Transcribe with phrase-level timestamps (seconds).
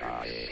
[0.00, 0.48] Bye.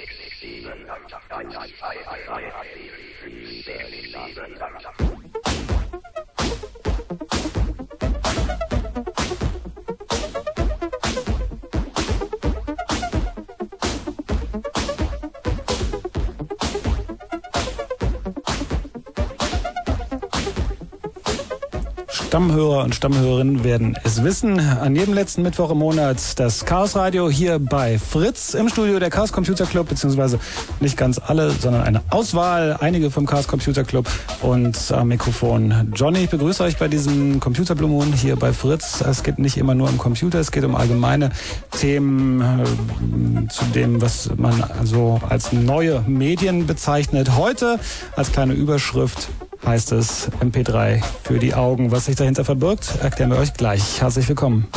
[22.37, 24.61] Stammhörer und Stammhörerinnen werden es wissen.
[24.61, 29.09] An jedem letzten Mittwoch im Monat das Chaos Radio hier bei Fritz im Studio der
[29.09, 30.39] Chaos Computer Club, beziehungsweise
[30.81, 34.07] nicht ganz alle, sondern eine Auswahl, einige vom Chaos Computer Club
[34.43, 36.25] und am Mikrofon Johnny.
[36.25, 39.01] Ich begrüße euch bei diesem Computer Moon hier bei Fritz.
[39.01, 41.31] Es geht nicht immer nur um Computer, es geht um allgemeine
[41.71, 47.35] Themen äh, zu dem, was man also als neue Medien bezeichnet.
[47.35, 47.81] Heute
[48.15, 49.31] als kleine Überschrift
[49.67, 51.91] heißt es MP3 für die Augen.
[51.91, 54.01] Was sich dahinter verbirgt, erklären wir euch gleich.
[54.01, 54.69] Herzlich willkommen.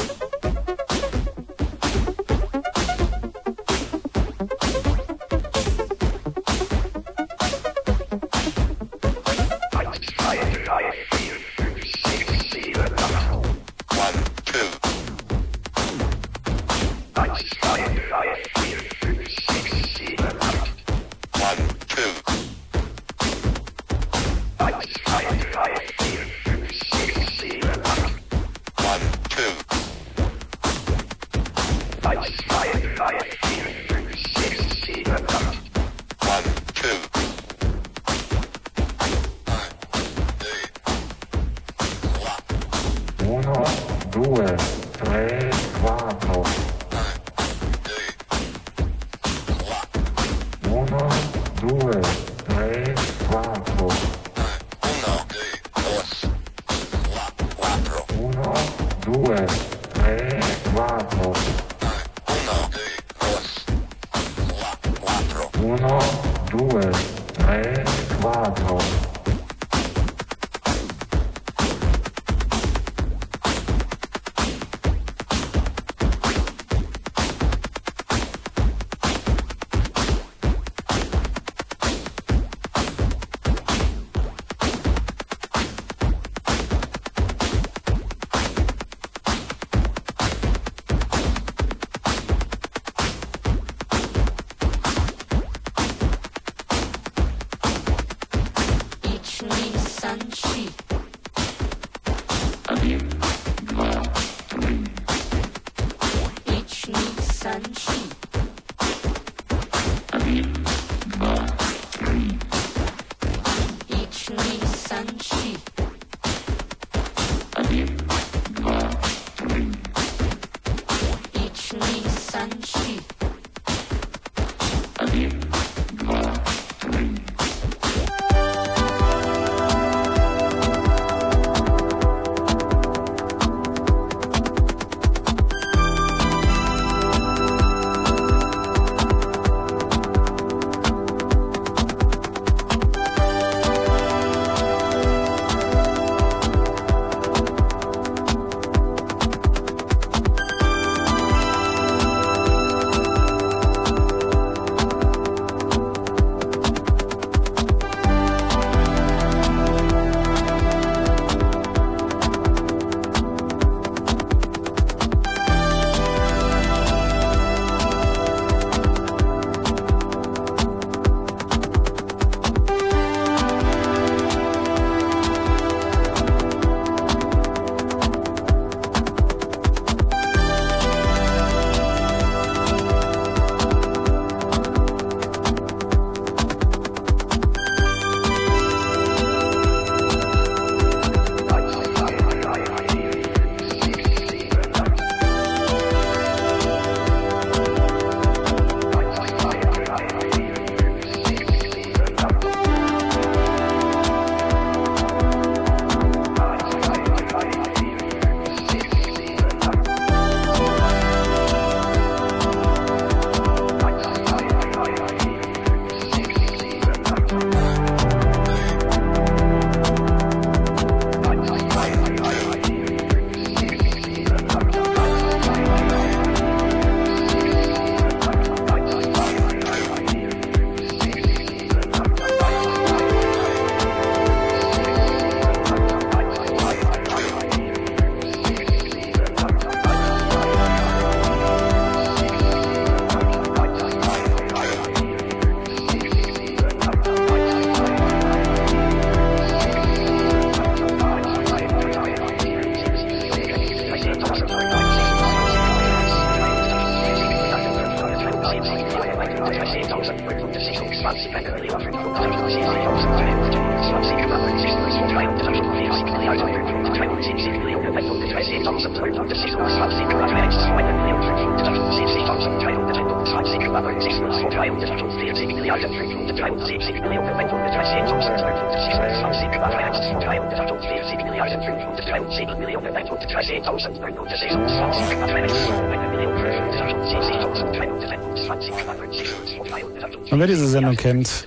[290.32, 291.46] Und wer diese Sendung kennt,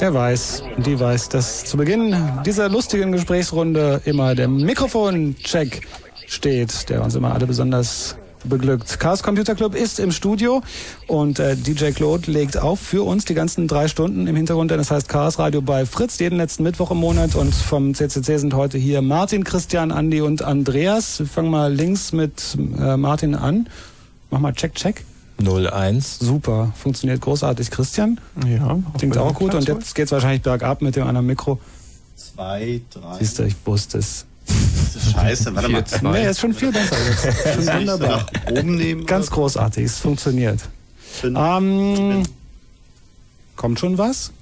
[0.00, 2.14] der weiß, die weiß, dass zu Beginn
[2.44, 5.80] dieser lustigen Gesprächsrunde immer der Mikrofoncheck
[6.26, 8.98] steht, der uns immer alle besonders beglückt.
[9.00, 10.62] Chaos Computer Club ist im Studio
[11.06, 14.78] und äh, DJ Claude legt auf für uns die ganzen drei Stunden im Hintergrund, denn
[14.78, 18.54] das heißt Chaos Radio bei Fritz jeden letzten Mittwoch im Monat und vom CCC sind
[18.54, 21.18] heute hier Martin, Christian, Andi und Andreas.
[21.18, 23.68] Wir fangen mal links mit äh, Martin an.
[24.30, 25.04] Mach mal Check, Check.
[25.42, 26.18] 01.
[26.18, 27.70] Super, funktioniert großartig.
[27.70, 28.20] Christian?
[28.46, 28.78] Ja.
[28.98, 31.58] Klingt auch gut und jetzt geht's wahrscheinlich bergab mit dem anderen Mikro.
[32.16, 33.18] Zwei, drei.
[33.18, 34.26] Siehst du, ich wusste es.
[34.84, 36.12] Das ist scheiße, warte mal.
[36.12, 37.64] Nee, ist schon viel besser jetzt.
[37.64, 38.26] Schon wunderbar.
[38.50, 39.06] Oben nehmen.
[39.06, 40.60] Ganz großartig, es funktioniert.
[41.24, 42.22] Ähm,
[43.56, 44.32] kommt schon was?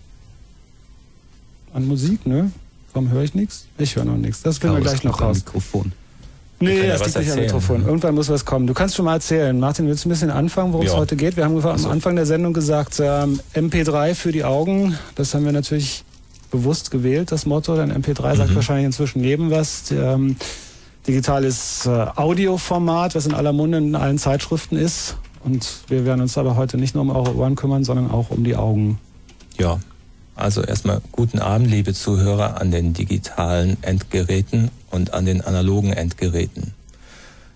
[1.74, 2.50] An Musik, ne?
[2.92, 3.66] Warum höre ich nichts?
[3.76, 4.42] Ich höre noch nichts.
[4.42, 5.38] Das finden wir gleich noch raus.
[5.38, 5.92] Mikrofon.
[6.60, 7.86] Nee, ja das liegt nicht am Mikrofon.
[7.86, 8.66] Irgendwann muss was kommen.
[8.66, 9.58] Du kannst schon mal erzählen.
[9.58, 11.36] Martin, willst du ein bisschen anfangen, worum es heute geht?
[11.36, 14.98] Wir haben am Anfang der Sendung gesagt, ähm, MP3 für die Augen.
[15.14, 16.04] Das haben wir natürlich
[16.50, 17.76] bewusst gewählt, das Motto.
[17.76, 19.90] Denn MP3 sagt wahrscheinlich inzwischen jedem was.
[19.90, 20.36] Ähm,
[21.06, 25.16] digitales äh, Audioformat, was in aller Munde in allen Zeitschriften ist.
[25.42, 28.44] Und wir werden uns aber heute nicht nur um eure Ohren kümmern, sondern auch um
[28.44, 28.98] die Augen.
[29.56, 29.80] Ja,
[30.36, 36.74] also erstmal guten Abend, liebe Zuhörer an den digitalen Endgeräten und an den analogen Endgeräten.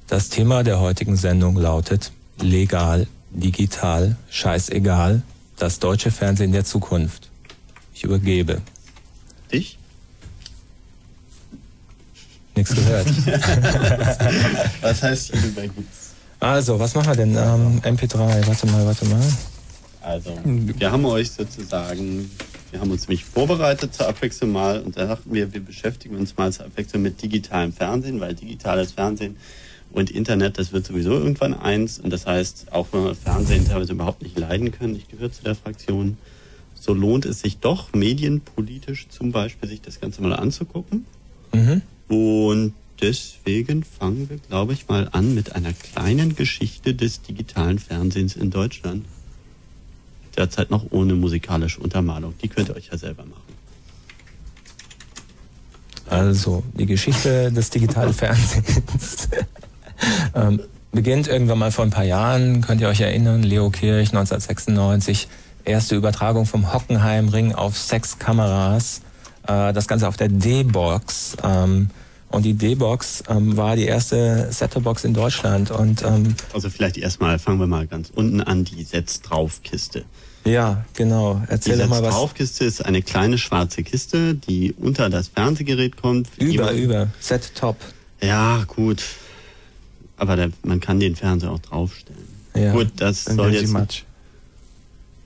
[0.09, 5.23] Das Thema der heutigen Sendung lautet legal, digital, scheißegal,
[5.57, 7.31] das deutsche Fernsehen der Zukunft.
[7.95, 8.63] Ich übergebe.
[9.53, 9.79] Dich?
[12.55, 13.07] Nichts gehört.
[14.83, 16.11] Was heißt hier übergibt's?
[16.41, 17.37] Also, was machen wir denn?
[17.37, 19.21] Ähm, MP3, warte mal, warte mal.
[20.01, 22.29] Also, wir haben euch sozusagen,
[22.73, 26.37] wir haben uns nämlich vorbereitet zur Abwechslung mal und da dachten wir, wir beschäftigen uns
[26.37, 29.37] mal zur Abwechslung mit digitalem Fernsehen, weil digitales Fernsehen
[29.93, 33.93] und Internet, das wird sowieso irgendwann eins und das heißt, auch wenn wir Fernsehen teilweise
[33.93, 36.19] überhaupt nicht leiden können, ich gehöre zu der Fraktion,
[36.83, 41.07] so lohnt es sich doch, medienpolitisch zum Beispiel sich das Ganze mal anzugucken.
[41.55, 41.83] Mhm.
[42.09, 48.35] Und deswegen fangen wir, glaube ich, mal an mit einer kleinen Geschichte des digitalen Fernsehens
[48.35, 49.05] in Deutschland.
[50.37, 52.35] Derzeit noch ohne musikalische Untermalung.
[52.43, 53.53] Die könnt ihr euch ja selber machen.
[56.07, 59.29] Also, die Geschichte des digitalen Fernsehens
[60.35, 65.29] ähm, beginnt irgendwann mal vor ein paar Jahren, könnt ihr euch erinnern, Leo Kirch 1996,
[65.65, 69.03] erste Übertragung vom Hockenheimring auf sechs Kameras,
[69.47, 71.37] äh, das Ganze auf der D-Box.
[71.43, 71.91] Ähm,
[72.31, 75.71] und die D-Box ähm, war die erste Set-Top-Box in Deutschland.
[75.71, 80.05] Und ähm, Also vielleicht erstmal fangen wir mal ganz unten an, die Setz-Drauf-Kiste.
[80.45, 81.43] ja, genau.
[81.47, 82.15] Die Erzähl doch mal was.
[82.15, 86.29] Setz-Drauf-Kiste ist eine kleine schwarze Kiste, die unter das Fernsehgerät kommt.
[86.39, 87.09] Über, über.
[87.21, 87.77] Set-Top.
[88.23, 89.03] Ja, gut.
[90.17, 92.29] Aber da, man kann den Fernseher auch draufstellen.
[92.55, 92.73] Ja.
[92.73, 94.05] Gut, das soll jetzt...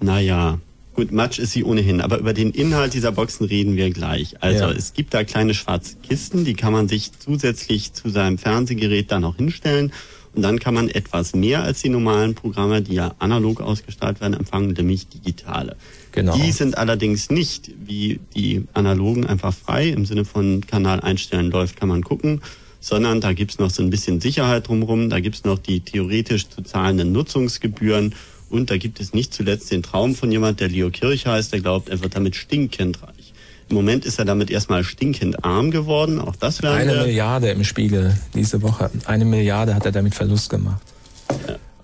[0.00, 0.58] Naja,
[0.94, 4.42] gut, Matsch ist sie ohnehin, aber über den Inhalt dieser Boxen reden wir gleich.
[4.42, 4.70] Also Ja.
[4.72, 9.22] es gibt da kleine schwarze Kisten, die kann man sich zusätzlich zu seinem Fernsehgerät dann
[9.22, 9.92] noch hinstellen
[10.34, 14.34] und dann kann man etwas mehr als die normalen Programme, die ja analog ausgestrahlt werden,
[14.34, 15.76] empfangen, nämlich digitale.
[16.12, 16.36] Genau.
[16.36, 21.76] Die sind allerdings nicht wie die analogen einfach frei, im Sinne von Kanal einstellen läuft,
[21.76, 22.42] kann man gucken,
[22.80, 26.62] sondern da gibt's noch so ein bisschen Sicherheit drumherum, da gibt's noch die theoretisch zu
[26.62, 28.14] zahlenden Nutzungsgebühren
[28.50, 31.60] und da gibt es nicht zuletzt den Traum von jemand, der Leo Kirch heißt, der
[31.60, 33.32] glaubt, er wird damit stinkend reich.
[33.68, 37.06] Im Moment ist er damit erstmal stinkend arm geworden, auch das werden Eine.
[37.06, 38.90] Milliarde im Spiegel diese Woche.
[39.06, 40.82] Eine Milliarde hat er damit Verlust gemacht.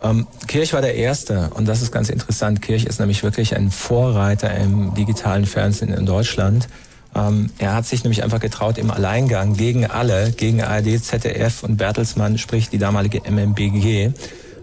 [0.00, 2.62] Ähm, Kirch war der Erste und das ist ganz interessant.
[2.62, 6.68] Kirch ist nämlich wirklich ein Vorreiter im digitalen Fernsehen in Deutschland.
[7.14, 11.76] Ähm, er hat sich nämlich einfach getraut, im Alleingang gegen alle, gegen ARD, ZDF und
[11.76, 14.12] Bertelsmann, sprich die damalige MMBG,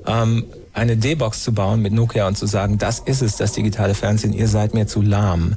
[0.07, 0.45] ähm,
[0.79, 4.33] eine D-Box zu bauen mit Nokia und zu sagen, das ist es, das digitale Fernsehen,
[4.33, 5.55] ihr seid mir zu lahm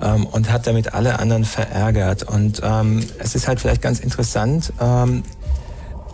[0.00, 2.24] ähm, und hat damit alle anderen verärgert.
[2.24, 5.22] Und ähm, es ist halt vielleicht ganz interessant, ähm,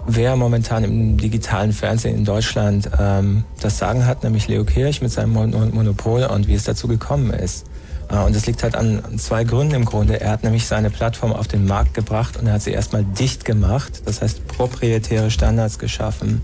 [0.06, 5.12] wer momentan im digitalen Fernsehen in Deutschland ähm, das Sagen hat, nämlich Leo Kirch mit
[5.12, 7.66] seinem Mon Monopol und wie es dazu gekommen ist.
[8.10, 10.20] Äh, und das liegt halt an zwei Gründen im Grunde.
[10.20, 13.44] Er hat nämlich seine Plattform auf den Markt gebracht und er hat sie erstmal dicht
[13.44, 16.42] gemacht, das heißt proprietäre Standards geschaffen.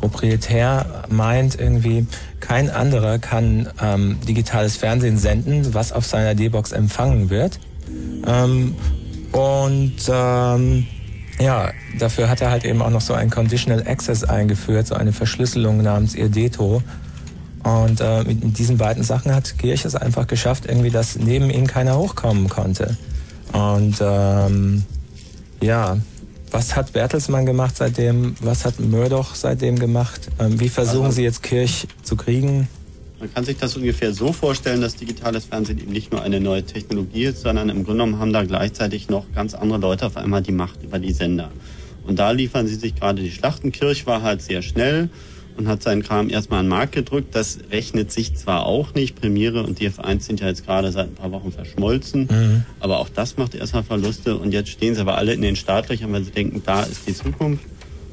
[0.00, 2.06] Proprietär meint irgendwie,
[2.40, 7.58] kein anderer kann ähm, digitales Fernsehen senden, was auf seiner D-Box empfangen wird.
[8.26, 8.74] Ähm,
[9.32, 10.86] und ähm,
[11.38, 15.12] ja, dafür hat er halt eben auch noch so ein Conditional Access eingeführt, so eine
[15.12, 16.82] Verschlüsselung namens Irdeto.
[17.62, 21.66] Und äh, mit diesen beiden Sachen hat Kirch es einfach geschafft, irgendwie, dass neben ihm
[21.66, 22.96] keiner hochkommen konnte.
[23.52, 24.84] Und ähm,
[25.60, 25.98] ja,
[26.52, 28.34] was hat Bertelsmann gemacht seitdem?
[28.40, 30.28] Was hat Murdoch seitdem gemacht?
[30.38, 32.68] Ähm, wie versuchen also, Sie jetzt Kirch zu kriegen?
[33.20, 36.64] Man kann sich das ungefähr so vorstellen, dass digitales Fernsehen eben nicht nur eine neue
[36.64, 40.42] Technologie ist, sondern im Grunde genommen haben da gleichzeitig noch ganz andere Leute auf einmal
[40.42, 41.50] die Macht über die Sender.
[42.06, 43.72] Und da liefern sie sich gerade die Schlachten.
[43.72, 45.10] Kirch war halt sehr schnell
[45.58, 47.34] und hat seinen Kram erstmal an den Markt gedrückt.
[47.34, 49.20] Das rechnet sich zwar auch nicht.
[49.20, 52.28] Premiere und DF1 sind ja jetzt gerade seit ein paar Wochen verschmolzen.
[52.30, 52.62] Mhm.
[52.80, 54.36] Aber auch das macht erstmal Verluste.
[54.36, 57.14] Und jetzt stehen sie aber alle in den Startlöchern, weil sie denken, da ist die
[57.14, 57.64] Zukunft.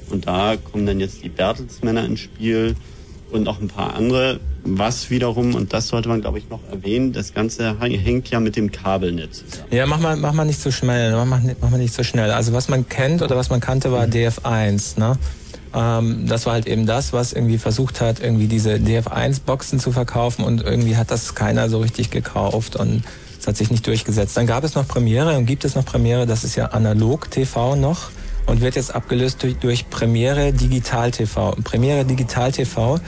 [0.10, 2.76] Und da kommen dann jetzt die Bertelsmänner ins Spiel
[3.32, 4.40] und noch ein paar andere.
[4.64, 8.56] Was wiederum, und das sollte man glaube ich noch erwähnen, das Ganze hängt ja mit
[8.56, 9.68] dem Kabelnetz zusammen.
[9.70, 12.32] Ja, mach mal, mach mal nicht so schnell, mach mal, mach mal nicht so schnell.
[12.32, 14.14] Also was man kennt oder was man kannte war mhm.
[14.14, 15.18] DF1, ne?
[15.76, 20.44] Ähm, das war halt eben das, was irgendwie versucht hat, irgendwie diese DF1-Boxen zu verkaufen
[20.44, 23.04] und irgendwie hat das keiner so richtig gekauft und
[23.40, 24.38] es hat sich nicht durchgesetzt.
[24.38, 27.76] Dann gab es noch Premiere und gibt es noch Premiere, das ist ja analog TV
[27.76, 28.10] noch
[28.46, 31.52] und wird jetzt abgelöst durch, durch Premiere Digital TV.
[31.64, 33.00] Premiere Digital TV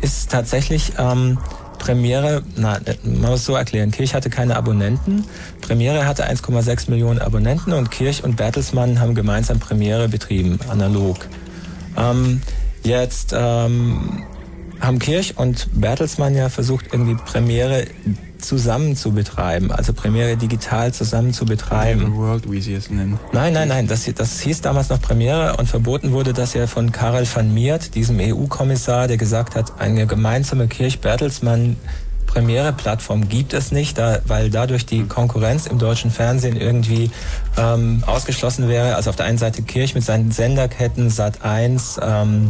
[0.00, 1.38] ist tatsächlich ähm,
[1.78, 5.24] Premiere, na, man muss so erklären, Kirch hatte keine Abonnenten.
[5.60, 11.26] Premiere hatte 1,6 Millionen Abonnenten und Kirch und Bertelsmann haben gemeinsam Premiere betrieben, analog.
[11.96, 12.40] Ähm,
[12.82, 14.24] jetzt ähm,
[14.80, 17.86] haben Kirch und Bertelsmann ja versucht, irgendwie Premiere
[18.38, 22.16] zusammen zu betreiben, also Premiere digital zusammen zu betreiben.
[22.16, 23.18] World, wie sie es nennen.
[23.32, 26.90] Nein, nein, nein, das, das hieß damals noch Premiere und verboten wurde das ja von
[26.90, 31.76] Karel van Miert, diesem EU-Kommissar, der gesagt hat, eine gemeinsame Kirch-Bertelsmann
[32.32, 37.10] Premiere-Plattform gibt es nicht, da, weil dadurch die Konkurrenz im deutschen Fernsehen irgendwie
[37.58, 38.96] ähm, ausgeschlossen wäre.
[38.96, 42.48] Also auf der einen Seite Kirch mit seinen Senderketten, Sat 1, ähm,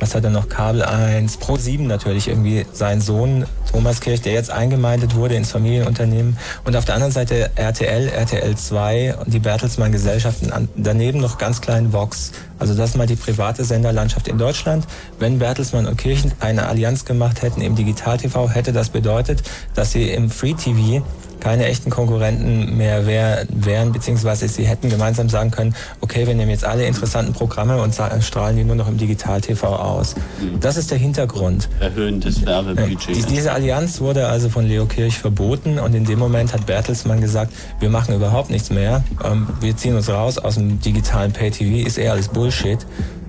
[0.00, 0.48] was hat er noch?
[0.48, 5.52] Kabel 1, Pro 7 natürlich irgendwie sein Sohn Thomas Kirch, der jetzt eingemeindet wurde ins
[5.52, 6.36] Familienunternehmen.
[6.64, 10.68] Und auf der anderen Seite RTL, RTL 2 und die Bertelsmann Gesellschaften.
[10.76, 12.32] Daneben noch ganz klein Vox.
[12.58, 14.86] Also das mal die private Senderlandschaft in Deutschland.
[15.18, 19.42] Wenn Bertelsmann und Kirchen eine Allianz gemacht hätten im Digital TV, hätte das bedeutet,
[19.74, 21.04] dass sie im Free TV
[21.40, 26.50] keine echten Konkurrenten mehr wär, wären, beziehungsweise sie hätten gemeinsam sagen können, okay, wir nehmen
[26.50, 30.14] jetzt alle interessanten Programme und strahlen die nur noch im Digital-TV aus.
[30.40, 30.60] Mhm.
[30.60, 31.68] Das ist der Hintergrund.
[31.80, 33.26] Erhöhen des Werbebudgets.
[33.26, 37.52] Diese Allianz wurde also von Leo Kirch verboten und in dem Moment hat Bertelsmann gesagt,
[37.80, 41.98] wir machen überhaupt nichts mehr, ähm, wir ziehen uns raus aus dem digitalen Pay-TV, ist
[41.98, 42.78] eher alles Bullshit.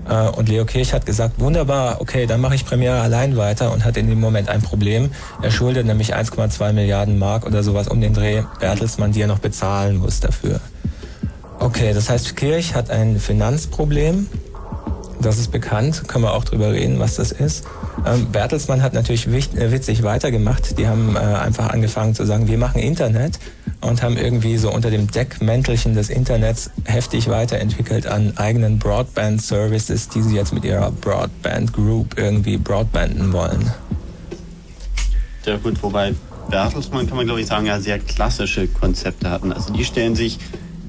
[0.08, 3.84] Äh, und Leo Kirch hat gesagt, wunderbar, okay, dann mache ich Premiere allein weiter und
[3.84, 5.10] hat in dem Moment ein Problem.
[5.42, 9.38] Er schuldet nämlich 1,2 Milliarden Mark oder sowas um den Dreh Bertelsmann, die er noch
[9.38, 10.60] bezahlen muss dafür.
[11.58, 14.26] Okay, das heißt, Kirch hat ein Finanzproblem.
[15.22, 17.64] Das ist bekannt, können wir auch drüber reden, was das ist.
[18.04, 20.78] Ähm, Bertelsmann hat natürlich äh, witzig weitergemacht.
[20.78, 23.38] Die haben äh, einfach angefangen zu sagen, wir machen Internet
[23.80, 30.22] und haben irgendwie so unter dem Deckmäntelchen des Internets heftig weiterentwickelt an eigenen Broadband-Services, die
[30.22, 33.72] sie jetzt mit ihrer Broadband Group irgendwie broadbanden wollen.
[35.46, 36.14] Ja gut, wobei
[36.50, 39.52] Bertelsmann kann man glaube ich sagen, ja sehr klassische Konzepte hatten.
[39.52, 40.38] Also die stellen sich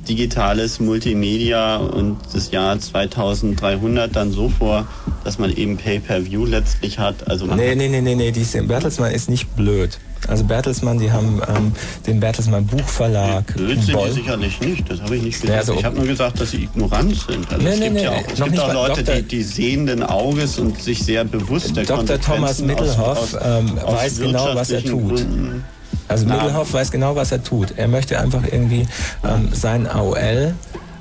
[0.07, 4.87] digitales Multimedia und das Jahr 2300 dann so vor,
[5.23, 7.27] dass man eben Pay-per-View letztlich hat.
[7.27, 9.99] Also man nee, nee, nee, nee, nee, die Bertelsmann ist nicht blöd.
[10.27, 11.73] Also Bertelsmann, die haben ähm,
[12.07, 13.53] den Bertelsmann Buchverlag.
[13.55, 15.59] Blöd sind die sicherlich nicht, das habe ich nicht gesagt.
[15.59, 17.51] Also, ich habe nur gesagt, dass sie ignorant sind.
[17.51, 20.59] Also nee, es gibt nee, ja auch, es gibt auch Leute, die, die sehenden Auges
[20.59, 22.19] und sich sehr bewusst der Dr.
[22.21, 25.15] Thomas Mittelhoff aus, aus, ähm, aus weiß genau, was er tut.
[25.15, 25.65] Gründen
[26.07, 27.77] also Mittelhoff weiß genau, was er tut.
[27.77, 28.87] Er möchte einfach irgendwie
[29.23, 30.53] ähm, sein AOL,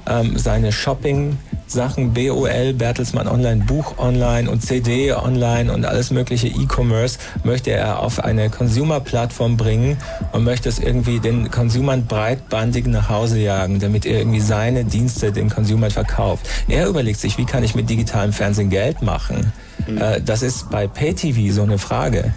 [0.06, 1.38] ähm, seine Shopping
[1.72, 8.00] Sachen, BOL, Bertelsmann Online, Buch Online und CD Online und alles mögliche E-Commerce möchte er
[8.00, 9.96] auf eine Consumer-Plattform bringen
[10.32, 15.32] und möchte es irgendwie den Consumern breitbandig nach Hause jagen, damit er irgendwie seine Dienste
[15.32, 16.46] den Consumern verkauft.
[16.68, 19.52] Er überlegt sich, wie kann ich mit digitalem Fernsehen Geld machen?
[19.86, 19.98] Mhm.
[19.98, 22.34] Äh, das ist bei Pay-TV so eine Frage.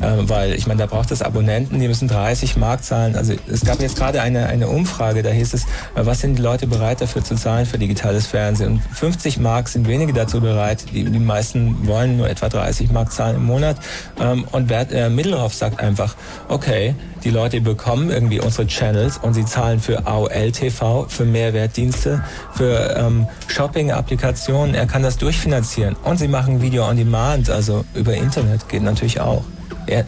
[0.00, 3.16] Äh, weil ich meine, da braucht es Abonnenten, die müssen 30 Mark zahlen.
[3.16, 5.66] Also es gab jetzt gerade eine, eine Umfrage, da hieß es, äh,
[6.04, 8.72] was sind die Leute bereit dafür zu zahlen für digitales Fernsehen?
[8.72, 10.84] Und 50 Mark sind wenige dazu bereit.
[10.92, 13.76] Die, die meisten wollen nur etwa 30 Mark zahlen im Monat.
[14.20, 16.14] Ähm, und Bert äh, Middelhoff sagt einfach,
[16.48, 22.22] okay, die Leute bekommen irgendwie unsere Channels und sie zahlen für AOL TV, für Mehrwertdienste,
[22.54, 24.74] für ähm, Shopping-Applikationen.
[24.74, 25.96] Er kann das durchfinanzieren.
[26.04, 29.42] Und sie machen Video on Demand, also über Internet geht natürlich auch.
[29.86, 30.06] Er,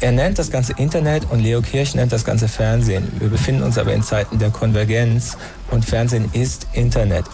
[0.00, 3.10] er nennt das ganze Internet und Leo Kirch nennt das ganze Fernsehen.
[3.18, 5.36] Wir befinden uns aber in Zeiten der Konvergenz
[5.70, 7.24] und Fernsehen ist Internet.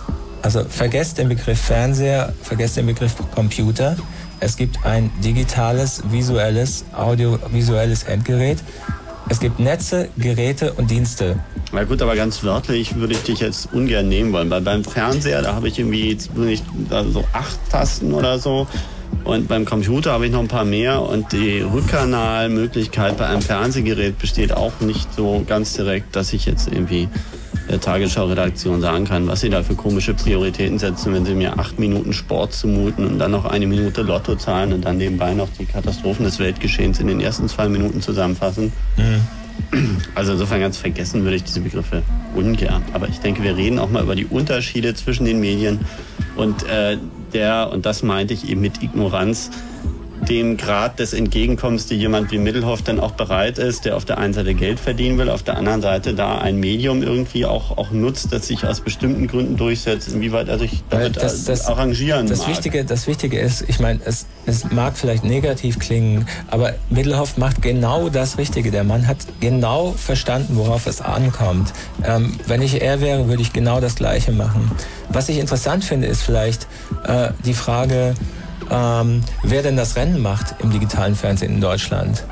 [0.43, 3.97] Also vergesst den Begriff Fernseher, vergesst den Begriff Computer.
[4.41, 8.59] Es gibt ein digitales, visuelles, audiovisuelles Endgerät.
[9.29, 11.39] Es gibt Netze, Geräte und Dienste.
[11.73, 15.43] Na gut, aber ganz wörtlich würde ich dich jetzt ungern nehmen wollen, weil beim Fernseher,
[15.43, 16.19] da habe ich irgendwie
[17.13, 18.67] so acht Tasten oder so.
[19.25, 24.19] Und beim Computer habe ich noch ein paar mehr und die Rückkanalmöglichkeit bei einem Fernsehgerät
[24.19, 27.09] besteht auch nicht so ganz direkt, dass ich jetzt irgendwie
[27.69, 31.79] der Tagesschau-Redaktion sagen kann, was sie da für komische Prioritäten setzen, wenn sie mir acht
[31.79, 35.67] Minuten Sport zumuten und dann noch eine Minute Lotto zahlen und dann nebenbei noch die
[35.67, 38.73] Katastrophen des Weltgeschehens in den ersten zwei Minuten zusammenfassen.
[38.97, 39.21] Mhm.
[40.15, 42.03] Also insofern ganz vergessen würde ich diese Begriffe
[42.35, 42.83] ungern.
[42.93, 45.81] Aber ich denke, wir reden auch mal über die Unterschiede zwischen den Medien
[46.37, 46.97] und äh,
[47.35, 49.51] der, und das meinte ich eben mit Ignoranz,
[50.29, 54.19] dem Grad des Entgegenkommens, die jemand wie Mittelhoff dann auch bereit ist, der auf der
[54.19, 57.91] einen Seite Geld verdienen will, auf der anderen Seite da ein Medium irgendwie auch, auch
[57.91, 62.41] nutzt, das sich aus bestimmten Gründen durchsetzt, inwieweit er sich damit das, das, arrangieren das
[62.41, 62.49] mag.
[62.49, 67.63] Wichtige, das Wichtige ist, ich meine, es, es mag vielleicht negativ klingen, aber Mittelhoff macht
[67.63, 68.71] genau das Richtige.
[68.71, 71.73] Der Mann hat genau verstanden, worauf es ankommt.
[72.05, 74.71] Ähm, wenn ich er wäre, würde ich genau das Gleiche machen.
[75.09, 76.67] Was ich interessant finde, ist vielleicht
[77.05, 78.15] äh, die Frage,
[78.71, 82.25] ähm, wer denn das Rennen macht im digitalen Fernsehen in Deutschland.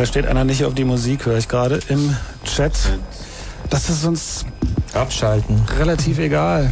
[0.00, 2.72] Da steht einer nicht auf die Musik, höre ich gerade im Chat.
[3.68, 4.46] Das ist uns
[4.94, 5.60] abschalten.
[5.78, 6.70] Relativ egal.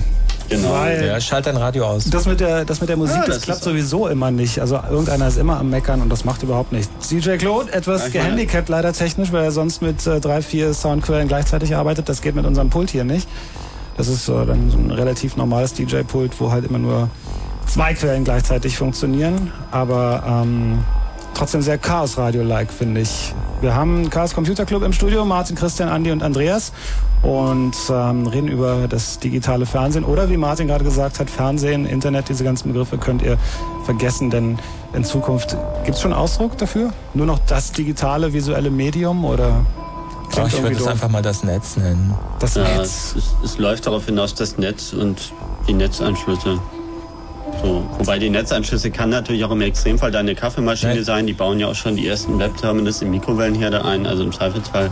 [0.48, 0.72] Genau.
[0.72, 2.04] Weil ja, schalt dein Radio aus.
[2.04, 4.62] Das mit der, das mit der Musik, ja, das, das klappt sowieso immer nicht.
[4.62, 7.08] Also irgendeiner ist immer am Meckern und das macht überhaupt nichts.
[7.08, 11.28] DJ Claude, etwas ja, gehandicapt leider technisch, weil er sonst mit äh, drei, vier Soundquellen
[11.28, 12.08] gleichzeitig arbeitet.
[12.08, 13.28] Das geht mit unserem Pult hier nicht.
[13.98, 17.10] Das ist äh, dann so ein relativ normales DJ-Pult, wo halt immer nur
[17.66, 19.52] zwei Quellen gleichzeitig funktionieren.
[19.70, 20.82] Aber ähm,
[21.38, 23.32] trotzdem sehr Chaos-Radio-like, finde ich.
[23.60, 26.72] Wir haben Chaos Computer Club im Studio, Martin, Christian, Andi und Andreas
[27.22, 32.28] und ähm, reden über das digitale Fernsehen oder wie Martin gerade gesagt hat, Fernsehen, Internet,
[32.28, 33.38] diese ganzen Begriffe könnt ihr
[33.84, 34.58] vergessen, denn
[34.92, 36.92] in Zukunft gibt es schon Ausdruck dafür?
[37.14, 39.64] Nur noch das digitale visuelle Medium oder?
[40.36, 42.14] Ach, ich würde es einfach mal das Netz nennen.
[42.40, 43.14] Das ja, Netz.
[43.16, 45.32] Es, es läuft darauf hinaus, das Netz und
[45.68, 46.58] die Netzanschlüsse.
[47.62, 51.04] So, wobei die Netzanschlüsse kann natürlich auch im Extremfall deine Kaffeemaschine Nein.
[51.04, 51.26] sein.
[51.26, 54.06] Die bauen ja auch schon die ersten Webterminals im Mikrowellenherde ein.
[54.06, 54.90] Also im Zweifelsfall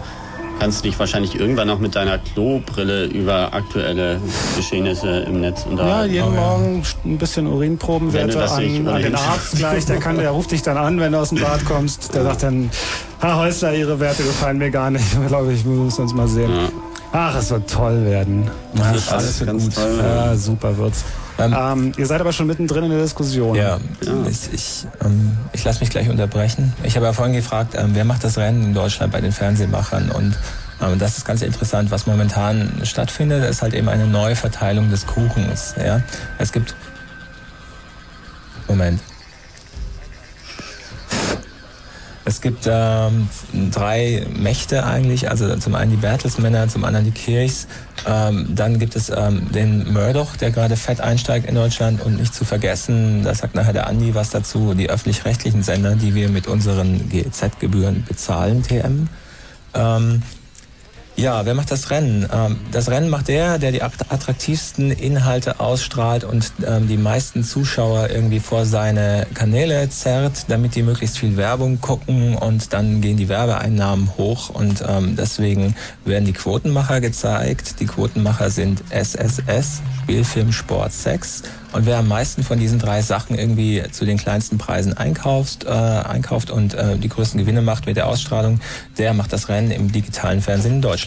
[0.59, 4.21] kannst du dich wahrscheinlich irgendwann auch mit deiner Klobrille über aktuelle
[4.57, 6.15] Geschehnisse im Netz unterhalten.
[6.15, 9.87] Ja, jeden oh, Morgen ein bisschen Urinprobenwerte an, an den Arzt gleich.
[9.87, 12.15] Der, kann, der ruft dich dann an, wenn du aus dem Bad kommst.
[12.15, 12.71] Der sagt dann,
[13.21, 15.05] Herr Häusler, Ihre Werte gefallen mir gar nicht.
[15.27, 16.51] Ich glaube, ich muss uns mal sehen.
[16.51, 16.69] Ja.
[17.13, 18.51] Ach, es wird toll werden.
[18.75, 19.75] Ja, alles, alles wird gut.
[19.75, 21.05] Toll, ja, super wird's.
[21.39, 23.55] Ähm, ähm, ihr seid aber schon mittendrin in der Diskussion.
[23.55, 24.13] Ja, ja.
[24.29, 26.73] ich, ich, ähm, ich lasse mich gleich unterbrechen.
[26.83, 30.11] Ich habe ja vorhin gefragt, ähm, wer macht das Rennen in Deutschland bei den Fernsehmachern?
[30.11, 30.37] Und
[30.81, 31.91] ähm, das ist ganz interessant.
[31.91, 35.75] Was momentan stattfindet, ist halt eben eine Neuverteilung des Kuchens.
[35.79, 36.01] Ja?
[36.39, 36.75] Es gibt...
[38.69, 39.01] Moment.
[42.29, 43.29] Es gibt ähm,
[43.71, 47.69] drei Mächte eigentlich, also zum einen die Bertelsmänner, zum anderen die Kirchs.
[48.05, 52.35] Ähm, dann gibt es ähm, den Murdoch, der gerade fett einsteigt in Deutschland und nicht
[52.35, 56.49] zu vergessen, da sagt nachher der Andi was dazu, die öffentlich-rechtlichen Sender, die wir mit
[56.49, 59.07] unseren GEZ-Gebühren bezahlen, TM.
[59.75, 60.23] Ähm,
[61.17, 62.29] ja, wer macht das Rennen?
[62.31, 68.11] Ähm, das Rennen macht der, der die attraktivsten Inhalte ausstrahlt und ähm, die meisten Zuschauer
[68.11, 73.31] irgendwie vor seine Kanäle zerrt, damit die möglichst viel Werbung gucken und dann gehen die
[73.31, 75.75] Werbeeinnahmen hoch und ähm, deswegen
[76.05, 77.81] werden die Quotenmacher gezeigt.
[77.81, 81.43] Die Quotenmacher sind SSS, Spielfilm, Sport, Sex.
[81.73, 85.69] Und wer am meisten von diesen drei Sachen irgendwie zu den kleinsten Preisen einkauft, äh,
[85.69, 88.61] einkauft und äh, die größten Gewinne macht mit der Ausstrahlung,
[88.99, 91.06] der macht das Rennen im digitalen Fernsehen in Deutschland.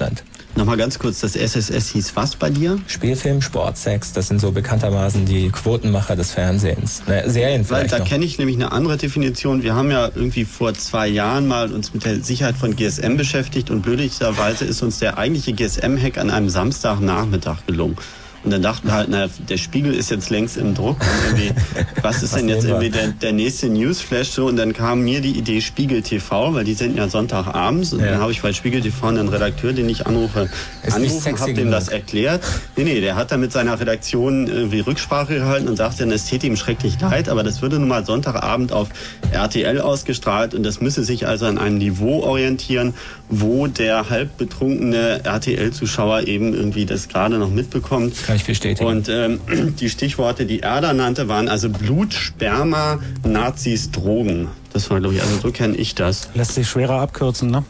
[0.55, 2.79] Nochmal ganz kurz, das SSS hieß was bei dir?
[2.88, 7.03] Spielfilm, Sport, Sex, das sind so bekanntermaßen die Quotenmacher des Fernsehens.
[7.07, 9.63] Ne, Serien vielleicht Weil da kenne ich nämlich eine andere Definition.
[9.63, 13.69] Wir haben ja irgendwie vor zwei Jahren mal uns mit der Sicherheit von GSM beschäftigt
[13.69, 17.95] und blödigerweise ist uns der eigentliche GSM-Hack an einem Samstagnachmittag gelungen.
[18.43, 20.97] Und dann dachten wir halt, naja, der Spiegel ist jetzt längst im Druck.
[22.02, 24.47] was ist was denn jetzt irgendwie der, der nächste Newsflash so?
[24.47, 27.93] Und dann kam mir die Idee Spiegel TV, weil die sind ja Sonntagabends.
[27.93, 28.12] Und ja.
[28.12, 30.49] dann habe ich bei Spiegel TV einen Redakteur, den ich anrufe,
[30.84, 32.43] ist angerufen, habe dem das erklärt.
[32.75, 36.47] Nee, nee, der hat dann mit seiner Redaktion irgendwie Rücksprache gehalten und sagte, es täte
[36.47, 38.89] ihm schrecklich leid, aber das würde nun mal Sonntagabend auf
[39.32, 42.93] RTL ausgestrahlt und das müsse sich also an einem Niveau orientieren,
[43.30, 48.15] wo der halb betrunkene RTL-Zuschauer eben irgendwie das gerade noch mitbekommt.
[48.29, 48.87] Kann ich bestätigen.
[48.87, 49.41] Und ähm,
[49.79, 54.49] die Stichworte, die er da nannte, waren also Blut, Sperma, Nazis, Drogen.
[54.71, 56.29] Das war, glaube ich, also so kenne ich das.
[56.35, 57.63] Lässt sich schwerer abkürzen, ne?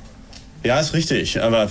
[0.65, 1.69] Ja, ist richtig, aber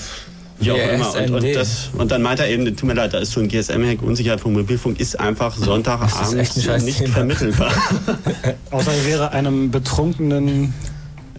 [0.59, 1.15] wie auch immer.
[1.17, 3.49] Und, und, das, und dann meint er eben, tut mir leid, da ist so ein
[3.49, 7.13] GSM-Hack, Unsicherheit vom Mobilfunk ist einfach Sonntagabends nicht Thema.
[7.13, 7.73] vermittelbar.
[8.71, 10.73] Außer er wäre einem betrunkenen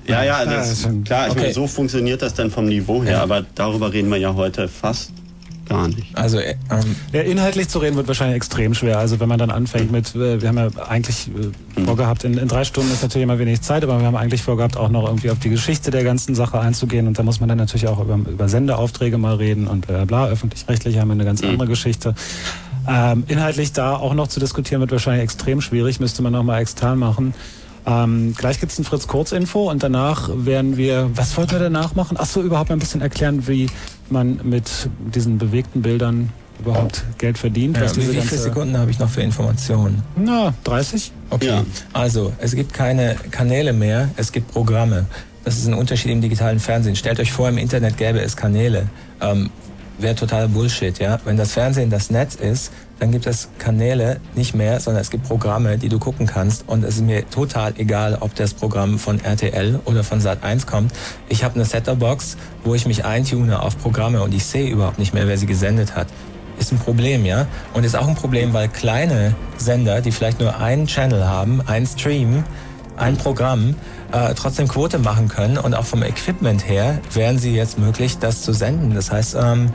[0.07, 1.41] ja, ja, das, klar, ich okay.
[1.41, 5.11] meine, so funktioniert das dann vom Niveau her, aber darüber reden wir ja heute fast
[5.69, 6.17] gar nicht.
[6.17, 8.99] Also äh, ähm, ja, inhaltlich zu reden wird wahrscheinlich extrem schwer.
[8.99, 12.47] Also wenn man dann anfängt mit, äh, wir haben ja eigentlich äh, vorgehabt, in, in,
[12.47, 15.29] drei Stunden ist natürlich immer wenig Zeit, aber wir haben eigentlich vorgehabt, auch noch irgendwie
[15.29, 17.07] auf die Geschichte der ganzen Sache einzugehen.
[17.07, 20.27] Und da muss man dann natürlich auch über, über Sendeaufträge mal reden und bla bla.
[20.27, 21.49] Öffentlich-rechtlich haben wir eine ganz mhm.
[21.49, 22.15] andere Geschichte.
[22.87, 26.97] Ähm, inhaltlich da auch noch zu diskutieren wird wahrscheinlich extrem schwierig, müsste man nochmal extern
[26.97, 27.33] machen.
[27.85, 31.95] Ähm, gleich gibt es ein Fritz Kurz-Info und danach werden wir, was wollten wir danach
[31.95, 32.17] machen?
[32.17, 33.67] Achso, überhaupt mal ein bisschen erklären, wie
[34.09, 37.77] man mit diesen bewegten Bildern überhaupt Geld verdient.
[37.77, 40.03] Ja, wie, wie viele Sekunden habe ich noch für Informationen?
[40.15, 41.11] Na, 30.
[41.29, 41.65] Okay, ja.
[41.93, 45.05] also es gibt keine Kanäle mehr, es gibt Programme.
[45.45, 46.95] Das ist ein Unterschied im digitalen Fernsehen.
[46.95, 48.89] Stellt euch vor, im Internet gäbe es Kanäle.
[49.21, 49.49] Ähm,
[49.97, 51.19] Wäre totaler Bullshit, ja.
[51.25, 55.23] Wenn das Fernsehen das Netz ist, dann gibt es Kanäle nicht mehr, sondern es gibt
[55.23, 56.67] Programme, die du gucken kannst.
[56.67, 60.91] Und es ist mir total egal, ob das Programm von RTL oder von Sat1 kommt.
[61.29, 65.13] Ich habe eine Setup-Box, wo ich mich eintune auf Programme und ich sehe überhaupt nicht
[65.13, 66.07] mehr, wer sie gesendet hat.
[66.59, 67.47] Ist ein Problem, ja.
[67.73, 71.87] Und ist auch ein Problem, weil kleine Sender, die vielleicht nur einen Channel haben, einen
[71.87, 72.43] Stream,
[72.97, 73.75] ein Programm,
[74.11, 78.41] äh, trotzdem Quote machen können und auch vom Equipment her wären sie jetzt möglich, das
[78.41, 78.93] zu senden.
[78.93, 79.71] Das heißt, ähm,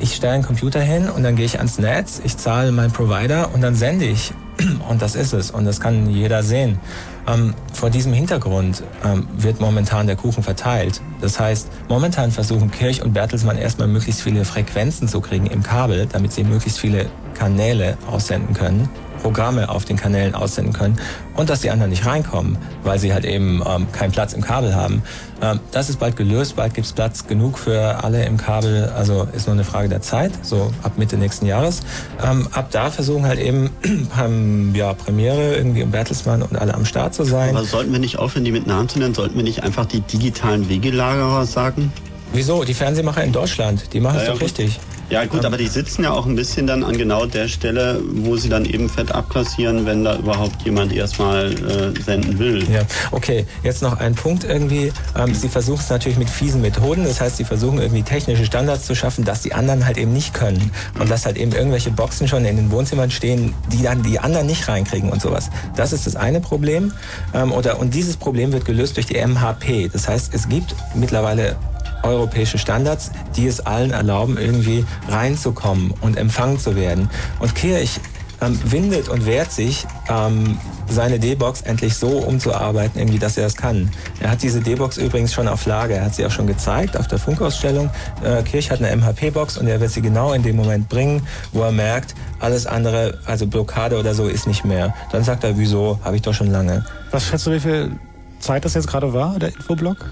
[0.00, 3.54] ich stelle einen Computer hin und dann gehe ich ans Netz, ich zahle meinen Provider
[3.54, 4.32] und dann sende ich.
[4.88, 5.50] Und das ist es.
[5.50, 6.78] Und das kann jeder sehen.
[7.26, 11.00] Ähm, vor diesem Hintergrund ähm, wird momentan der Kuchen verteilt.
[11.22, 16.06] Das heißt, momentan versuchen Kirch und Bertelsmann erstmal möglichst viele Frequenzen zu kriegen im Kabel,
[16.12, 18.88] damit sie möglichst viele Kanäle aussenden können.
[19.20, 20.98] Programme auf den Kanälen aussenden können
[21.36, 24.74] und dass die anderen nicht reinkommen, weil sie halt eben ähm, keinen Platz im Kabel
[24.74, 25.02] haben.
[25.42, 29.26] Ähm, das ist bald gelöst, bald gibt es Platz genug für alle im Kabel, also
[29.32, 31.80] ist nur eine Frage der Zeit, so ab Mitte nächsten Jahres.
[32.22, 33.70] Ähm, ab da versuchen halt eben
[34.16, 37.56] beim ja, Premiere irgendwie im Bertelsmann und alle am Start zu sein.
[37.56, 40.00] Aber sollten wir nicht aufhören, die mit Namen zu nennen, sollten wir nicht einfach die
[40.00, 41.92] digitalen Wegelagerer sagen?
[42.32, 42.64] Wieso?
[42.64, 44.78] Die Fernsehmacher in Deutschland, die machen es ja, doch richtig.
[45.10, 48.36] Ja gut, aber die sitzen ja auch ein bisschen dann an genau der Stelle, wo
[48.36, 52.62] sie dann eben fett abkassieren, wenn da überhaupt jemand erstmal äh, senden will.
[52.70, 53.44] Ja, okay.
[53.64, 54.92] Jetzt noch ein Punkt irgendwie.
[55.18, 57.02] Ähm, sie versuchen es natürlich mit fiesen Methoden.
[57.02, 60.32] Das heißt, sie versuchen irgendwie technische Standards zu schaffen, dass die anderen halt eben nicht
[60.32, 60.70] können.
[61.00, 64.46] Und dass halt eben irgendwelche Boxen schon in den Wohnzimmern stehen, die dann die anderen
[64.46, 65.50] nicht reinkriegen und sowas.
[65.74, 66.92] Das ist das eine Problem.
[67.34, 69.90] Ähm, oder, und dieses Problem wird gelöst durch die MHP.
[69.92, 71.56] Das heißt, es gibt mittlerweile
[72.02, 77.10] europäische Standards, die es allen erlauben, irgendwie reinzukommen und empfangen zu werden.
[77.38, 78.00] Und Kirch
[78.40, 80.58] ähm, windet und wehrt sich, ähm,
[80.88, 83.90] seine D-Box endlich so umzuarbeiten, irgendwie, dass er das kann.
[84.18, 85.96] Er hat diese D-Box übrigens schon auf Lager.
[85.96, 87.90] Er hat sie auch schon gezeigt auf der Funkausstellung.
[88.24, 91.62] Äh, Kirch hat eine MHP-Box und er wird sie genau in dem Moment bringen, wo
[91.62, 94.94] er merkt, alles andere, also Blockade oder so, ist nicht mehr.
[95.12, 96.84] Dann sagt er, wieso, habe ich doch schon lange.
[97.10, 97.92] Was schätzt du, wie viel
[98.40, 100.06] Zeit das jetzt gerade war, der Infoblock?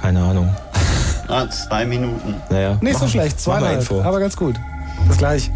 [0.00, 0.54] Keine Ahnung.
[1.28, 2.34] Ah, zwei Minuten.
[2.50, 2.76] Naja.
[2.80, 3.80] Nicht so schlecht, zweimal.
[4.02, 4.56] Aber ganz gut.
[5.08, 5.50] Bis gleich.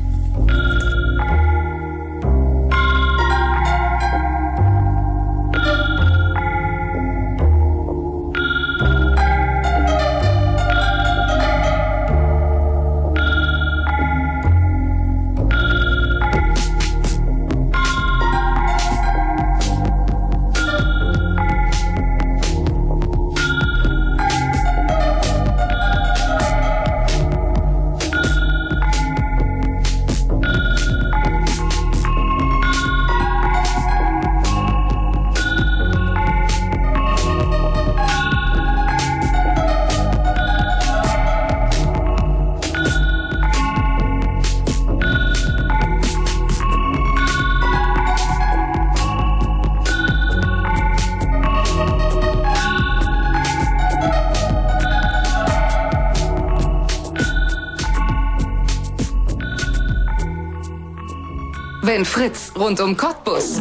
[62.04, 63.60] Fritz rund um Cottbus.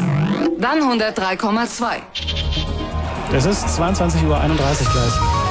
[0.60, 2.02] Dann 103,2.
[3.34, 5.48] Es ist 22.31 Uhr gleich.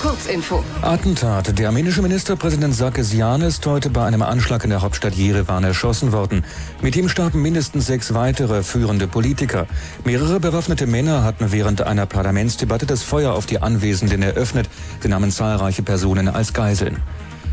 [0.00, 0.64] Kurzinfo.
[0.80, 1.58] Attentat.
[1.58, 6.44] Der armenische Ministerpräsident Sarkisian ist heute bei einem Anschlag in der Hauptstadt Jerewan erschossen worden.
[6.80, 9.66] Mit ihm starben mindestens sechs weitere führende Politiker.
[10.04, 14.68] Mehrere bewaffnete Männer hatten während einer Parlamentsdebatte das Feuer auf die Anwesenden eröffnet.
[15.00, 17.02] Sie nahmen zahlreiche Personen als Geiseln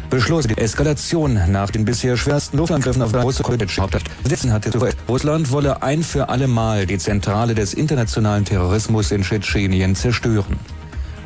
[0.10, 4.04] beschloss die Eskalation nach den bisher schwersten Luftangriffen auf der russische Hauptstadt.
[4.24, 4.72] Sitzen hatte
[5.08, 10.60] Russland wolle ein für alle Mal die Zentrale des internationalen Terrorismus in Tschetschenien zerstören.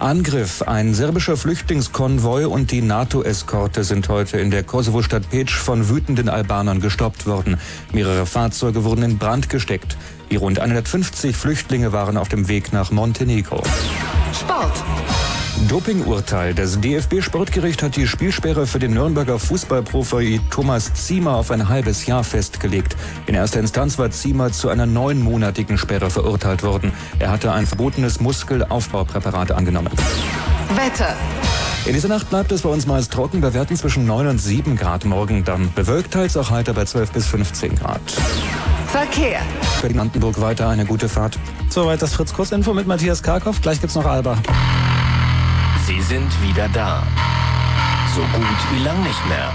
[0.02, 0.64] Angriff.
[0.64, 6.82] Ein serbischer Flüchtlingskonvoi und die NATO-Eskorte sind heute in der Kosovo-Stadt Peć von wütenden Albanern
[6.82, 7.58] gestoppt worden.
[7.94, 9.98] Mehrere Fahrzeuge wurden in Brand gesteckt.
[10.32, 13.62] Die rund 150 Flüchtlinge waren auf dem Weg nach Montenegro.
[14.34, 14.84] Sport.
[15.68, 16.54] Dopingurteil.
[16.54, 22.24] Das DFB-Sportgericht hat die Spielsperre für den Nürnberger Fußballprofi Thomas Ziemer auf ein halbes Jahr
[22.24, 22.96] festgelegt.
[23.28, 26.92] In erster Instanz war Ziemer zu einer neunmonatigen Sperre verurteilt worden.
[27.20, 29.92] Er hatte ein verbotenes Muskelaufbaupräparat angenommen.
[30.76, 31.16] Wetter.
[31.86, 34.76] In dieser Nacht bleibt es bei uns meist trocken, bei Werten zwischen 9 und 7
[34.76, 35.04] Grad.
[35.06, 38.02] Morgen dann bewölkt, teils auch heiter bei 12 bis 15 Grad.
[38.88, 39.42] Verkehr.
[39.82, 41.40] Berlin-Brandenburg weiter eine gute Fahrt.
[41.70, 43.60] Soweit das Fritz-Kurz-Info mit Matthias Karkow.
[43.62, 44.38] Gleich gibt's noch Alba.
[46.12, 47.02] Sind wieder da.
[48.14, 49.50] So gut wie lang nicht mehr.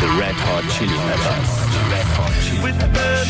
[0.00, 1.50] The Red Hot Chili Peppers.
[1.70, 3.28] The Red Hot Chili Peppers.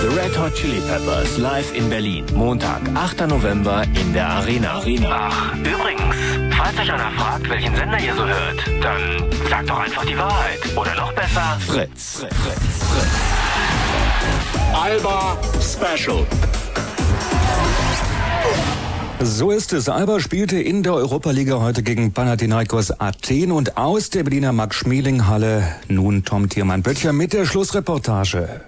[0.00, 2.24] The Red Hot Chili Peppers live in Berlin.
[2.34, 3.28] Montag, 8.
[3.28, 4.80] November in der Arena.
[5.30, 6.16] Ach, übrigens,
[6.56, 10.58] falls euch einer fragt, welchen Sender ihr so hört, dann sagt doch einfach die Wahrheit.
[10.74, 12.18] Oder noch besser, Fritz.
[12.18, 12.34] Fritz.
[12.34, 13.39] Fritz.
[14.72, 16.26] Alba Special.
[19.22, 19.88] So ist es.
[19.88, 26.24] Alba spielte in der Europaliga heute gegen Panathinaikos Athen und aus der Berliner Max-Schmeling-Halle nun
[26.24, 28.62] Tom Thiermann-Böttcher mit der Schlussreportage.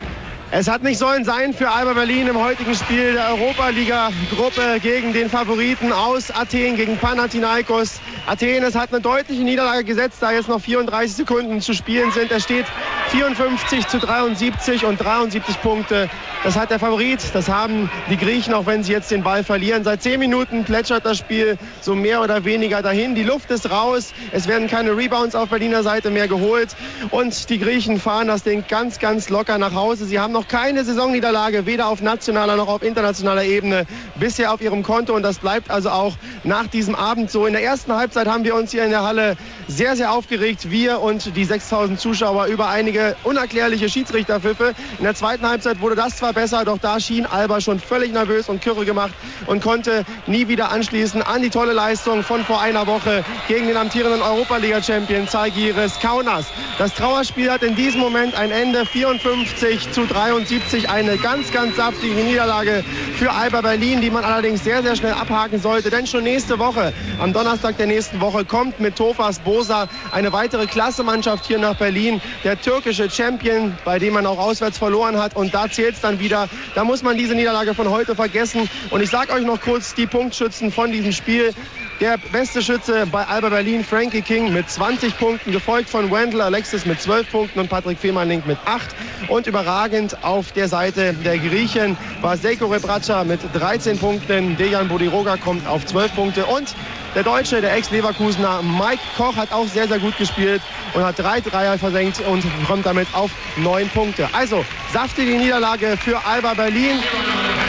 [0.54, 5.30] Es hat nicht sollen sein für Alba Berlin im heutigen Spiel der Europa-Liga-Gruppe gegen den
[5.30, 8.02] Favoriten aus Athen, gegen Panathinaikos.
[8.26, 12.30] Athen, es hat eine deutliche Niederlage gesetzt, da jetzt noch 34 Sekunden zu spielen sind.
[12.30, 12.66] Es steht
[13.12, 16.10] 54 zu 73 und 73 Punkte.
[16.44, 19.84] Das hat der Favorit, das haben die Griechen, auch wenn sie jetzt den Ball verlieren.
[19.84, 23.14] Seit zehn Minuten plätschert das Spiel so mehr oder weniger dahin.
[23.14, 26.74] Die Luft ist raus, es werden keine Rebounds auf Berliner Seite mehr geholt
[27.10, 30.04] und die Griechen fahren das Ding ganz, ganz locker nach Hause.
[30.04, 34.82] Sie haben noch keine Saisonniederlage, weder auf nationaler noch auf internationaler Ebene bisher auf ihrem
[34.82, 37.46] Konto und das bleibt also auch nach diesem Abend so.
[37.46, 39.36] In der ersten Halbzeit haben wir uns hier in der Halle
[39.68, 44.74] sehr, sehr aufgeregt, wir und die 6000 Zuschauer über einige unerklärliche Schiedsrichterpfiffe.
[44.98, 48.48] In der zweiten Halbzeit wurde das zwar besser, doch da schien Alba schon völlig nervös
[48.48, 49.12] und kürre gemacht
[49.46, 53.76] und konnte nie wieder anschließen an die tolle Leistung von vor einer Woche gegen den
[53.76, 56.46] amtierenden Europa-Liga-Champion Zalgiris Kaunas.
[56.78, 58.86] Das Trauerspiel hat in diesem Moment ein Ende.
[58.86, 62.84] 54 zu 73, eine ganz, ganz saftige Niederlage
[63.18, 66.92] für Alba Berlin, die man allerdings sehr, sehr schnell abhaken sollte, denn schon nächste Woche,
[67.18, 72.20] am Donnerstag der nächsten Woche, kommt mit Tofas Bosa eine weitere Klassemannschaft hier nach Berlin,
[72.44, 75.36] der türkische Champion, bei dem man auch auswärts verloren hat.
[75.36, 76.48] Und da zählt es dann wieder.
[76.74, 80.06] Da muss man diese Niederlage von heute vergessen und ich sage euch noch kurz die
[80.06, 81.52] Punktschützen von diesem Spiel.
[82.00, 86.84] Der beste Schütze bei Alba Berlin, Frankie King mit 20 Punkten, gefolgt von Wendell Alexis
[86.84, 88.90] mit 12 Punkten und Patrick Fehmarlink mit 8.
[89.28, 94.56] Und überragend auf der Seite der Griechen war Seiko Rebraca mit 13 Punkten.
[94.56, 96.74] Dejan Bodiroga kommt auf 12 Punkte und
[97.14, 100.62] der Deutsche, der Ex-Leverkusener Mike Koch hat auch sehr, sehr gut gespielt
[100.94, 104.28] und hat drei Dreier versenkt und kommt damit auf neun Punkte.
[104.32, 106.98] Also saftige Niederlage für Alba Berlin.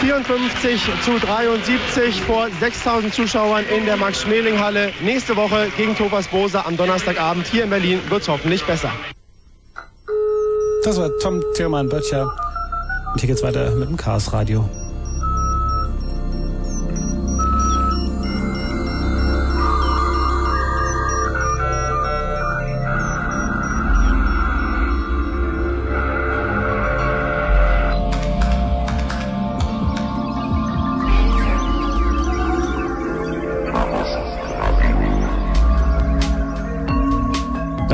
[0.01, 4.91] 54 zu 73 vor 6000 Zuschauern in der Max-Schmeling-Halle.
[5.01, 8.91] Nächste Woche gegen Thomas Bose am Donnerstagabend hier in Berlin wird es hoffentlich besser.
[10.83, 12.33] Das war Tom Tillmann Böttcher.
[13.13, 14.69] Und hier geht's weiter mit dem Chaos Radio.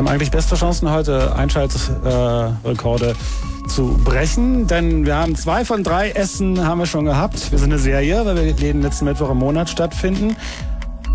[0.09, 6.65] Eigentlich beste Chancen heute Einschaltrekorde äh, zu brechen, denn wir haben zwei von drei Essen
[6.65, 7.51] haben wir schon gehabt.
[7.51, 10.35] Wir sind eine Serie, weil wir jeden letzten Mittwoch im Monat stattfinden.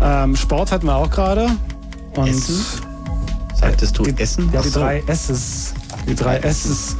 [0.01, 1.49] Ähm, Sport hatten wir auch gerade.
[2.15, 2.65] Und Essen?
[3.59, 4.49] Sagtest du die, Essen?
[4.53, 5.73] Ja, die drei S's.
[6.07, 6.95] Die drei S's.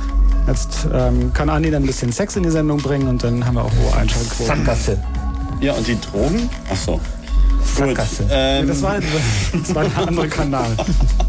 [0.47, 3.55] Jetzt ähm, kann Andi dann ein bisschen Sex in die Sendung bringen und dann haben
[3.55, 4.45] wir auch hohe Einschaltquoten.
[4.47, 4.97] Sackgasse.
[5.62, 6.49] Ja, und die Drogen?
[6.69, 6.99] Ach so.
[7.63, 8.23] Sackgasse.
[8.23, 8.67] Gut, ähm.
[8.67, 8.97] das, war,
[9.53, 10.75] das war ein anderer Kanal.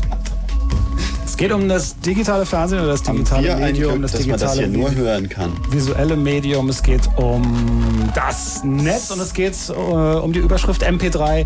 [1.36, 4.54] Es geht um das digitale Fernsehen oder das digitale Medium, Glück, das digitale man das
[4.54, 5.52] hier nur hören kann.
[5.68, 6.70] Visuelle Medium.
[6.70, 11.44] Es geht um das Netz und es geht äh, um die Überschrift MP3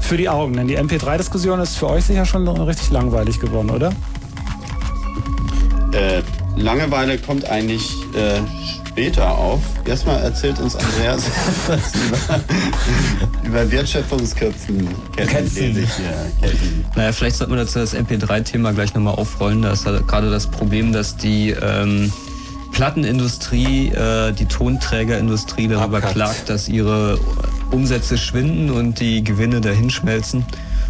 [0.00, 0.54] für die Augen.
[0.54, 3.92] Denn die MP3-Diskussion ist für euch sicher schon richtig langweilig geworden, oder?
[5.92, 6.22] Äh,
[6.56, 8.40] Langeweile kommt eigentlich äh,
[9.00, 9.60] später auf.
[9.86, 11.24] Erstmal erzählt uns Andreas
[11.66, 12.40] was über,
[13.48, 14.88] über Wertschöpfungsköpfen.
[15.16, 15.88] Ketten,
[16.94, 19.62] Naja, vielleicht sollte man dazu das MP3-Thema gleich nochmal aufrollen.
[19.62, 22.12] Da ist halt gerade das Problem, dass die ähm,
[22.72, 26.12] Plattenindustrie, äh, die Tonträgerindustrie darüber Abkatz.
[26.12, 27.18] klagt, dass ihre
[27.70, 30.44] Umsätze schwinden und die Gewinne dahinschmelzen.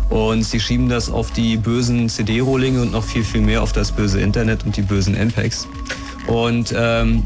[0.09, 3.93] Und sie schieben das auf die bösen CD-Rohlinge und noch viel, viel mehr auf das
[3.93, 5.69] böse Internet und die bösen MPEGs.
[6.27, 7.23] Und ähm,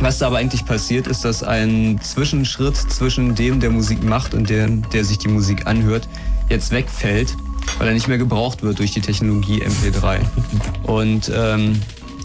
[0.00, 4.48] was da aber eigentlich passiert, ist, dass ein Zwischenschritt zwischen dem, der Musik macht und
[4.48, 6.08] dem, der sich die Musik anhört,
[6.48, 7.34] jetzt wegfällt,
[7.78, 10.20] weil er nicht mehr gebraucht wird durch die Technologie MP3.
[10.84, 11.80] Und ähm,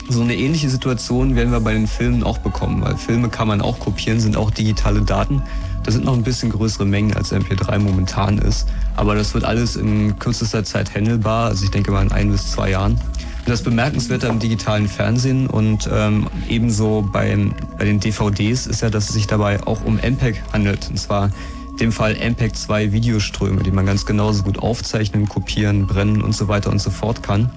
[0.10, 3.62] so eine ähnliche Situation werden wir bei den Filmen auch bekommen, weil Filme kann man
[3.62, 5.42] auch kopieren, sind auch digitale Daten.
[5.84, 8.68] Das sind noch ein bisschen größere Mengen als MP3 momentan ist.
[8.96, 11.48] Aber das wird alles in kürzester Zeit handelbar.
[11.48, 13.00] Also ich denke mal in ein bis zwei Jahren.
[13.46, 19.10] Das Bemerkenswerte am digitalen Fernsehen und ähm, ebenso beim, bei den DVDs ist ja, dass
[19.10, 20.90] es sich dabei auch um MPEG handelt.
[20.90, 21.30] Und zwar
[21.72, 26.34] in dem Fall MPEG 2 Videoströme, die man ganz genauso gut aufzeichnen, kopieren, brennen und
[26.34, 27.50] so weiter und so fort kann.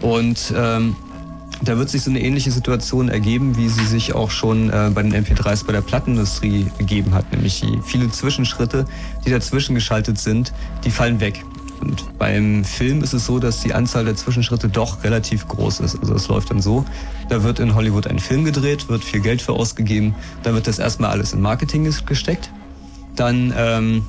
[0.00, 0.96] Und ähm,
[1.62, 5.02] da wird sich so eine ähnliche Situation ergeben, wie sie sich auch schon äh, bei
[5.02, 8.86] den MP3s bei der Plattenindustrie gegeben hat, nämlich die viele Zwischenschritte,
[9.24, 10.52] die dazwischen geschaltet sind,
[10.84, 11.44] die fallen weg.
[11.80, 15.98] Und beim Film ist es so, dass die Anzahl der Zwischenschritte doch relativ groß ist.
[15.98, 16.84] Also es läuft dann so,
[17.28, 20.78] da wird in Hollywood ein Film gedreht, wird viel Geld für ausgegeben, da wird das
[20.78, 22.50] erstmal alles in Marketing gesteckt,
[23.14, 24.06] dann ähm,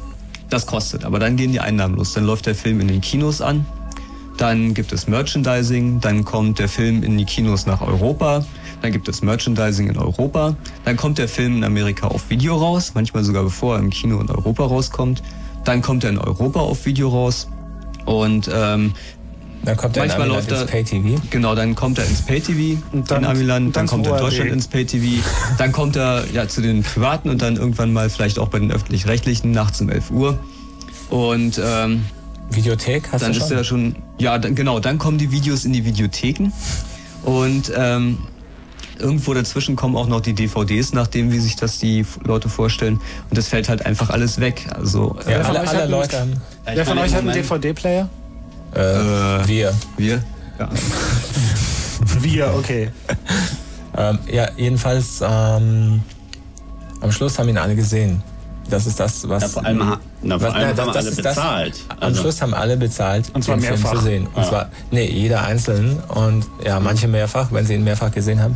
[0.50, 2.14] das kostet, aber dann gehen die Einnahmen los.
[2.14, 3.66] Dann läuft der Film in den Kinos an,
[4.38, 8.46] dann gibt es Merchandising, dann kommt der Film in die Kinos nach Europa,
[8.82, 10.56] dann gibt es Merchandising in Europa,
[10.86, 14.20] dann kommt der Film in Amerika auf Video raus, manchmal sogar bevor er im Kino
[14.22, 15.24] in Europa rauskommt,
[15.66, 17.48] dann kommt er in Europa auf Video raus
[18.08, 18.94] und ähm,
[19.64, 21.22] Dann kommt er in Manchmal Amiland läuft ins er, Pay-TV.
[21.30, 24.54] Genau, dann kommt er ins Pay-TV in Amiland, dann, dann kommt er in Deutschland ORD.
[24.54, 25.24] ins Pay-TV,
[25.58, 28.72] dann kommt er ja zu den Privaten und dann irgendwann mal vielleicht auch bei den
[28.72, 30.40] Öffentlich-Rechtlichen nachts um 11 Uhr.
[31.10, 32.06] Und ähm,
[32.50, 33.58] Videothek hast dann du ist schon?
[33.58, 36.52] er schon, ja, dann, genau, dann kommen die Videos in die Videotheken
[37.24, 38.20] und ähm,
[39.00, 43.00] irgendwo dazwischen kommen auch noch die DVDs, nachdem wie sich das die Leute vorstellen
[43.30, 44.68] und das fällt halt einfach alles weg.
[44.74, 46.42] Also ja, von alle, alle Leute haben.
[46.74, 48.10] Wer von euch hat einen DVD-Player?
[48.74, 48.80] Äh,
[49.48, 49.74] wir.
[49.98, 50.24] wir,
[50.60, 50.70] ja.
[52.22, 52.90] Wir, okay.
[54.00, 56.02] Ähm, ja, jedenfalls ähm,
[57.02, 58.22] am Schluss haben ihn alle gesehen.
[58.70, 59.42] Das ist das, was.
[59.42, 61.76] Ja, vor allem, na, vor was- allem nein, haben das- das alle ist das- bezahlt.
[61.90, 63.96] Am Also- Schluss haben alle bezahlt, Und zwar den Film mehrfach.
[63.98, 64.28] zu sehen.
[64.28, 64.50] Und Ja.
[64.50, 68.56] zwar, nee, jeder einzeln und ja, manche mehrfach, wenn sie ihn mehrfach gesehen haben.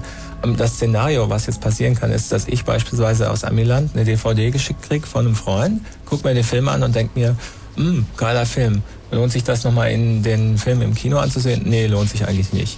[0.57, 4.83] Das Szenario, was jetzt passieren kann, ist, dass ich beispielsweise aus Amiland eine DVD geschickt
[4.83, 7.35] krieg von einem Freund, guck mir den Film an und denk mir,
[7.75, 8.83] hm, geiler Film.
[9.11, 11.63] Lohnt sich das nochmal in den Film im Kino anzusehen?
[11.65, 12.77] Nee, lohnt sich eigentlich nicht.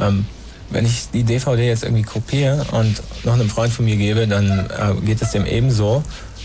[0.00, 0.26] Ähm,
[0.70, 4.70] wenn ich die DVD jetzt irgendwie kopiere und noch einem Freund von mir gebe, dann
[4.70, 6.02] äh, geht es dem ebenso.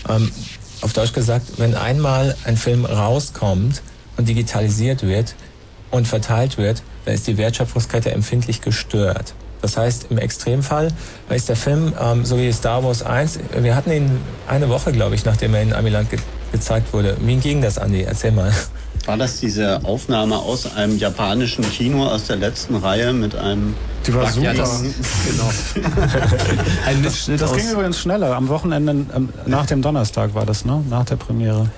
[0.08, 0.30] Ähm,
[0.82, 3.82] auf Deutsch gesagt, wenn einmal ein Film rauskommt
[4.16, 5.34] und digitalisiert wird
[5.90, 9.34] und verteilt wird, dann ist die Wertschöpfungskette empfindlich gestört.
[9.62, 10.92] Das heißt, im Extremfall
[11.30, 15.14] ist der Film, ähm, so wie Star Wars 1, wir hatten ihn eine Woche, glaube
[15.14, 16.08] ich, nachdem er in Amiland
[16.52, 17.16] gezeigt wurde.
[17.20, 18.02] Wie ging das, Andi?
[18.02, 18.52] Erzähl mal.
[19.06, 23.74] War das diese Aufnahme aus einem japanischen Kino aus der letzten Reihe mit einem
[24.06, 24.46] Die war super.
[24.52, 24.82] Ja, das,
[25.26, 25.50] genau.
[26.86, 28.34] Ein Mitschnitt Das aus, ging übrigens schneller.
[28.34, 30.82] Am Wochenende, ähm, nach dem Donnerstag war das, ne?
[30.90, 31.70] Nach der Premiere.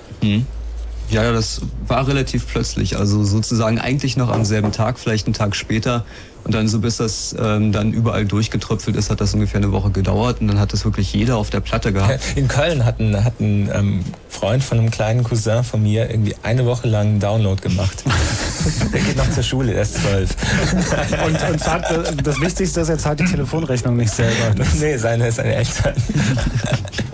[1.11, 2.97] Ja, ja, das war relativ plötzlich.
[2.97, 6.05] Also sozusagen eigentlich noch am selben Tag, vielleicht einen Tag später.
[6.43, 9.91] Und dann so bis das ähm, dann überall durchgetröpfelt ist, hat das ungefähr eine Woche
[9.91, 10.41] gedauert.
[10.41, 12.19] Und dann hat das wirklich jeder auf der Platte gehabt.
[12.35, 16.35] In Köln hat ein, hat ein ähm, Freund von einem kleinen Cousin von mir irgendwie
[16.43, 18.03] eine Woche lang einen Download gemacht.
[18.93, 20.29] der geht noch zur Schule, der ist zwölf.
[21.25, 24.55] Und, und zahlt, äh, das Wichtigste ist, er zahlt die Telefonrechnung nicht selber.
[24.79, 25.93] nee, seine, seine Eltern.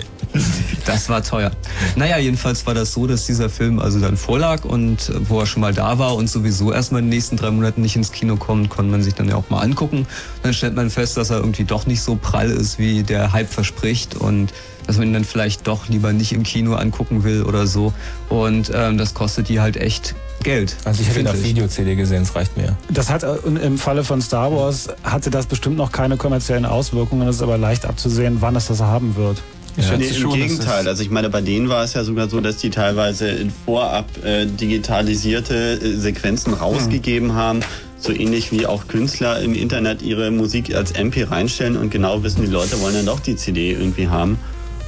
[0.85, 1.51] Das war teuer.
[1.95, 5.45] Naja, jedenfalls war das so, dass dieser Film also dann vorlag und äh, wo er
[5.45, 8.35] schon mal da war und sowieso erstmal in den nächsten drei Monaten nicht ins Kino
[8.35, 10.05] kommt, konnte man sich dann ja auch mal angucken.
[10.43, 13.49] Dann stellt man fest, dass er irgendwie doch nicht so prall ist, wie der Hype
[13.49, 14.53] verspricht und
[14.85, 17.93] dass man ihn dann vielleicht doch lieber nicht im Kino angucken will oder so.
[18.29, 20.77] Und ähm, das kostet die halt echt Geld.
[20.85, 22.77] Also ich habe ihn auf Video-CD gesehen, es reicht mir.
[22.89, 27.27] Das hat äh, im Falle von Star Wars hatte das bestimmt noch keine kommerziellen Auswirkungen.
[27.27, 29.41] Es ist aber leicht abzusehen, wann es das haben wird.
[29.77, 29.97] Ja.
[29.97, 30.87] Nee, Im Gegenteil.
[30.87, 34.05] Also ich meine, bei denen war es ja sogar so, dass die teilweise in vorab
[34.23, 37.59] äh, digitalisierte äh, Sequenzen rausgegeben haben.
[37.97, 42.41] So ähnlich wie auch Künstler im Internet ihre Musik als MP reinstellen und genau wissen,
[42.43, 44.37] die Leute wollen dann doch die CD irgendwie haben.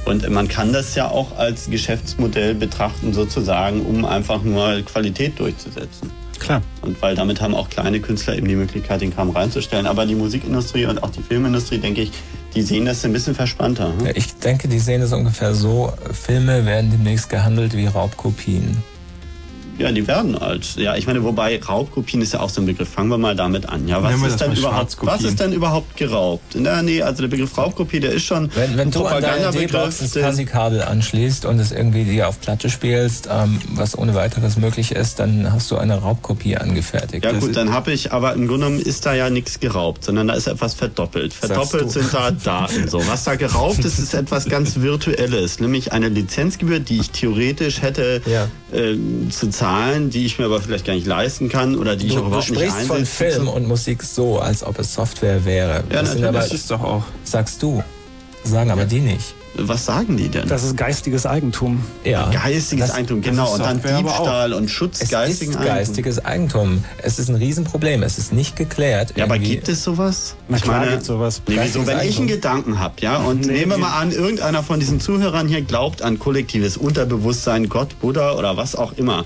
[0.04, 6.10] Und man kann das ja auch als Geschäftsmodell betrachten, sozusagen, um einfach nur Qualität durchzusetzen.
[6.38, 6.62] Klar.
[6.82, 9.86] Und weil damit haben auch kleine Künstler eben die Möglichkeit, den Kram reinzustellen.
[9.86, 12.12] Aber die Musikindustrie und auch die Filmindustrie, denke ich,
[12.58, 13.92] die sehen das ein bisschen verspannter.
[13.96, 14.06] Hm?
[14.06, 18.82] Ja, ich denke, die sehen es ungefähr so, Filme werden demnächst gehandelt wie Raubkopien.
[19.78, 20.74] Ja, die werden alt.
[20.76, 22.88] Ja, ich meine, wobei Raubkopien ist ja auch so ein Begriff.
[22.88, 23.86] Fangen wir mal damit an.
[23.86, 26.56] Ja, was ist denn überhaupt, was ist denn überhaupt geraubt?
[26.56, 29.98] Na, nee, also der Begriff Raubkopie, der ist schon Wenn, wenn ein du an Propagandabegriff.
[30.00, 34.56] das der- Fuzzy-Kabel anschließt und es irgendwie dir auf Platte spielst, ähm, was ohne weiteres
[34.56, 37.24] möglich ist, dann hast du eine Raubkopie angefertigt.
[37.24, 40.04] Ja Das gut, dann habe ich, aber im Grunde genommen ist da ja nichts geraubt,
[40.04, 41.32] sondern da ist etwas verdoppelt.
[41.34, 41.88] Verdoppelt du.
[41.90, 42.88] sind da Daten.
[42.88, 47.80] So, was da geraubt ist, ist etwas ganz Virtuelles, nämlich eine Lizenzgebühr, die ich theoretisch
[47.82, 48.48] hätte Ja.
[48.72, 49.67] ähm, zu zahlen,
[50.10, 52.28] die ich mir aber vielleicht gar nicht leisten kann oder die ich auch Du, du
[52.28, 53.04] überhaupt nicht sprichst von.
[53.06, 55.84] Film und Musik so, als ob es Software wäre.
[55.92, 57.04] Ja, das aber, Das ist doch auch.
[57.24, 57.82] sagst du.
[58.44, 59.34] Sagen aber die nicht.
[59.60, 60.46] Was sagen die denn?
[60.46, 61.82] Das ist geistiges Eigentum.
[62.04, 62.30] Ja.
[62.30, 63.52] Geistiges Das- Eigentum, genau.
[63.54, 63.82] Und dann.
[63.82, 66.84] Diebstahl und Schutz Es geistigen ist geistiges Eigentum.
[67.02, 68.04] Es ist ein Riesenproblem.
[68.04, 69.14] Es ist nicht geklärt.
[69.16, 70.36] Ja, aber gibt es sowas?
[70.48, 71.42] Na klar gibt's sowas.
[71.48, 72.26] Nee, wieso, wenn ich einen Eigentum.
[72.28, 76.02] Gedanken habe, ja, und Nee, nehmen wir mal an, irgendeiner von diesen Zuhörern hier glaubt
[76.02, 79.24] an kollektives Unterbewusstsein, Gott, Buddha oder was auch immer,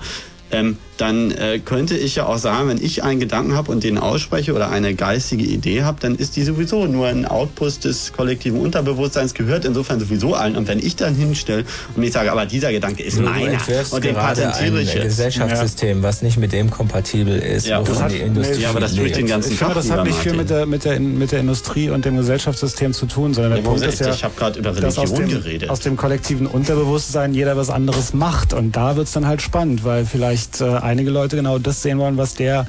[0.53, 3.97] ähm, dann äh, könnte ich ja auch sagen, wenn ich einen Gedanken habe und den
[3.97, 8.59] ausspreche oder eine geistige Idee habe, dann ist die sowieso nur ein Output des kollektiven
[8.59, 10.55] Unterbewusstseins, gehört insofern sowieso allen.
[10.55, 11.65] Und wenn ich dann hinstelle
[11.95, 13.57] und ich sage, aber dieser Gedanke ist Du, meiner
[13.91, 15.03] und den patentiere ich jetzt.
[15.03, 18.79] Gesellschaftssystem, was nicht mit dem kompatibel ist, Ja, wovon das hat- die Industrie nee, aber
[18.79, 20.85] das tue ich den ganzen Ich finde, Tag, das hat nicht viel mit der, mit,
[20.85, 23.99] der, mit der Industrie und dem Gesellschaftssystem zu tun, sondern der Ja, warum Punkt ist
[23.99, 24.13] ja?
[24.13, 25.69] Ich habe gerade über dass aus Religion dem, geredet.
[25.69, 28.53] aus dem kollektiven Unterbewusstsein jeder was anderes macht.
[28.53, 32.17] Und da wird's dann halt spannend, weil vielleicht äh, einige Leute genau das sehen wollen,
[32.17, 32.67] was der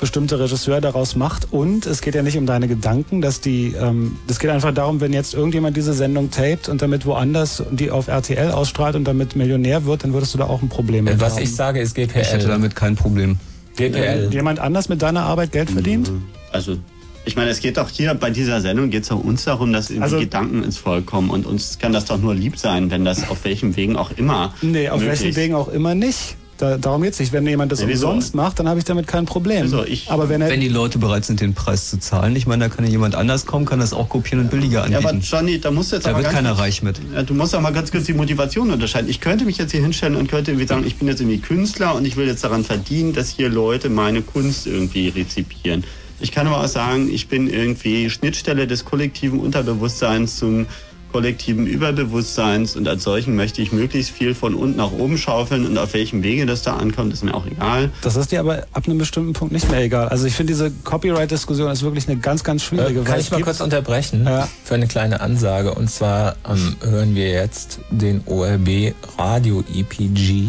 [0.00, 1.52] bestimmte Regisseur daraus macht.
[1.52, 5.00] Und es geht ja nicht um deine Gedanken, dass die, ähm, es geht einfach darum,
[5.00, 9.36] wenn jetzt irgendjemand diese Sendung tapet und damit woanders die auf RTL ausstrahlt und damit
[9.36, 11.42] Millionär wird, dann würdest du da auch ein Problem mit Was haben.
[11.44, 12.48] ich sage, ist Ich hätte GPL.
[12.48, 13.38] damit kein Problem.
[13.76, 14.28] GPL.
[14.32, 16.10] jemand anders mit deiner Arbeit Geld verdient?
[16.50, 16.76] Also,
[17.24, 19.88] ich meine, es geht doch hier bei dieser Sendung geht es doch uns darum, dass
[19.88, 23.04] irgendwie Also- Gedanken ins Volk kommen und uns kann das doch nur lieb sein, wenn
[23.04, 24.52] das auf welchen Wegen auch immer.
[24.62, 26.36] Nee, auf welchen Wegen auch immer nicht.
[26.62, 27.32] Da, darum geht's nicht.
[27.32, 28.06] Wenn jemand das Ja, wieso?
[28.06, 29.62] umsonst macht, dann habe ich damit kein Problem.
[29.62, 32.46] Also ich- Aber wenn er Wenn die Leute bereit sind, den Preis zu zahlen, ich
[32.46, 35.08] meine, da kann ja jemand anders kommen, kann das auch kopieren und billiger Ja, aber
[35.08, 35.26] anbieten.
[35.28, 37.00] Johnny, da musst du jetzt Da aber wird ganz keiner kurz- reich mit.
[37.12, 39.10] Ja, du musst auch mal ganz kurz die Motivation unterscheiden.
[39.10, 41.96] Ich könnte mich jetzt hier hinstellen und könnte irgendwie sagen, ich bin jetzt irgendwie Künstler
[41.96, 45.82] und ich will jetzt daran verdienen, dass hier Leute meine Kunst irgendwie rezipieren.
[46.20, 50.66] Ich kann aber auch sagen, ich bin irgendwie Schnittstelle des kollektiven Unterbewusstseins zum
[51.12, 55.76] kollektiven Überbewusstseins und als solchen möchte ich möglichst viel von unten nach oben schaufeln und
[55.78, 57.90] auf welchem Wege das da ankommt, ist mir auch egal.
[58.02, 60.08] Das ist dir aber ab einem bestimmten Punkt nicht mehr egal.
[60.08, 63.00] Also ich finde, diese Copyright-Diskussion ist wirklich eine ganz, ganz schwierige.
[63.00, 64.48] Äh, kann weil ich mal kurz unterbrechen Ja.
[64.64, 65.74] für eine kleine Ansage?
[65.74, 70.44] Und zwar ähm, hören wir jetzt den ORB Radio EPG.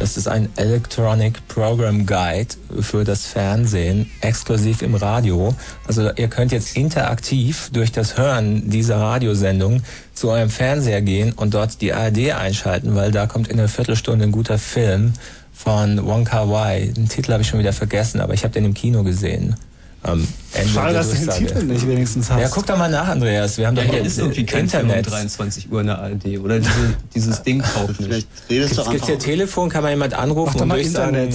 [0.00, 5.54] Das ist ein Electronic Program Guide für das Fernsehen, exklusiv im Radio.
[5.86, 9.82] Also ihr könnt jetzt interaktiv durch das Hören dieser Radiosendung
[10.14, 14.24] zu eurem Fernseher gehen und dort die ARD einschalten, weil da kommt in einer Viertelstunde
[14.24, 15.14] ein guter Film
[15.52, 16.92] von Wong Kar Wai.
[16.96, 19.56] Den Titel habe ich schon wieder vergessen, aber ich habe den im Kino gesehen.
[20.04, 21.30] Ähm, Ende Schade, dass du den.
[21.30, 22.40] Titel nicht wenigstens hast.
[22.40, 23.58] Ja, guck doch mal nach, Andreas.
[23.58, 25.10] Wir haben Ja, doch hier ist irgendwie kein Film um Internet.
[25.12, 26.38] 23 Uhr in der ARD.
[26.38, 26.70] Oder diese,
[27.14, 28.06] dieses Ding taugt nicht.
[28.08, 29.06] Vielleicht redest Gibt's, du gibt's einfach.
[29.06, 29.68] hier Telefon?
[29.68, 31.34] Kann man jemand anrufen Mach doch und mal durchsagen, Internet.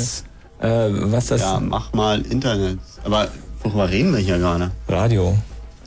[0.62, 2.80] äh, was das Ja, mach mal Internet.
[3.04, 3.28] Aber
[3.64, 4.72] worüber reden wir hier gerade?
[4.88, 5.38] Radio?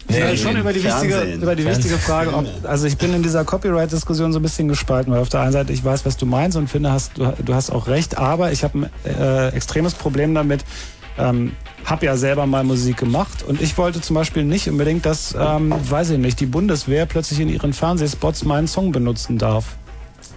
[0.08, 1.84] Nee, Ja, schon über die, wichtige, über die Fernsehen.
[1.84, 5.30] wichtige Frage, ob, also ich bin in dieser Copyright-Diskussion so ein bisschen gespalten, weil auf
[5.30, 7.88] der einen Seite ich weiß, was du meinst und finde, hast, du, du hast auch
[7.88, 10.64] recht, aber ich habe ein äh, extremes Problem damit,
[11.18, 11.52] ähm,
[11.84, 15.72] habe ja selber mal Musik gemacht und ich wollte zum Beispiel nicht unbedingt, dass, ähm,
[15.88, 19.76] weiß ich nicht, die Bundeswehr plötzlich in ihren Fernsehspots meinen Song benutzen darf.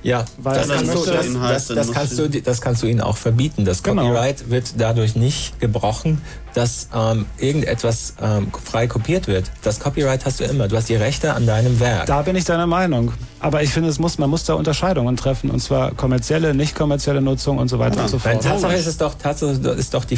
[0.02, 3.18] Ja, Weil das, kannst du, das, das- das, kannst du- das kannst du ihnen auch
[3.18, 3.66] verbieten.
[3.66, 4.04] Das Genau.
[4.04, 6.22] Copyright wird dadurch nicht gebrochen,
[6.54, 9.52] dass ähm, irgendetwas ähm, frei kopiert wird.
[9.62, 10.70] Das Copyright hast du immer.
[10.70, 12.06] Du hast die Rechte an deinem Werk.
[12.06, 13.12] Da bin ich deiner Meinung.
[13.42, 17.20] Aber ich finde, es muss, man muss da Unterscheidungen treffen und zwar kommerzielle, nicht kommerzielle
[17.22, 18.42] Nutzung und so weiter und so fort.
[18.42, 20.18] Tatsache ist es doch, Tatsache ist doch, die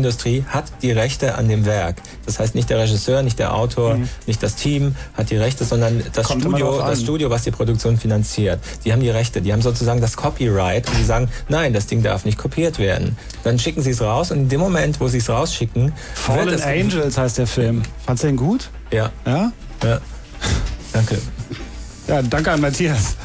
[0.00, 1.96] Filmindustrie hat die Rechte an dem Werk.
[2.26, 6.02] Das heißt nicht der Regisseur, nicht der Autor, nicht das Team hat die Rechte, sondern
[6.12, 8.60] das Kommt Studio, das Studio, was die Produktion finanziert.
[8.84, 12.02] Die haben die Rechte, die haben sozusagen das Copyright und die sagen, nein, das Ding
[12.02, 13.16] darf nicht kopiert werden.
[13.42, 17.16] Dann schicken sie es raus und in dem Moment, wo sie es rausschicken, Fallen Angels
[17.16, 17.82] heißt der Film.
[18.04, 18.68] Fandst du den gut?
[18.92, 19.50] Ja, Ja?
[19.82, 20.00] ja.
[20.92, 21.18] Danke.
[22.06, 23.16] Ja, danke an Matthias.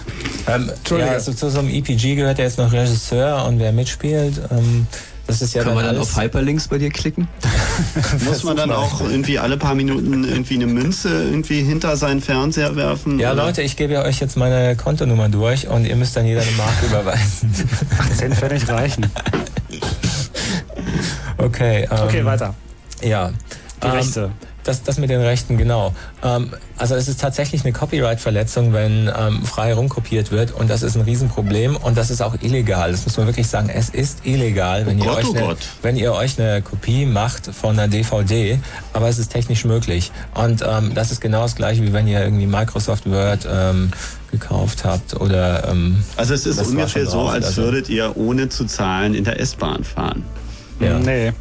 [0.48, 1.10] Ähm, Entschuldige.
[1.10, 4.42] ja, also zu so einem EPG gehört ja jetzt noch Regisseur und wer mitspielt.
[4.52, 4.88] Ähm,
[5.32, 7.28] das ist ja Kann man dann alles- auf Hyperlinks bei dir klicken?
[8.26, 12.76] Muss man dann auch irgendwie alle paar Minuten irgendwie eine Münze irgendwie hinter seinen Fernseher
[12.76, 13.20] werfen?
[13.20, 13.46] Ja, Oder?
[13.46, 16.52] Leute, ich gebe ja euch jetzt meine Kontonummer durch und ihr müsst dann jeder eine
[16.52, 17.54] Mark überweisen.
[18.18, 19.06] 10 Pfennig reichen.
[21.38, 21.84] Okay.
[21.92, 22.54] Ähm, Okay, weiter.
[23.02, 23.32] Ja.
[23.84, 24.32] Die Rechte.
[24.64, 25.94] Das, das mit den Rechten, genau.
[26.24, 30.96] Ähm, also es ist tatsächlich eine Copyright-Verletzung, wenn ähm, frei rumkopiert wird und das ist
[30.96, 32.92] ein Riesenproblem und das ist auch illegal.
[32.92, 33.70] Das muss man wirklich sagen.
[33.70, 35.58] Es ist illegal, wenn, Oh ihr, Gott, euch oh eine, Gott.
[35.82, 38.60] wenn ihr euch eine Kopie macht von einer DVD,
[38.94, 40.12] aber es ist technisch möglich.
[40.36, 43.92] Und ähm, das ist genau das gleiche, wie wenn ihr irgendwie Microsoft Word ähm,
[44.32, 45.68] gekauft habt oder...
[45.70, 49.24] Ähm, Also es ist ungefähr so, drauf, als also- würdet ihr ohne zu zahlen in
[49.24, 50.24] der S-Bahn fahren.
[50.80, 51.00] Ja.
[51.00, 51.32] Nee.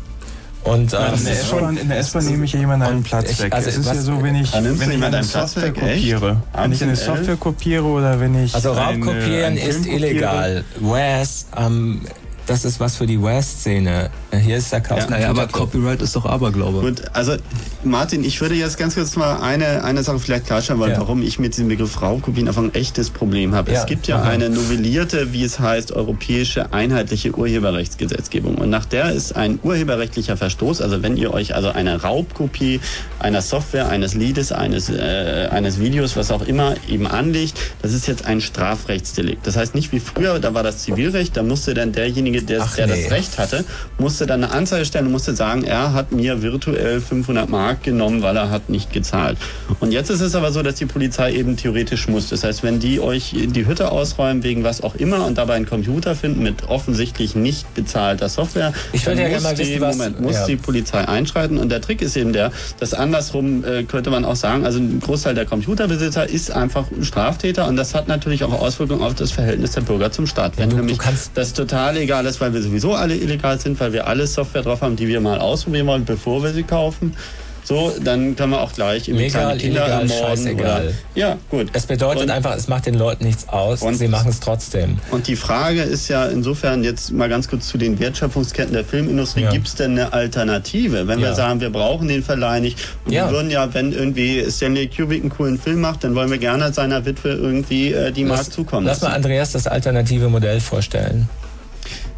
[0.63, 3.41] Und, ähm, In der S-Bahn, in der S-Bahn nehme ich ja jemand einen Platz ich-
[3.43, 3.55] weg.
[3.55, 5.83] also es ist was- ja so, wenn ich, wenn ich eine einen Platz Software weg,
[5.83, 5.95] echt?
[5.97, 6.37] kopiere.
[6.53, 6.97] Wenn Abends ich eine?
[6.97, 8.55] Software kopiere oder wenn ich.
[8.55, 10.65] Also eine- Raubkopieren ist illegal.
[10.81, 12.03] WAS, ähm,
[12.51, 14.11] das ist was für die WAS-Szene.
[14.43, 15.73] Hier ist der Chaos Naja, aber Computer Club.
[15.73, 16.81] Copyright ist doch Aberglaube.
[16.81, 17.37] Gut, also
[17.85, 20.99] Martin, ich würde jetzt ganz kurz mal eine, eine Sache vielleicht klarstellen, weil Ja.
[20.99, 23.71] warum ich mit diesem Begriff Raubkopien einfach ein echtes Problem habe.
[23.73, 24.31] Ja, Es gibt ja aha.
[24.31, 28.57] eine novellierte, wie es heißt, europäische einheitliche Urheberrechtsgesetzgebung.
[28.57, 32.81] Und nach der ist ein urheberrechtlicher Verstoß, also wenn ihr euch also eine Raubkopie
[33.21, 38.09] einer Software, eines Liedes, eines, äh, eines Videos, was auch immer, eben anlegt, das ist
[38.09, 39.47] jetzt ein Strafrechtsdelikt.
[39.47, 42.75] Das heißt nicht wie früher, da war das Zivilrecht, da musste dann derjenige, der, Ach,
[42.77, 43.03] der nee.
[43.03, 43.65] das Recht hatte,
[43.99, 48.23] musste dann eine Anzeige stellen und musste sagen, er hat mir virtuell 500 Mark genommen,
[48.23, 49.39] weil er hat nicht gezahlt.
[49.81, 52.29] Und jetzt ist es aber so, dass die Polizei eben theoretisch muss.
[52.29, 55.67] Das heißt, wenn die euch die Hütte ausräumen, wegen was auch immer, und dabei einen
[55.67, 59.97] Computer finden mit offensichtlich nicht bezahlter Software, Ich dann ja muss, gerne die, wissen, was-
[59.97, 60.47] Moment, muss ja.
[60.47, 61.59] die Polizei einschreiten.
[61.59, 65.01] Und der Trick ist eben der, dass andersrum äh, könnte man auch sagen, also ein
[65.01, 69.31] Großteil der Computerbesitzer ist einfach ein Straftäter und das hat natürlich auch Auswirkungen auf das
[69.31, 70.57] Verhältnis der Bürger zum Staat.
[70.57, 73.79] Wenn du- du nämlich kannst- das total egal ist, weil wir sowieso alle illegal sind,
[73.81, 77.15] weil wir alle Software drauf haben, die wir mal ausprobieren wollen, bevor wir sie kaufen.
[77.63, 80.83] So, dann können wir auch gleich im Legal, Kinder illegal, scheißegal.
[80.83, 81.69] Oder, ja, gut.
[81.73, 84.99] Es bedeutet und, einfach, es macht den Leuten nichts aus und sie machen es trotzdem.
[85.11, 89.43] Und die Frage ist ja insofern jetzt mal ganz kurz zu den Wertschöpfungsketten der Filmindustrie.
[89.43, 89.51] Ja.
[89.51, 91.07] Gibt es denn eine Alternative?
[91.07, 91.29] Wenn ja.
[91.29, 93.27] wir sagen, wir brauchen den Verleih nicht und ja.
[93.27, 96.73] wir würden ja, wenn irgendwie Stanley Kubrick einen coolen Film macht, dann wollen wir gerne
[96.73, 99.01] seiner Witwe irgendwie äh, die Mark zukommen lassen.
[99.03, 101.29] Lass mal Andreas das alternative Modell vorstellen.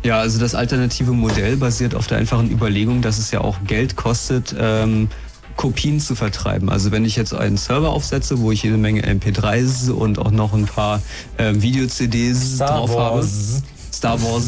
[0.04, 3.94] Ja, also das alternative Modell basiert auf der einfachen Überlegung, dass es ja auch Geld
[3.94, 5.08] kostet, ähm,
[5.56, 6.70] Kopien zu vertreiben.
[6.70, 10.54] Also wenn ich jetzt einen Server aufsetze, wo ich jede Menge MP3s und auch noch
[10.54, 11.00] ein paar
[11.36, 13.26] äh, Video-CDs drauf habe,
[14.02, 14.44] Star Wars,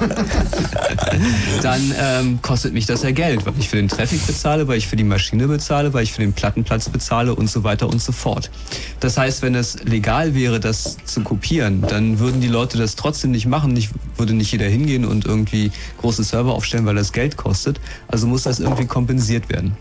[1.62, 4.88] dann ähm, kostet mich das ja Geld, weil ich für den Traffic bezahle, weil ich
[4.88, 8.10] für die Maschine bezahle, weil ich für den Plattenplatz bezahle und so weiter und so
[8.10, 8.50] fort.
[8.98, 13.30] Das heißt, wenn es legal wäre, das zu kopieren, dann würden die Leute das trotzdem
[13.30, 13.74] nicht machen.
[13.74, 17.78] Nicht, würde nicht jeder hingehen und irgendwie große Server aufstellen, weil das Geld kostet.
[18.08, 19.76] Also muss das irgendwie kompensiert werden.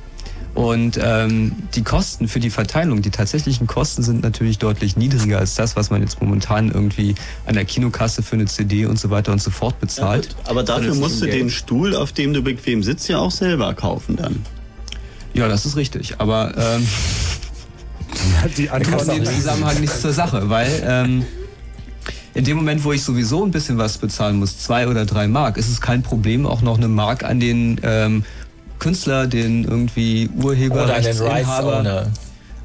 [0.56, 5.56] Und ähm, die Kosten für die Verteilung, die tatsächlichen Kosten sind natürlich deutlich niedriger als
[5.56, 9.32] das, was man jetzt momentan irgendwie an der Kinokasse für eine CD und so weiter
[9.32, 10.30] und so fort bezahlt.
[10.44, 13.74] Ja, aber dafür musst du den Stuhl, auf dem du bequem sitzt, ja auch selber
[13.74, 14.44] kaufen dann.
[15.34, 16.16] Ja, das ist richtig.
[16.20, 16.88] Aber ähm,
[18.58, 21.26] die Antwort kommt im Zusammenhang nichts zur Sache, weil ähm,
[22.34, 25.58] in dem Moment, wo ich sowieso ein bisschen was bezahlen muss, zwei oder drei Mark,
[25.58, 28.24] ist es kein Problem, auch noch eine Mark an den ähm,
[28.80, 32.10] Künstler, den irgendwie Urheber, Rechtsinhaber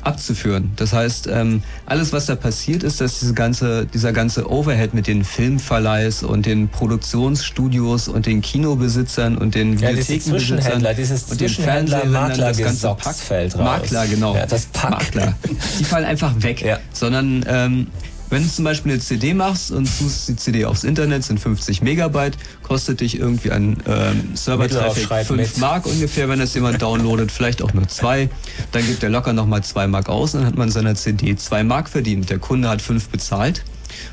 [0.04, 0.72] abzuführen.
[0.76, 5.06] Das heißt, ähm, alles, was da passiert, ist, dass diese ganze, dieser ganze Overhead mit
[5.06, 10.84] den Filmverleihs und den Produktionsstudios und den Kinobesitzern und den ja, Bibliothekenbesitzern
[11.30, 13.56] und den Fernsehsendern, das ganze Pack.
[13.56, 14.34] Makler, genau.
[14.34, 14.90] Ja, das Pack.
[14.90, 15.34] Makler.
[15.78, 16.54] Die fallen einfach weg.
[16.64, 16.78] Ja.
[16.94, 17.88] Sondern ähm,
[18.30, 21.82] wenn du zum Beispiel eine CD machst und tust die CD aufs Internet, sind 50
[21.82, 25.58] Megabyte, kostet dich irgendwie ein ähm, Server-Traffic 5 mit.
[25.58, 28.28] Mark ungefähr, wenn das jemand downloadet, vielleicht auch nur 2.
[28.72, 31.64] Dann gibt der locker nochmal 2 Mark aus und dann hat man seiner CD 2
[31.64, 32.30] Mark verdient.
[32.30, 33.62] Der Kunde hat 5 bezahlt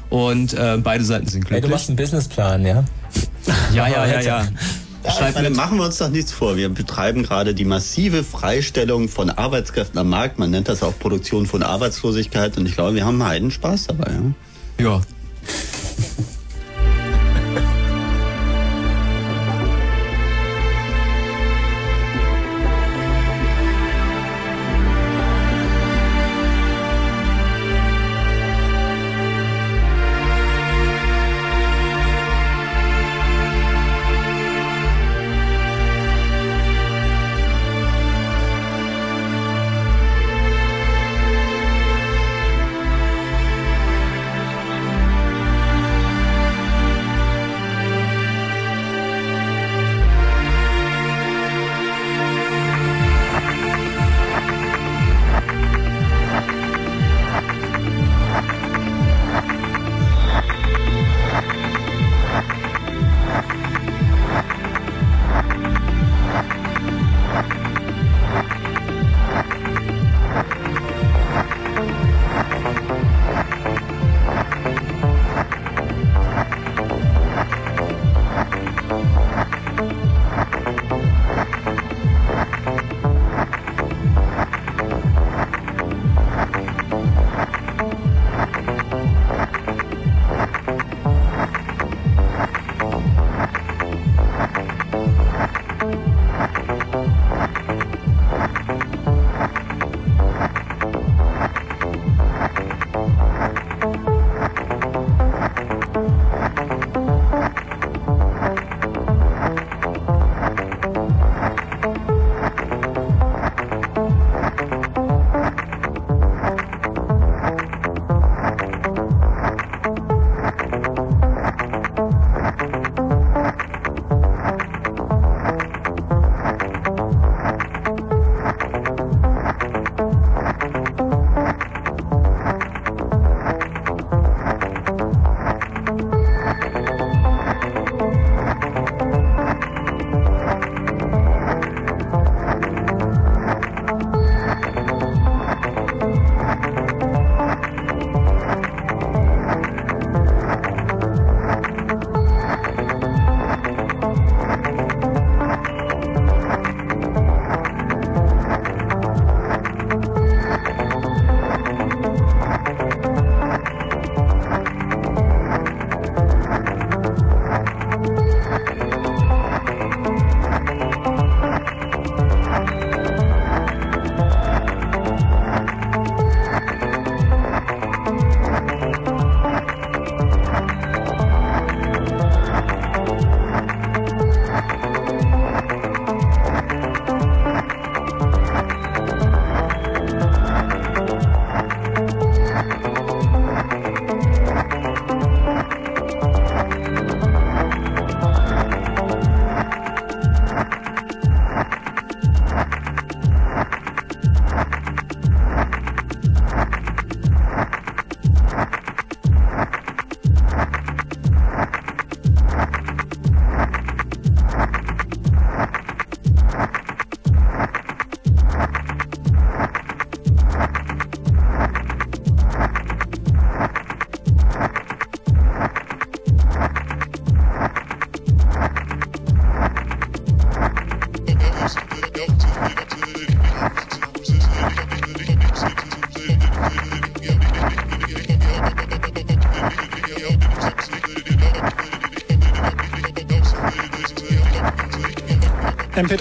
[0.09, 1.64] und äh, beide Seiten sind glücklich.
[1.64, 2.84] Hey, du machst einen Businessplan, ja?
[3.74, 4.47] Ja, ja, ja, ja.
[5.04, 6.58] Ja, meine, machen wir uns doch nichts vor.
[6.58, 10.38] Wir betreiben gerade die massive Freistellung von Arbeitskräften am Markt.
[10.38, 12.58] Man nennt das auch Produktion von Arbeitslosigkeit.
[12.58, 14.12] Und ich glaube, wir haben heiden Spaß dabei.
[14.80, 14.86] Ja.
[14.86, 15.02] ja.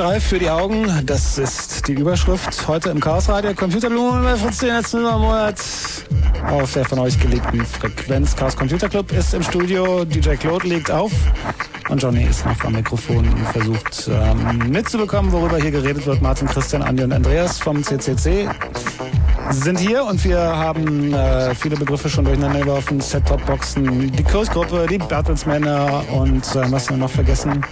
[0.01, 3.53] MP3 für die Augen, das ist die Überschrift heute im Chaos Radio.
[3.53, 5.61] Computerblumen bei Fritz den letzten Monat
[6.51, 8.35] auf der von euch geliebten Frequenz.
[8.35, 11.13] Chaos Computer Club ist im Studio, DJ Claude legt auf
[11.91, 16.23] und Johnny ist noch am Mikrofon und versucht ähm, mitzubekommen, worüber hier geredet wird.
[16.23, 18.49] Martin, Christian, Andi und Andreas vom CCC
[19.51, 23.01] sind hier und wir haben äh, viele Begriffe schon durcheinander geworfen.
[23.01, 27.63] Set-Top-Boxen, die Kursgruppe, die Bertelsmänner und äh, was haben wir noch vergessen?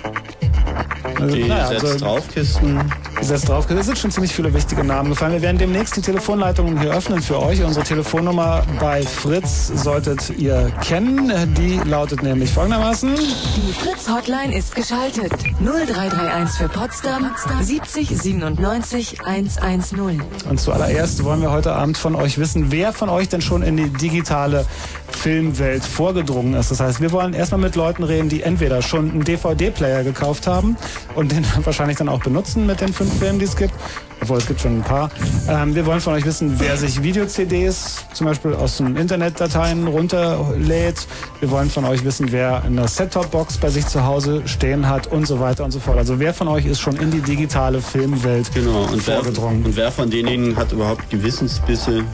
[1.21, 2.93] Also, die naja, Setz also, draufkisten.
[3.21, 3.79] Die Setz draufkisten.
[3.79, 5.33] Es sind schon ziemlich viele wichtige Namen gefallen.
[5.33, 7.63] Wir werden demnächst die Telefonleitungen hier öffnen für euch.
[7.63, 11.33] Unsere Telefonnummer bei Fritz solltet ihr kennen.
[11.55, 13.15] Die lautet nämlich folgendermaßen.
[13.17, 15.33] Die Fritz Hotline ist geschaltet.
[15.61, 20.23] 0331 für Potsdam 70 97 110.
[20.49, 23.77] Und zuallererst wollen wir heute Abend von euch wissen, wer von euch denn schon in
[23.77, 24.65] die digitale
[25.11, 26.71] Filmwelt vorgedrungen ist.
[26.71, 30.77] Das heißt, wir wollen erstmal mit Leuten reden, die entweder schon einen DVD-Player gekauft haben
[31.19, 33.75] und den wahrscheinlich dann auch benutzen mit den fünf Filmen, die es gibt.
[34.21, 35.11] Obwohl, es gibt schon ein paar.
[35.49, 41.07] Ähm, wir wollen von euch wissen, wer sich Video-CDs zum Beispiel aus den Internetdateien runterlädt.
[41.41, 45.27] Wir wollen von euch wissen, wer eine Set-Top-Box bei sich zu Hause stehen hat und
[45.27, 45.99] so weiter und so fort.
[45.99, 48.89] Also wer von euch ist schon in die digitale Filmwelt genau.
[48.93, 49.61] und vorgedrungen?
[49.61, 52.05] Wer, und wer von denjenigen hat überhaupt Gewissensbisse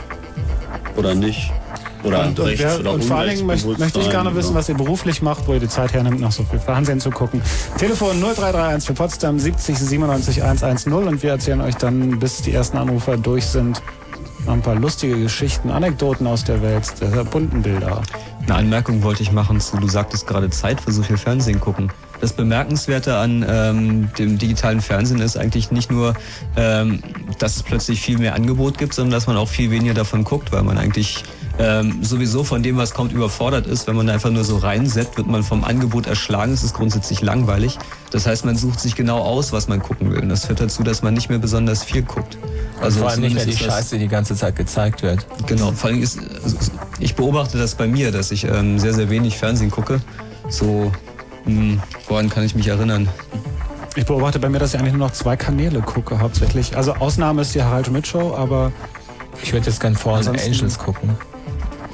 [0.96, 1.52] oder nicht?
[2.04, 4.68] Oder und, und, wer, oder und vor allen Dingen möchte, möchte ich gerne wissen, was
[4.68, 7.40] ihr beruflich macht, wo ihr die Zeit hernimmt, noch so viel Fernsehen zu gucken.
[7.78, 12.76] Telefon 0331 für Potsdam 70 97 110 und wir erzählen euch dann, bis die ersten
[12.76, 13.82] Anrufer durch sind,
[14.46, 18.02] noch ein paar lustige Geschichten, Anekdoten aus der Welt, der bunten Bilder.
[18.42, 21.90] Eine Anmerkung wollte ich machen zu, du sagtest gerade Zeit für so viel Fernsehen gucken.
[22.20, 26.14] Das Bemerkenswerte an ähm, dem digitalen Fernsehen ist eigentlich nicht nur,
[26.56, 27.02] ähm,
[27.38, 30.52] dass es plötzlich viel mehr Angebot gibt, sondern dass man auch viel weniger davon guckt,
[30.52, 31.24] weil man eigentlich
[31.58, 33.86] ähm, sowieso von dem, was kommt, überfordert ist.
[33.86, 36.52] Wenn man da einfach nur so reinsetzt, wird man vom Angebot erschlagen.
[36.52, 37.78] Es ist grundsätzlich langweilig.
[38.10, 40.20] Das heißt, man sucht sich genau aus, was man gucken will.
[40.20, 42.38] Und das führt dazu, dass man nicht mehr besonders viel guckt.
[42.80, 45.26] Also vor allem nicht mehr die Scheiße, die die ganze Zeit gezeigt wird.
[45.46, 46.56] Genau, vor allem ist, also
[46.98, 50.00] ich beobachte das bei mir, dass ich ähm, sehr, sehr wenig Fernsehen gucke.
[50.48, 50.90] So,
[51.44, 53.08] mh, hm, woran kann ich mich erinnern?
[53.94, 56.76] Ich beobachte bei mir, dass ich eigentlich nur noch zwei Kanäle gucke, hauptsächlich.
[56.76, 58.72] Also Ausnahme ist die Harald Schmidt Show, aber...
[59.42, 61.16] Ich würde jetzt gern Fallen Angels gucken.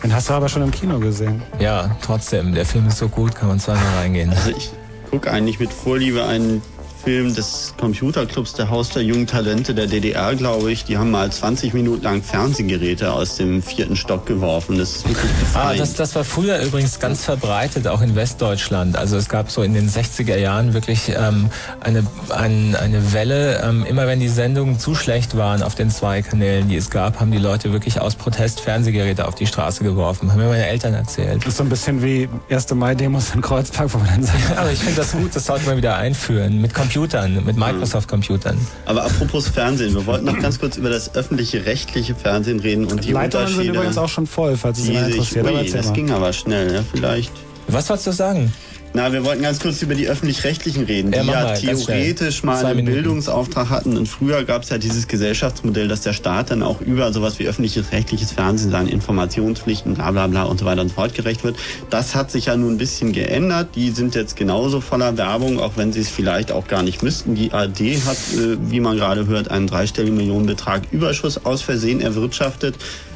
[0.03, 1.43] Den hast du aber schon im Kino gesehen.
[1.59, 2.55] Ja, trotzdem.
[2.55, 4.31] Der Film ist so gut, kann man zweimal reingehen.
[4.31, 4.71] Also ich
[5.11, 6.63] gucke eigentlich mit Vorliebe einen
[7.03, 10.85] Film des Computerclubs der Haus der jungen Talente der DDR, glaube ich.
[10.85, 14.79] Die haben mal 20 Minuten lang Fernsehgeräte aus dem vierten Stock geworfen.
[14.79, 18.97] Das ist wirklich Ah, das, das war früher übrigens ganz verbreitet, auch in Westdeutschland.
[18.97, 23.63] Also es gab so in den 60er Jahren wirklich ähm, eine, ein, eine Welle.
[23.65, 27.21] Ähm, immer wenn die Sendungen zu schlecht waren auf den zwei Kanälen, die es gab,
[27.21, 30.31] haben die Leute wirklich aus Protest Fernsehgeräte auf die Straße geworfen.
[30.31, 31.39] Haben mir meine Eltern erzählt.
[31.43, 32.73] Das ist so ein bisschen wie 1.
[32.75, 34.39] Mai-Demos in Kreuzberg, wo man dann sagt.
[34.57, 36.61] Aber ich finde das gut, das sollte man wieder einführen.
[36.61, 38.59] Mit Computern, mit Microsoft-Computern.
[38.87, 43.05] Aber apropos Fernsehen, wir wollten noch ganz kurz über das öffentliche rechtliche Fernsehen reden und
[43.05, 43.65] die Leitungen Unterschiede.
[43.65, 45.47] sind übrigens auch schon voll, falls es jemand interessiert.
[45.47, 47.33] Ui, das ging aber schnell, ja, vielleicht.
[47.69, 48.53] Was wolltest du sagen?
[48.93, 52.85] Na, wir wollten ganz kurz über die öffentlich-rechtlichen reden, die ja, ja theoretisch mal einen
[52.85, 53.97] Bildungsauftrag hatten.
[53.97, 57.47] Und früher gab es ja dieses Gesellschaftsmodell, dass der Staat dann auch über sowas wie
[57.47, 61.45] öffentliches rechtliches Fernsehen seinen Informationspflichten, bla bla bla und so weiter und so fort gerecht
[61.45, 61.57] wird.
[61.89, 63.77] Das hat sich ja nun ein bisschen geändert.
[63.77, 67.37] Die sind jetzt genauso voller Werbung, auch wenn sie es vielleicht auch gar nicht müssten.
[67.37, 72.75] Die AD hat, äh, wie man gerade hört, einen dreistelligen Millionenbetrag Überschuss aus Versehen erwirtschaftet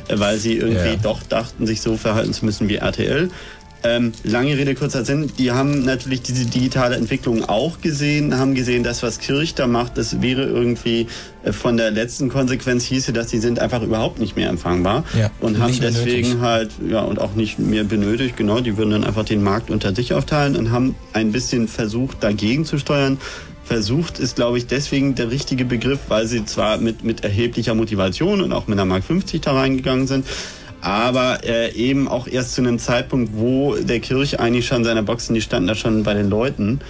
[0.09, 0.97] äh, weil sie irgendwie ja.
[0.97, 3.31] doch dachten, sich so verhalten zu müssen wie RTL.
[3.85, 5.31] Ähm, lange Rede, kurzer Sinn.
[5.39, 9.99] Die haben natürlich diese digitale Entwicklung auch gesehen, haben gesehen, dass was Kirch da macht,
[9.99, 11.07] das wäre irgendwie
[11.43, 15.31] äh, von der letzten Konsequenz hieße, dass sie sind einfach überhaupt nicht mehr empfangbar ja,
[15.41, 16.41] und haben deswegen nötig.
[16.41, 18.39] halt ja und auch nicht mehr benötigt.
[18.39, 22.25] Genau, die würden dann einfach den Markt unter sich aufteilen und haben ein bisschen versucht
[22.25, 23.19] dagegen zu steuern.
[23.65, 28.41] Versucht ist, glaube ich, deswegen der richtige Begriff, weil sie zwar mit, mit erheblicher Motivation
[28.41, 30.27] und auch mit einer Mark 50 da reingegangen sind,
[30.85, 35.35] aber äh, eben auch erst zu einem Zeitpunkt, wo der Kirch eigentlich schon seine Boxen,
[35.35, 36.81] die standen da schon bei den Leuten.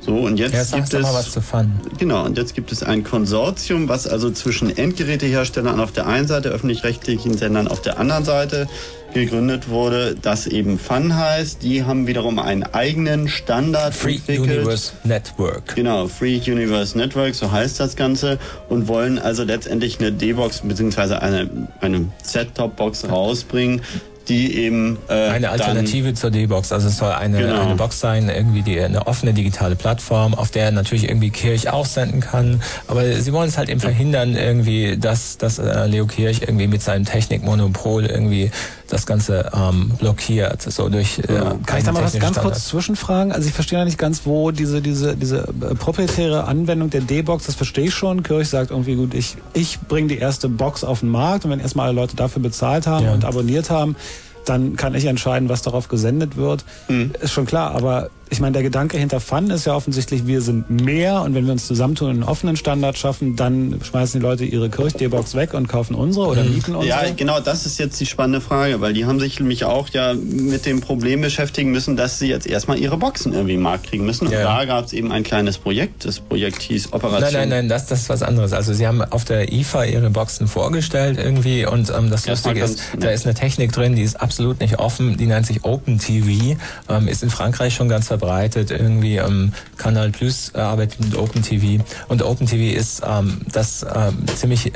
[0.00, 1.02] So, und jetzt ja, gibt es.
[1.02, 1.72] Mal was zu fun.
[1.98, 6.48] Genau, und jetzt gibt es ein Konsortium, was also zwischen Endgeräteherstellern auf der einen Seite,
[6.48, 8.66] öffentlich-rechtlichen Sendern auf der anderen Seite
[9.12, 11.62] gegründet wurde, das eben Fun heißt.
[11.62, 14.58] Die haben wiederum einen eigenen Standard Free entwickelt.
[14.58, 15.74] Universe Network.
[15.74, 18.38] Genau, Free Universe Network, so heißt das Ganze.
[18.68, 21.14] Und wollen also letztendlich eine D-Box bzw.
[21.14, 23.82] eine, eine Set-Top-Box rausbringen,
[24.30, 26.72] die eben äh, eine Alternative zur D-Box.
[26.72, 27.62] Also es soll eine, genau.
[27.62, 31.86] eine Box sein, irgendwie die eine offene digitale Plattform, auf der natürlich irgendwie Kirch auch
[31.86, 32.62] senden kann.
[32.86, 36.80] Aber sie wollen es halt eben verhindern, irgendwie, dass, dass äh, Leo Kirch irgendwie mit
[36.80, 38.50] seinem Technikmonopol irgendwie
[38.90, 41.54] das Ganze ähm, blockiert, so durch äh, ja.
[41.64, 42.42] Kann ich da mal was ganz Standard.
[42.42, 43.32] kurz zwischenfragen?
[43.32, 47.46] Also ich verstehe ja nicht ganz, wo diese diese diese äh, proprietäre Anwendung der D-Box,
[47.46, 48.22] das verstehe ich schon.
[48.22, 51.60] Kirch sagt irgendwie gut, ich ich bringe die erste Box auf den Markt und wenn
[51.60, 53.12] erstmal alle Leute dafür bezahlt haben ja.
[53.12, 53.96] und abonniert haben,
[54.44, 56.64] dann kann ich entscheiden, was darauf gesendet wird.
[56.88, 57.12] Mhm.
[57.20, 60.70] Ist schon klar, aber ich meine, der Gedanke hinter Fun ist ja offensichtlich, wir sind
[60.70, 64.44] mehr und wenn wir uns zusammentun und einen offenen Standard schaffen, dann schmeißen die Leute
[64.44, 66.54] ihre Kirch-D-Box weg und kaufen unsere oder mhm.
[66.54, 67.06] mieten unsere.
[67.06, 70.14] Ja, genau, das ist jetzt die spannende Frage, weil die haben sich nämlich auch ja
[70.14, 74.06] mit dem Problem beschäftigen müssen, dass sie jetzt erstmal ihre Boxen irgendwie im Markt kriegen
[74.06, 74.28] müssen.
[74.28, 74.44] Und ja.
[74.44, 76.04] da gab es eben ein kleines Projekt.
[76.04, 77.32] Das Projekt hieß Operation.
[77.32, 78.52] Nein, nein, nein, das, das ist was anderes.
[78.52, 82.80] Also sie haben auf der IFA ihre Boxen vorgestellt irgendwie und ähm, das Lustige ist,
[82.96, 86.56] da ist eine Technik drin, die ist absolut nicht offen, die nennt sich Open TV,
[86.88, 91.16] ähm, ist in Frankreich schon ganz verbreitet irgendwie irgendwie ähm, Kanal Plus äh, arbeitet mit
[91.16, 94.72] OpenTV und OpenTV ist ähm, das ähm, ziemlich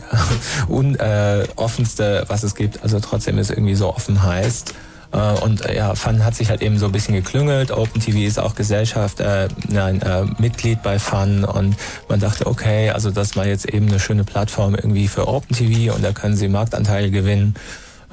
[0.69, 2.83] unoffenste, äh, was es gibt.
[2.83, 4.75] Also trotzdem ist irgendwie so offen heißt.
[5.13, 7.71] Äh, und äh, ja, Fun hat sich halt eben so ein bisschen geklüngelt.
[7.71, 11.77] OpenTV ist auch Gesellschaft, äh, nein, äh, Mitglied bei Fun und
[12.09, 16.03] man dachte, okay, also das war jetzt eben eine schöne Plattform irgendwie für OpenTV und
[16.03, 17.55] da können sie Marktanteile gewinnen.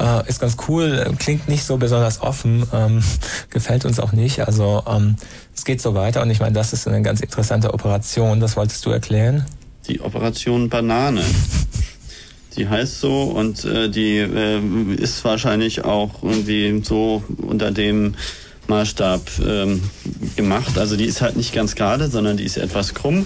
[0.01, 3.03] Äh, ist ganz cool, klingt nicht so besonders offen, ähm,
[3.51, 4.39] gefällt uns auch nicht.
[4.47, 5.15] Also ähm,
[5.55, 8.39] es geht so weiter und ich meine, das ist eine ganz interessante Operation.
[8.39, 9.45] Das wolltest du erklären?
[9.87, 11.21] Die Operation Banane.
[12.57, 14.59] Die heißt so und äh, die äh,
[14.97, 18.15] ist wahrscheinlich auch irgendwie so unter dem
[18.67, 19.81] Maßstab ähm,
[20.35, 20.77] gemacht.
[20.77, 23.25] Also die ist halt nicht ganz gerade, sondern die ist etwas krumm.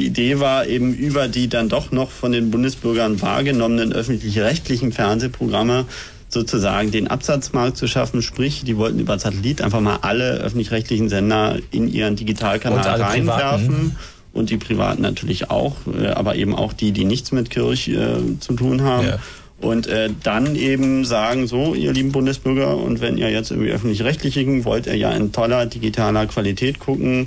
[0.00, 5.84] Die Idee war eben über die dann doch noch von den Bundesbürgern wahrgenommenen öffentlich-rechtlichen Fernsehprogramme
[6.30, 8.22] sozusagen den Absatzmarkt zu schaffen.
[8.22, 13.96] Sprich, die wollten über Satellit einfach mal alle öffentlich-rechtlichen Sender in ihren Digitalkanal reinwerfen.
[14.32, 18.38] Und die Privaten natürlich auch, äh, aber eben auch die, die nichts mit Kirch äh,
[18.38, 19.06] zu tun haben.
[19.06, 19.18] Ja.
[19.60, 24.64] Und äh, dann eben sagen, so, ihr lieben Bundesbürger, und wenn ihr jetzt irgendwie öffentlich-rechtlichen
[24.64, 27.26] wollt ihr ja in toller digitaler Qualität gucken,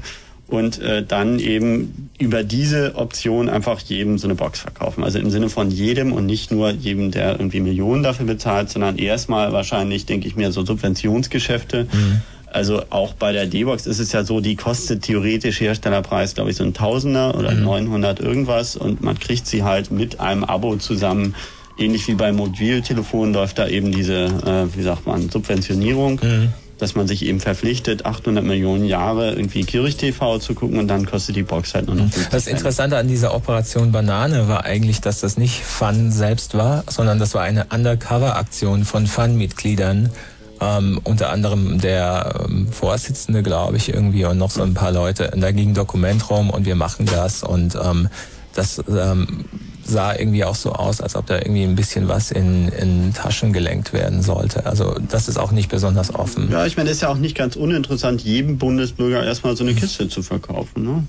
[0.53, 5.03] und äh, dann eben über diese Option einfach jedem so eine Box verkaufen.
[5.03, 8.99] Also im Sinne von jedem und nicht nur jedem, der irgendwie Millionen dafür bezahlt, sondern
[8.99, 11.87] erstmal wahrscheinlich, denke ich mir, so Subventionsgeschäfte.
[11.91, 12.21] Mhm.
[12.45, 16.57] Also auch bei der D-Box ist es ja so, die kostet theoretisch Herstellerpreis, glaube ich,
[16.57, 17.63] so ein Tausender oder mhm.
[17.63, 21.33] 900 irgendwas und man kriegt sie halt mit einem Abo zusammen.
[21.79, 26.19] Ähnlich wie bei Mobiltelefonen läuft da eben diese, äh, wie sagt man, Subventionierung.
[26.21, 31.05] Mhm dass man sich eben verpflichtet, 800 Millionen Jahre irgendwie Kirch-TV zu gucken und dann
[31.05, 34.99] kostet die Box halt nur noch 50 Das Interessante an dieser Operation Banane war eigentlich,
[34.99, 40.09] dass das nicht Fun selbst war, sondern das war eine Undercover-Aktion von Fun-Mitgliedern.
[40.59, 45.31] Ähm, unter anderem der ähm, Vorsitzende, glaube ich, irgendwie und noch so ein paar Leute.
[45.31, 48.09] Und da ging ein Dokument rum und wir machen das und ähm,
[48.53, 49.45] das ähm,
[49.85, 53.53] sah irgendwie auch so aus, als ob da irgendwie ein bisschen was in, in Taschen
[53.53, 54.65] gelenkt werden sollte.
[54.65, 56.49] Also das ist auch nicht besonders offen.
[56.51, 59.73] Ja, ich meine, es ist ja auch nicht ganz uninteressant, jedem Bundesbürger erstmal so eine
[59.73, 60.83] Kiste zu verkaufen.
[60.83, 61.03] Ne?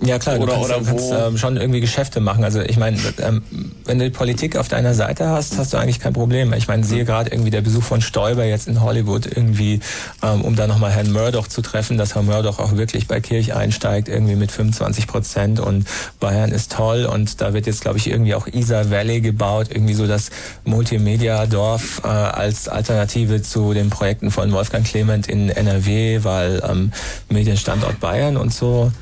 [0.00, 2.44] Ja klar, oder, du kannst, oder du kannst ähm, schon irgendwie Geschäfte machen.
[2.44, 3.42] Also ich meine, ähm,
[3.84, 6.52] wenn du die Politik auf deiner Seite hast, hast du eigentlich kein Problem.
[6.52, 9.80] Ich meine, sehe gerade irgendwie der Besuch von Stoiber jetzt in Hollywood irgendwie,
[10.22, 13.54] ähm, um da nochmal Herrn Murdoch zu treffen, dass Herr Murdoch auch wirklich bei Kirch
[13.54, 15.86] einsteigt, irgendwie mit 25 Prozent und
[16.20, 19.94] Bayern ist toll und da wird jetzt, glaube ich, irgendwie auch Isar Valley gebaut, irgendwie
[19.94, 20.30] so das
[20.64, 26.92] Multimedia-Dorf äh, als Alternative zu den Projekten von Wolfgang Clement in NRW, weil ähm,
[27.28, 28.92] Medienstandort Bayern und so.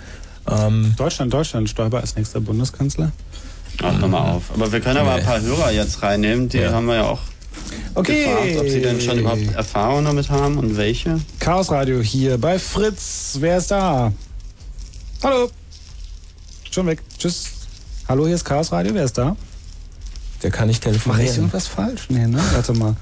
[0.48, 3.12] Ähm, Deutschland, Deutschland, Stoiber als nächster Bundeskanzler.
[3.82, 4.44] Ach, nochmal auf.
[4.54, 6.72] Aber wir können aber ein paar Hörer jetzt reinnehmen, die ja.
[6.72, 7.20] haben wir ja auch
[7.94, 8.24] okay.
[8.24, 11.20] gefragt, ob sie denn schon überhaupt Erfahrung damit haben und welche.
[11.38, 13.36] Chaos Radio hier bei Fritz.
[13.40, 14.12] Wer ist da?
[15.22, 15.50] Hallo.
[16.70, 17.02] Schon weg.
[17.18, 17.46] Tschüss.
[18.08, 18.94] Hallo, hier ist Chaos Radio.
[18.94, 19.36] Wer ist da?
[20.42, 21.24] Der kann nicht telefonieren.
[21.24, 22.06] Mach ich irgendwas falsch?
[22.08, 22.40] Nee, ne?
[22.52, 22.94] Warte mal.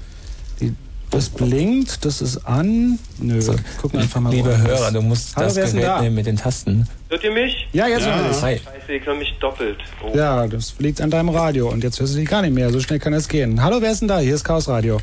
[0.59, 0.73] Die
[1.15, 2.99] das blinkt, das ist an.
[3.19, 4.33] Nö, so, gucken einfach mal.
[4.33, 6.87] Liebe Hörer, du musst Hallo, das Gerät nehmen mit den Tasten.
[7.09, 7.67] Hört ihr mich?
[7.71, 8.17] Ja, jetzt ja.
[8.17, 8.37] höre ich.
[8.37, 9.77] Scheiße, ich höre mich doppelt.
[10.03, 10.15] Oh.
[10.15, 12.69] Ja, das liegt an deinem Radio und jetzt hörst du dich gar nicht mehr.
[12.69, 13.63] So schnell kann es gehen.
[13.63, 14.19] Hallo, wer ist denn da?
[14.19, 14.99] Hier ist Chaos Radio.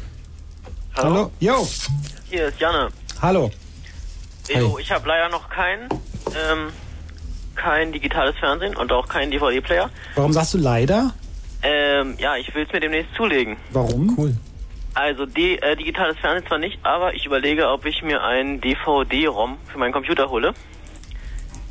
[0.96, 1.14] Hallo?
[1.14, 1.30] Hallo?
[1.40, 1.66] Jo.
[2.28, 2.88] Hier ist Janne.
[3.22, 3.50] Hallo.
[4.48, 5.88] Edo, ich habe leider noch kein,
[6.26, 6.68] ähm,
[7.54, 9.88] kein digitales Fernsehen und auch keinen DVD-Player.
[10.16, 11.14] Warum sagst du leider?
[11.62, 13.56] Ähm, ja, ich will es mir demnächst zulegen.
[13.70, 14.14] Warum?
[14.18, 14.34] Cool.
[14.94, 19.56] Also die, äh, digitales Fernsehen zwar nicht, aber ich überlege, ob ich mir einen DVD-ROM
[19.70, 20.52] für meinen Computer hole.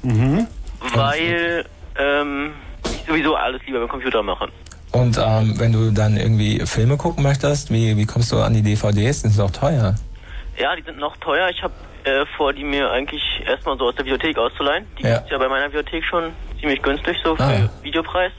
[0.02, 0.48] Mhm.
[0.96, 1.66] Weil
[1.98, 2.54] ähm,
[2.86, 4.48] ich sowieso alles lieber mit dem Computer mache.
[4.92, 8.62] Und ähm, wenn du dann irgendwie Filme gucken möchtest, wie, wie kommst du an die
[8.62, 9.22] DVDs?
[9.22, 9.96] Die sind auch teuer.
[10.58, 11.50] Ja, die sind noch teuer.
[11.50, 14.86] Ich habe äh, vor, die mir eigentlich erstmal so aus der Bibliothek auszuleihen.
[14.98, 15.16] Die ja.
[15.16, 17.70] gibt's ja bei meiner Bibliothek schon ziemlich günstig, so für ah.
[17.84, 18.32] Videopreis.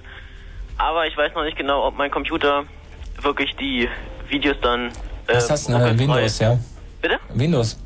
[0.76, 2.64] Aber ich weiß noch nicht genau, ob mein Computer
[3.20, 3.89] wirklich die
[4.33, 4.91] Videos dann
[5.28, 5.74] Was hast du?
[5.74, 6.59] Äh, Windows, ja?
[7.01, 7.18] Bitte?
[7.35, 7.78] Windows.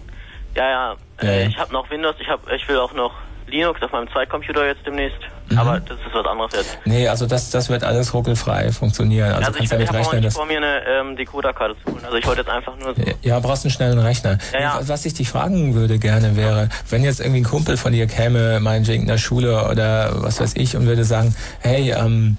[0.54, 0.96] Ja, ja.
[1.22, 1.48] Ja, Äh, ja.
[1.48, 3.12] ich habe noch Windows, ich, hab, ich will auch noch
[3.48, 5.18] Linux auf meinem Zweitcomputer jetzt demnächst.
[5.50, 5.58] Mhm.
[5.58, 6.78] Aber das ist was anderes jetzt.
[6.84, 9.30] Nee, also das, das wird alles ruckelfrei funktionieren.
[9.32, 12.04] Also, Also, ich, damit ich habe auch nicht vor, mir eine ähm, Decoderkarte zu holen.
[12.04, 13.02] Also ich wollte jetzt einfach nur so.
[13.22, 14.38] Ja, brauchst einen schnellen Rechner.
[14.52, 14.80] Ja, ja.
[14.82, 18.58] Was ich dich fragen würde gerne wäre, wenn jetzt irgendwie ein Kumpel von dir käme,
[18.60, 22.36] meinetwegen in der Schule oder was weiß ich, und würde sagen, hey, ähm,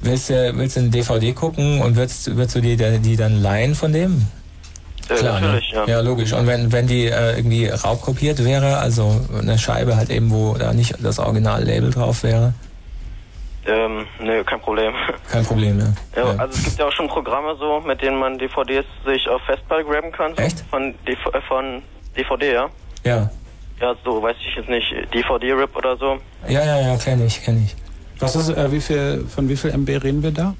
[0.00, 3.74] willst du, willst du eine DVD gucken und würdest, würdest du die, die dann leihen
[3.74, 4.26] von dem?
[5.08, 5.78] Äh, natürlich, ne?
[5.78, 5.86] ja.
[5.86, 6.32] Ja, logisch.
[6.32, 10.72] Und wenn, wenn die äh, irgendwie raubkopiert wäre, also eine Scheibe halt eben, wo da
[10.72, 12.54] nicht das Original-Label drauf wäre,
[13.66, 14.94] Ähm, nö, kein Problem.
[15.30, 15.94] kein Problem, ne?
[16.16, 19.42] Ja, Also es gibt ja auch schon Programme so, mit denen man DVDs sich auf
[19.42, 20.34] Festplatte graben kann.
[20.36, 20.42] So.
[20.42, 20.64] Echt?
[20.70, 21.82] Von, DV äh, von
[22.16, 22.68] DVD, ja?
[23.04, 23.30] Ja.
[23.80, 26.18] Ja, so weiß ich jetzt nicht, DVD-RIP oder so.
[26.48, 27.74] Ja, ja, ja, kenne ich, kenne ich.
[28.20, 30.54] Was ist, äh, wie viel, von wie viel MB reden wir da?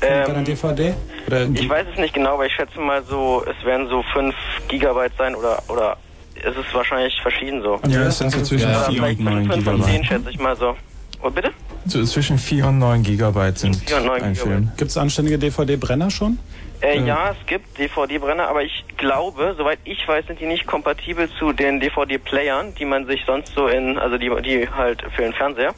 [0.00, 0.94] Von Ähm, deiner DVD?
[1.26, 4.34] Oder Ich weiß es nicht genau, aber ich schätze mal so, es werden so 5
[4.68, 5.96] Gigabyte sein oder oder
[6.36, 7.80] es ist wahrscheinlich verschieden so.
[7.88, 10.06] Ja, es sind so zwischen Oder 4 vielleicht und 9 5 und 10 Gigabyte.
[10.06, 10.76] schätze ich mal so.
[11.20, 11.50] Oh, bitte?
[11.86, 14.70] So zwischen 4 und 9 Gigabyte sind 4 und 9 ein Film.
[14.76, 16.38] Gibt es anständige DVD-Brenner schon?
[16.80, 21.28] Äh, ja, es gibt DVD-Brenner, aber ich glaube, soweit ich weiß, sind die nicht kompatibel
[21.40, 25.32] zu den DVD-Playern, die man sich sonst so in, also die, die halt für den
[25.32, 25.74] Fernseher.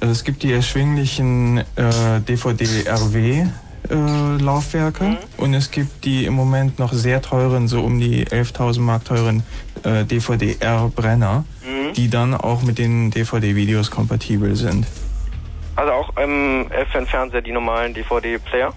[0.00, 3.46] Also es gibt die erschwinglichen äh, DVD-RW
[3.90, 8.80] äh, Laufwerke und es gibt die im Moment noch sehr teuren, so um die 11.000
[8.80, 9.42] Mark teuren
[9.84, 11.44] äh, DVD-R-Brenner,
[11.96, 14.86] die dann auch mit den DVD-Videos kompatibel sind.
[15.76, 18.72] Also auch ähm, äh, für den Fernseher die normalen DVD-Player.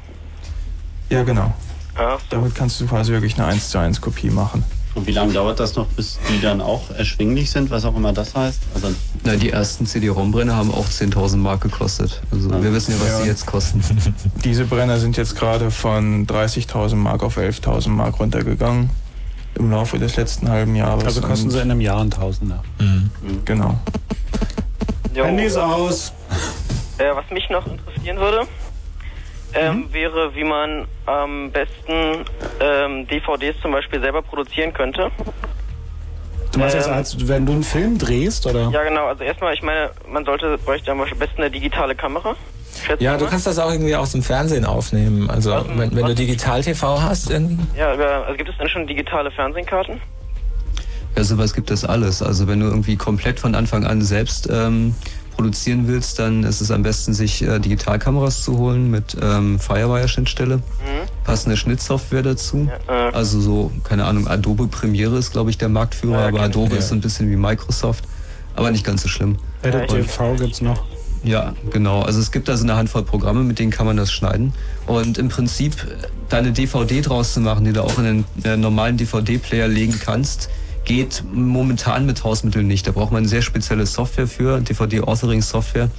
[1.09, 1.53] Ja, genau.
[1.97, 4.63] Ja, Damit kannst du quasi wirklich eine 1 zu 1 Kopie machen.
[4.97, 8.13] Und wie lange dauert das noch, bis die dann auch erschwinglich sind, was auch immer
[8.13, 8.59] das heißt?
[8.73, 8.87] Also
[9.23, 12.19] Na, die ersten CD-ROM-Brenner haben auch 10.000 Mark gekostet.
[12.31, 13.21] Also wir wissen ja, was Ja.
[13.21, 13.83] die jetzt kosten.
[14.43, 18.89] Diese Brenner sind jetzt gerade von 30.000 Mark auf 11.000 Mark runtergegangen
[19.53, 21.03] im Laufe des letzten halben Jahres.
[21.05, 22.63] Also kosten sie in einem Jahr ein Tausender.
[23.45, 23.79] Genau.
[25.13, 25.25] Jo.
[25.25, 26.11] Handys aus.
[26.97, 28.47] Äh, was mich noch interessieren würde,
[29.59, 32.25] ähm, wäre, wie man am besten
[32.59, 35.09] ähm, DVDs zum Beispiel selber produzieren könnte.
[36.51, 38.69] Du meinst jetzt, Ähm, als wenn du einen Film drehst, oder?
[38.71, 39.07] Ja, genau.
[39.07, 42.35] Also erstmal, ich meine, man sollte, bräuchte am besten eine digitale Kamera.
[42.99, 45.29] Ja, du kannst das auch irgendwie aus dem Fernsehen aufnehmen.
[45.29, 47.57] Also wenn, wenn du Digital-TV hast irgendwie.
[47.77, 49.99] Ja, also gibt es denn schon digitale Fernsehkarten?
[51.15, 52.21] Ja, sowas gibt es alles.
[52.21, 54.93] Also wenn du irgendwie komplett von Anfang an selbst ähm,
[55.41, 60.61] produzieren willst, dann ist es am besten, sich äh, Digitalkameras zu holen mit ähm, Firewire-Schnittstelle.
[61.23, 62.67] Passende Schnittsoftware dazu.
[62.87, 66.89] äh, Also so, keine Ahnung, Adobe Premiere ist, glaube ich, der Marktführer, aber Adobe ist
[66.89, 68.03] so ein bisschen wie Microsoft.
[68.55, 69.37] Aber nicht ganz so schlimm.
[69.61, 70.83] Edit Und- TV gibt's noch.
[71.23, 72.01] ja, genau.
[72.01, 74.53] Also es gibt da so eine Handvoll Programme, mit denen kann man das schneiden.
[74.87, 78.25] Und im Prinzip äh, da eine DVD draus zu machen, die du auch in einen
[78.43, 80.49] äh, normalen DVD-Player legen kannst,
[80.87, 82.87] geht momentan mit Hausmitteln nicht.
[82.87, 85.89] Da braucht man eine sehr spezielle Software für, DVD-Authoring-Software.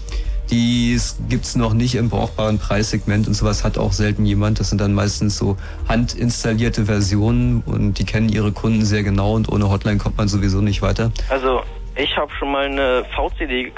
[0.50, 4.58] Die gibt's noch nicht im brauchbaren Preissegment und sowas hat auch selten jemand.
[4.60, 9.50] Das sind dann meistens so handinstallierte Versionen und die kennen ihre Kunden sehr genau und
[9.52, 11.12] ohne Hotline kommt man sowieso nicht weiter.
[11.28, 11.60] Also,
[11.96, 13.70] ich habe schon mal eine VCD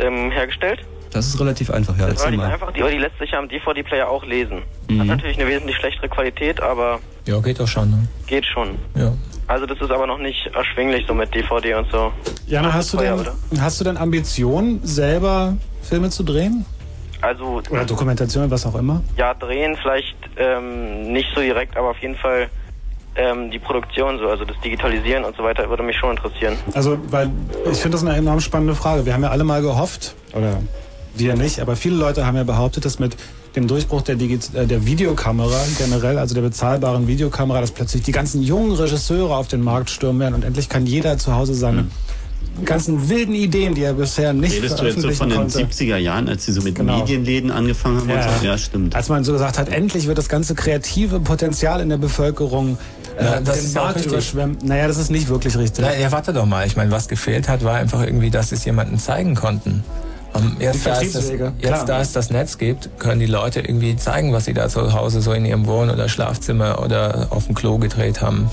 [0.00, 0.78] ähm, hergestellt.
[1.10, 2.06] Das ist relativ einfach, ja.
[2.06, 2.52] Das relativ mal.
[2.52, 4.58] einfach, die, die lässt sich ja am DVD-Player auch lesen.
[4.58, 5.06] Hat Mhm.
[5.06, 7.90] natürlich eine wesentlich schlechtere Qualität, aber Ja, geht doch schon.
[7.90, 8.06] Ne?
[8.28, 8.76] geht schon.
[8.94, 9.12] Ja.
[9.48, 12.12] Also das ist aber noch nicht erschwinglich so mit DVD und so.
[12.46, 13.62] Jana, hast du, Teuer, denn, oder?
[13.62, 16.64] hast du denn Ambitionen, selber Filme zu drehen?
[17.22, 19.02] Also Oder Dokumentation, was auch immer?
[19.16, 22.48] ja, drehen vielleicht ähm, nicht so direkt, aber auf jeden Fall
[23.16, 26.56] ähm, die Produktion so, also das Digitalisieren und so weiter würde mich schon interessieren.
[26.74, 27.30] Also, weil
[27.70, 29.06] ich finde das eine enorm spannende Frage.
[29.06, 30.58] Wir haben ja alle mal gehofft, oder
[31.14, 33.16] wir nicht, aber viele Leute haben ja behauptet, dass mit
[33.56, 38.12] dem Durchbruch der, Digi äh, der Videokamera generell, also der bezahlbaren Videokamera, dass plötzlich die
[38.12, 41.86] ganzen jungen Regisseure auf den Markt stürmen werden und endlich kann jeder zu Hause seine
[42.64, 45.58] ganzen wilden Ideen, die er bisher nicht Redest du jetzt so von den konnte.
[45.58, 46.98] 70er Jahren, als sie so mit Genau.
[47.00, 48.08] Medienläden angefangen haben?
[48.08, 48.46] Ja, und so?
[48.46, 48.58] ja.
[48.58, 48.94] stimmt.
[48.94, 52.78] Als man so gesagt hat, endlich wird das ganze kreative Potenzial in der Bevölkerung
[53.18, 54.12] äh, Ja, das den Markt richtig.
[54.12, 54.56] überschwemmen.
[54.64, 55.84] Naja, das ist nicht wirklich richtig.
[55.86, 56.66] Na, ja, warte doch mal.
[56.66, 59.84] Ich meine, was gefehlt hat, war einfach irgendwie, dass es jemandem zeigen konnten.
[60.36, 63.60] Um, jetzt, Die da es das, jetzt, da es das Netz gibt, können die Leute
[63.60, 67.46] irgendwie zeigen, was sie da zu Hause so in ihrem Wohn- oder Schlafzimmer oder auf
[67.46, 68.50] dem Klo gedreht haben.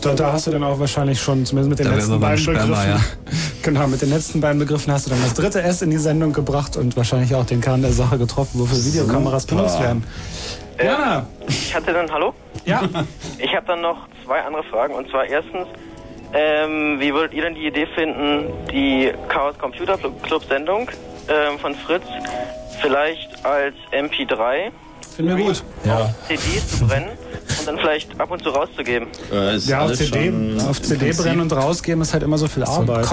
[0.00, 2.60] Da, da hast du dann auch wahrscheinlich schon, zumindest mit den Da letzten beiden Sperma,
[2.62, 2.90] Begriffen.
[2.90, 3.00] ja.
[3.62, 6.32] Genau, mit den letzten beiden Begriffen hast du dann das dritte S in die Sendung
[6.32, 9.56] gebracht und wahrscheinlich auch den Kern der Sache getroffen, wofür Videokameras Super.
[9.56, 10.04] benutzt werden.
[10.82, 11.26] Jana!
[11.48, 12.32] Ich hatte dann, hallo?
[12.64, 12.82] Ja.
[13.38, 14.94] Ich habe dann noch zwei andere Fragen.
[14.94, 15.66] Und zwar erstens,
[16.34, 20.90] ähm, wie würdet ihr denn die Idee finden, die Chaos Computer Club Sendung
[21.28, 22.04] ähm, von Fritz
[22.80, 24.70] vielleicht als MP3
[25.18, 25.64] Finden wir gut.
[25.84, 26.14] Ja.
[26.28, 27.08] CDs zu brennen
[27.58, 29.08] und dann vielleicht ab und zu rauszugeben.
[29.32, 30.32] Äh, Ja, auf CD,
[30.68, 33.04] auf CD brennen und rausgeben ist halt immer so viel Arbeit.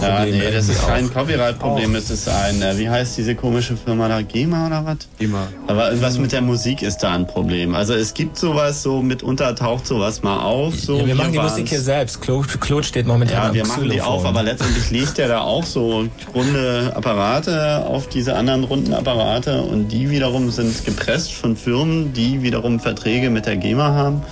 [0.00, 4.06] Ja, nee, das ist kein Copyright-Problem, es ist ein, äh, wie heißt diese komische Firma
[4.06, 4.98] da, GEMA oder was?
[5.18, 5.48] GEMA.
[5.66, 7.74] Aber irgendwas mit der Musik ist da ein Problem.
[7.74, 10.76] Also es gibt sowas, so mitunter taucht sowas mal auf.
[10.78, 12.20] So, ja, wir machen die waren's- Musik hier selbst.
[12.20, 15.64] Claude, Claude steht momentan Ja, wir machen die auf, aber letztendlich legt er da auch
[15.64, 22.12] so runde Apparate auf diese anderen runden Apparate und die wiederum sind gepresst von Firmen,
[22.12, 24.22] die wiederum Verträge mit der GEMA haben.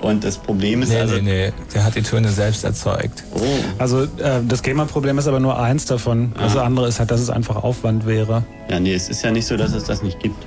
[0.00, 1.52] Und das Problem ist Nee, also, nee, nee.
[1.74, 3.22] Der hat die Töne selbst erzeugt.
[3.34, 3.38] Oh.
[3.78, 6.32] Also äh, das GEMA-Problem ist aber nur eins davon.
[6.36, 6.42] Ah.
[6.42, 8.42] Das andere ist halt, dass es einfach Aufwand wäre.
[8.68, 10.44] Ja, nee, es ist ja nicht so, dass es das nicht gibt.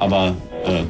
[0.00, 0.34] Aber,
[0.66, 0.82] äh,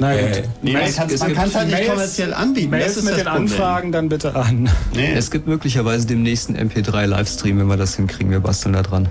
[0.00, 0.42] Na Äh, gut.
[0.62, 1.22] nee, man kann's- es
[1.54, 3.42] halt nicht kommerziell anbieten, Mails das ist mit das den Problem.
[3.52, 4.68] Anfragen dann bitte an.
[5.14, 8.30] Es gibt möglicherweise dem nächsten MP3-Livestream, wenn wir das hinkriegen.
[8.32, 9.08] Wir basteln da dran.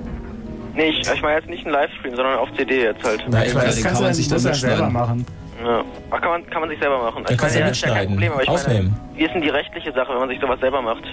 [0.79, 3.21] Nee, ich, ich meine jetzt nicht einen Livestream, sondern auf CD jetzt halt.
[3.27, 4.93] Na, ich meine, das kann man sich dann selber mitschneiden.
[4.93, 5.25] machen.
[5.61, 5.83] Ja.
[6.09, 7.25] Ach, kann man, kann man sich selber machen.
[7.25, 8.95] Dann kannst du meine, ja ist ja kein mitschneiden, Problem, aber ich aufnehmen.
[8.97, 11.03] meine, wie ist denn die rechtliche Sache, wenn man sich sowas selber macht?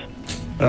[0.60, 0.62] Äh,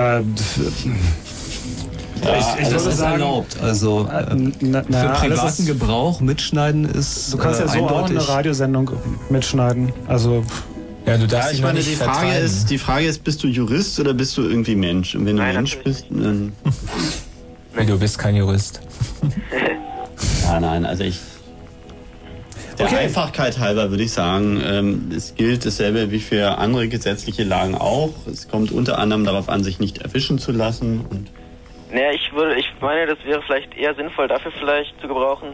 [2.24, 3.56] Ja, ich, ich also das ist sagen, erlaubt.
[3.62, 7.78] Also äh, na, für na, alles privaten Gebrauch mitschneiden ist Du kannst äh, ja so
[7.88, 8.90] auch eine Radiosendung
[9.30, 9.92] mitschneiden.
[10.08, 10.42] Also
[11.06, 14.12] ja, du ja, ich meine, die Frage ist, die Frage ist, bist du Jurist oder
[14.12, 15.14] bist du irgendwie Mensch?
[15.14, 16.52] Und wenn du Mensch bist, dann...
[17.78, 18.80] Nee, du bist kein Jurist.
[20.44, 21.20] Ja, nein, also ich.
[22.78, 27.74] Der Einfachkeit halber würde ich sagen, ähm, es gilt dasselbe wie für andere gesetzliche Lagen
[27.74, 28.14] auch.
[28.26, 31.04] Es kommt unter anderem darauf an, sich nicht erwischen zu lassen.
[31.10, 31.30] Und
[31.92, 35.48] Naja, ich würde, ich meine, das wäre vielleicht eher sinnvoll, dafür vielleicht zu gebrauchen,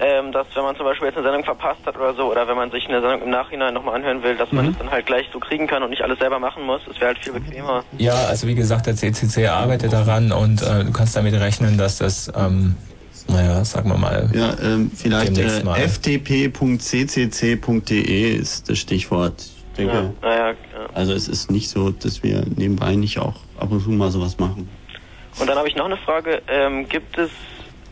[0.00, 2.56] ähm, dass wenn man zum Beispiel jetzt eine Sendung verpasst hat oder so, oder wenn
[2.56, 4.70] man sich eine Sendung im Nachhinein nochmal anhören will, dass man Mhm.
[4.70, 6.80] das dann halt gleich so kriegen kann und nicht alles selber machen muss.
[6.86, 7.84] Das wäre halt viel bequemer.
[7.98, 11.98] Ja, also wie gesagt, der CCC arbeitet daran und äh, du kannst damit rechnen, dass
[11.98, 12.76] das, ähm,
[13.28, 14.28] naja, sagen wir mal.
[14.32, 15.78] ja, ähm, vielleicht Demnächst äh, mal.
[17.00, 19.34] ftp.ccc.de ist das Stichwort.
[19.40, 20.54] Ich denke, Ja, naja, ja.
[20.94, 24.38] Also es ist nicht so, dass wir nebenbei nicht auch ab und zu mal sowas
[24.38, 24.68] machen.
[25.38, 26.42] Und dann habe ich noch eine Frage.
[26.48, 27.30] Ähm, gibt es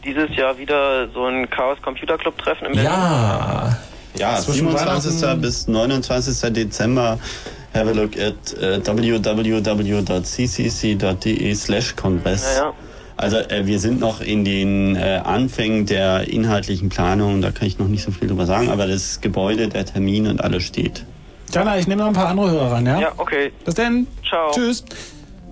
[0.09, 3.77] dieses Jahr wieder so ein Chaos Computer Club Treffen im Ja.
[4.17, 5.23] Ja, Zwischen 27.
[5.23, 6.53] Weihnachten- bis 29.
[6.53, 7.19] Dezember.
[7.75, 8.81] Have a look at uh,
[10.19, 12.57] www.ccc.de slash Kongress.
[12.57, 12.73] Ja, ja.
[13.17, 17.79] Also äh, wir sind noch in den äh, Anfängen der inhaltlichen Planung, da kann ich
[17.79, 21.05] noch nicht so viel drüber sagen, aber das Gebäude, der Termin und alles steht.
[21.53, 23.01] Jana, ich nehme noch ein paar andere Hörer ran, ja?
[23.01, 23.53] Ja, okay.
[23.65, 24.07] Bis denn.
[24.27, 24.53] Ciao.
[24.53, 24.85] Tschüss.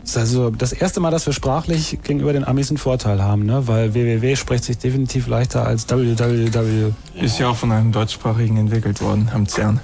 [0.06, 3.44] Das ist also das erste Mal, dass wir sprachlich gegenüber den Amis einen Vorteil haben,
[3.44, 3.66] ne?
[3.66, 6.92] Weil www spricht sich definitiv leichter als www.
[7.14, 9.80] Ist ja auch von einem deutschsprachigen entwickelt worden, am CERN.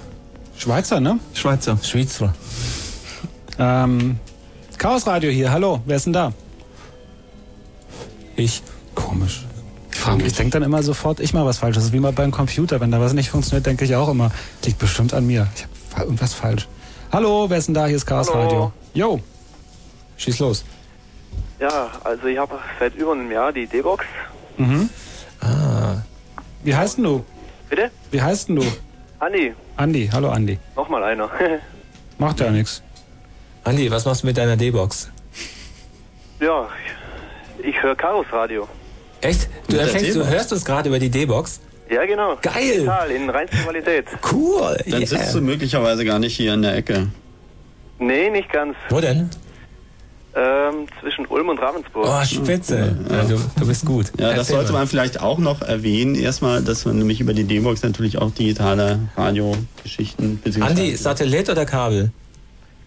[0.57, 1.19] Schweizer, ne?
[1.33, 1.77] Schweizer.
[1.83, 2.33] Schweizer.
[3.59, 4.17] Ähm,
[4.77, 6.31] Chaos Radio hier, hallo, wer ist denn da?
[8.37, 8.63] Ich.
[8.95, 9.45] Komisch.
[10.25, 11.75] Ich denke dann immer sofort, ich mal was falsch.
[11.75, 12.79] Das ist wie mal beim Computer.
[12.79, 14.31] Wenn da was nicht funktioniert, denke ich auch immer,
[14.63, 15.47] liegt bestimmt an mir.
[15.55, 15.65] Ich
[15.95, 16.67] habe irgendwas falsch.
[17.11, 17.87] Hallo, wer ist denn da?
[17.87, 18.41] Hier ist Chaos Hallo.
[18.41, 18.73] Radio.
[18.93, 19.19] Jo.
[20.17, 20.65] Schieß los.
[21.59, 24.05] Ja, also ich habe seit über einem Jahr die D-Box.
[24.57, 24.89] Mhm.
[25.41, 25.97] Ah.
[26.63, 27.25] Wie heißt denn du?
[27.69, 27.91] Bitte?
[28.11, 28.63] Wie heißt denn du?
[29.19, 30.09] Andi, Andi.
[30.11, 30.59] Hallo Andi.
[30.75, 31.29] nochmal einer.
[32.17, 32.81] Macht ja nichts.
[33.63, 35.09] Andi, was machst du mit deiner D-Box?
[36.39, 36.67] ja,
[37.63, 38.67] ich höre Chaos Radio.
[39.21, 39.47] Echt?
[39.67, 40.29] Du, Mit der du D-Box?
[40.29, 41.61] hörst uns gerade über die D-Box?
[41.89, 42.37] Ja, genau.
[42.41, 42.79] Geil.
[42.79, 44.05] Total, in reinster Qualität.
[44.31, 44.77] Cool.
[44.85, 45.07] Dann yeah.
[45.07, 47.07] sitzt du möglicherweise gar nicht hier in der Ecke.
[47.99, 48.75] Nee, nicht ganz.
[48.89, 49.29] Wo denn?
[50.35, 52.07] Ähm, zwischen Ulm und Ravensburg.
[52.07, 52.97] Oh, spitze.
[53.09, 54.11] Ja, du, du bist gut.
[54.19, 54.79] Ja, das sollte mal.
[54.79, 56.15] man vielleicht auch noch erwähnen.
[56.15, 61.65] Erstmal, dass man nämlich über die D-Box natürlich auch digitale Radiogeschichten beziehungsweise Andi, Satellit oder
[61.65, 62.11] Kabel?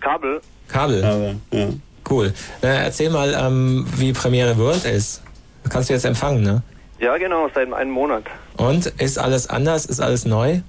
[0.00, 0.40] Kabel.
[0.66, 1.04] Kabel.
[1.04, 1.68] Aber, ja.
[2.08, 2.32] Cool.
[2.62, 5.22] Na, erzähl mal, ähm, wie Premiere World ist.
[5.68, 6.62] Kannst du jetzt empfangen, ne?
[6.98, 8.24] Ja, genau, seit einem Monat.
[8.56, 9.86] Und ist alles anders?
[9.86, 10.60] Ist alles neu?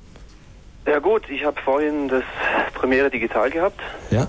[0.85, 2.23] Ja gut, ich habe vorhin das
[2.73, 3.79] Premiere digital gehabt
[4.09, 4.27] Ja.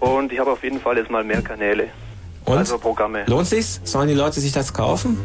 [0.00, 1.88] Und ich habe auf jeden Fall jetzt mal mehr Kanäle.
[2.44, 2.58] Und?
[2.58, 3.24] Also Programme.
[3.26, 3.80] Lohnt sich's?
[3.84, 5.18] Sollen die Leute sich das kaufen?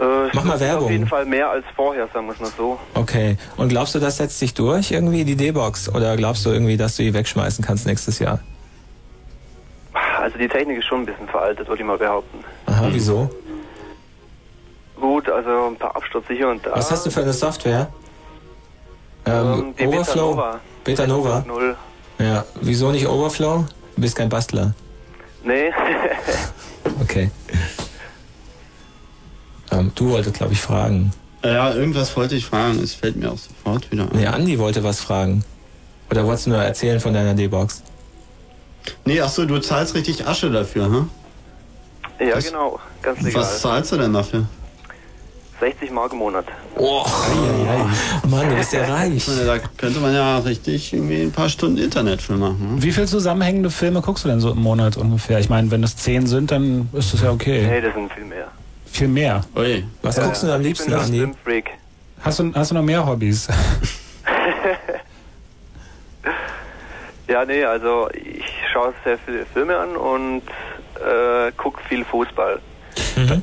[0.00, 0.90] Äh, Mach mal Auf Werbung.
[0.90, 2.78] jeden Fall mehr als vorher, sagen wir es mal so.
[2.94, 3.36] Okay.
[3.56, 5.88] Und glaubst du, das setzt sich durch irgendwie, die D-Box?
[5.94, 8.40] Oder glaubst du irgendwie, dass du die wegschmeißen kannst nächstes Jahr?
[10.20, 12.38] Also die Technik ist schon ein bisschen veraltet, würde ich mal behaupten.
[12.66, 13.30] Aha, wieso?
[15.00, 16.72] Gut, also ein paar Absturz sicher und da.
[16.72, 17.88] Was hast du für eine Software?
[19.26, 20.30] Ähm, Ähm, die Overflow?
[20.34, 20.60] Betanova.
[20.84, 21.44] Beta Nova?
[21.46, 21.76] Null.
[22.18, 22.44] Ja.
[22.60, 23.66] Wieso nicht Overflow?
[23.94, 24.74] Du bist kein Bastler.
[25.44, 25.70] Nee.
[27.02, 27.30] Okay.
[29.70, 31.12] Ähm, du wolltest, glaube ich, fragen.
[31.44, 32.80] Ja, irgendwas wollte ich fragen.
[32.82, 34.10] Es fällt mir auch sofort wieder ein.
[34.18, 35.44] Nee, Andi wollte was fragen.
[36.10, 37.82] Oder wolltest du nur erzählen von deiner D-Box?
[39.04, 41.10] Nee, ach so, du zahlst richtig Asche dafür, hm?
[42.20, 42.78] ja, Was- genau.
[43.02, 43.42] Ganz legal.
[43.42, 44.46] Was zahlst du denn dafür?
[45.60, 46.44] 60 Mark im Monat.
[46.76, 47.04] Oh,
[48.28, 49.24] Mann, du bist ja reich.
[49.46, 52.76] Da könnte man ja richtig irgendwie ein paar Stunden Internet für machen.
[52.78, 55.38] Wie viel zusammenhängende Filme guckst du denn so im Monat ungefähr?
[55.38, 57.66] Ich meine, wenn es zehn sind, dann ist das ja okay.
[57.68, 58.48] Nee, das sind viel mehr.
[58.86, 59.40] Viel mehr.
[59.56, 59.84] Ui.
[60.02, 61.18] Was guckst du denn am liebsten, ich bin Andi?
[61.18, 61.70] ein Filmfreak.
[62.20, 63.48] Hast du, hast du noch mehr Hobbys?
[67.28, 70.42] Ja, nee, also ich schaue sehr viele Filme an und
[71.04, 72.60] äh, gucke viel Fußball.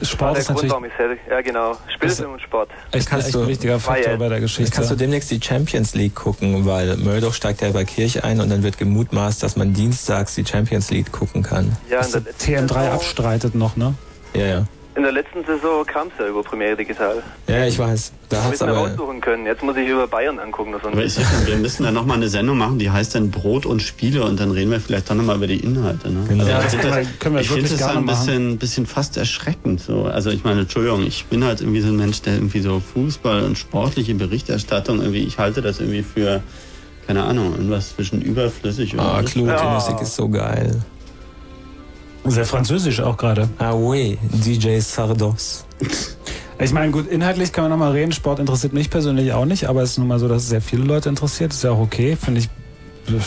[0.03, 2.69] Sport der ist Grund, natürlich ja genau, Spielfilm und Sport.
[2.91, 4.95] echt, Kannst echt du- ein wichtiger Faktor bei der Jetzt kannst du Geschichte.
[4.97, 8.77] demnächst die Champions League gucken, weil Murdoch steigt ja bei Kirch ein und dann wird
[8.77, 11.75] gemutmaßt, dass man dienstags die Champions League gucken kann.
[11.89, 13.93] Ja, in der, der letzten TM3 Saison, abstreitet noch, ne?
[14.35, 14.65] Ja, ja.
[14.95, 17.23] In der letzten Saison kam es ja über Premiere Digital.
[17.47, 18.11] Ja, ich weiß.
[18.29, 18.77] Da ich mir aber.
[18.89, 19.45] raussuchen können.
[19.45, 20.71] Jetzt muss ich über Bayern angucken.
[20.73, 23.65] Das Aber ich sag, wir müssen dann nochmal eine Sendung machen, die heißt dann Brot
[23.65, 26.09] und Spiele und dann reden wir vielleicht dann nochmal über die Inhalte.
[26.11, 26.25] Ne?
[26.27, 26.45] Genau.
[26.45, 29.81] Ja, ich das finde können wir- ich finde das gerne ein bisschen, bisschen fast erschreckend.
[29.81, 30.03] So.
[30.05, 33.43] Also ich meine, Entschuldigung, ich bin halt irgendwie so ein Mensch, der irgendwie so Fußball
[33.43, 36.41] und sportliche Berichterstattung irgendwie, ich halte das irgendwie für,
[37.07, 39.73] keine Ahnung, irgendwas zwischen überflüssig und Ah, die Ja.
[39.73, 40.79] Musik ist so geil.
[42.25, 43.49] Sehr französisch auch gerade.
[43.57, 45.65] Ah, oui, DJ Sardos.
[46.59, 48.11] Ich meine, gut, inhaltlich kann man nochmal reden.
[48.11, 50.61] Sport interessiert mich persönlich auch nicht, aber es ist nun mal so, dass es sehr
[50.61, 51.51] viele Leute interessiert.
[51.51, 52.49] Ist ja auch okay, finde ich.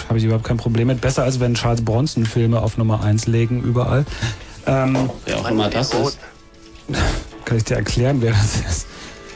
[0.09, 1.03] Habe ich überhaupt kein Problem mit.
[1.03, 4.07] Besser als wenn Charles Bronson Filme auf Nummer 1 legen, überall.
[4.67, 6.19] Ähm, wer auch immer das ist.
[7.45, 8.87] kann ich dir erklären, wer das ist.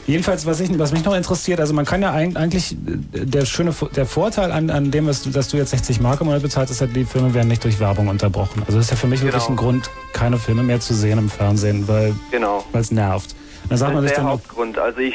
[0.07, 3.45] Jedenfalls, was, ich, was mich noch interessiert, also man kann ja eig- eigentlich, äh, der
[3.45, 6.41] schöne, der Vorteil an, an dem, was du, dass du jetzt 60 Mark im Monat
[6.41, 8.63] bezahlst, ist halt, die Filme werden nicht durch Werbung unterbrochen.
[8.65, 9.53] Also das ist ja für mich wirklich Genau.
[9.53, 12.63] ein Grund, keine Filme mehr zu sehen im Fernsehen, weil Genau.
[12.73, 13.35] es nervt.
[13.69, 14.77] Dann sagt Das man ist sich der dann, Hauptgrund.
[14.79, 15.13] Also ich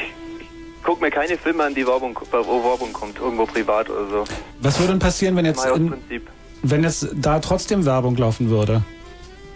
[0.83, 4.23] gucke mir keine Filme an, die Werbung, wo Werbung kommt, irgendwo privat oder so.
[4.61, 5.93] was würde denn passieren, wenn jetzt, in,
[6.63, 8.81] wenn jetzt da trotzdem Werbung laufen würde?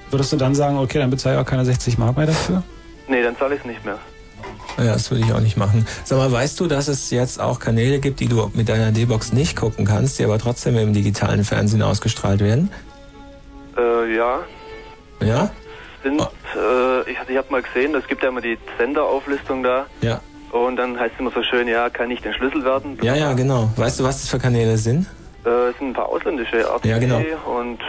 [0.09, 2.63] Würdest du dann sagen, okay, dann bezahle ich auch keine 60 Mark mehr dafür?
[3.07, 3.97] Nee, dann zahle ich es nicht mehr.
[4.77, 5.85] Ja, das würde ich auch nicht machen.
[6.03, 9.33] Sag mal, weißt du, dass es jetzt auch Kanäle gibt, die du mit deiner D-Box
[9.33, 12.71] nicht gucken kannst, die aber trotzdem im digitalen Fernsehen ausgestrahlt werden?
[13.77, 14.39] Äh, ja,
[15.21, 15.49] Ja?
[16.03, 19.85] sind, äh, ich, ich habe mal gesehen, es gibt ja immer die Senderauflistung da.
[20.01, 20.19] Ja.
[20.51, 22.97] Und dann heißt es immer so schön, ja, kann ich den Schlüssel werden?
[23.01, 23.69] Ja, ja, genau.
[23.77, 25.05] Weißt du, was das für Kanäle sind?
[25.45, 27.17] Äh, es sind ein paar ausländische, RTL Ja, genau.
[27.59, 27.79] und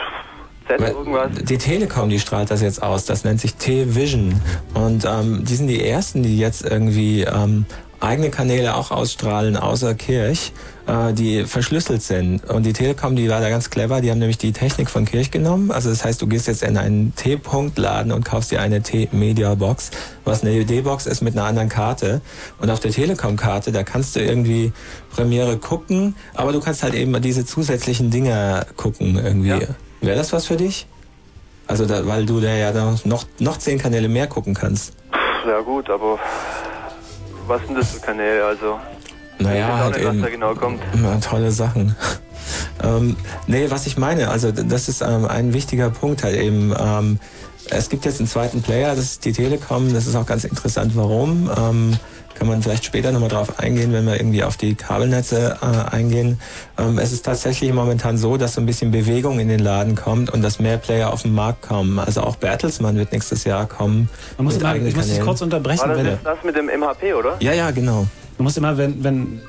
[0.66, 1.30] Z irgendwas.
[1.42, 3.04] Die Telekom, die strahlt das jetzt aus.
[3.04, 4.40] Das nennt sich T-Vision.
[4.74, 7.66] Und ähm, die sind die ersten, die jetzt irgendwie ähm,
[8.02, 10.52] eigene Kanäle auch ausstrahlen, außer Kirch,
[10.86, 12.44] äh, die verschlüsselt sind.
[12.44, 15.30] Und die Telekom, die war da ganz clever, die haben nämlich die Technik von Kirch
[15.30, 15.70] genommen.
[15.70, 19.92] Also das heißt, du gehst jetzt in einen T-Punkt-Laden und kaufst dir eine T-Media-Box,
[20.24, 22.20] was eine D-Box ist mit einer anderen Karte.
[22.60, 24.72] Und auf der Telekom-Karte, da kannst du irgendwie
[25.14, 29.66] Premiere gucken, aber du kannst halt eben diese zusätzlichen Dinge gucken irgendwie.
[30.02, 30.86] Wäre das was für dich?
[31.68, 32.72] Also, da, weil du da ja
[33.04, 34.94] noch, noch zehn Kanäle mehr gucken kannst.
[35.46, 36.18] Ja gut, aber
[37.46, 38.44] was sind das für Kanäle?
[38.44, 38.78] Also
[39.38, 40.80] Naja, halt nicht, was eben da genau kommt.
[41.22, 41.96] Tolle Sachen.
[42.82, 43.16] ähm,
[43.46, 46.74] nee, was ich meine, also das ist ähm, ein wichtiger Punkt halt eben.
[46.78, 47.18] Ähm,
[47.70, 49.94] es gibt jetzt einen zweiten Player, das ist die Telekom.
[49.94, 51.50] Das ist auch ganz interessant, warum.
[51.56, 51.96] Ähm,
[52.34, 56.40] kann man vielleicht später nochmal drauf eingehen, wenn wir irgendwie auf die Kabelnetze äh, eingehen.
[56.78, 60.30] Ähm, es ist tatsächlich momentan so, dass so ein bisschen Bewegung in den Laden kommt
[60.30, 61.98] und dass mehr Player auf den Markt kommen.
[61.98, 64.08] Also auch Bertelsmann wird nächstes Jahr kommen.
[64.38, 65.80] Man muss immer, ich muss dich kurz unterbrechen.
[65.80, 67.36] War das Wenn, jetzt das mit dem MHP, oder?
[67.40, 68.06] Ja, ja, genau.
[68.36, 69.40] du musst immer, wenn, wenn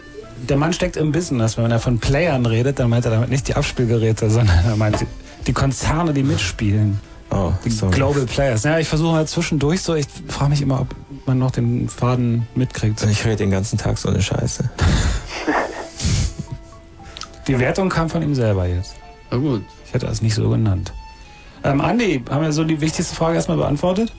[0.50, 3.48] der Mann steckt im Business, wenn er von Playern redet, dann meint er damit nicht
[3.48, 5.08] die Abspielgeräte, sondern er meint die,
[5.48, 7.00] die Konzerne, die mitspielen.
[7.30, 7.70] Oh, Die.
[7.92, 8.64] Global Players.
[8.64, 10.88] Ja, ich versuche mal zwischendurch so, ich frage mich immer, ob
[11.28, 13.04] man noch den Faden mitkriegt.
[13.04, 14.70] Ich rede den ganzen Tag so eine Scheiße.
[17.48, 18.96] Die Wertung kam von ihm selber jetzt.
[19.30, 19.64] Na gut.
[19.86, 20.94] Ich hätte das nicht so genannt.
[21.64, 24.14] Ähm, Andi, haben wir so die wichtigste Frage erstmal beantwortet?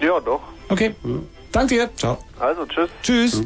[0.00, 0.40] Ja, doch.
[0.68, 0.94] Okay.
[1.50, 1.90] Danke dir.
[1.96, 2.18] Ciao.
[2.38, 2.90] Also, tschüss.
[3.02, 3.42] Tschüss.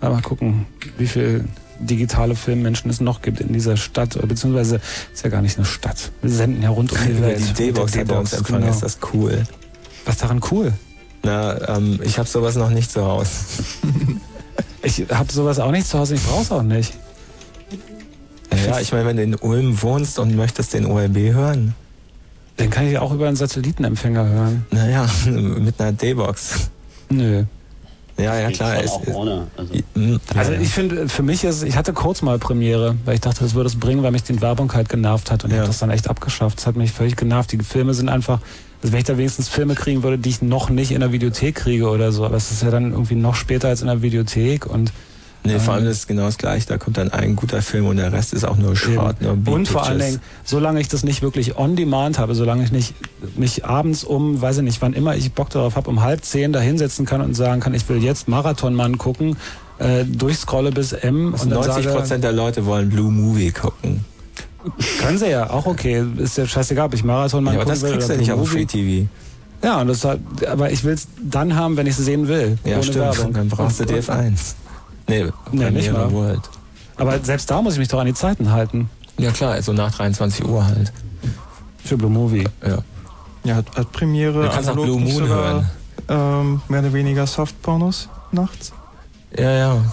[0.00, 0.66] Aber mal gucken,
[0.98, 1.44] wie viel
[1.78, 4.80] digitale Filmmenschen es noch gibt in dieser Stadt, oder beziehungsweise
[5.12, 6.10] ist ja gar nicht eine Stadt.
[6.20, 7.40] Wir senden ja rund um die Welt.
[7.40, 8.74] die D-Box hat der er uns empfangen, genau.
[8.74, 9.44] ist das cool.
[10.04, 10.72] Was daran cool?
[11.22, 13.30] Na, ähm, ich habe sowas noch nicht zu Hause.
[14.82, 16.94] Ich habe sowas auch nicht zu Hause, ich brauch's auch nicht.
[18.66, 21.74] Ja, ich meine, wenn du in Ulm wohnst und möchtest den ORB hören,
[22.58, 24.64] Den kann ich auch über einen Satellitenempfänger hören.
[24.70, 26.70] naja, mit einer D-Box.
[27.10, 27.44] Nö.
[28.18, 28.82] Ja, ja, klar.
[28.82, 29.46] Es, auch ohne.
[29.56, 33.20] Also, Mm, Also ich finde, für mich ist, ich hatte kurz mal Premiere, weil ich
[33.20, 35.60] dachte, das würde es bringen, weil mich die Werbung halt genervt hat und ich Ja.
[35.62, 36.56] habe das dann echt abgeschafft.
[36.58, 37.52] Das hat mich völlig genervt.
[37.52, 38.40] Die Filme sind einfach,
[38.82, 41.54] also wenn ich da wenigstens Filme kriegen würde, die ich noch nicht in der Videothek
[41.54, 44.66] kriege oder so, aber es ist ja dann irgendwie noch später als in der Videothek
[44.66, 44.92] und
[45.42, 46.66] Nee, vor Ähm, allem das ist genau das gleiche.
[46.66, 49.68] Da kommt dann ein guter Film und der Rest ist auch nur Schrott, nur Und
[49.68, 49.98] vor allen.
[49.98, 52.94] Dingen, solange ich das nicht wirklich on demand habe, solange ich nicht
[53.36, 56.52] mich abends um, weiß ich nicht, wann immer ich Bock darauf habe, um halb zehn
[56.52, 59.38] da hinsetzen kann und sagen kann, ich will jetzt Marathonmann gucken,
[59.78, 64.04] äh, durchscrolle bis M und dann 90 sage, Prozent der Leute wollen Blue Movie gucken.
[65.00, 68.08] Können sie ja, auch okay, ist ja scheißegal, ob ich Marathonmann Ja, aber das kriegst
[68.08, 68.66] du oder nicht auf Free.
[68.66, 69.08] TV.
[69.62, 72.58] Ja, und das hat, aber ich will es dann haben, wenn ich es sehen will,
[72.64, 72.98] Ja, ohne stimmt.
[72.98, 73.32] Werbung.
[73.32, 74.54] Dann brauchst du Und- DF1.
[75.08, 76.10] Nee, Nee, nicht mal.
[76.12, 76.40] World.
[76.96, 78.88] Aber selbst da muss ich mich doch an die Zeiten halten.
[79.18, 80.92] Ja klar, also nach 23 Uhr halt.
[81.84, 82.44] Für Blue Movie.
[82.66, 82.78] Ja.
[83.44, 85.70] Ja, hat, hat Premiere Du kannst auch Blue Moon sogar, hören.
[86.08, 88.72] Ähm, mehr oder weniger Softpornos nachts?
[89.36, 89.84] Ja, ja.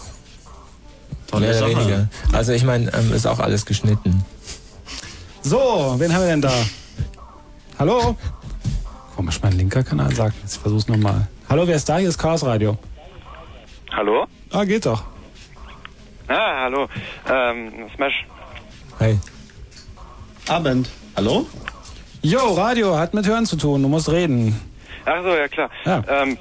[1.27, 1.80] Tolle Mehr oder Sache.
[1.81, 2.07] weniger.
[2.31, 4.23] Also ich meine, ähm, ist auch alles geschnitten.
[5.41, 6.53] So, wen haben wir denn da?
[7.80, 8.15] Hallo?
[9.15, 11.27] Komisch, mein linker Kanal sagt, jetzt versuch's nochmal.
[11.49, 11.97] Hallo, wer ist da?
[11.97, 12.77] Hier ist Chaos Radio.
[13.91, 14.26] Hallo?
[14.51, 15.03] Ah, geht doch.
[16.27, 16.88] Ah, hallo.
[17.30, 18.26] Ähm, Smash.
[18.99, 19.18] Hey.
[20.49, 20.89] Abend.
[21.15, 21.45] Hallo?
[22.22, 24.59] Jo, Radio hat mit Hören zu tun, du musst reden.
[25.05, 25.69] Ach so, ja klar.
[25.85, 26.03] Ja.
[26.07, 26.38] Ähm,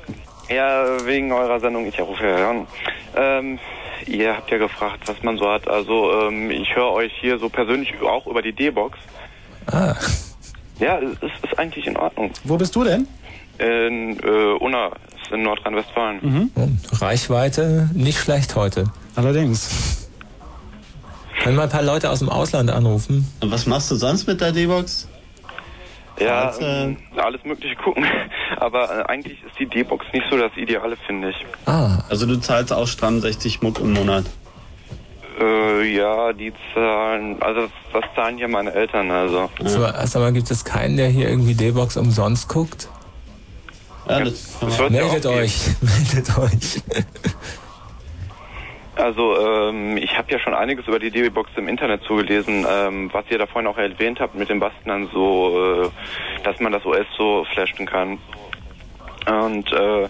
[0.48, 2.66] ja, wegen eurer Sendung, ich rufe ja an.
[3.14, 3.58] Ähm,
[4.06, 5.68] ihr habt ja gefragt, was man so hat.
[5.68, 8.98] Also, ähm, ich höre euch hier so persönlich auch über die D-Box.
[9.66, 9.94] Ah.
[10.78, 12.30] Ja, es ist, ist eigentlich in Ordnung.
[12.44, 13.08] Wo bist du denn?
[13.58, 14.90] In äh, Unna,
[15.22, 16.18] ist in Nordrhein-Westfalen.
[16.22, 16.50] Mhm.
[16.92, 18.84] Reichweite nicht schlecht heute.
[19.14, 20.08] Allerdings.
[21.42, 23.30] Können mal ein paar Leute aus dem Ausland anrufen?
[23.40, 25.08] Und was machst du sonst mit der D-Box?
[26.18, 26.64] Ja, Also,
[27.16, 28.04] alles mögliche gucken.
[28.56, 31.46] Aber äh, eigentlich ist die D-Box nicht so das Ideale, finde ich.
[31.66, 31.98] Ah.
[32.08, 34.24] Also du zahlst auch stramm 60 Muck im Monat.
[35.38, 39.50] Äh, ja, die zahlen, also das, das zahlen hier meine Eltern, also.
[39.62, 42.88] So, sag mal, gibt es keinen, der hier irgendwie D-Box umsonst guckt?
[44.08, 46.82] Ja, das Das ja Meldet euch, meldet euch.
[48.96, 53.24] Also ähm, ich habe ja schon einiges über die DB-Box im Internet zugelesen, ähm, was
[53.30, 55.88] ihr da vorhin auch erwähnt habt mit dem Basteln dann so, äh,
[56.42, 58.18] dass man das OS so flashen kann.
[59.26, 60.08] Und äh, äh,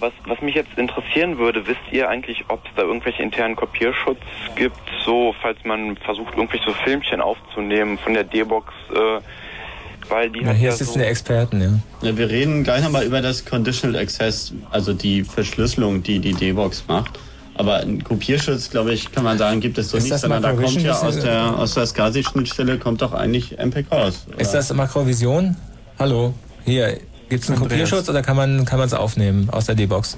[0.00, 4.20] was, was mich jetzt interessieren würde, wisst ihr eigentlich, ob es da irgendwelche internen Kopierschutz
[4.56, 10.42] gibt, so falls man versucht, irgendwelche so Filmchen aufzunehmen von der D-Box, äh, weil die
[10.42, 12.08] Na, hat hier ja sitzen so, die Experten, ja.
[12.08, 16.84] Ja, wir reden gleich nochmal über das Conditional Access, also die Verschlüsselung, die die D-Box
[16.88, 17.18] macht.
[17.56, 20.52] Aber einen Kopierschutz, glaube ich, kann man sagen, gibt es so Ist nicht, sondern da
[20.52, 24.24] kommt ja aus der, aus der SCSI-Schnittstelle kommt doch eigentlich MPEG raus.
[24.28, 24.40] oder?
[24.40, 25.56] Ist das Makrovision?
[25.98, 26.98] Hallo, hier,
[27.28, 27.88] gibt's einen Andreas.
[27.90, 30.16] Kopierschutz oder kann man kann man es aufnehmen aus der D-Box?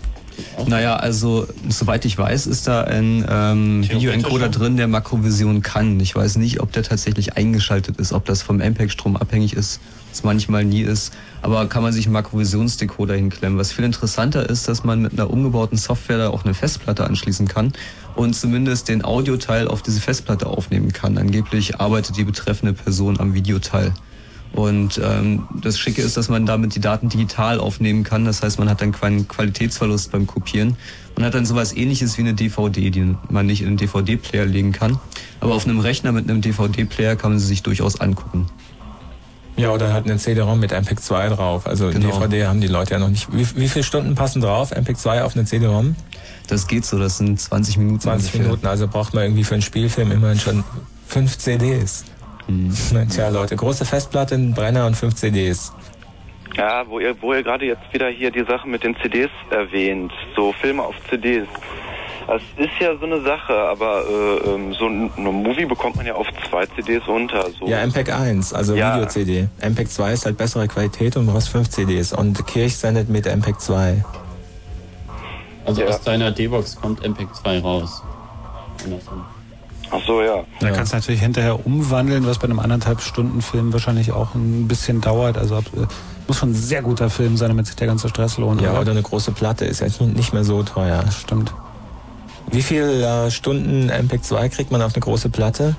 [0.67, 5.99] Naja, also soweit ich weiß, ist da ein ähm, Videoencoder drin, der Makrovision kann.
[6.01, 9.81] Ich weiß nicht, ob der tatsächlich eingeschaltet ist, ob das vom MPEG-Strom abhängig ist,
[10.11, 11.13] was manchmal nie ist.
[11.43, 13.59] Aber kann man sich einen Makrovisionsdecoder hinklemmen.
[13.59, 17.49] Was viel interessanter ist, dass man mit einer umgebauten Software da auch eine Festplatte anschließen
[17.49, 17.73] kann
[18.15, 21.19] und zumindest den Audioteil auf diese Festplatte aufnehmen kann.
[21.19, 23.93] Angeblich arbeitet die betreffende Person am Videoteil.
[24.52, 28.24] Und ähm, das Schicke ist, dass man damit die Daten digital aufnehmen kann.
[28.24, 30.77] Das heißt, man hat dann keinen Qualitätsverlust beim Kopieren.
[31.16, 34.73] Man hat dann sowas ähnliches wie eine DVD, die man nicht in einen DVD-Player legen
[34.73, 34.98] kann.
[35.40, 38.47] Aber auf einem Rechner mit einem DVD-Player kann man sie sich durchaus angucken.
[39.56, 41.66] Ja, oder halt einen CD-ROM mit MPEG 2 drauf.
[41.66, 42.10] Also Genau.
[42.18, 43.28] DVD haben die Leute ja noch nicht.
[43.32, 44.70] Wie, wie viele Stunden passen drauf?
[44.70, 45.97] MPEG 2 auf eine CD-ROM?
[46.47, 48.01] Das geht so, das sind 20 Minuten.
[48.01, 48.43] 20 ungefähr.
[48.43, 50.64] Minuten, also braucht man irgendwie für einen Spielfilm immerhin schon
[51.06, 52.05] fünf CDs.
[52.48, 52.73] Hm.
[52.93, 55.73] Na, Tja, Leute, große Festplatte, ein Brenner und fünf CDs.
[56.56, 60.12] Ja, wo ihr, wo ihr gerade jetzt wieder hier die Sache mit den CDs erwähnt,
[60.36, 61.47] so Filme auf CDs.
[62.27, 66.06] Das ist ja so eine Sache, aber äh, ähm, so ein, ein Movie bekommt man
[66.06, 67.51] ja auf zwei CDs unter.
[67.52, 67.66] So.
[67.66, 68.94] Ja, MPEG 1, also Ja.
[68.97, 69.48] Video-CD.
[69.60, 72.12] MPEG 2 ist halt bessere Qualität und du brauchst fünf CDs.
[72.12, 74.05] Und Kirch sendet mit MPEG 2.
[75.66, 75.89] Also Ja.
[75.89, 78.02] aus deiner D-Box kommt MPEG 2 raus.
[78.85, 79.24] Andersrum.
[79.91, 80.45] Ach so, ja.
[80.61, 84.67] Da kannst du natürlich hinterher umwandeln, was bei einem anderthalb Stunden Film wahrscheinlich auch ein
[84.67, 85.39] bisschen dauert.
[85.39, 85.87] Also ab, äh,
[86.27, 88.61] muss schon ein sehr guter Film sein, damit sich der ganze Stress lohnt.
[88.61, 91.05] Ja, oder eine große Platte ist jetzt nicht mehr so teuer.
[91.11, 91.53] Stimmt.
[92.51, 95.77] Wie viel äh, Stunden MPEG 2 kriegt man auf eine große Platte?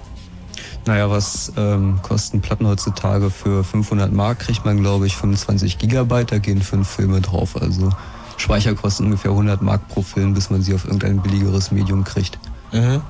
[0.85, 3.29] Naja, was ähm, kosten Platten heutzutage?
[3.29, 6.31] Für 500 Mark kriegt man, glaube ich, 25 Gigabyte.
[6.31, 7.61] Da gehen fünf Filme drauf.
[7.61, 7.89] Also
[8.37, 12.39] Speicher kosten ungefähr 100 Mark pro Film, bis man sie auf irgendein billigeres Medium kriegt.
[12.71, 13.01] Mhm.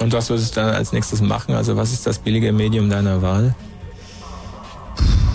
[0.00, 1.54] Und was würdest du dann als nächstes machen?
[1.54, 3.54] Also was ist das billige Medium deiner Wahl?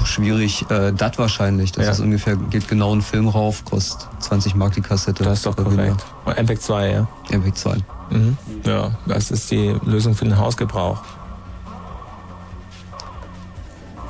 [0.03, 1.71] Schwierig, äh, DAT wahrscheinlich.
[1.71, 1.91] Das Ja.
[1.91, 5.23] ist ungefähr, geht genau ein Film rauf, kostet 20 Mark die Kassette.
[5.23, 6.03] Das ist doch korrekt.
[6.25, 7.07] Und MPEG 2, ja?
[7.29, 7.77] MPEG 2.
[8.09, 8.37] Mhm.
[8.65, 10.99] Ja, das ist die Lösung für den Hausgebrauch.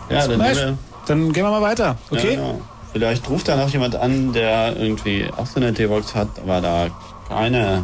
[0.09, 0.77] Ja, dann, wir-
[1.07, 1.97] Dann gehen wir mal weiter.
[2.09, 2.33] Okay?
[2.33, 2.61] Ja, genau.
[2.91, 6.87] Vielleicht ruft da noch jemand an, der irgendwie auch so eine D-Box hat, aber da
[7.29, 7.83] keine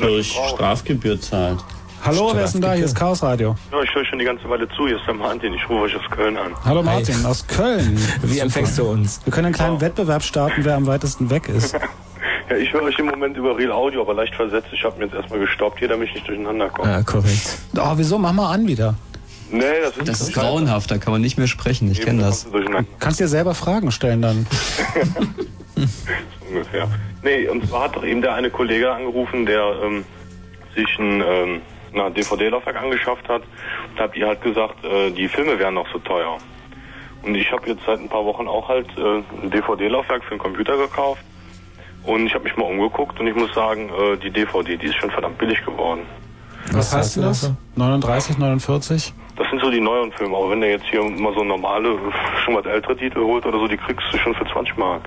[0.00, 1.58] durch Strafgebühr zahlt.
[2.04, 2.72] Hallo, wer ist denn da?
[2.72, 3.54] Hier ist Chaos Radio.
[3.72, 4.86] Ja, ich höre schon die ganze Weile zu.
[4.86, 5.52] Hier ist der Martin.
[5.54, 6.52] Ich rufe euch aus Köln an.
[6.64, 7.98] Hallo Martin, aus Köln.
[8.22, 9.20] Wie empfängst du uns?
[9.24, 11.76] Wir können einen kleinen Wettbewerb starten, wer am weitesten weg ist.
[12.50, 14.68] Ja, ich höre euch im Moment über Real Audio, aber leicht versetzt.
[14.72, 16.90] Ich habe mir jetzt erstmal gestoppt hier, damit ich nicht durcheinander komme.
[16.90, 17.58] Ja, korrekt.
[17.76, 18.16] Oh, wieso?
[18.16, 18.94] Mach mal an wieder.
[19.50, 21.90] Nee, das ist, Das ist grauenhaft, da kann man nicht mehr sprechen.
[21.90, 22.46] Ich kenne das.
[23.00, 24.46] Kannst dir selber Fragen stellen dann.
[26.48, 26.88] ungefähr.
[27.22, 30.04] Nee, und zwar hat doch eben der eine Kollege angerufen, der ähm,
[30.74, 31.60] sich ein ähm,
[31.92, 33.42] na, DVD-Laufwerk angeschafft hat.
[33.90, 36.38] Und habt ihr halt gesagt, äh, die Filme wären noch so teuer.
[37.22, 40.38] Und ich habe jetzt seit ein paar Wochen auch halt äh, ein DVD-Laufwerk für den
[40.38, 41.22] Computer gekauft.
[42.04, 44.96] Und ich habe mich mal umgeguckt und ich muss sagen, äh, die DVD, die ist
[44.96, 46.02] schon verdammt billig geworden.
[46.72, 47.52] Was, heißt denn das?
[47.76, 49.14] 39, 49?
[49.36, 51.96] Das sind so die neuen Filme, aber wenn der jetzt hier mal so normale,
[52.44, 55.02] schon was ältere Titel holt oder so, die kriegst du schon für 20 Mark.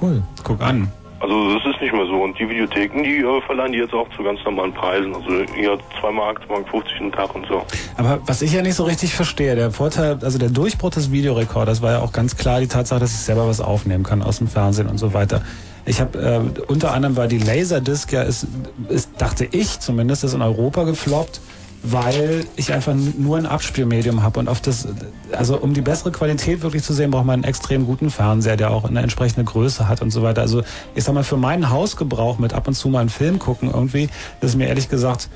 [0.00, 0.22] Cool.
[0.44, 0.90] Guck an.
[1.20, 2.22] Also das ist nicht mehr so.
[2.22, 5.14] Und die Videotheken, die äh, verleihen die jetzt auch zu ganz normalen Preisen.
[5.14, 7.62] Also hier 2 Mark, 2 Mark 50 einen Tag und so.
[7.98, 11.82] Aber was ich ja nicht so richtig verstehe, der Vorteil, also der Durchbruch des Videorekorders
[11.82, 14.48] war ja auch ganz klar die Tatsache, dass ich selber was aufnehmen kann aus dem
[14.48, 15.42] Fernsehen und so weiter.
[15.84, 18.46] Ich habe äh, unter anderem war die Laserdisc ja ist,
[18.88, 21.40] ist dachte ich zumindest ist in Europa gefloppt,
[21.82, 24.88] weil ich einfach nur ein Abspielmedium habe und auf das
[25.32, 28.70] also um die bessere Qualität wirklich zu sehen, braucht man einen extrem guten Fernseher, der
[28.70, 30.42] auch eine entsprechende Größe hat und so weiter.
[30.42, 30.62] Also
[30.94, 34.08] ich sag mal für meinen Hausgebrauch mit ab und zu mal einen Film gucken irgendwie,
[34.40, 35.28] das ist mir ehrlich gesagt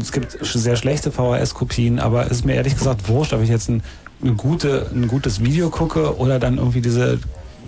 [0.00, 3.68] es gibt sehr schlechte VHS-Kopien, aber es ist mir ehrlich gesagt wurscht, ob ich jetzt
[3.68, 3.82] ein,
[4.22, 7.18] eine gute, ein gutes Video gucke oder dann irgendwie diese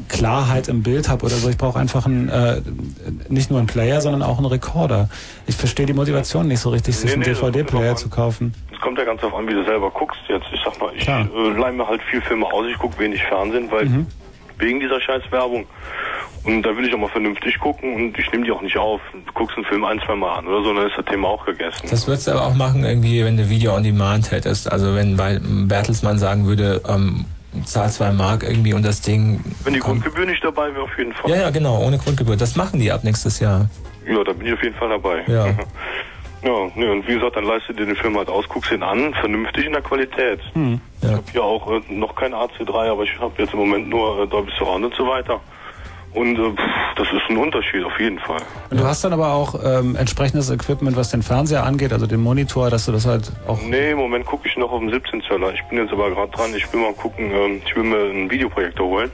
[0.08, 1.48] Klarheit im Bild habe oder so.
[1.48, 2.60] Ich brauche einfach einen, äh,
[3.28, 5.08] nicht nur einen Player, sondern auch einen Rekorder.
[5.46, 8.54] Ich verstehe die Motivation nicht so richtig, sich Nee, einen nee, das DVD-Player zu kaufen.
[8.72, 10.46] Es kommt ja ganz darauf an, wie du selber guckst jetzt.
[10.52, 11.24] Ich sag mal, ich äh,
[11.58, 14.06] leih mir halt viel Filme aus, ich gucke wenig Fernsehen, weil Mhm.
[14.58, 15.66] wegen dieser scheiß Werbung.
[16.44, 19.00] Und da will ich auch mal vernünftig gucken und ich nehme die auch nicht auf.
[19.12, 21.46] Du guckst einen Film ein, zwei Mal an oder so, dann ist das Thema auch
[21.46, 21.86] gegessen.
[21.88, 24.70] Das würdest du aber auch machen, irgendwie, wenn du Video on Demand hättest.
[24.70, 27.24] Also wenn bei Bertelsmann sagen würde, ähm,
[27.64, 29.40] zahl zwei Mark irgendwie und das Ding.
[29.64, 31.30] Wenn die Grundgebühr nicht dabei wäre, auf jeden Fall.
[31.30, 32.36] Ja, ja, genau, ohne Grundgebühr.
[32.36, 33.68] Das machen die ab nächstes Jahr.
[34.06, 35.22] Ja, da bin ich auf jeden Fall dabei.
[35.26, 35.46] Ja.
[36.44, 38.82] Ja, ne, und wie gesagt, dann leist du dir den Film halt aus, guckst ihn
[38.82, 40.40] an, vernünftig in der Qualität.
[40.54, 40.80] Hm.
[41.00, 44.24] Ich habe hier auch äh, noch kein AC3, aber ich habe jetzt im Moment nur
[44.24, 45.40] äh, Dolby Surround und so weiter.
[46.14, 46.60] Und äh, pff,
[46.96, 48.42] das ist ein Unterschied, auf jeden Fall.
[48.70, 52.20] Und du hast dann aber auch ähm, entsprechendes Equipment, was den Fernseher angeht, also den
[52.20, 53.58] Monitor, dass du das halt auch.
[53.62, 55.54] Nee, im Moment gucke ich noch auf dem 17 Zöller.
[55.54, 58.30] Ich bin jetzt aber gerade dran, ich will mal gucken, ähm, ich will mir einen
[58.30, 59.10] Videoprojektor holen.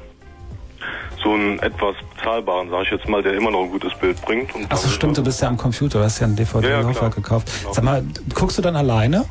[1.23, 4.55] So einen etwas bezahlbaren, sage ich jetzt mal, der immer noch ein gutes Bild bringt.
[4.55, 6.53] Und Ach so, stimmt, du bist ja am Computer, du hast ja ein Ja, ja,
[6.61, 7.11] DVD-Laufwerk klar.
[7.11, 7.49] gekauft.
[7.73, 8.05] Sag mal,
[8.35, 9.25] guckst du dann alleine?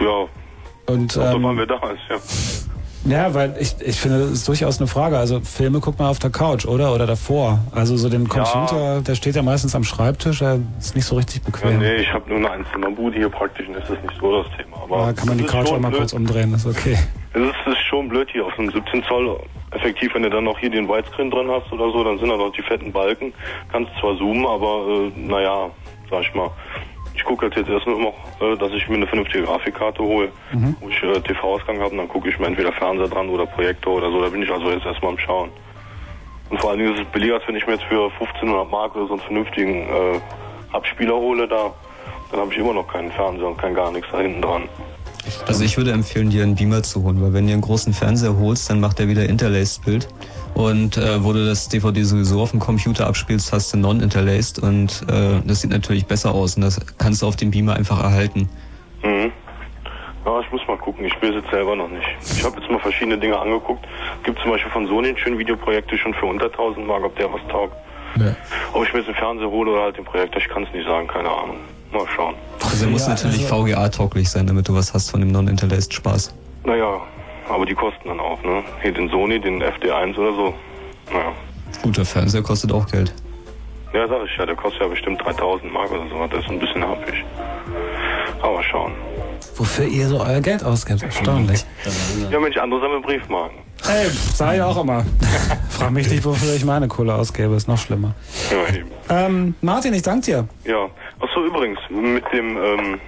[0.00, 0.26] Ja,
[0.86, 2.16] Und ähm, wir da ist, ja.
[3.04, 5.18] Ja, weil ich, ich finde, das ist durchaus eine Frage.
[5.18, 6.94] Also Filme guckt man auf der Couch, oder?
[6.94, 7.58] Oder davor.
[7.72, 11.42] Also so den Computer, der steht ja meistens am Schreibtisch, der ist nicht so richtig
[11.44, 11.78] Ja, bequem.
[11.80, 14.76] nee, ich habe nur eine Einzimmerbude hier praktisch und das ist nicht so das Thema.
[14.84, 16.00] Aber Da kann man die Couch auch mal blöd.
[16.00, 16.96] kurz umdrehen, das ist okay.
[17.34, 19.36] Es ist, ist schon blöd hier auf einem 17 Zoll.
[19.72, 22.36] Effektiv, wenn du dann noch hier den Widescreen drin hast oder so, dann sind da
[22.36, 23.32] noch die fetten Balken.
[23.72, 24.84] Kannst zwar zoomen, aber
[25.16, 25.70] äh, naja,
[26.10, 26.50] sag ich mal.
[27.22, 30.74] Ich gucke jetzt erst nur noch, äh, dass ich mir eine vernünftige Grafikkarte hole, Mhm.
[30.80, 33.94] wo ich äh, TV-Ausgang habe und dann gucke ich mir entweder Fernseher dran oder Projektor
[33.94, 34.20] oder so.
[34.20, 35.50] Da bin ich also jetzt erstmal am Schauen.
[36.50, 38.96] Und vor allen Dingen ist es billiger, als wenn ich mir jetzt für 1500 Mark
[38.96, 40.20] oder so einen vernünftigen äh,
[40.72, 41.70] Abspieler hole da.
[42.32, 44.68] Dann habe ich immer noch keinen Fernseher und kein gar nichts da hinten dran.
[45.46, 48.36] Also ich würde empfehlen, dir einen Beamer zu holen, weil wenn du einen großen Fernseher
[48.38, 50.08] holst, dann macht er wieder Interlaced Bild.
[50.54, 55.02] Und äh, wo du das DVD sowieso auf dem Computer abspielst, hast du non-interlaced und
[55.08, 58.50] äh, das sieht natürlich besser aus und das kannst du auf dem Beamer einfach erhalten.
[59.02, 59.32] Mhm.
[60.24, 61.04] Ja, ich muss mal gucken.
[61.04, 62.06] Ich weiß jetzt selber noch nicht.
[62.20, 63.84] Ich habe jetzt mal verschiedene Dinge angeguckt.
[64.18, 67.16] Es gibt zum Beispiel von Sony ein schönes Videoprojekte schon für unter 1000 Mark, ob
[67.16, 67.74] der was taugt.
[68.16, 68.36] Ja.
[68.72, 70.86] Ob ich mir jetzt einen Fernseher hole oder halt den Projektor, ich kann es nicht
[70.86, 71.56] sagen, keine Ahnung.
[71.92, 72.34] Mal schauen.
[72.64, 76.34] Also er muss natürlich VGA-tauglich sein, damit du was hast von dem non-interlaced Spaß.
[76.64, 77.00] Naja,
[77.48, 78.62] aber die kosten dann auch, ne?
[78.80, 80.54] Hier den Sony, den FD1 oder so.
[81.12, 81.32] Naja.
[81.82, 83.12] Guter Fernseher kostet auch Geld.
[83.92, 86.26] Ja, sag ich ja, der kostet ja bestimmt 3000 Mark oder so.
[86.30, 87.24] Das ist ein bisschen happig.
[88.40, 88.92] Aber schauen.
[89.56, 91.64] Wofür ihr so euer Geld ausgibt, erstaunlich.
[92.30, 93.58] Ja, Mensch, andere sammeln Briefmarken.
[93.88, 95.04] Ey, sag ich auch immer.
[95.70, 98.14] Frag mich nicht, wofür ich meine Kohle ausgebe, ist noch schlimmer.
[98.50, 98.90] Ja, eben.
[99.08, 100.48] Ähm, Martin, ich danke dir.
[100.64, 100.88] Ja,
[101.22, 103.00] achso übrigens, mit dem ähm,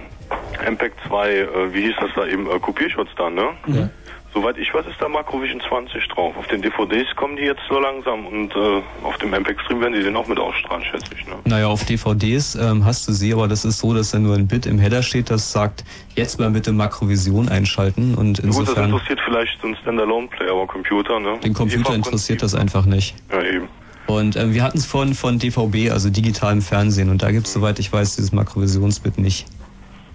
[0.71, 3.49] MPEG 2, äh, wie hieß das da eben, äh, Kopierschutz dann, ne?
[3.67, 3.89] Ja.
[4.33, 6.35] Soweit ich weiß, ist da Macrovision 20 drauf.
[6.37, 10.03] Auf den DVDs kommen die jetzt so langsam und äh, auf dem MPEG-Stream werden die
[10.03, 11.35] den auch mit ausstrahlen, schätze ich, ne?
[11.45, 14.47] Naja, auf DVDs ähm, hast du sie, aber das ist so, dass da nur ein
[14.47, 15.85] Bit im Header steht, das sagt,
[16.15, 20.67] jetzt mal bitte Makrovision einschalten und Gut, das insofern interessiert vielleicht so einen Standalone-Player am
[20.67, 21.39] Computer, ne?
[21.41, 23.15] den Computer interessiert das einfach nicht.
[23.31, 23.69] Ja, eben.
[24.07, 27.09] Und äh, wir hatten es vorhin von DVB, also digitalem Fernsehen.
[27.09, 29.47] Und da gibt es, soweit ich weiß, dieses Makrovisionsbit nicht.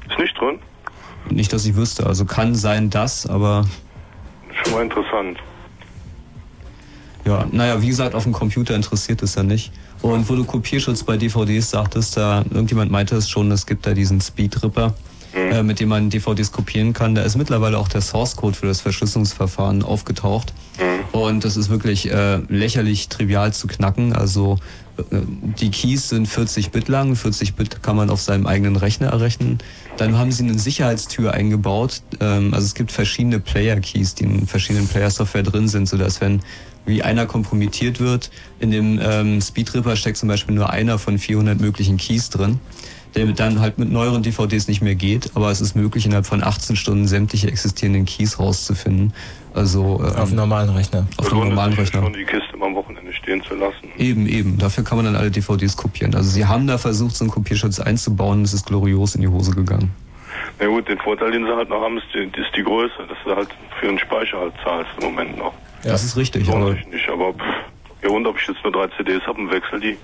[0.08, 0.58] Ist nicht drin?
[1.30, 2.06] Nicht, dass ich wüsste.
[2.06, 3.66] Also kann sein das, aber
[4.64, 5.38] Schon mal interessant.
[7.24, 9.72] ja, naja, wie gesagt, auf dem Computer interessiert es ja nicht.
[10.02, 13.92] Und wo du Kopierschutz bei DVDs sagtest, da irgendjemand meinte es schon, es gibt da
[13.92, 14.94] diesen Speedripper,
[15.34, 17.14] äh, mit dem man DVDs kopieren kann.
[17.14, 20.52] Da ist mittlerweile auch der Source Code für das Verschlüsselungsverfahren aufgetaucht.
[21.12, 24.12] Und das ist wirklich äh, lächerlich trivial zu knacken.
[24.12, 24.58] Also
[24.96, 25.02] äh,
[25.60, 29.58] die Keys sind 40 Bit lang, 40 Bit kann man auf seinem eigenen Rechner errechnen.
[29.96, 32.02] Dann haben sie eine Sicherheitstür eingebaut.
[32.20, 36.40] Ähm, also es gibt verschiedene Player-Keys, die in verschiedenen Player-Software drin sind, sodass wenn
[36.86, 41.60] wie einer kompromittiert wird, in dem ähm, Speedripper steckt zum Beispiel nur einer von 400
[41.60, 42.58] möglichen Keys drin
[43.14, 46.42] der dann halt mit neueren DVDs nicht mehr geht, aber es ist möglich, innerhalb von
[46.42, 49.12] 18 Stunden sämtliche existierenden Keys rauszufinden.
[49.54, 51.06] Also ähm, Auf einem normalen Rechner.
[51.16, 52.04] Auf einem normalen Rechner.
[52.04, 53.88] Und die Kiste mal am Wochenende stehen zu lassen.
[53.98, 54.58] Eben, eben.
[54.58, 56.14] Dafür kann man dann alle DVDs kopieren.
[56.14, 59.52] Also sie haben da versucht, so einen Kopierschutz einzubauen, es ist glorios in die Hose
[59.52, 59.90] gegangen.
[60.58, 63.18] Na gut, den Vorteil, den sie halt noch haben, ist die, ist die Größe, dass
[63.24, 63.48] du halt
[63.80, 65.54] für den Speicher halt zahlst im Moment noch.
[65.82, 68.72] Das ist richtig, Lohnt aber sich nicht, aber pff, ja und ob ich jetzt nur
[68.72, 69.96] drei CDs habe und wechsel die.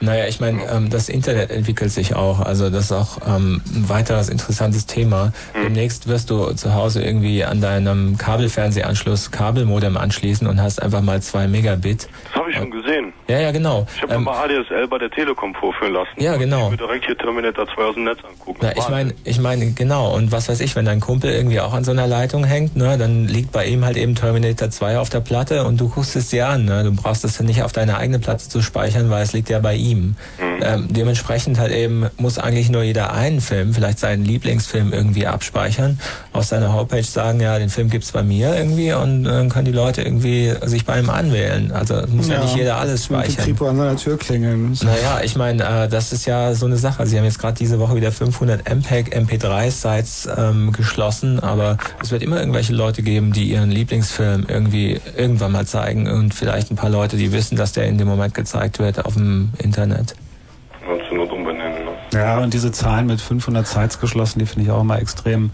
[0.00, 2.40] Naja, ich meine, ähm, das Internet entwickelt sich auch.
[2.40, 5.32] Also das ist auch ähm, ein weiteres interessantes Thema.
[5.54, 11.22] Demnächst wirst du zu Hause irgendwie an deinem Kabelfernsehanschluss Kabelmodem anschließen und hast einfach mal
[11.22, 12.08] zwei Megabit.
[12.24, 13.12] Das habe ich schon gesehen.
[13.28, 13.86] Ja, ja, genau.
[13.96, 16.10] Ich habe Ähm, mal ADSL bei der Telekom vorführen lassen.
[16.16, 16.66] Ja, genau.
[16.66, 18.58] Ich mir direkt hier Terminator 2 aus dem Netz angucken.
[18.62, 20.14] Na, ich meine, ich meine, genau.
[20.14, 22.98] Und was weiß ich, wenn dein Kumpel irgendwie auch an so einer Leitung hängt, ne,
[22.98, 26.30] dann liegt bei ihm halt eben Terminator 2 auf der Platte und du guckst es
[26.30, 26.64] dir an.
[26.64, 26.84] Ne?
[26.84, 29.58] Du brauchst es ja nicht auf deine eigene Platte zu speichern, weil es liegt ja
[29.58, 30.16] bei ihm.
[30.62, 35.98] Ähm, dementsprechend halt eben muss eigentlich nur jeder einen Film, vielleicht seinen Lieblingsfilm irgendwie abspeichern,
[36.32, 39.72] auf seiner Homepage sagen, ja, den Film gibt's bei mir irgendwie und dann können die
[39.72, 41.72] Leute irgendwie sich bei ihm anwählen.
[41.72, 43.44] Also es muss ja, nicht jeder alles speichern.
[43.44, 44.76] Kripo an seiner Tür klingeln.
[44.82, 47.06] Naja, ich meine, äh, das ist ja so eine Sache.
[47.06, 52.22] Sie haben jetzt gerade diese Woche wieder 500 MPEG MP3-Sites ähm, geschlossen, aber es wird
[52.22, 56.90] immer irgendwelche Leute geben, die ihren Lieblingsfilm irgendwie irgendwann mal zeigen und vielleicht ein paar
[56.90, 60.14] Leute, die wissen, dass der in dem Moment gezeigt wird auf dem Internet.
[60.86, 61.84] Ja, zur Not umbenennen.
[61.84, 61.92] Ne?
[62.12, 65.50] Ja, und diese Zahlen mit 500 Sites geschlossen, die finde ich auch immer extrem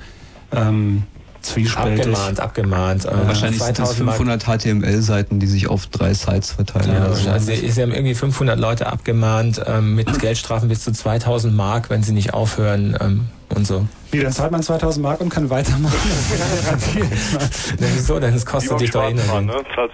[0.52, 1.05] ähm,
[1.42, 2.06] zwiespältig.
[2.06, 3.05] Abgemahnt, abgemahnt.
[3.05, 6.92] Äh, wahrscheinlich sind es 2000 Mark- 500 HTML-Seiten, die sich auf drei Sites verteilen.
[6.92, 11.90] Ja, also sie haben irgendwie 500 Leute abgemahnt ähm, mit Geldstrafen bis zu 2000 Mark,
[11.90, 13.86] wenn sie nicht aufhören ähm, und so.
[14.10, 15.94] Wie, dann zahlt man 2000 Mark und kann weitermachen?
[17.78, 18.18] Wieso?
[18.18, 19.22] Denn es kostet dich doch eh ne?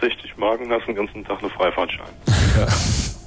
[0.00, 2.06] 60 Mark und hast den ganzen Tag einen Freifahrtschein.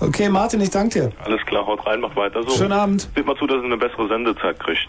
[0.00, 1.12] Okay, Martin, ich danke dir.
[1.24, 2.56] Alles klar, haut rein, macht weiter so.
[2.56, 3.08] Schönen Abend.
[3.14, 4.88] Seht mal zu, dass ihr eine bessere Sendezeit kriegt.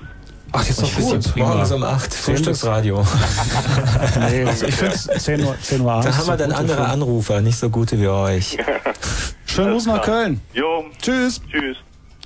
[0.54, 1.36] Ach, jetzt doch gut.
[1.38, 2.98] Morgens um 8, Frühstücksradio.
[4.20, 6.08] nee, ich finde es 10 Uhr, 10 Uhr abends.
[6.08, 6.86] Da haben wir dann andere.
[6.86, 8.58] Anrufer, nicht so gute wie euch.
[9.46, 10.42] Schönen Gruß nach Köln.
[10.54, 10.86] Jo.
[11.02, 11.42] Tschüss.
[11.50, 11.78] Tschüss.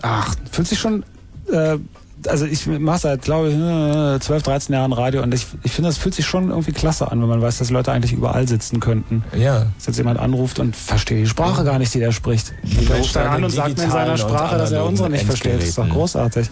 [0.02, 1.04] Ach, fühlt sich schon.
[1.52, 1.78] Äh,
[2.28, 5.90] also ich mache seit, glaube ich, äh, 12, 13 Jahren Radio und ich, ich finde,
[5.90, 8.80] das fühlt sich schon irgendwie klasse an, wenn man weiß, dass Leute eigentlich überall sitzen
[8.80, 9.24] könnten.
[9.38, 9.68] Ja.
[9.78, 12.54] Dass jetzt jemand anruft und versteht die Sprache gar nicht, die der spricht.
[12.90, 15.58] Der ruft dann an und sagt mir in seiner Sprache, dass er unsere nicht versteht.
[15.58, 16.50] Das ist doch großartig.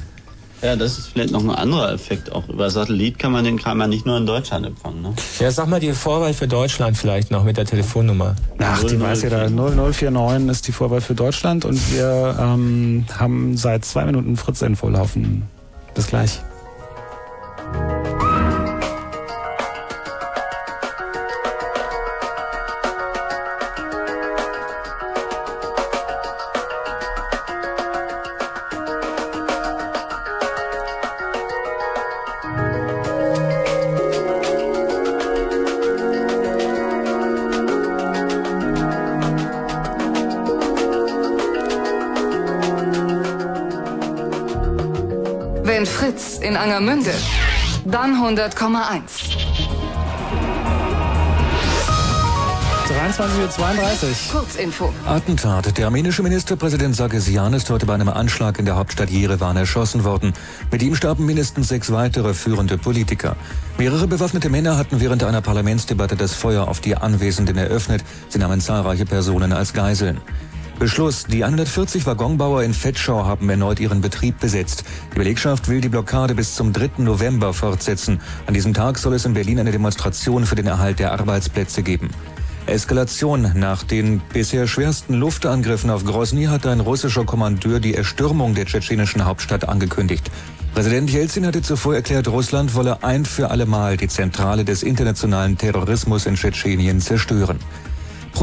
[0.64, 2.32] Ja, das ist vielleicht noch ein anderer Effekt.
[2.32, 5.02] Auch über Satellit kann man den Kram ja nicht nur in Deutschland empfangen.
[5.02, 5.14] Ne?
[5.40, 8.36] Ja, sag mal die Vorwahl für Deutschland vielleicht noch mit der Telefonnummer.
[8.60, 9.50] Ach, die weiß jeder.
[9.50, 15.44] 0049 ist die Vorwahl für Deutschland und wir ähm, haben seit zwei Minuten Fritz-Info laufen.
[15.94, 16.42] Bis gleich.
[46.44, 47.14] In Angermünde,
[47.86, 49.64] dann 100,1.
[52.94, 54.40] 23.32 Uhr.
[54.40, 54.94] Kurzinfo.
[55.06, 55.78] Attentat.
[55.78, 60.34] Der armenische Ministerpräsident Sargsyan ist heute bei einem Anschlag in der Hauptstadt Jerewan erschossen worden.
[60.72, 63.36] Mit ihm starben mindestens sechs weitere führende Politiker.
[63.78, 68.04] Mehrere bewaffnete Männer hatten während einer Parlamentsdebatte das Feuer auf die Anwesenden eröffnet.
[68.30, 70.22] Sie nahmen zahlreiche Personen als Geiseln.
[70.80, 71.26] Beschluss.
[71.26, 74.84] Die 140 Waggonbauer in Fettschau haben erneut ihren Betrieb besetzt.
[75.14, 76.92] Die Belegschaft will die Blockade bis zum 3.
[76.98, 78.20] November fortsetzen.
[78.48, 82.10] An diesem Tag soll es in Berlin eine Demonstration für den Erhalt der Arbeitsplätze geben.
[82.66, 83.52] Eskalation.
[83.56, 89.26] Nach den bisher schwersten Luftangriffen auf Grosny hat ein russischer Kommandeur die Erstürmung der tschetschenischen
[89.26, 90.32] Hauptstadt angekündigt.
[90.74, 95.58] Präsident Jelzin hatte zuvor erklärt, Russland wolle ein für alle Mal die Zentrale des internationalen
[95.58, 97.60] Terrorismus in Tschetschenien zerstören.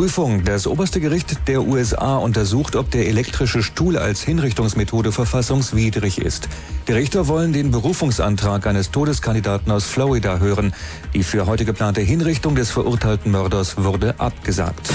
[0.01, 0.44] Prüfung.
[0.44, 6.48] Das oberste Gericht der USA untersucht, ob der elektrische Stuhl als Hinrichtungsmethode verfassungswidrig ist.
[6.89, 10.72] Die Richter wollen den Berufungsantrag eines Todeskandidaten aus Florida hören.
[11.12, 14.89] Die für heute geplante Hinrichtung des verurteilten Mörders wurde abgesagt.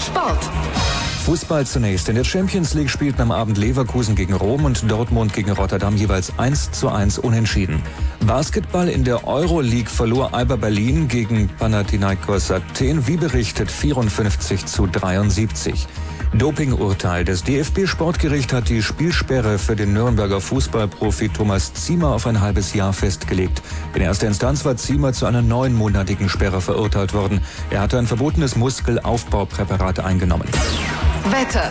[0.00, 0.50] Sport.
[1.22, 2.08] Fußball zunächst.
[2.08, 6.36] In der Champions League spielten am Abend Leverkusen gegen Rom und Dortmund gegen Rotterdam jeweils
[6.36, 7.80] 1 zu 1 unentschieden.
[8.26, 15.86] Basketball in der Euroleague verlor Alba Berlin gegen Panathinaikos Athen, wie berichtet 54 zu 73.
[16.34, 17.24] Dopingurteil.
[17.24, 22.92] Das DFB-Sportgericht hat die Spielsperre für den Nürnberger Fußballprofi Thomas Ziemer auf ein halbes Jahr
[22.92, 23.62] festgelegt.
[23.94, 27.40] In erster Instanz war Ziemer zu einer neunmonatigen Sperre verurteilt worden.
[27.70, 30.48] Er hatte ein verbotenes Muskelaufbaupräparat eingenommen.
[31.30, 31.70] Wetter.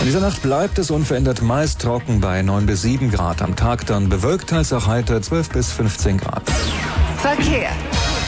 [0.00, 3.42] In dieser Nacht bleibt es unverändert meist trocken bei 9 bis 7 Grad.
[3.42, 6.42] Am Tag dann bewölkt, teils auch heiter 12 bis 15 Grad.
[7.18, 7.70] Verkehr.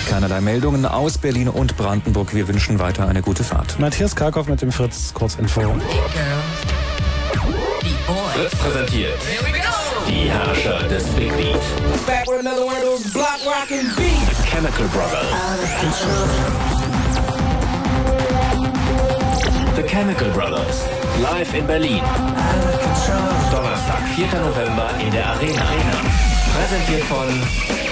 [0.08, 2.34] Keinerlei Meldungen aus Berlin und Brandenburg.
[2.34, 3.78] Wir wünschen weiter eine gute Fahrt.
[3.78, 5.60] Matthias Karkow mit dem Fritz Kurzinfo.
[8.34, 9.18] Fritz präsentiert
[10.08, 11.60] die Herrscher des Big Beat.
[13.06, 15.26] The Chemical Brothers.
[19.76, 20.88] The Chemical Brothers.
[21.20, 22.00] Live in Berlin.
[23.50, 24.26] Donnerstag, 4.
[24.40, 25.62] November in der Arena.
[26.54, 27.87] Präsentiert von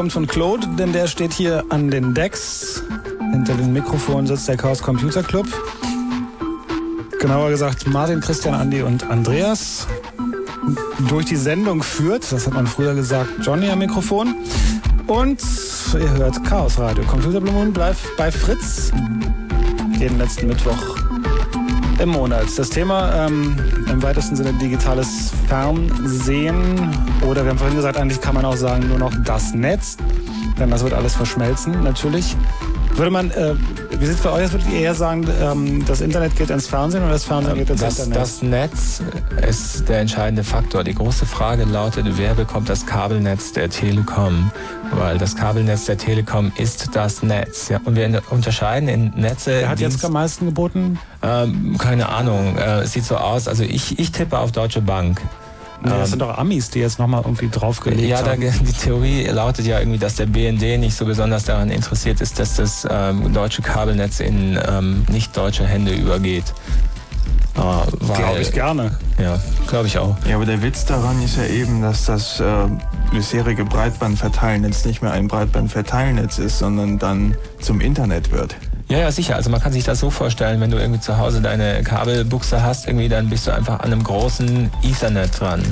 [0.00, 2.82] kommt von Claude, denn der steht hier an den Decks.
[3.32, 5.46] Hinter dem Mikrofon sitzt der Chaos Computer Club.
[7.20, 9.86] Genauer gesagt Martin, Christian, Andi und Andreas.
[11.10, 14.36] Durch die Sendung führt, das hat man früher gesagt, Johnny am Mikrofon.
[15.06, 15.42] Und
[15.92, 17.04] ihr hört Chaos Radio.
[17.04, 18.92] Computer Blue Moon bleibt bei Fritz.
[19.98, 20.96] Jeden letzten Mittwoch
[21.98, 22.46] im Monat.
[22.56, 23.54] Das Thema ähm,
[23.92, 26.78] im weitesten Sinne digitales Fernsehen
[27.26, 29.96] oder wir haben vorhin gesagt, eigentlich kann man auch sagen nur noch das Netz,
[30.60, 32.36] denn das wird alles verschmelzen natürlich.
[32.94, 33.54] Würde man, äh,
[33.98, 34.52] wie sieht es bei euch aus?
[34.52, 37.80] Würdet ihr eher sagen, ähm, das Internet geht ins Fernsehen oder das Fernsehen geht ins
[37.80, 38.16] Das, Internet?
[38.20, 39.02] das Netz
[39.48, 40.82] ist der entscheidende Faktor.
[40.84, 44.50] Die große Frage lautet, wer bekommt das Kabelnetz der Telekom?
[44.92, 47.68] Weil das Kabelnetz der Telekom ist das Netz.
[47.68, 49.60] Ja, und wir unterscheiden in Netze.
[49.60, 50.98] Wer hat jetzt Dienst- am meisten geboten?
[51.22, 52.56] Ähm, keine Ahnung.
[52.58, 53.46] Äh, es sieht so aus.
[53.46, 55.20] Also ich, ich tippe auf Deutsche Bank.
[55.82, 58.40] Nee, das Ähm, sind doch Amis, die jetzt nochmal irgendwie draufgelegt ja, haben.
[58.40, 62.56] die Theorie lautet ja irgendwie, dass der BND nicht so besonders daran interessiert ist, dass
[62.56, 66.52] das ähm, deutsche Kabelnetz in ähm, nicht deutsche Hände übergeht.
[67.56, 68.96] Äh, Glaube ich gerne.
[69.18, 70.16] Ja, glaube ich auch.
[70.28, 72.44] Ja, aber der Witz daran ist ja eben, dass das äh,
[73.10, 78.54] bisherige Breitbandverteilnetz nicht mehr ein Breitbandverteilnetz ist, sondern dann zum Internet wird.
[78.90, 79.36] Ja, ja, sicher.
[79.36, 82.88] Also man kann sich das so vorstellen, wenn du irgendwie zu Hause deine Kabelbuchse hast,
[82.88, 85.62] irgendwie, dann bist du einfach an einem großen Ethernet dran.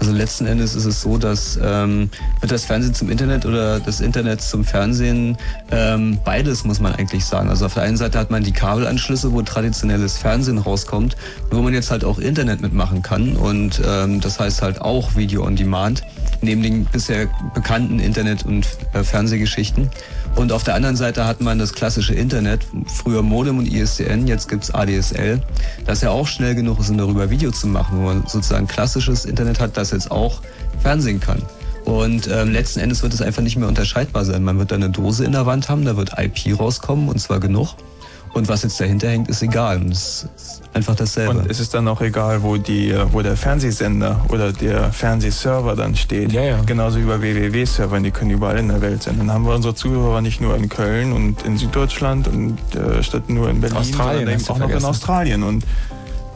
[0.00, 2.10] Also letzten Endes ist es so, dass ähm,
[2.40, 5.36] wird das Fernsehen zum Internet oder das Internet zum Fernsehen,
[5.70, 7.48] ähm, beides muss man eigentlich sagen.
[7.50, 11.16] Also auf der einen Seite hat man die Kabelanschlüsse, wo traditionelles Fernsehen rauskommt,
[11.52, 15.44] wo man jetzt halt auch Internet mitmachen kann und ähm, das heißt halt auch Video
[15.44, 16.02] on Demand,
[16.40, 19.88] neben den bisher bekannten Internet- und äh, Fernsehgeschichten.
[20.40, 24.48] Und auf der anderen Seite hat man das klassische Internet, früher Modem und ISDN, jetzt
[24.48, 25.42] gibt's ADSL,
[25.84, 29.26] das ja auch schnell genug ist, um darüber Video zu machen, wo man sozusagen klassisches
[29.26, 30.40] Internet hat, das jetzt auch
[30.80, 31.42] Fernsehen kann.
[31.84, 34.42] Und ähm, letzten Endes wird es einfach nicht mehr unterscheidbar sein.
[34.42, 37.38] Man wird da eine Dose in der Wand haben, da wird IP rauskommen und zwar
[37.38, 37.74] genug.
[38.32, 39.76] Und was jetzt dahinter hängt, ist egal.
[39.76, 41.38] Und es ist einfach dasselbe.
[41.38, 45.96] Und es ist dann auch egal, wo, die, wo der Fernsehsender oder der Fernsehserver dann
[45.96, 46.32] steht.
[46.32, 46.60] Ja, ja.
[46.64, 49.18] Genauso wie bei WWW-Servern, die können überall in der Welt sein.
[49.18, 53.28] Dann haben wir unsere Zuhörer nicht nur in Köln und in Süddeutschland und äh, statt
[53.28, 54.84] nur in Berlin, Australien sondern eben auch noch in.
[54.84, 55.42] Australien.
[55.42, 55.64] Und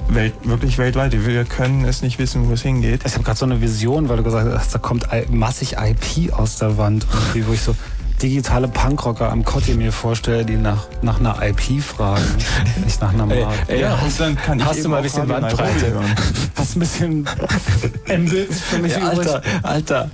[0.09, 1.13] Welt, wirklich weltweit.
[1.27, 3.01] Wir können es nicht wissen, wo es hingeht.
[3.07, 6.57] Ich habe gerade so eine Vision, weil du gesagt hast, da kommt massig IP aus
[6.57, 7.07] der Wand.
[7.13, 7.75] Irgendwie, wo ich so
[8.23, 12.25] digitale Punkrocker am Kotti mir vorstelle, die nach, nach einer IP fragen.
[12.85, 13.59] nicht nach einer Ey, Marke.
[13.69, 16.01] ey, Ja, und dann kann hast du mal ein bisschen Bandbreite?
[16.57, 17.29] Hast ein bisschen
[18.09, 19.29] Mbits für mich Ja, übrig.
[19.29, 20.11] Alter, Alter.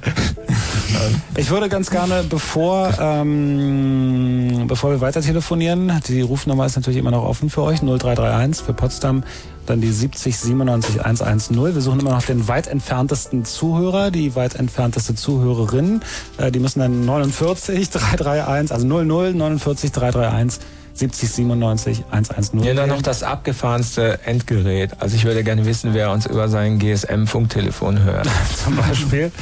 [1.37, 7.13] Ich würde ganz gerne, bevor, ähm, bevor wir weiter telefonieren, die Rufnummer ist natürlich immer
[7.13, 9.23] noch offen für euch, 0331 für Potsdam,
[9.67, 11.75] dann die 70 97 110.
[11.75, 16.01] Wir suchen immer noch den weit entferntesten Zuhörer, die weit entfernteste Zuhörerin.
[16.39, 20.61] Äh, die müssen dann 49 331, also 00 49 331
[20.95, 22.63] 70 97 110.
[22.63, 24.91] Ja, dann noch das abgefahrenste Endgerät.
[24.99, 28.29] Also ich würde gerne wissen, wer uns über sein GSM-Funktelefon hört.
[28.65, 29.33] zum Beispiel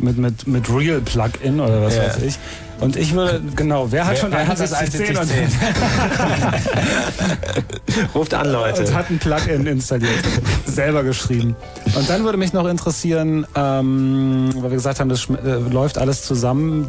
[0.00, 2.04] mit, mit, mit Real Plugin oder was Ja.
[2.04, 2.38] weiß ich.
[2.80, 8.08] Und ich würde, genau, wer hat Wer- schon wer hat das 6110 und, 6110?
[8.14, 8.82] Ruft an, Leute.
[8.84, 10.12] und hat ein Plugin installiert,
[10.66, 11.56] selber geschrieben.
[11.96, 16.22] Und dann würde mich noch interessieren, ähm, weil wir gesagt haben, das äh, läuft alles
[16.22, 16.88] zusammen.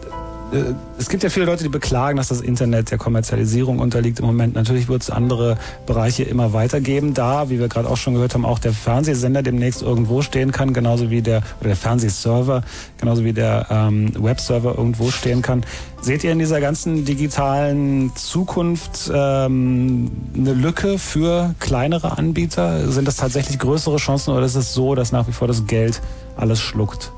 [0.98, 4.56] Es gibt ja viele Leute, die beklagen, dass das Internet der Kommerzialisierung unterliegt im Moment.
[4.56, 8.46] Natürlich wird es andere Bereiche immer weitergeben, da, wie wir gerade auch schon gehört haben,
[8.46, 12.64] auch der Fernsehsender demnächst irgendwo stehen kann, genauso wie der, oder der Fernsehserver,
[13.00, 15.64] genauso wie der ähm, Webserver irgendwo stehen kann.
[16.02, 22.92] Seht ihr in dieser ganzen digitalen Zukunft ähm, eine Lücke für kleinere Anbieter?
[22.92, 26.02] Sind das tatsächlich größere Chancen oder ist es so, dass nach wie vor das Geld
[26.38, 27.12] alles schluckt?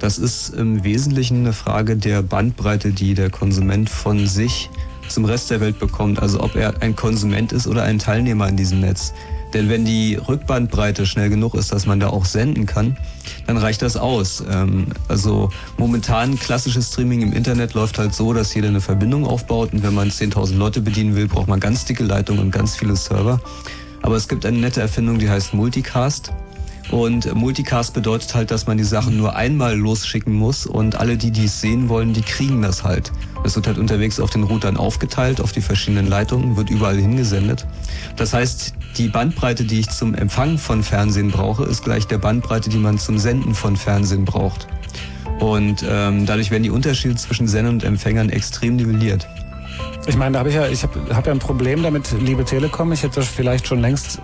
[0.00, 4.70] Das ist im Wesentlichen eine Frage der Bandbreite, die der Konsument von sich
[5.08, 6.20] zum Rest der Welt bekommt.
[6.20, 9.12] Also ob er ein Konsument ist oder ein Teilnehmer in diesem Netz.
[9.52, 12.96] Denn wenn die Rückbandbreite schnell genug ist, dass man da auch senden kann,
[13.46, 14.42] dann reicht das aus.
[14.48, 19.72] Ähm, also momentan klassisches Streaming im Internet läuft halt so, dass jeder eine Verbindung aufbaut
[19.72, 22.96] und wenn man 10.000 Leute bedienen will, braucht man ganz dicke Leitungen und ganz viele
[22.96, 23.40] Server.
[24.02, 26.32] Aber es gibt eine nette Erfindung, die heißt Multicast.
[26.90, 31.30] Und Multicast bedeutet halt, dass man die Sachen nur einmal losschicken muss und alle, die
[31.30, 33.12] dies sehen wollen, die kriegen das halt.
[33.44, 37.66] Das wird halt unterwegs auf den Routern aufgeteilt, auf die verschiedenen Leitungen, wird überall hingesendet.
[38.16, 42.70] Das heißt, die Bandbreite, die ich zum Empfang von Fernsehen brauche, ist gleich der Bandbreite,
[42.70, 44.66] die man zum Senden von Fernsehen braucht.
[45.38, 49.26] Und ähm, dadurch werden die Unterschiede zwischen Sendern und Empfängern extrem nivelliert.
[50.06, 52.92] Ich meine, da habe ich ja, ich habe hab ja ein Problem damit, liebe Telekom.
[52.92, 54.20] Ich hätte vielleicht schon längst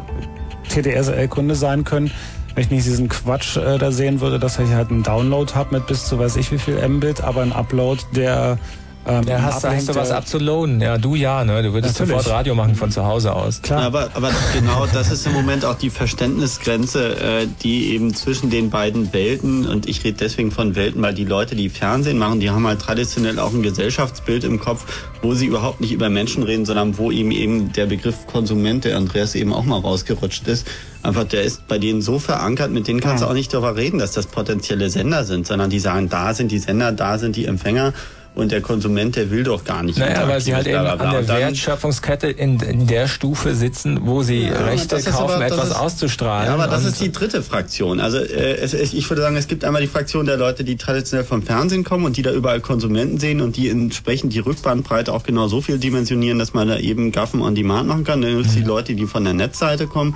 [0.68, 2.10] TDSL-Kunde sein können.
[2.56, 5.76] Wenn ich nicht diesen Quatsch äh, da sehen würde, dass ich halt einen Download habe
[5.76, 8.58] mit bis zu weiß ich wie viel Mbit, aber ein Upload, der
[9.06, 10.80] ähm, Ja, hast, du- hast du was abzulohnen?
[10.80, 11.62] Ja, du ja, ne?
[11.62, 12.22] Du würdest Natürlich.
[12.22, 13.62] sofort Radio machen von zu Hause aus.
[13.62, 13.82] Klar.
[13.82, 18.70] Aber, aber genau das ist im Moment auch die Verständnisgrenze, äh, die eben zwischen den
[18.70, 22.50] beiden Welten, und ich rede deswegen von Welten, weil die Leute, die Fernsehen machen, die
[22.50, 24.84] haben halt traditionell auch ein Gesellschaftsbild im Kopf,
[25.22, 28.96] wo sie überhaupt nicht über Menschen reden, sondern wo ihm eben der Begriff Konsument, der
[28.96, 30.66] Andreas eben auch mal rausgerutscht ist,
[31.02, 33.98] einfach der ist bei denen so verankert, mit denen kannst du auch nicht darüber reden,
[33.98, 37.46] dass das potenzielle Sender sind, sondern die sagen, da sind die Sender, da sind die
[37.46, 37.92] Empfänger.
[38.36, 39.98] Und der Konsument, der will doch gar nicht.
[39.98, 44.42] Naja, weil sie halt eben an der Wertschöpfungskette in, in der Stufe sitzen, wo sie
[44.48, 46.46] Ja, Rechte kaufen, aber- etwas ist- auszustrahlen.
[46.48, 47.98] Ja, aber das ist die dritte Fraktion.
[47.98, 51.24] Also äh, es, ich würde sagen, es gibt einmal die Fraktion der Leute, die traditionell
[51.24, 55.22] vom Fernsehen kommen und die da überall Konsumenten sehen und die entsprechend die Rückbandbreite auch
[55.22, 58.20] genau so viel dimensionieren, dass man da eben Gaffen on Demand machen kann.
[58.20, 60.14] Dann gibt es die Leute, die von der Netzseite kommen,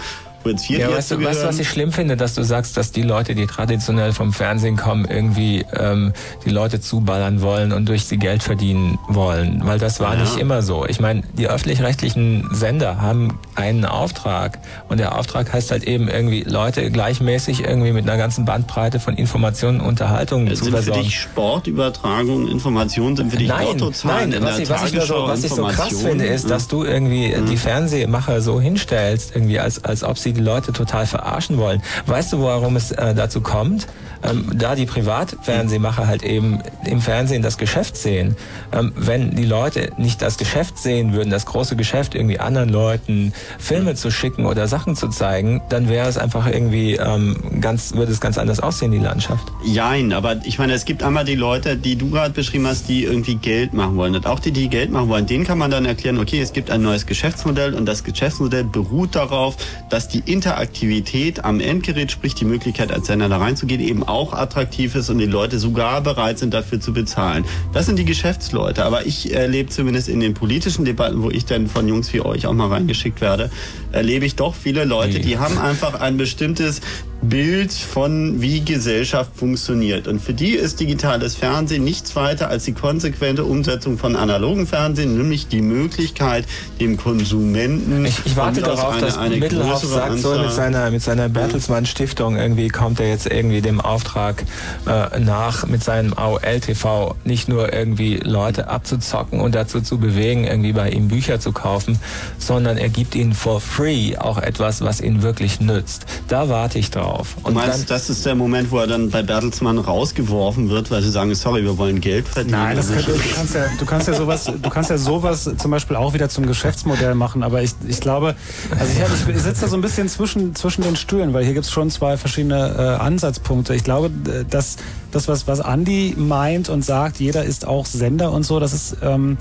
[0.48, 2.92] jetzt vier Ja, weißt du, weißt du, was ich schlimm finde, dass du sagst, dass
[2.92, 6.12] die Leute, die traditionell vom Fernsehen kommen, irgendwie ähm,
[6.44, 9.60] die Leute zuballern wollen und durch sie Geld verdienen wollen.
[9.64, 10.20] Weil das war Ja.
[10.22, 10.86] nicht immer so.
[10.86, 14.58] Ich meine, die öffentlich-rechtlichen Sender haben einen Auftrag
[14.88, 19.16] und der Auftrag heißt halt eben irgendwie Leute gleichmäßig irgendwie mit einer ganzen Bandbreite von
[19.16, 21.02] Informationen und Unterhaltungen zu sind für versorgen.
[21.02, 25.26] dich Sportübertragung, Informationen sind für dich Nein, Lottozahlen nein, in was ich, was, ich so,
[25.26, 26.50] was ich so krass finde, ist, Ja.
[26.50, 27.46] dass du irgendwie Mhm.
[27.46, 31.82] die Fernsehmacher so hinstellst, irgendwie als, als ob sie die Leute total verarschen wollen.
[32.06, 33.86] Weißt du, warum es äh, dazu kommt?
[34.22, 38.36] Ähm, da die Privatfernsehmacher halt eben im Fernsehen das Geschäft sehen.
[38.70, 43.32] Ähm, wenn die Leute nicht das Geschäft sehen würden, das große Geschäft irgendwie anderen Leuten
[43.58, 48.12] Filme zu schicken oder Sachen zu zeigen, dann wäre es einfach irgendwie ähm, ganz, würde
[48.12, 49.50] es ganz anders aussehen, die Landschaft.
[49.64, 53.04] Jein, aber ich meine, es gibt einmal die Leute, die du gerade beschrieben hast, die
[53.04, 54.14] irgendwie Geld machen wollen.
[54.14, 56.70] Und auch die, die Geld machen wollen, denen kann man dann erklären, okay, es gibt
[56.70, 59.56] ein neues Geschäftsmodell und das Geschäftsmodell beruht darauf,
[59.88, 64.94] dass die Interaktivität am Endgerät, sprich die Möglichkeit als Sender da reinzugehen, eben auch attraktiv
[64.94, 67.44] ist und die Leute sogar bereit sind, dafür zu bezahlen.
[67.72, 68.84] Das sind die Geschäftsleute.
[68.84, 72.46] Aber ich erlebe zumindest in den politischen Debatten, wo ich dann von Jungs wie euch
[72.46, 73.50] auch mal reingeschickt werde,
[73.92, 76.80] erlebe ich doch viele Leute, die haben einfach ein bestimmtes
[77.22, 80.08] Bild von wie Gesellschaft funktioniert.
[80.08, 85.18] Und für die ist digitales Fernsehen nichts weiter als die konsequente Umsetzung von analogen Fernsehen,
[85.18, 86.46] nämlich die Möglichkeit,
[86.80, 91.02] dem Konsumenten Ich, ich warte darauf, eine- dass eine größere sagt, so mit seiner, mit
[91.02, 94.44] seiner Bertelsmann Stiftung irgendwie kommt er jetzt irgendwie dem Auftrag
[94.86, 100.72] äh, nach, mit seinem AOL-TV nicht nur irgendwie Leute abzuzocken und dazu zu bewegen, irgendwie
[100.72, 101.98] bei ihm Bücher zu kaufen,
[102.38, 106.06] sondern er gibt ihnen for free auch etwas, was ihnen wirklich nützt.
[106.28, 107.36] Da warte ich drauf.
[107.44, 111.10] Du meinst, das ist der Moment, wo er dann bei Bertelsmann rausgeworfen wird, weil sie
[111.10, 112.58] sagen, sorry, wir wollen Geld verdienen.
[112.58, 115.50] Nein, das Also könnte, du kannst ja, du kannst ja sowas, du kannst ja sowas
[115.56, 117.42] zum Beispiel auch wieder zum Geschäftsmodell machen.
[117.42, 118.34] Aber ich, ich glaube,
[118.78, 121.70] also ich, ich sitze da so ein bisschen zwischen zwischen den Stühlen, weil hier gibt's
[121.70, 123.74] schon zwei verschiedene äh, Ansatzpunkte.
[123.74, 124.10] Ich glaube,
[124.48, 124.76] dass
[125.10, 128.96] das was was Andy meint und sagt, jeder ist auch Sender und so, das ist
[129.02, 129.36] ähm,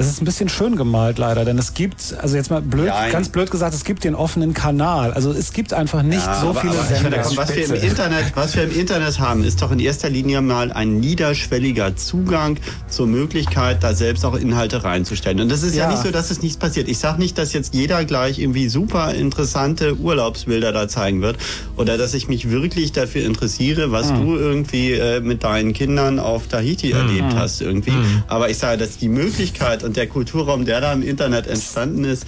[0.00, 3.08] es ist ein bisschen schön gemalt leider, denn es gibt, also jetzt mal blöd, Ja,
[3.10, 5.12] ganz blöd gesagt, es gibt den offenen Kanal.
[5.12, 7.10] Also es gibt einfach nicht Ja, so aber, viele aber Sender.
[7.10, 10.40] meine, was wir im Internet, was wir im Internet haben, ist doch in erster Linie
[10.40, 12.56] mal ein niederschwelliger Zugang
[12.88, 15.40] zur Möglichkeit, da selbst auch Inhalte reinzustellen.
[15.40, 15.90] Und das ist ja, Ja.
[15.90, 16.88] nicht so, dass es nichts passiert.
[16.88, 21.36] Ich sage nicht, dass jetzt jeder gleich irgendwie super interessante Urlaubsbilder da zeigen wird
[21.76, 24.24] oder dass ich mich wirklich dafür interessiere, was Hm.
[24.24, 27.92] du irgendwie äh, mit deinen Kindern auf Tahiti erlebt hast irgendwie.
[28.28, 32.24] Aber ich sage, dass die Möglichkeit und der Kulturraum, der da im Internet entstanden ist,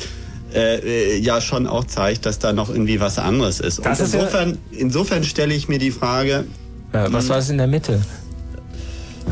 [0.52, 0.78] äh,
[1.14, 3.78] äh, ja schon auch zeigt, dass da noch irgendwie was anderes ist.
[3.78, 6.44] Und Das ist ja- insofern, insofern stelle ich mir die Frage.
[6.92, 8.02] Ja, was war es in der Mitte?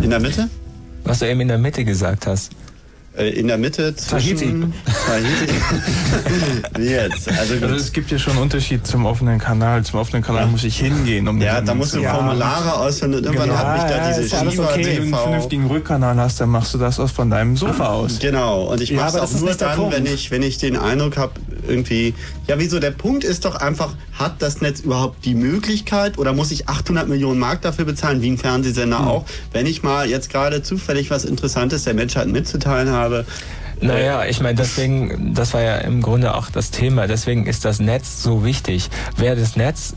[0.01, 0.49] In der Mitte?
[1.03, 2.53] Was du eben in der Mitte gesagt hast.
[3.21, 4.55] Äh, In der Mitte zwischen Tahiti.
[6.79, 7.29] Wie jetzt?
[7.29, 9.85] Also, Also es gibt ja schon einen Unterschied zum offenen Kanal.
[9.85, 13.25] Zum offenen Kanal muss ich hingehen, um Ja, da musst du zu- Formulare ausfüllen und
[13.25, 16.99] irgendwann hat mich da diese Wenn du einen vernünftigen Rückkanal hast, dann machst du das
[16.99, 18.19] aus von deinem Sofa aus.
[18.19, 20.77] Genau, und ich Ja, mache es das auch nur dann, wenn ich, wenn ich den
[20.77, 21.33] Eindruck habe,
[21.67, 22.15] irgendwie,
[22.47, 26.51] ja wieso, der Punkt ist doch einfach, hat das Netz überhaupt die Möglichkeit oder muss
[26.51, 29.09] ich 800 Millionen Mark dafür bezahlen, wie ein Fernsehsender Hm.
[29.09, 33.25] auch, wenn ich mal jetzt gerade zufällig was Interessantes der Menschheit mitzuteilen habe.
[33.83, 37.81] Naja, ich meine, deswegen, das war ja im Grunde auch das Thema, deswegen ist das
[37.81, 38.91] Netz so wichtig.
[39.17, 39.95] Wer das Netz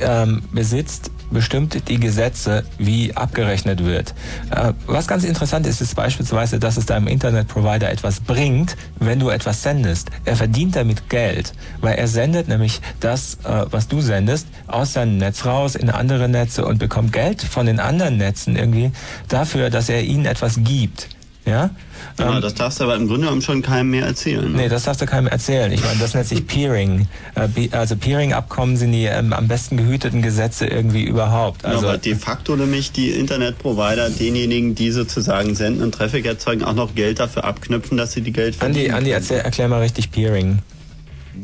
[0.00, 4.14] ähm, besitzt, bestimmt die Gesetze, wie abgerechnet wird.
[4.50, 9.30] Äh, was ganz interessant ist, ist beispielsweise, dass es deinem Internetprovider etwas bringt, wenn du
[9.30, 10.10] etwas sendest.
[10.24, 15.18] Er verdient damit Geld, weil er sendet nämlich das, äh, was du sendest, aus seinem
[15.18, 18.92] Netz raus in andere Netze und bekommt Geld von den anderen Netzen irgendwie
[19.28, 21.08] dafür, dass er ihnen etwas gibt.
[21.46, 21.70] Ja?
[22.18, 24.50] Ja, das darfst du aber im Grunde genommen schon keinem mehr erzählen.
[24.50, 24.62] Ne?
[24.62, 25.70] Nee, das darfst du keinem erzählen.
[25.72, 27.06] Ich meine, das nennt sich Peering.
[27.34, 31.64] Äh, Also Peering-Abkommen sind die ähm, am besten gehüteten Gesetze irgendwie überhaupt.
[31.64, 36.64] Also Also aber de facto nämlich die Internetprovider denjenigen, die sozusagen senden und Traffic erzeugen,
[36.64, 38.94] auch noch Geld dafür abknüpfen, dass sie die Geld Andi, verdienen.
[38.94, 40.60] Andi erzähl, erklär mal richtig Peering.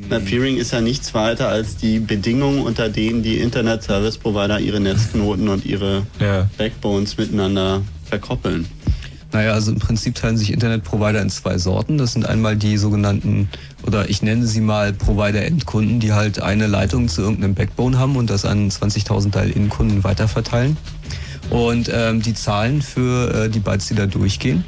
[0.09, 4.61] Na, Peering ist ja nichts weiter als die Bedingungen, unter denen die Internet Service Provider
[4.61, 6.07] ihre Netzknoten und ihre
[6.57, 8.67] Backbones miteinander verkoppeln.
[9.33, 11.99] Naja, also im Prinzip teilen sich Internetprovider in zwei Sorten.
[11.99, 13.49] Das sind einmal die sogenannten,
[13.87, 18.29] oder ich nenne sie mal Provider-Endkunden, die halt eine Leitung zu irgendeinem Backbone haben und
[18.29, 20.77] das an 20.000 Teil-Endkunden weiterverteilen.
[21.51, 24.65] Und ähm, die zahlen für äh, die Bytes, die da durchgehen.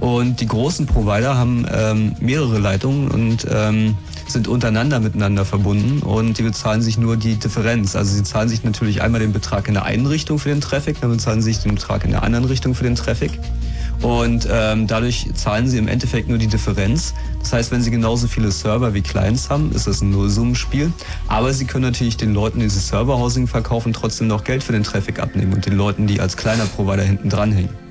[0.00, 3.96] Und die großen Provider haben ähm, mehrere Leitungen und ähm,
[4.26, 7.96] sind untereinander miteinander verbunden und die bezahlen sich nur die Differenz.
[7.96, 11.00] Also sie zahlen sich natürlich einmal den Betrag in der einen Richtung für den Traffic,
[11.00, 13.32] dann bezahlen sie sich den Betrag in der anderen Richtung für den Traffic.
[14.02, 17.14] Und ähm, dadurch zahlen sie im Endeffekt nur die Differenz.
[17.40, 20.92] Das heißt, wenn sie genauso viele Server wie Clients haben, ist das ein Nullsummenspiel.
[21.28, 24.84] Aber sie können natürlich den Leuten, die sie Serverhousing verkaufen, trotzdem noch Geld für den
[24.84, 27.90] Traffic abnehmen und den Leuten, die als kleiner Provider hinten dranhängen.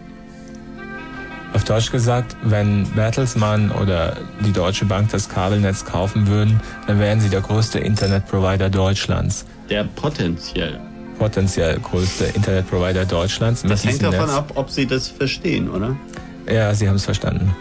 [1.53, 7.19] Auf Deutsch gesagt, wenn Bertelsmann oder die Deutsche Bank das Kabelnetz kaufen würden, dann wären
[7.19, 9.45] sie der größte Internetprovider Deutschlands.
[9.69, 10.79] Der potenziell.
[11.19, 13.63] Potenziell größte Internetprovider Deutschlands.
[13.63, 14.31] Das hängt davon Netz.
[14.31, 15.95] ab, ob sie das verstehen, oder?
[16.49, 17.53] Ja, Sie haben es verstanden.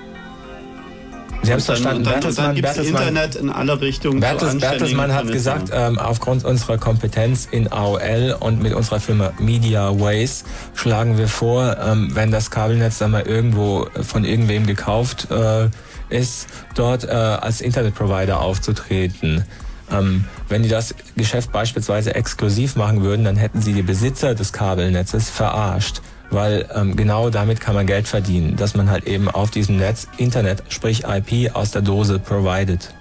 [1.42, 2.04] Sie haben es verstanden.
[2.04, 4.20] Dann, Bertelsmann, dann Bertelsmann, Internet in alle Richtungen.
[4.20, 9.98] Bertels, Bertelsmann hat gesagt, ähm, aufgrund unserer Kompetenz in AOL und mit unserer Firma Media
[9.98, 10.44] Ways
[10.74, 15.68] schlagen wir vor, ähm, wenn das Kabelnetz dann mal irgendwo von irgendwem gekauft äh,
[16.10, 19.44] ist, dort äh, als Internetprovider aufzutreten.
[19.90, 24.52] Ähm, wenn die das Geschäft beispielsweise exklusiv machen würden, dann hätten sie die Besitzer des
[24.52, 26.00] Kabelnetzes verarscht.
[26.30, 30.06] Weil ähm, genau damit kann man Geld verdienen, dass man halt eben auf diesem Netz
[30.18, 32.92] Internet, sprich IP aus der Dose provided.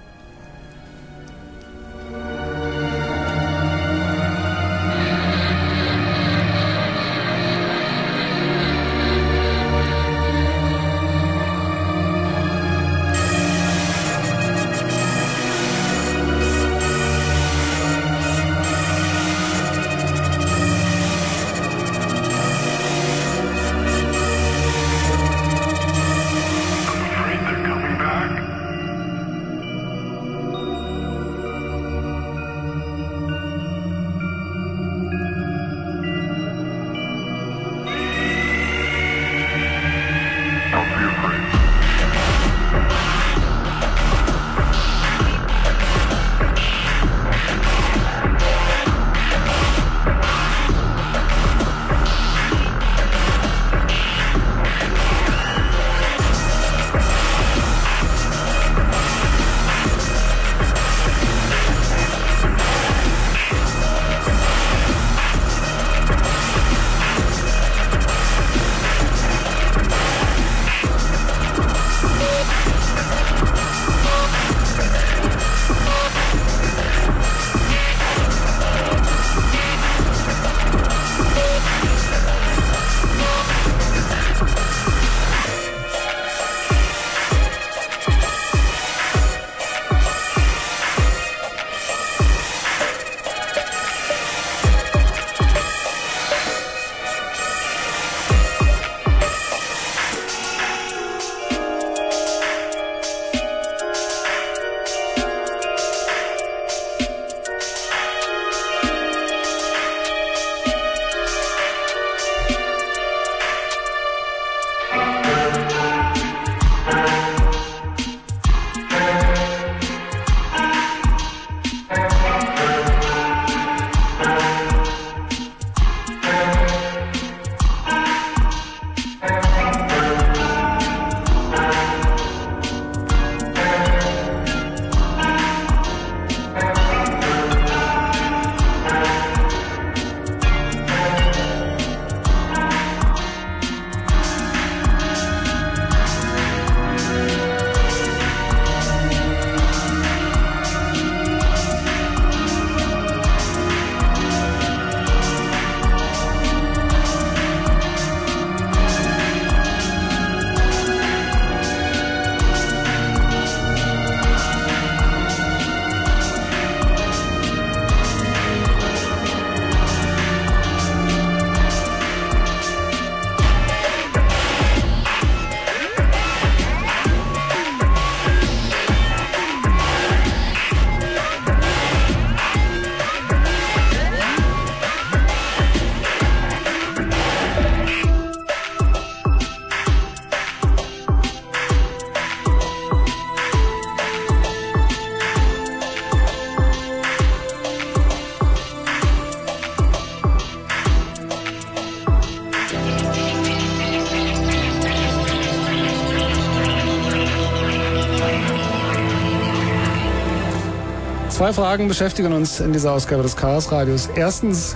[211.37, 214.09] Zwei Fragen beschäftigen uns in dieser Ausgabe des Chaos Radios.
[214.15, 214.75] Erstens,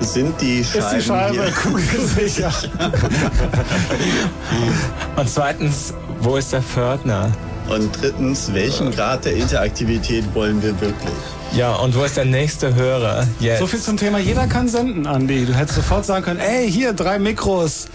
[0.00, 2.52] Sind die Scheiben ist die Scheibe kugelsicher?
[5.14, 7.30] Und zweitens, wo ist der Pförtner?
[7.68, 11.14] Und drittens, welchen Grad der Interaktivität wollen wir wirklich?
[11.52, 13.60] Ja, und wo ist der nächste Hörer jetzt?
[13.60, 15.46] So viel zum Thema, jeder kann senden, Andi.
[15.46, 17.86] Du hättest sofort sagen können, ey, hier, drei Mikros.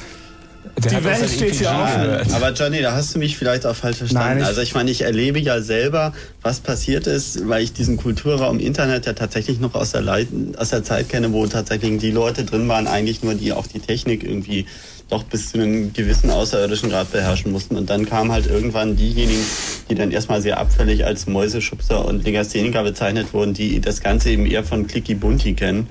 [0.84, 2.34] Der die Welt ein steht hier offen.
[2.34, 4.28] Aber Johnny, da hast du mich vielleicht auch falsch verstanden.
[4.30, 7.98] Nein, ich- also ich meine, ich erlebe ja selber, was passiert ist, weil ich diesen
[7.98, 10.28] Kulturraum Internet ja tatsächlich noch aus der, Leit
[10.58, 13.80] aus der Zeit kenne, wo tatsächlich die Leute drin waren, eigentlich nur die auch die
[13.80, 14.66] Technik irgendwie
[15.08, 17.78] doch bis zu einem gewissen außerirdischen Grad beherrschen mussten.
[17.78, 19.44] Und dann kamen halt irgendwann diejenigen,
[19.90, 24.46] die dann erstmal sehr abfällig als Mäuseschubser und Legastheniker bezeichnet wurden, die das Ganze eben
[24.48, 25.88] eher von Clicky Bunti kennen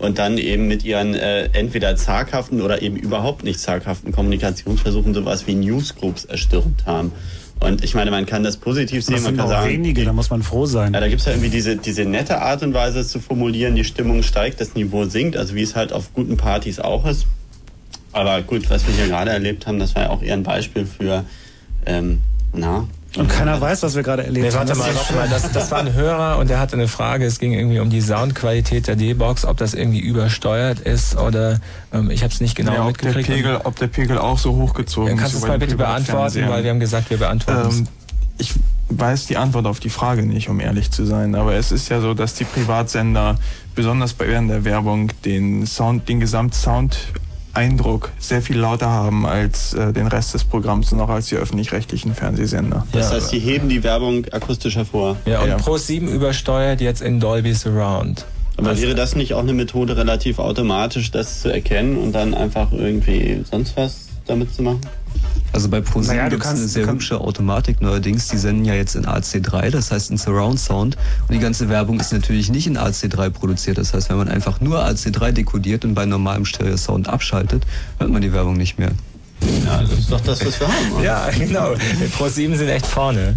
[0.00, 5.46] und dann eben mit ihren äh, entweder zaghaften oder eben überhaupt nicht zaghaften Kommunikationsversuchen sowas
[5.46, 7.12] wie Newsgroups erstürmt haben.
[7.60, 10.04] Und ich meine, man kann das positiv sehen, Das man sind kann auch sagen, wenige,
[10.04, 10.94] da muss man froh sein.
[10.94, 13.84] ja, da gibt's ja irgendwie diese, diese nette Art und Weise es zu formulieren, die
[13.84, 17.26] Stimmung steigt, das Niveau sinkt, also wie es halt auf guten Partys auch ist.
[18.12, 20.86] Aber gut, was wir hier gerade erlebt haben, das war ja auch eher ein Beispiel
[20.86, 21.24] für,
[21.84, 22.22] ähm,
[22.54, 22.88] na.
[23.16, 24.58] Und keiner weiß, was wir gerade erlebt Nee, haben.
[24.68, 25.28] warte Das mal, ist warte mal.
[25.28, 27.24] Das, das war ein Hörer und der hatte eine Frage.
[27.24, 31.58] Es ging irgendwie um die Soundqualität der D-Box, ob das irgendwie übersteuert ist oder
[31.92, 33.36] ähm, ich habe es nicht genau ja, ob, der mitgekriegt.
[33.44, 35.42] Pegel, ob der Pegel auch so hochgezogen Kannst du ist.
[35.42, 37.78] es mal bitte beantworten, weil wir haben gesagt, wir beantworten es.
[37.80, 37.88] Ähm,
[38.38, 38.54] ich
[38.90, 41.34] weiß die Antwort auf die Frage nicht, um ehrlich zu sein.
[41.34, 43.38] Aber es ist ja so, dass die Privatsender
[43.74, 46.20] besonders bei während der Werbung den Sound, den
[47.54, 51.36] Gesamtsound-Eindruck sehr viel lauter haben als äh, den Rest des Programms und auch als die
[51.36, 52.86] öffentlich-rechtlichen Fernsehsender.
[52.92, 55.16] Das heißt, die heben die Werbung akustisch hervor.
[55.26, 58.24] Ja, und Pro 7 übersteuert jetzt in Dolby Surround.
[58.56, 62.72] Aber wäre das nicht auch eine Methode, relativ automatisch das zu erkennen und dann einfach
[62.72, 64.80] irgendwie sonst was damit zu machen?
[65.52, 68.28] Also bei ProSieben Naja, gibt es eine sehr hübsche Automatik neuerdings.
[68.28, 70.96] Die senden ja jetzt in AC3, das heißt in Surround Sound.
[71.26, 73.76] Und die ganze Werbung ist natürlich nicht in AC3 produziert.
[73.78, 77.64] Das heißt, wenn man einfach nur AC3 dekodiert und bei normalem Stereo-Sound abschaltet,
[77.98, 78.92] hört man die Werbung nicht mehr.
[79.64, 80.92] Ja, das ist doch das, was wir haben.
[80.92, 81.04] oder?
[81.04, 81.72] Ja, genau.
[82.16, 83.36] Pro 7 sind echt vorne.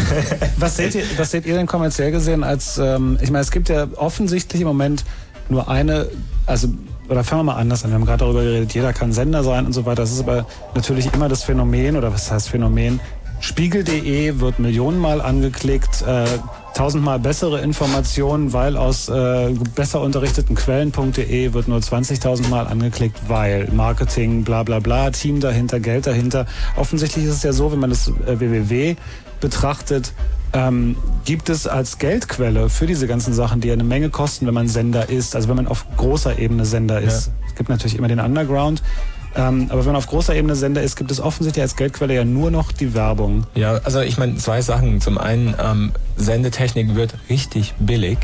[0.56, 3.68] Was seht, ihr, was seht ihr denn kommerziell gesehen als, ähm, ich meine, es gibt
[3.68, 5.04] ja offensichtlich im Moment
[5.48, 6.06] nur eine,
[6.46, 6.68] also,
[7.08, 9.66] oder fangen wir mal anders an, wir haben gerade darüber geredet, jeder kann Sender sein
[9.66, 10.02] und so weiter.
[10.02, 13.00] Das ist aber natürlich immer das Phänomen, oder was heißt Phänomen?
[13.40, 16.24] Spiegel.de wird millionenmal angeklickt, äh,
[16.74, 23.68] tausendmal bessere Informationen, weil aus äh, besser unterrichteten Quellen.de wird nur 20.000 Mal angeklickt, weil
[23.70, 26.46] Marketing, bla bla bla, Team dahinter, Geld dahinter.
[26.76, 28.96] Offensichtlich ist es ja so, wenn man das äh, www
[29.44, 30.14] betrachtet,
[30.54, 34.54] ähm, gibt es als Geldquelle für diese ganzen Sachen, die ja eine Menge kosten, wenn
[34.54, 37.30] man Sender ist, also wenn man auf großer Ebene Sender ist.
[37.46, 38.82] Es gibt natürlich immer den Underground.
[39.36, 42.24] Ähm, aber wenn man auf großer Ebene Sender ist, gibt es offensichtlich als Geldquelle ja
[42.24, 43.44] nur noch die Werbung.
[43.54, 45.00] Ja, also ich meine zwei Sachen.
[45.00, 48.18] Zum einen, ähm, Sendetechnik wird richtig billig.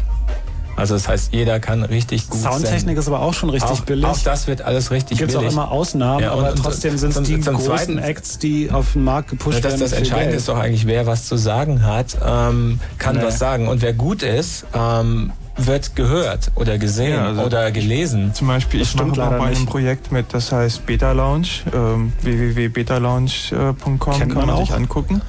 [0.77, 2.97] Also das heißt, jeder kann richtig gut Soundtechnik senden.
[2.99, 4.05] ist aber auch schon richtig auch, billig.
[4.07, 5.53] Auch das wird alles richtig Gibt es auch billig.
[5.55, 8.71] immer Ausnahmen, Ja, und- aber und trotzdem sind es die zum großen Zweiten- Acts, die
[8.71, 9.81] auf den Markt gepusht Ja, das, werden.
[9.83, 10.39] das Entscheidende Geld.
[10.41, 13.23] ist doch eigentlich, wer was zu sagen hat, ähm, kann Nee.
[13.25, 13.69] was sagen.
[13.69, 18.33] Und wer gut ist, ähm, wird gehört oder gesehen Ja, also oder gelesen.
[18.33, 23.99] Zum Beispiel, ich mache auch bei einem Projekt mit, das heißt Beta Lounge, ähm, www.betalounge.com
[23.99, 24.77] Kennt kann man man sich auch.
[24.77, 25.21] angucken.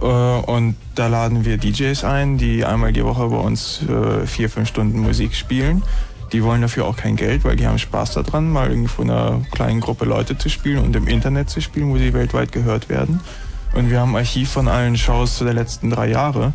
[0.00, 4.48] Äh, und da laden wir DJs ein, die einmal die Woche bei uns äh, vier,
[4.50, 5.82] fünf Stunden Musik spielen.
[6.32, 9.80] Die wollen dafür auch kein Geld, weil die haben Spaß daran, mal irgendwo einer kleinen
[9.80, 13.20] Gruppe Leute zu spielen und im Internet zu spielen, wo sie weltweit gehört werden.
[13.74, 16.52] Und wir haben ein Archiv von allen Shows der letzten drei Jahre.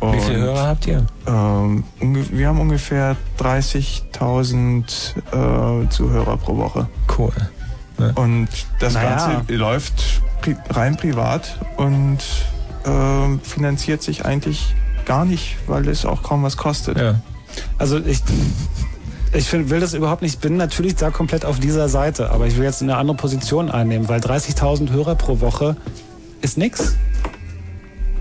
[0.00, 1.04] Wie viele Und, Hörer habt ihr?
[1.26, 6.86] Ähm, wir haben ungefähr 30.000 äh, Zuhörer pro Woche.
[7.18, 7.32] Cool.
[8.14, 8.48] Und
[8.78, 9.16] das Naja.
[9.16, 12.18] Ganze läuft pri rein privat und
[12.84, 14.74] ähm, finanziert sich eigentlich
[15.06, 16.96] gar nicht, weil es auch kaum was kostet.
[17.78, 18.20] Also ich,
[19.32, 22.46] ich find, will das überhaupt nicht, ich bin natürlich da komplett auf dieser Seite, aber
[22.46, 25.76] ich will jetzt eine andere Position einnehmen, weil 30.000 Hörer pro Woche
[26.40, 26.96] ist nix.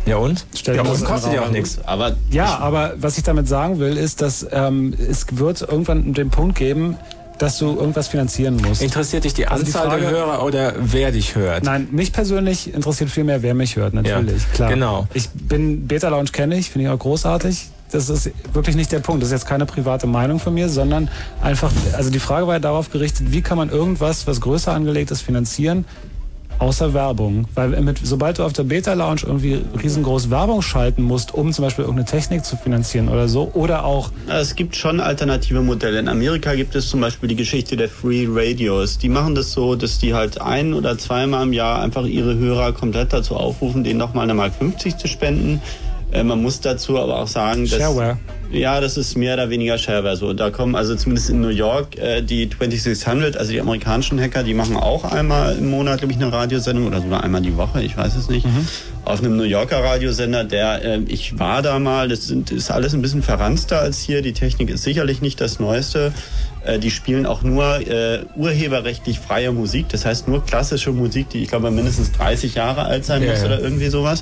[0.06, 0.46] Ja und?
[0.56, 1.80] Stell Ja, und das kostet ja auch nichts.
[1.86, 6.30] Aber Ja, aber was ich damit sagen will, ist, dass ähm, es wird irgendwann den
[6.32, 6.98] Punkt geben,
[7.40, 8.82] dass du irgendwas finanzieren musst.
[8.84, 11.64] Interessiert dich die Also die Anzahl der Frage- Hörer oder wer dich hört?
[11.64, 14.70] Nein, mich persönlich interessiert viel mehr, wer mich hört, natürlich, Ja, klar.
[14.70, 15.08] genau.
[15.14, 17.70] Ich bin, Beta Lounge kenne ich, finde ich auch großartig.
[17.92, 19.24] Das ist wirklich nicht der Punkt.
[19.24, 21.10] Das ist jetzt keine private Meinung von mir, sondern
[21.42, 25.10] einfach, also die Frage war ja darauf gerichtet, wie kann man irgendwas, was größer angelegt
[25.10, 25.86] ist, finanzieren,
[26.60, 27.46] außer Werbung.
[27.56, 31.66] Weil mit, sobald du auf der Beta Lounge irgendwie riesengroß Werbung schalten musst, um zum
[31.66, 36.00] Beispiel irgendeine Technik zu finanzieren oder so, oder auch Es gibt schon alternative Modelle.
[36.00, 38.98] In Amerika gibt es zum Beispiel die Geschichte der Free Radios.
[38.98, 42.74] Die machen das so, dass die halt ein oder zweimal im Jahr einfach ihre Hörer
[42.74, 45.62] komplett dazu aufrufen, denen nochmal eine Mark 50 zu spenden.
[46.12, 48.18] Äh, man muss dazu aber auch sagen, dass Shareware.
[48.52, 50.34] ja, das ist mehr oder weniger Shareware so.
[50.34, 54.54] Da kommen also zumindest in New York äh, die 2600, also die amerikanischen Hacker, die
[54.54, 57.96] machen auch einmal im Monat, glaube ich, eine Radiosendung oder sogar einmal die Woche, ich
[57.96, 58.46] weiß es nicht.
[59.06, 62.94] Auf einem New Yorker Radiosender, der, äh, ich war da mal, das sind, ist alles
[62.94, 64.22] ein bisschen verranzter als hier.
[64.22, 66.12] Die Technik ist sicherlich nicht das Neueste.
[66.66, 71.44] Äh, die spielen auch nur äh, urheberrechtlich freie Musik, das heißt nur klassische Musik, die
[71.44, 74.22] ich glaube mindestens 30 Jahre alt sein Ja, muss oder irgendwie sowas.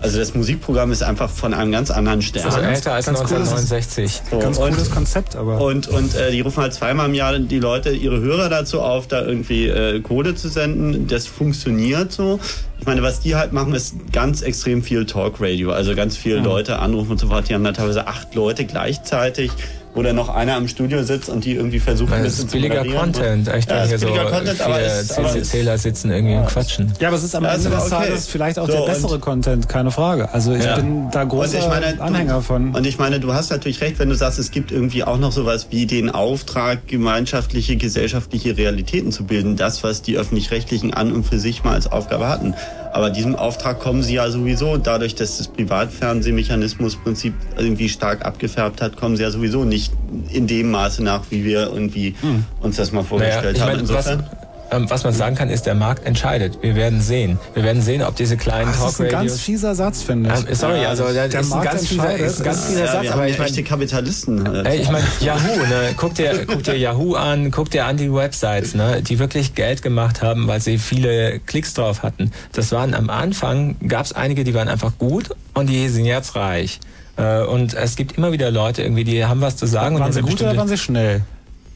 [0.00, 2.44] Also das Musikprogramm ist einfach von einem ganz anderen Stern.
[2.46, 4.22] Also älter als 1969.
[4.30, 5.60] So, Ganz und- cooles Konzept, aber.
[5.60, 9.08] und, und äh, die rufen halt zweimal im Jahr die Leute, ihre Hörer dazu auf,
[9.08, 11.08] da irgendwie äh, Kohle zu senden.
[11.08, 12.38] Das funktioniert so.
[12.78, 15.72] Ich meine, was die halt machen, ist ganz extrem viel Talkradio.
[15.72, 17.48] Also ganz viele Leute anrufen und so fort.
[17.48, 19.50] Die haben da teilweise acht Leute gleichzeitig,
[19.98, 22.50] wo dann noch einer im Studio sitzt und die irgendwie versuchen, ein Das bisschen ist
[22.52, 23.12] zu billiger moderieren.
[23.12, 23.48] Content.
[23.48, 26.92] Echt, ja, hier so billiger Content, aber CC-Zähler sitzen irgendwie und quatschen.
[27.00, 27.90] Ja, aber es ist am Ja, Ende des okay.
[27.90, 30.32] Tages vielleicht auch So, der bessere Content, keine Frage.
[30.32, 30.76] Also ich Ja.
[30.76, 32.76] bin da großer ich meine, du- Anhänger von.
[32.76, 35.32] Und ich meine, du hast natürlich recht, wenn du sagst, es gibt irgendwie auch noch
[35.32, 39.56] sowas wie den Auftrag, gemeinschaftliche, gesellschaftliche Realitäten zu bilden.
[39.56, 42.54] Das, was die Öffentlich-Rechtlichen an und für sich mal als Aufgabe hatten.
[42.92, 48.96] Aber diesem Auftrag kommen sie ja sowieso, dadurch, dass das Privatfernsehmechanismusprinzip irgendwie stark abgefärbt hat,
[48.96, 49.92] kommen sie ja sowieso nicht
[50.30, 52.14] in dem Maße nach, wie wir irgendwie
[52.60, 53.72] uns das mal Naja, vorgestellt ich haben.
[53.76, 54.20] meine, was, Insofern.
[54.20, 56.58] ähm, was man sagen kann, ist, der Markt entscheidet.
[56.62, 57.38] Wir werden sehen.
[57.54, 59.40] Wir werden sehen, ob diese kleinen das ist ein ganz Talkradios...
[59.40, 60.48] fieser Satz, finde ich.
[60.48, 62.26] Ähm, sorry, also der, der ist ein Markt ganz fieser, entscheidet.
[62.26, 64.46] ist ein ganz fieser ja, Satz, wir aber haben ich ja meine, Kapitalisten.
[64.54, 65.94] äh, Ey, ich meine, Yahoo, ne?
[65.96, 69.02] Guck dir, guck dir Yahoo an, guck dir an die Websites, ne?
[69.02, 72.30] Die wirklich Geld gemacht haben, weil sie viele Klicks drauf hatten.
[72.52, 76.36] Das waren am Anfang, gab es einige, die waren einfach gut und die sind jetzt
[76.36, 76.80] reich.
[77.16, 79.98] Äh, Und es gibt immer wieder Leute irgendwie, die haben was zu sagen.
[79.98, 81.22] waren und sie gut oder waren sie schnell?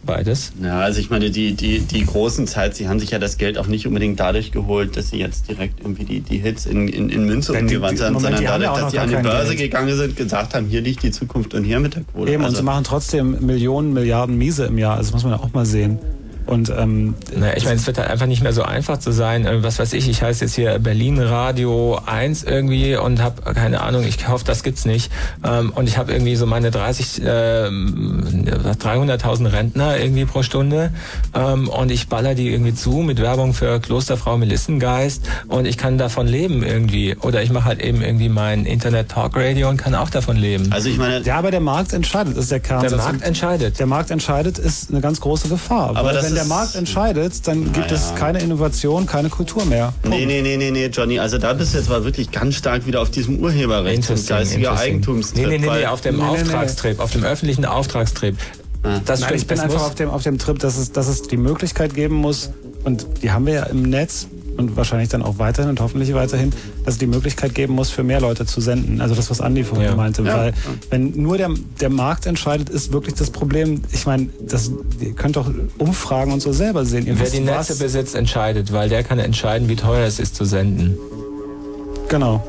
[0.04, 0.52] Beides.
[0.60, 3.56] Ja, also ich meine, die, die, die großen Zeit, sie haben sich ja das Geld
[3.56, 7.08] auch nicht unbedingt dadurch geholt, dass sie jetzt direkt irgendwie die, die Hits in, in,
[7.08, 9.70] in Münze die- haben, Moment, sondern dadurch, dass sie an die Börse Geld.
[9.70, 12.32] gegangen sind, gesagt haben, hier liegt die Zukunft und hier mit der Kohle.
[12.32, 14.96] Eben, und Also- sie machen trotzdem Millionen, Milliarden Miese im Jahr.
[14.96, 15.98] Also das muss man ja auch mal sehen.
[16.46, 19.46] Und ähm, Naja, ich meine, es wird halt einfach nicht mehr so einfach zu sein.
[19.46, 23.80] Äh, Was weiß ich, ich heiße jetzt hier Berlin Radio 1 irgendwie und habe keine
[23.80, 25.10] Ahnung, ich hoffe, das gibt's nicht.
[25.44, 28.44] Ähm, Und ich habe irgendwie so meine 30, ähm,
[28.80, 30.92] 300.000 Rentner irgendwie pro Stunde
[31.34, 35.98] Ähm, und ich baller die irgendwie zu mit Werbung für Klosterfrau Melissengeist und ich kann
[35.98, 37.16] davon leben irgendwie.
[37.16, 40.72] Oder ich mache halt eben irgendwie mein Internet-Talk-Radio und kann auch davon leben.
[40.72, 42.82] Also ich meine, ja, aber der Markt entscheidet, ist der Kern.
[42.82, 43.78] Der Markt entscheidet.
[43.78, 45.90] Der Markt entscheidet ist eine ganz große Gefahr.
[45.90, 47.92] Aber weil das wenn der Markt entscheidet, dann gibt Naja.
[47.94, 49.92] es keine Innovation, keine Kultur mehr.
[50.08, 52.86] Nee, nee, nee, nee, nee, Johnny, also da bist du jetzt mal wirklich ganz stark
[52.86, 54.78] wieder auf diesem Urheberrecht und geistiger.
[54.78, 55.46] Eigentumstrip.
[55.46, 56.40] Nee, nee, nee, nee, auf dem Nee, nee, nee.
[56.42, 58.36] Auftragstrip, auf dem öffentlichen Auftragstrip.
[59.04, 61.06] Das Nein, stimmt, ich bin das einfach auf dem, auf dem Trip, dass es, dass
[61.06, 62.48] es die Möglichkeit geben muss,
[62.84, 64.26] und die haben wir ja im Netz
[64.56, 66.50] und wahrscheinlich dann auch weiterhin und hoffentlich weiterhin,
[66.84, 69.00] dass es die Möglichkeit geben muss, für mehr Leute zu senden.
[69.00, 69.96] Also das, was Andi vorhin Ja.
[69.96, 70.22] meinte.
[70.22, 70.36] Ja.
[70.36, 70.52] Weil
[70.90, 71.50] wenn nur der,
[71.80, 73.82] der Markt entscheidet, ist wirklich das Problem.
[73.92, 74.70] Ich meine, das,
[75.00, 77.06] ihr könnt doch Umfragen und so selber sehen.
[77.06, 80.18] Ihr Wer wisst, die was- Netze besitzt, entscheidet, weil der kann entscheiden, wie teuer es
[80.18, 80.96] ist zu senden.
[82.08, 82.42] Genau.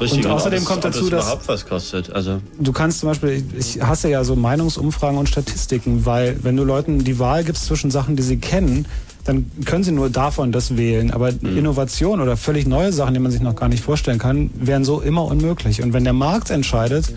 [0.00, 2.12] Richtig, und außerdem ob es- kommt dazu, es dass überhaupt was kostet.
[2.12, 6.62] Also Du kannst zum Beispiel, ich hasse ja so Meinungsumfragen und Statistiken, weil wenn du
[6.62, 8.86] Leuten die Wahl gibst zwischen Sachen, die sie kennen,
[9.28, 11.10] dann können sie nur davon das wählen.
[11.10, 11.58] Aber mhm.
[11.58, 15.00] Innovation oder völlig neue Sachen, die man sich noch gar nicht vorstellen kann, wären so
[15.00, 15.82] immer unmöglich.
[15.82, 17.12] Und wenn der Markt entscheidet,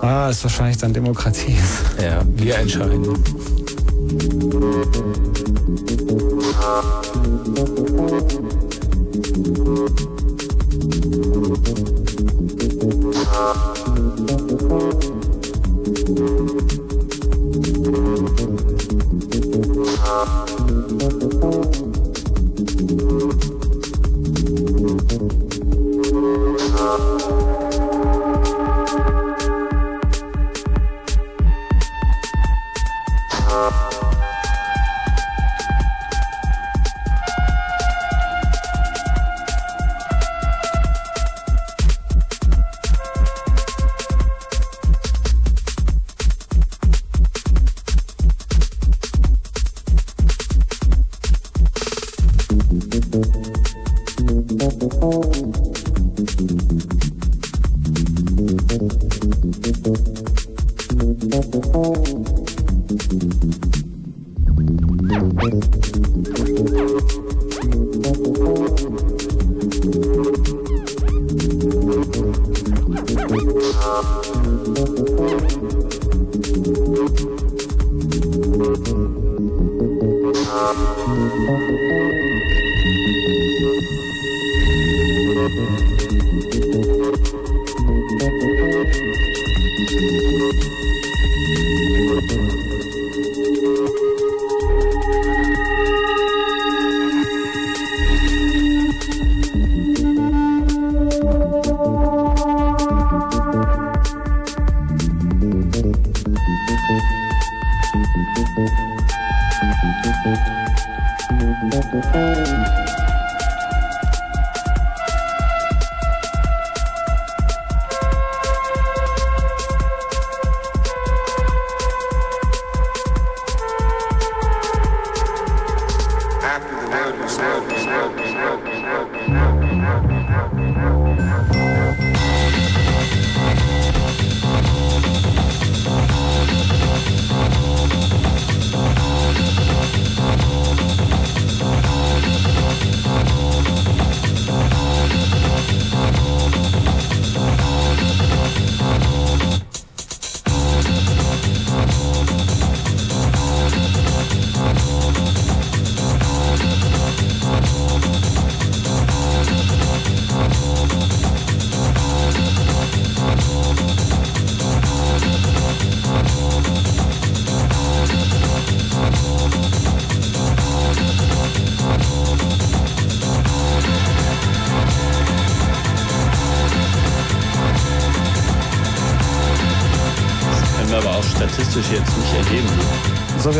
[0.00, 1.54] ah, ist wahrscheinlich dann Demokratie.
[2.02, 3.02] Ja, wir entscheiden.
[3.02, 4.52] Musik
[20.12, 20.61] Bye.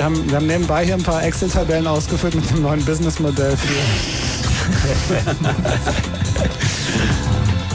[0.03, 3.73] Wir haben, wir haben nebenbei hier ein paar Excel-Tabellen ausgefüllt mit dem neuen Businessmodell für.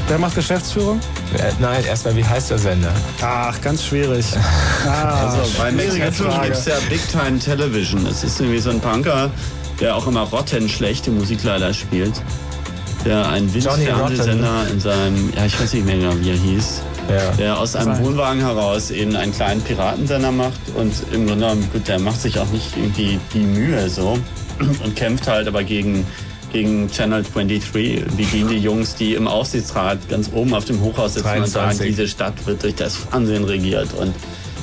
[0.09, 0.99] Wer macht Geschäftsführung?
[1.37, 2.91] Äh, Nein, erstmal, wie heißt der Sender?
[3.21, 4.25] Ach, ganz schwierig.
[4.85, 6.47] Ah, Also bei Frage.
[6.47, 8.03] gibt es ja Big Time Television.
[8.05, 9.29] Das ist irgendwie so ein Punker,
[9.79, 12.21] der auch immer rottenschlechte Musik leider spielt.
[13.05, 16.81] Der einen Windfernsehsender in seinem, ja ich weiß nicht mehr genau wie er hieß,
[17.37, 18.05] der aus einem Sein.
[18.05, 22.37] Wohnwagen heraus eben einen kleinen Piratensender macht und im Grunde genommen, gut, der macht sich
[22.39, 24.17] auch nicht irgendwie die Mühe so
[24.83, 26.05] und kämpft halt aber gegen
[26.53, 27.73] gegen Channel 23,
[28.15, 31.77] wie gegen die Jungs, die im Aufsichtsrat ganz oben auf dem Hochhaus sitzen und sagen,
[31.77, 31.87] 23.
[31.87, 34.13] diese Stadt wird durch das Fernsehen regiert und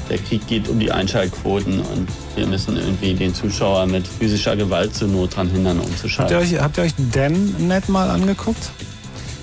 [0.08, 4.94] der Krieg geht um die Einschaltquoten und wir müssen irgendwie den Zuschauer mit physischer Gewalt
[4.94, 6.36] zur Not dran hindern, Habt ihr, umzuschalten.
[6.38, 8.70] euch, habt ihr euch DenNet mal angeguckt?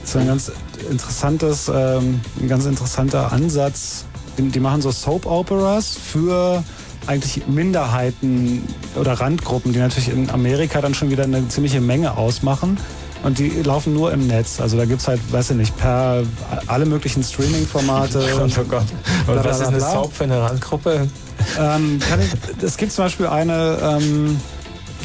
[0.01, 0.51] Das ist ein ganz
[0.91, 4.05] interessantes, ähm, ein ganz interessanter Ansatz.
[4.37, 6.63] Die, die machen so Soap Operas für
[7.07, 8.63] eigentlich Minderheiten
[8.95, 12.77] oder Randgruppen, die natürlich in Amerika dann schon wieder eine ziemliche Menge ausmachen.
[13.23, 14.59] Und die laufen nur im Netz.
[14.59, 16.23] Also da gibt's halt, weiß ich nicht, per
[16.67, 18.19] alle möglichen Streaming-Formate.
[18.33, 18.85] Oh Gott, oh Gott.
[19.27, 19.79] Und was ist eine.
[19.79, 21.07] Soap für eine Randgruppe?
[21.59, 24.39] Ähm, ich, es gibt zum Beispiel eine, ähm,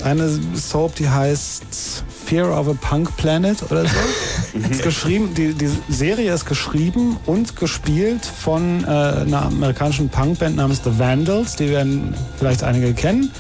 [0.03, 4.59] eine Soap, die heißt Fear of a Punk Planet oder so.
[4.71, 10.83] ist geschrieben, die, die Serie ist geschrieben und gespielt von äh, einer amerikanischen Punkband namens
[10.83, 11.55] The Vandals.
[11.55, 13.31] Die werden vielleicht einige kennen.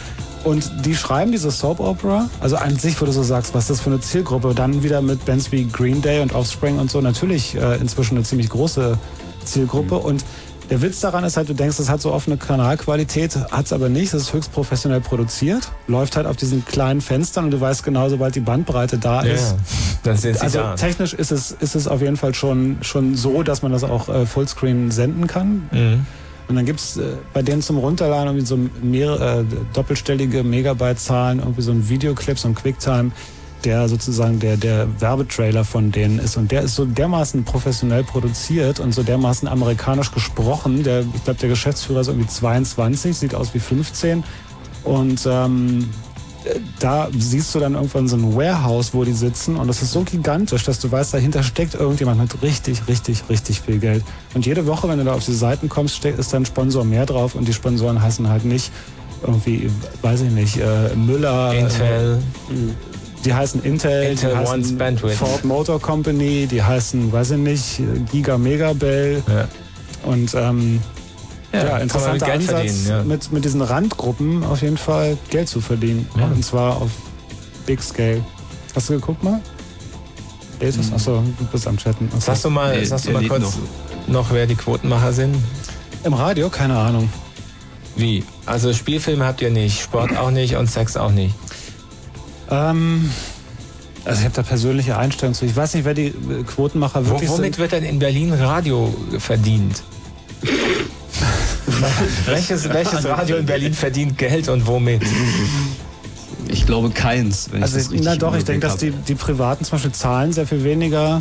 [0.45, 2.31] Und die schreiben diese Soap Opera.
[2.39, 4.55] Also an sich, wo du so sagst, was ist das für eine Zielgruppe?
[4.55, 7.01] Dann wieder mit Bands wie Green Day und Offspring und so.
[7.01, 8.97] Natürlich äh, inzwischen eine ziemlich große
[9.45, 9.97] Zielgruppe.
[9.97, 10.25] Und
[10.71, 13.89] der Witz daran ist halt, du denkst, das hat so offene Kanalqualität, hat es aber
[13.89, 14.13] nicht.
[14.13, 18.09] Das ist höchst professionell produziert, läuft halt auf diesen kleinen Fenstern und du weißt genau,
[18.09, 19.55] sobald die Bandbreite da Ja, ist.
[20.03, 20.75] dann sind sie also da.
[20.75, 24.09] technisch ist es, ist es auf jeden Fall schon, schon so, dass man das auch
[24.09, 25.69] äh, Fullscreen senden kann.
[25.73, 26.07] Mhm.
[26.49, 27.03] Und dann gibt's äh,
[27.35, 32.49] bei denen zum Runterladen irgendwie so mehrere äh, doppelstellige Megabyte-Zahlen, irgendwie so ein Videoclip, so
[32.49, 33.11] ein Quicktime,
[33.67, 36.37] der sozusagen der, der Werbetrailer von denen ist.
[36.37, 40.85] Und der ist so dermaßen professionell produziert und so dermaßen amerikanisch gesprochen.
[40.85, 44.25] Der, ich glaube, der Geschäftsführer ist irgendwie 22, sieht aus wie 15.
[44.85, 45.91] Und ähm,
[46.79, 50.03] da siehst du dann irgendwann so ein Warehouse, wo die sitzen und das ist so
[50.03, 54.05] gigantisch, dass du weißt, dahinter steckt irgendjemand mit richtig, richtig, richtig viel Geld.
[54.35, 57.05] Und jede Woche, wenn du da auf die Seiten kommst, ist da ein Sponsor mehr
[57.05, 58.71] drauf und die Sponsoren heißen halt nicht
[59.27, 59.71] irgendwie,
[60.03, 61.53] weiß ich nicht, äh, Müller.
[61.55, 62.23] Intel.
[63.27, 65.17] Die heißen Intel, Intel die heißen bandwidth.
[65.17, 67.83] Ford Motor Company, die heißen, weiß ich nicht,
[68.13, 69.21] Giga Megabell.
[70.05, 70.81] Und ähm,
[71.53, 73.03] Ja, ja, interessanter Ansatz, ja.
[73.03, 76.09] mit, mit diesen Randgruppen auf jeden Fall Geld zu verdienen.
[76.17, 76.27] Ja.
[76.27, 76.91] Und zwar auf
[77.67, 78.25] Big Scale.
[78.77, 79.41] Hast du geguckt mal?
[80.61, 80.93] Datus?
[80.93, 82.09] Achso, du bist am Chatten.
[82.13, 82.21] Okay.
[82.21, 83.59] Sagst du mal, sagst du mal kurz
[84.07, 84.31] noch.
[84.31, 85.35] wer die Quotenmacher sind?
[86.05, 86.49] Im Radio?
[86.49, 87.09] Keine Ahnung.
[87.97, 88.23] Wie?
[88.45, 91.35] Also Spielfilme habt ihr nicht, Sport auch nicht und Sex auch nicht.
[92.51, 93.11] Ähm,
[94.05, 95.45] also ich habe da persönliche Einstellungen zu.
[95.47, 97.59] Ich weiß nicht, wer die äh, Quotenmacher wirklich womit sind.
[97.59, 99.83] wird denn in Berlin Radio verdient?
[102.27, 105.03] welches, welches Radio in Berlin verdient Geld und womit?
[106.49, 107.49] Ich glaube keins.
[107.51, 110.47] Wenn Also ich na doch, ich denke, dass die, die Privaten zum Beispiel zahlen sehr
[110.47, 111.21] viel weniger.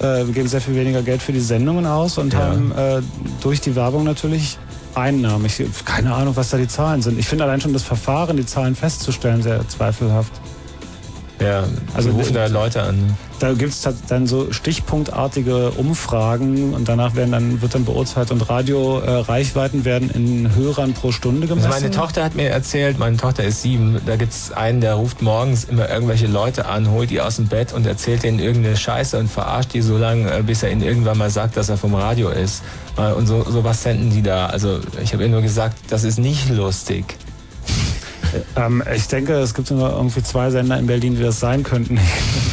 [0.00, 2.40] äh, geben sehr viel weniger Geld für die Sendungen aus und Ja.
[2.40, 3.00] haben äh,
[3.40, 4.58] durch die Werbung natürlich
[4.94, 5.44] Einnahmen.
[5.46, 7.18] Ich keine Ahnung, was da die Zahlen sind.
[7.18, 10.32] Ich finde allein schon das Verfahren, die Zahlen festzustellen, sehr zweifelhaft.
[11.40, 13.16] Ja, also rufen da Leute an.
[13.38, 18.48] Da gibt es dann so stichpunktartige Umfragen und danach werden dann, wird dann beurteilt und
[18.50, 21.70] Radioreichweiten werden in Hörern pro Stunde Also gemessen.
[21.70, 25.62] meine Tochter hat mir erzählt, meine Tochter ist sieben, da gibt's einen, der ruft morgens
[25.64, 29.28] immer irgendwelche Leute an, holt die aus dem Bett und erzählt denen irgendeine Scheiße und
[29.30, 32.30] verarscht die so lange, äh, bis er ihnen irgendwann mal sagt, dass er vom Radio
[32.30, 32.62] ist.
[32.96, 34.46] Äh, Und so, so was senden die da.
[34.46, 37.16] Also ich habe ihr nur gesagt, das ist nicht lustig.
[38.56, 41.98] Ähm, ich denke, es gibt nur irgendwie zwei Sender in Berlin, die das sein könnten.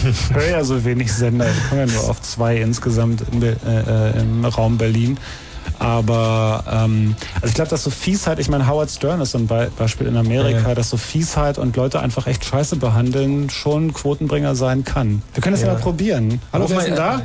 [0.08, 1.48] Ich höre ja so wenig Sender.
[1.50, 5.18] Ich komme ja nur auf zwei insgesamt in, äh, äh, im Raum Berlin.
[5.80, 9.48] Aber ähm, also ich glaube, dass so Fiesheit, ich meine, Howard Stern ist so ein
[9.48, 13.94] Be Beispiel in Amerika, Ja, dass so Fiesheit und Leute einfach echt scheiße behandeln schon
[13.94, 15.24] Quotenbringer sein kann.
[15.34, 16.40] Wir können das ja, mal probieren.
[16.54, 17.22] Hallo, Ruf wer ist denn da?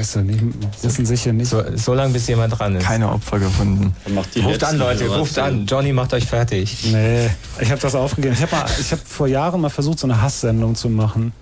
[0.00, 0.40] Scheiße, nicht,
[0.82, 1.48] wissen sicher nicht.
[1.48, 2.84] So, so lange, bis jemand dran ist.
[2.86, 3.94] Keine Opfer gefunden.
[4.14, 5.66] Macht die Ruft an, Leute, ruft an.
[5.66, 6.86] Johnny macht euch fertig.
[6.90, 7.28] Nee,
[7.60, 8.34] ich habe das aufgegeben.
[8.34, 11.32] Ich habe hab vor Jahren mal versucht, so eine Hasssendung zu machen.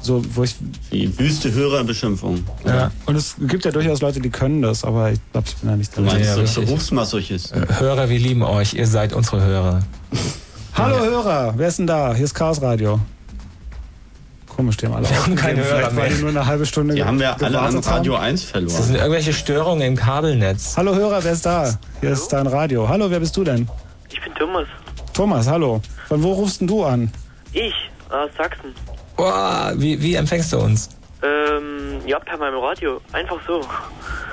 [0.00, 0.56] So, wo ich.
[0.90, 2.42] Die wüste Hörerbeschimpfung.
[2.64, 2.90] Ja.
[3.04, 5.76] Und es gibt ja durchaus Leute, die können das, aber ich glaube, ich bin da
[5.76, 6.06] nicht Du drin.
[6.06, 6.62] meinst Ja, so.
[6.62, 7.52] Berufsmasochist.
[7.52, 8.72] Äh, Hörer, wir lieben euch.
[8.72, 9.82] Ihr seid unsere Hörer.
[10.72, 12.14] Hallo Hörer, wer ist denn da?
[12.14, 12.98] Hier ist Chaos Radio.
[14.60, 16.08] Komisch, die haben alle Wir haben keine Hörer mehr.
[16.10, 18.24] die nur eine halbe Stunde Die haben wir alle an Radio haben.
[18.24, 18.82] 1 Das verloren.
[18.82, 20.76] sind irgendwelche Störungen im Kabelnetz.
[20.76, 21.78] Hallo Hörer, wer ist da?
[22.00, 22.86] Hier ist dein Radio.
[22.86, 23.66] Hallo, wer bist du denn?
[24.12, 24.66] Ich bin Thomas.
[25.14, 25.80] Thomas, hallo.
[26.08, 27.10] Von wo rufst denn du an?
[27.54, 27.72] Ich,
[28.10, 28.74] aus Sachsen.
[29.16, 30.90] Boah, wie, wie empfängst du uns?
[31.22, 33.00] Ähm, ja, per meinem Radio.
[33.12, 33.62] Einfach so.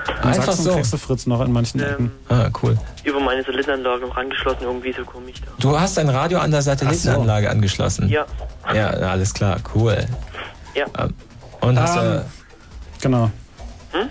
[0.10, 0.74] In Einfach Sachsen so.
[0.74, 2.12] kriegst du Fritz noch in manchen Ecken.
[2.30, 2.78] Ah, cool.
[3.04, 5.52] Über meine Satellitenanlage rangeschlossen, irgendwie so komisch da.
[5.60, 8.08] Du hast dein Radio an der Satellitenanlage angeschlossen?
[8.10, 8.26] Ja.
[8.74, 10.06] Ja, alles klar, cool.
[10.74, 10.86] Ja.
[10.98, 11.14] Ähm,
[11.62, 12.26] Und hast Ähm, du.
[13.02, 13.32] Genau.
[13.92, 14.10] Hm?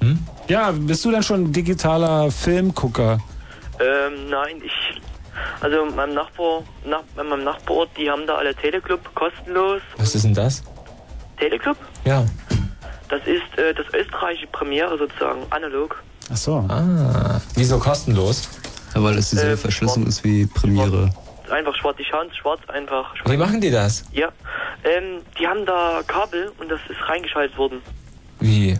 [0.00, 0.18] Hm?
[0.48, 3.18] Ja, bist du denn schon digitaler Filmgucker?
[3.80, 5.00] Ähm, nein, ich.
[5.60, 9.80] Also meinem Nachbar, nach, bei meinem Nachbarort, die haben da alle Teleclub kostenlos.
[9.98, 10.62] Was ist denn das?
[11.38, 11.76] Teleclub?
[12.04, 12.24] Ja.
[13.08, 16.02] Das ist äh, das österreichische Premiere sozusagen, analog.
[16.32, 16.56] Ach so.
[16.68, 17.40] Ah.
[17.54, 18.48] Wieso kostenlos?
[18.94, 21.10] Ja, weil es dieselbe Ähm, Verschlüsselung ist wie Premiere.
[21.50, 23.14] Einfach schwarz, die schauen schwarz einfach.
[23.24, 24.04] Wie machen die das?
[24.12, 24.28] Ja.
[24.82, 27.80] Ähm, die haben da Kabel und das ist reingeschaltet worden.
[28.40, 28.76] Wie?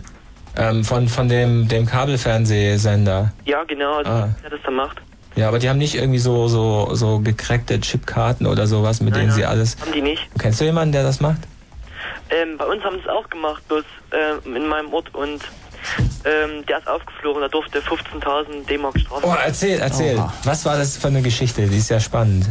[0.57, 3.31] Ähm, von, von dem, dem Kabelfernsehsender.
[3.45, 4.29] Ja, genau, also, Ah.
[4.43, 4.97] der das da macht.
[5.35, 9.21] Ja, aber die haben nicht irgendwie so, so, so gecrackte Chipkarten oder sowas, mit Nein,
[9.21, 9.77] denen sie nein, alles.
[9.79, 10.27] Haben die nicht.
[10.39, 11.39] Kennst du jemanden, der das macht?
[12.29, 15.41] Ähm, bei uns haben sie es auch gemacht, bloß ähm, in meinem Ort und
[16.25, 19.25] ähm, der ist aufgeflogen, da durfte 15.000 D-Mark Strafe.
[19.25, 20.17] Oh, erzähl, erzähl.
[20.17, 20.33] Oha.
[20.43, 21.67] Was war das für eine Geschichte?
[21.67, 22.45] Die ist ja spannend.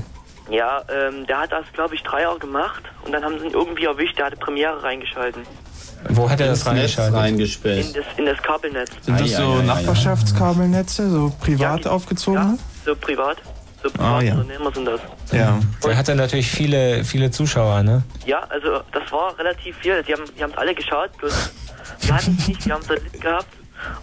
[0.51, 3.53] Ja, ähm, der hat das, glaube ich, drei Jahre gemacht und dann haben sie ihn
[3.53, 5.43] irgendwie erwischt, der hatte Premiere reingeschalten.
[6.11, 7.65] Wo hat er das reingeschaltet?
[7.65, 8.91] In das, in das Kabelnetz.
[9.03, 9.57] Sind das so.
[9.62, 12.39] Nachbarschaftskabelnetze, so privat Ja, aufgezogen?
[12.39, 13.39] Ja, so privat.
[13.82, 14.35] So privat Ah, ja.
[14.35, 15.01] Unternehmer sind das.
[15.32, 15.59] Ja.
[15.85, 18.03] Der hat dann natürlich viele, viele Zuschauer, ne?
[18.24, 20.03] Ja, also das war relativ viel.
[20.03, 21.51] Die haben die haben alle geschaut, bloß
[22.01, 23.47] wir hatten es nicht, wir haben Satelliten gehabt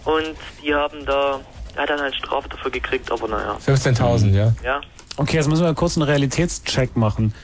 [0.04, 1.40] und die haben da,
[1.76, 3.56] er hat dann halt Strafe dafür gekriegt, aber naja.
[3.66, 4.52] 15.000, ja.
[4.64, 4.80] Ja.
[5.16, 7.34] Okay, jetzt müssen wir kurz einen Realitätscheck machen.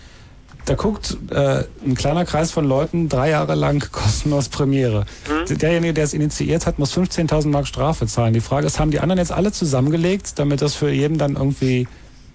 [0.66, 5.06] Da guckt äh, ein kleiner Kreis von Leuten drei Jahre lang kostenlos Premiere.
[5.48, 8.34] Derjenige, der es initiiert hat, muss 15.000 Mark Strafe zahlen.
[8.34, 11.88] Die Frage ist, haben die anderen jetzt alle zusammengelegt, damit das für jeden dann irgendwie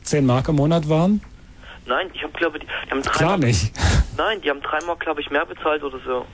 [0.05, 1.21] 10 Mark im Monat waren?
[1.85, 3.71] Nein, ich habe glaube die, die haben Klar dreimal, nicht.
[4.17, 6.25] nein, die haben dreimal glaube ich mehr bezahlt oder so.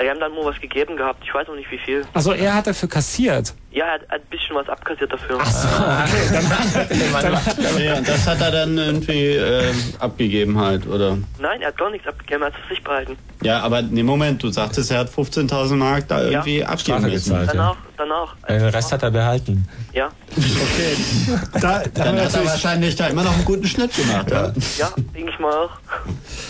[0.00, 2.04] Die haben dann nur was gegeben gehabt, ich weiß noch nicht wie viel.
[2.14, 3.54] Also er hat dafür kassiert.
[3.78, 5.38] Ja, er hat, ein bisschen was abkassiert dafür.
[7.78, 11.16] Ja, und das hat er dann irgendwie äh, abgegeben halt, oder?
[11.38, 13.16] Nein, er hat gar nichts abgegeben, er hat es für sich behalten.
[13.42, 17.30] Ja, aber nee, Moment, du sagtest, er hat 15.000 Mark da irgendwie abgeben Strafe müssen.
[17.30, 17.50] gezahlt.
[17.52, 19.68] Danach, danach, Den Rest hat er behalten.
[19.92, 20.08] ja.
[20.36, 21.38] Okay.
[21.60, 24.28] Da, Dann hat er wahrscheinlich da immer noch einen guten Schnitt gemacht.
[24.30, 25.70] Ja, Ja, denke ich mal auch.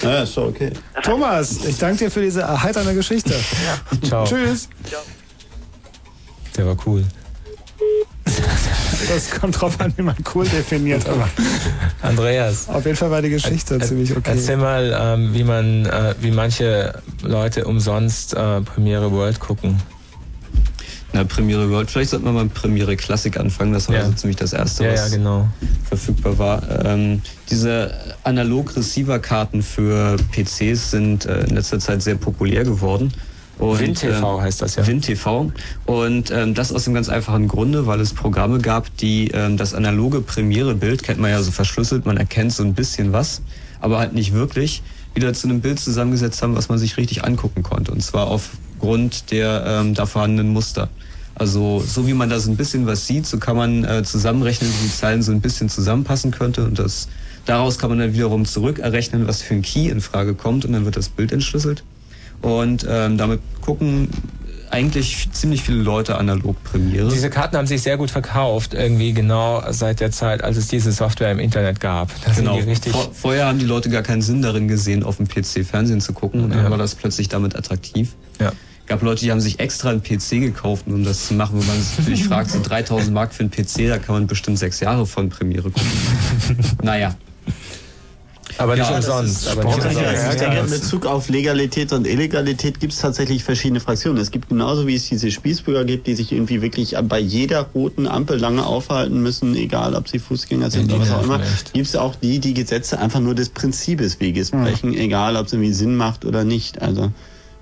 [0.02, 0.72] ja ist doch okay.
[1.02, 3.34] Thomas, ich danke dir für diese erheiternde Geschichte.
[4.06, 4.24] Ciao.
[4.24, 4.70] Tschüss.
[6.58, 7.04] Der war cool.
[9.08, 11.28] Das kommt drauf an, wie man cool definiert, aber
[12.02, 12.68] Andreas.
[12.68, 14.32] auf jeden Fall war die Geschichte Er- ziemlich okay.
[14.34, 19.80] Erzähl mal, ähm, wie man, äh, wie manche Leute umsonst äh, Premiere World gucken.
[21.14, 24.00] Na, Premiere World, vielleicht sollte man mal mit Premiere Classic anfangen, das war Ja.
[24.02, 25.48] also ziemlich das erste, Ja, ja, was genau.
[25.88, 26.84] verfügbar war.
[26.84, 27.94] Ähm, diese
[28.24, 33.10] Analog-Receiver-Karten für PCs sind äh, in letzter Zeit sehr populär geworden.
[33.58, 34.86] Und, WinTV ähm, heißt das ja.
[34.86, 35.50] WinTV.
[35.86, 39.74] Und ähm, das aus dem ganz einfachen Grunde, weil es Programme gab, die ähm, das
[39.74, 43.42] analoge Premiere-Bild, kennt man ja so verschlüsselt, man erkennt so ein bisschen was,
[43.80, 44.82] aber halt nicht wirklich,
[45.14, 47.90] wieder zu einem Bild zusammengesetzt haben, was man sich richtig angucken konnte.
[47.90, 50.88] Und zwar auf aufgrund der ähm, da vorhandenen Muster.
[51.34, 54.70] Also so wie man da so ein bisschen was sieht, so kann man äh, zusammenrechnen,
[54.70, 57.08] wie die Zahlen so ein bisschen zusammenpassen könnte und das
[57.44, 60.72] daraus kann man dann wiederum zurück errechnen, was für ein Key in Frage kommt und
[60.72, 61.82] dann wird das Bild entschlüsselt
[62.42, 64.08] und ähm, damit gucken
[64.70, 67.08] eigentlich ziemlich viele Leute analog Premiere.
[67.08, 70.92] Diese Karten haben sich sehr gut verkauft, irgendwie genau seit der Zeit, als es diese
[70.92, 72.10] Software im Internet gab.
[72.24, 72.58] Da genau.
[72.90, 76.12] Vor, vorher haben die Leute gar keinen Sinn darin gesehen, auf dem PC Fernsehen zu
[76.12, 76.70] gucken und dann Ja.
[76.70, 78.14] war das plötzlich damit attraktiv.
[78.40, 78.52] Ja.
[78.86, 81.80] gab Leute, die haben sich extra einen PC gekauft, um das zu machen, wo man
[81.80, 85.06] sich natürlich fragt, so 3000 Mark für einen PC, da kann man bestimmt sechs Jahre
[85.06, 85.90] von Premiere gucken.
[86.82, 87.14] naja.
[88.58, 90.30] Aber Ja, das ist sportlicher.
[90.32, 94.20] Ich denke, in Bezug auf Legalität und Illegalität gibt es tatsächlich verschiedene Fraktionen.
[94.20, 98.06] Es gibt genauso wie es diese Spießbürger gibt, die sich irgendwie wirklich bei jeder roten
[98.06, 101.40] Ampel lange aufhalten müssen, egal ob sie Fußgänger sind Ja, oder was auch immer.
[101.72, 105.52] Gibt es auch die, die Gesetze einfach nur des Prinzipies weges brechen, egal ob es
[105.52, 106.82] irgendwie Sinn macht oder nicht.
[106.82, 107.12] Also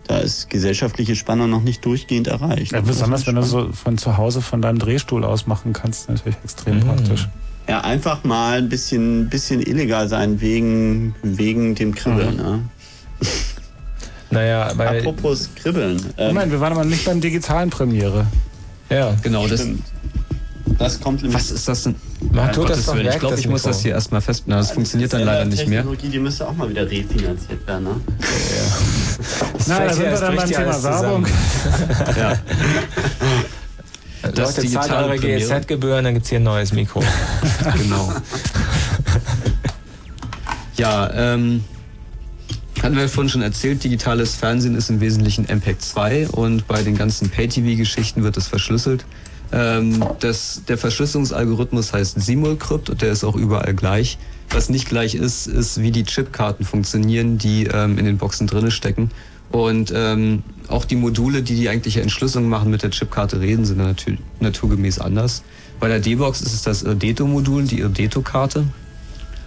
[0.07, 2.73] da ist gesellschaftliche Spannung noch nicht durchgehend erreicht.
[2.73, 6.37] Ja, besonders wenn du so von zu Hause von deinem Drehstuhl aus machen kannst, natürlich
[6.45, 7.29] extrem praktisch.
[7.69, 12.37] Ja, einfach mal ein bisschen, bisschen illegal sein wegen, wegen dem Kribbeln.
[12.37, 12.61] Ne?
[14.31, 16.01] Naja, weil Apropos Kribbeln.
[16.17, 18.27] ähm, Moment, wir waren aber nicht beim digitalen Premiere.
[18.89, 19.47] Ja, genau.
[19.49, 19.83] Das, Stimmt.
[20.79, 21.95] das kommt was ist das denn?
[22.35, 24.45] Ja, du das doch Ich glaube, das ich muss das hier erstmal fest.
[24.47, 25.81] Na, das funktioniert dann leider nicht mehr.
[25.81, 28.01] Technologie, die müsste auch mal wieder refinanziert werden, ne?
[29.67, 31.27] Na, da sind ja- wir dann beim ja Thema Werbung.
[32.17, 32.39] ja.
[34.35, 35.19] Das Leute, zahlt eure.
[35.19, 37.03] GEZ-Gebühren, dann gibt's hier ein neues Mikro.
[37.77, 38.13] genau.
[40.77, 41.65] Ja, ähm,
[42.83, 46.97] hatten wir vorhin schon erzählt, digitales Fernsehen ist im Wesentlichen MPEG 2 und bei den
[46.97, 49.05] ganzen Pay-TV-Geschichten wird es verschlüsselt.
[49.53, 54.19] Ähm, das, der Verschlüsselungsalgorithmus heißt Simulcrypt und der ist auch überall gleich.
[54.51, 58.71] Was nicht gleich ist, ist, wie die Chipkarten funktionieren, die ähm, in den Boxen drinne
[58.71, 59.11] stecken.
[59.53, 63.79] Und ähm, auch die Module, die die eigentliche Entschlüsselung machen, mit der Chipkarte reden, sind
[63.79, 65.43] natür naturgemäß anders.
[65.79, 68.67] Bei der D-Box ist es das Irdeto-Modul, die Irdeto-Karte.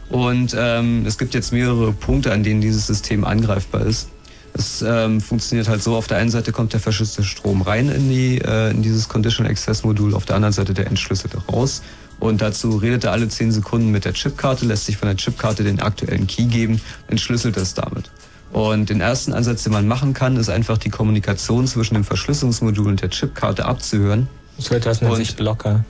[0.09, 4.09] Und ähm, es gibt jetzt mehrere Punkte, an denen dieses System angreifbar ist.
[4.53, 8.09] Es ähm, funktioniert halt so, auf der einen Seite kommt der verschlüsselte Strom rein in,
[8.09, 11.84] die, äh, in dieses Conditional Access Modul, auf der anderen Seite der entschlüsselte raus.
[12.19, 15.63] Und dazu redet er alle 10 Sekunden mit der Chipkarte, lässt sich von der Chipkarte
[15.63, 18.11] den aktuellen Key geben, entschlüsselt es damit.
[18.51, 22.88] Und den ersten Ansatz, den man machen kann, ist einfach die Kommunikation zwischen dem Verschlüsselungsmodul
[22.88, 24.27] und der Chipkarte abzuhören.
[24.57, 25.85] So etwas nennt sich Blocker.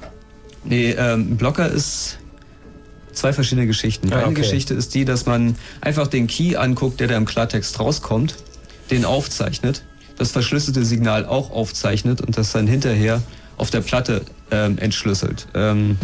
[0.63, 2.19] Nee, ähm, Blocker ist
[3.13, 4.07] zwei verschiedene Geschichten.
[4.07, 4.41] Die Ah, eine okay.
[4.41, 8.35] Geschichte ist die, dass man einfach den Key anguckt, der da im Klartext rauskommt,
[8.91, 9.83] den aufzeichnet,
[10.17, 13.21] das verschlüsselte Signal auch aufzeichnet und das dann hinterher
[13.57, 14.21] auf der Platte
[14.51, 15.47] ähm, entschlüsselt.
[15.53, 15.97] Ähm,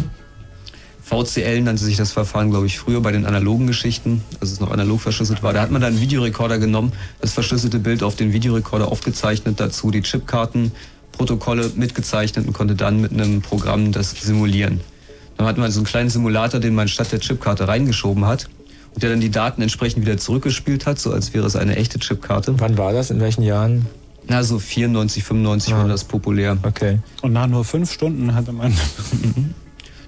[1.06, 4.72] VCL nannte sich das Verfahren, glaube ich, früher bei den analogen Geschichten, als es noch
[4.72, 5.52] analog verschlüsselt war.
[5.52, 9.92] Da hat man dann einen Videorekorder genommen, das verschlüsselte Bild auf den Videorekorder aufgezeichnet, dazu
[9.92, 14.80] die Chipkartenprotokolle mitgezeichnet und konnte dann mit einem Programm das simulieren.
[15.36, 18.48] Dann hat man so einen kleinen Simulator, den man statt der Chipkarte reingeschoben hat
[18.92, 22.00] und der dann die Daten entsprechend wieder zurückgespielt hat, so als wäre es eine echte
[22.00, 22.58] Chipkarte.
[22.58, 23.12] Wann war das?
[23.12, 23.86] In welchen Jahren?
[24.26, 26.58] Na, so 94, 95 war das populär.
[26.64, 26.98] Okay.
[27.22, 28.74] Und nach nur fünf Stunden hatte man.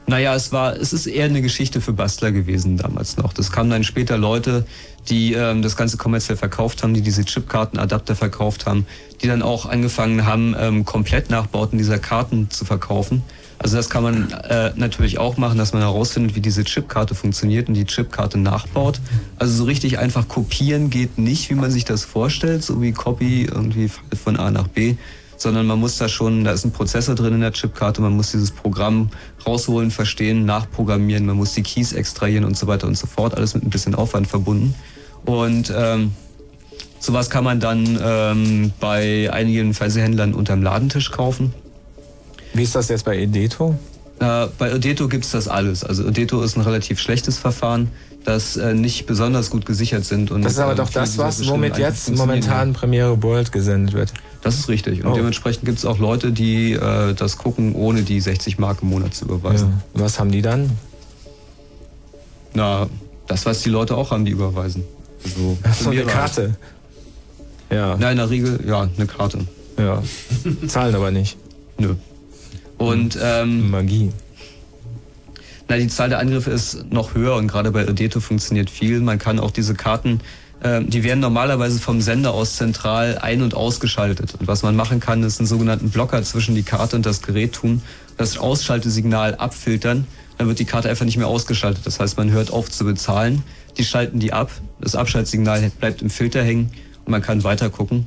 [0.08, 3.34] Naja, es war, es ist eher eine Geschichte für Bastler gewesen damals noch.
[3.34, 4.64] Das kamen dann später Leute,
[5.10, 8.86] die ähm, das Ganze kommerziell verkauft haben, die diese Chipkartenadapter verkauft haben,
[9.20, 13.22] die dann auch angefangen haben, ähm, Komplettnachbauten dieser Karten zu verkaufen.
[13.58, 17.68] Also das kann man äh, natürlich auch machen, dass man herausfindet, wie diese Chipkarte funktioniert
[17.68, 19.00] und die Chipkarte nachbaut.
[19.36, 23.42] Also so richtig einfach kopieren geht nicht, wie man sich das vorstellt, so wie Copy
[23.42, 23.90] irgendwie
[24.24, 24.96] von A nach B,
[25.38, 28.32] sondern man muss da schon, da ist ein Prozessor drin in der Chipkarte, man muss
[28.32, 29.08] dieses Programm
[29.46, 33.54] rausholen, verstehen, nachprogrammieren, man muss die Keys extrahieren und so weiter und so fort, alles
[33.54, 34.74] mit ein bisschen Aufwand verbunden.
[35.24, 36.12] Und ähm,
[36.98, 41.54] sowas kann man dann ähm, bei einigen Fernsehhändlern unterm Ladentisch kaufen.
[42.52, 43.78] Wie ist das jetzt bei Edeto?
[44.20, 45.84] Äh, bei Irdeto gibt's das alles.
[45.84, 47.88] Also Irdeto ist ein relativ schlechtes Verfahren,
[48.24, 50.30] das äh, nicht besonders gut gesichert sind.
[50.30, 54.12] Und, Das ist aber ähm, doch das, was womit jetzt momentan Premiere World gesendet wird.
[54.42, 55.04] Das ist richtig.
[55.04, 55.14] Und Oh.
[55.14, 59.24] dementsprechend gibt's auch Leute, die äh, das gucken, ohne die 60 Mark im Monat zu
[59.24, 59.82] überweisen.
[59.94, 60.02] Ja.
[60.02, 60.70] Was haben die dann?
[62.54, 62.88] Na,
[63.26, 64.84] das, was die Leute auch haben, die überweisen.
[65.24, 66.08] Also, Ach so, eine halt.
[66.08, 66.56] Karte.
[67.70, 67.96] Ja.
[67.98, 69.40] Na, in der Regel, ja, eine Karte.
[69.78, 70.02] Ja.
[70.66, 71.36] Zahlen aber nicht.
[71.78, 71.94] Nö.
[72.78, 74.12] Und ähm, Magie.
[75.68, 79.00] Na, die Zahl der Angriffe ist noch höher und gerade bei Irdeto funktioniert viel.
[79.00, 80.20] Man kann auch diese Karten,
[80.62, 84.34] ähm, die werden normalerweise vom Sender aus zentral ein- und ausgeschaltet.
[84.38, 87.52] Und was man machen kann, ist einen sogenannten Blocker zwischen die Karte und das Gerät
[87.52, 87.82] tun,
[88.16, 90.06] das Ausschaltesignal abfiltern.
[90.38, 91.86] Dann wird die Karte einfach nicht mehr ausgeschaltet.
[91.86, 93.42] Das heißt, man hört auf zu bezahlen.
[93.76, 94.50] Die schalten die ab.
[94.80, 96.70] Das Abschaltsignal bleibt im Filter hängen
[97.04, 98.06] und man kann weiter gucken.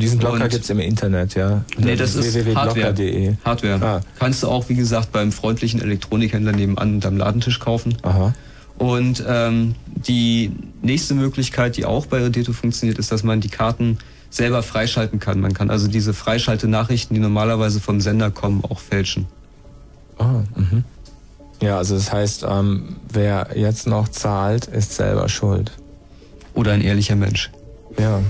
[0.00, 1.64] Diesen Blocker Und- gibt's im Internet, ja.
[1.78, 2.96] Nee, das ist Hardware.
[2.96, 3.34] www.blocker.de.
[3.44, 3.82] Hardware.
[3.86, 4.00] Ah.
[4.18, 7.96] Kannst du auch, wie gesagt, beim freundlichen Elektronikhändler nebenan unterm Ladentisch kaufen.
[8.02, 8.34] Aha.
[8.78, 10.52] Und ähm, die
[10.82, 13.98] nächste Möglichkeit, die auch bei Irdeto funktioniert, ist, dass man die Karten
[14.30, 15.40] selber freischalten kann.
[15.40, 19.26] Man kann also diese Freischalte-Nachrichten, die normalerweise vom Sender kommen, auch fälschen.
[20.18, 20.84] Ah, mhm.
[21.60, 25.72] Ja, also das heißt, ähm, wer jetzt noch zahlt, ist selber schuld.
[26.54, 27.50] Oder ein ehrlicher Mensch.
[27.98, 28.20] Ja.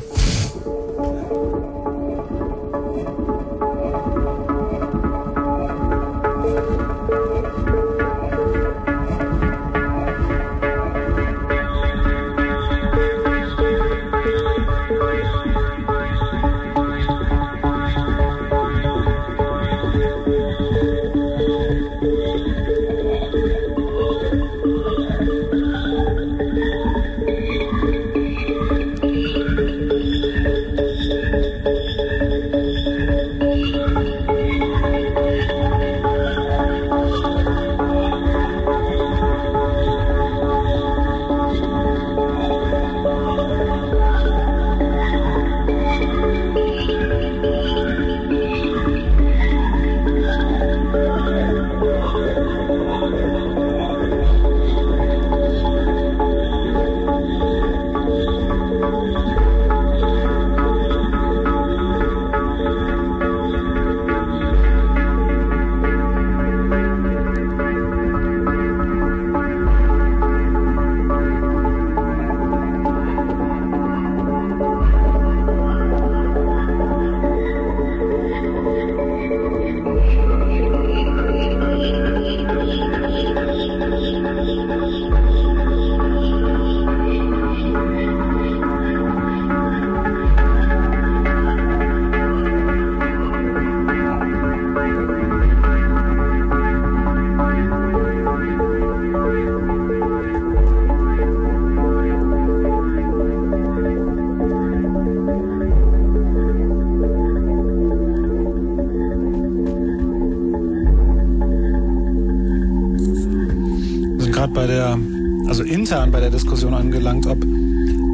[116.80, 117.44] Angelangt, ob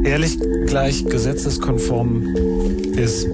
[0.03, 0.37] ehrlich
[0.67, 2.35] gleich gesetzeskonform
[2.95, 3.27] ist.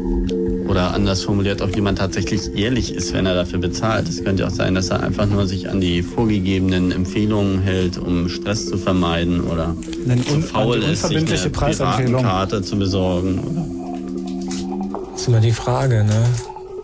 [0.67, 4.07] Oder anders formuliert, ob jemand tatsächlich ehrlich ist, wenn er dafür bezahlt.
[4.07, 8.29] Es könnte auch sein, dass er einfach nur sich an die vorgegebenen Empfehlungen hält, um
[8.29, 9.75] Stress zu vermeiden oder
[10.09, 12.21] Eine zu faul ist, sich unverbindliche eine Preisempfehlung.
[12.21, 13.39] Piratenkarte zu besorgen.
[13.39, 16.25] Oder ist immer die Frage, ne?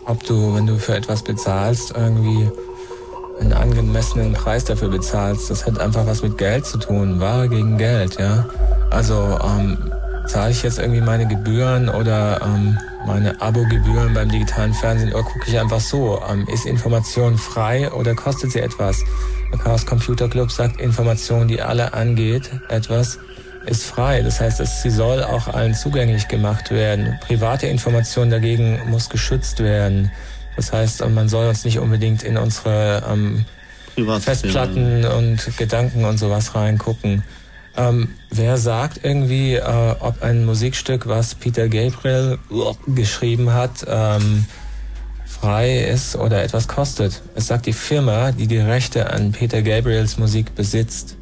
[0.04, 2.48] Ob du, wenn du für etwas bezahlst, irgendwie
[3.40, 5.50] einen angemessenen Preis dafür bezahlst.
[5.50, 8.46] Das hat einfach was mit Geld zu tun, Ware gegen Geld, ja.
[8.90, 9.78] Also ähm,
[10.26, 15.46] zahle ich jetzt irgendwie meine Gebühren oder ähm, meine Abogebühren beim digitalen Fernsehen oder gucke
[15.46, 19.02] ich einfach so, ähm, ist Information frei oder kostet sie etwas?
[19.52, 23.18] Der Chaos Computer Club sagt, Information, die alle angeht, etwas,
[23.66, 24.22] ist frei.
[24.22, 27.18] Das heißt, es, sie soll auch allen zugänglich gemacht werden.
[27.26, 30.10] Private Information dagegen muss geschützt werden.
[30.56, 33.44] Das heißt, man soll uns nicht unbedingt in unsere ähm,
[34.20, 37.22] Festplatten und Gedanken und sowas reingucken.
[37.76, 42.38] Ähm, wer sagt irgendwie, äh, ob ein Musikstück, was Peter Gabriel
[42.88, 44.44] geschrieben hat, ähm,
[45.24, 47.22] frei ist oder etwas kostet?
[47.34, 51.16] Es sagt die Firma, die die Rechte an Peter Gabriels Musik besitzt.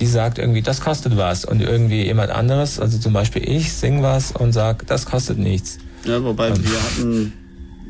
[0.00, 1.44] Die sagt irgendwie, das kostet was.
[1.44, 5.78] Und irgendwie jemand anderes, also zum Beispiel ich, sing was und sag, das kostet nichts.
[6.04, 6.64] Ja, wobei Ähm.
[6.64, 7.32] wir hatten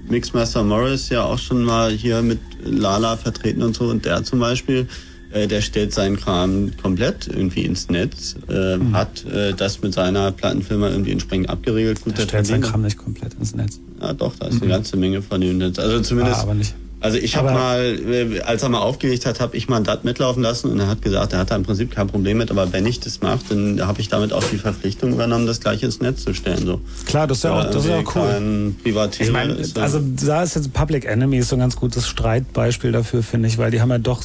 [0.09, 4.39] Mixmaster Morris ja auch schon mal hier mit Lala vertreten und so und der zum
[4.39, 4.87] Beispiel,
[5.33, 8.93] äh, der stellt seinen Kram komplett irgendwie ins Netz, äh, Mhm.
[8.95, 12.01] hat äh, das mit seiner Plattenfirma irgendwie entsprechend abgeregelt.
[12.03, 13.81] Gut, Der stellt sein verdient- Kram nicht komplett ins Netz.
[14.01, 14.69] Ja, doch, da ist eine Mhm.
[14.69, 15.59] ganze Menge von ihm.
[15.59, 15.79] Netz.
[15.79, 16.39] Also zumindest.
[16.39, 16.75] Ah, aber nicht.
[17.01, 20.05] Also ich habe mal, äh, als er mal aufgelegt hat, habe ich mal ein DAT
[20.05, 22.73] mitlaufen lassen und er hat gesagt, er hat da im Prinzip kein Problem mit, aber
[22.73, 26.01] wenn ich das mache, dann habe ich damit auch die Verpflichtung übernommen, das gleich ins
[26.01, 26.65] Netz zu stellen.
[26.65, 26.81] So.
[27.05, 28.75] Klar, das ist ja auch, das ist auch cool.
[29.19, 33.23] Ich meine, also da ist jetzt Public Enemy ist so ein ganz gutes Streitbeispiel dafür,
[33.23, 34.23] finde ich, weil die haben ja doch,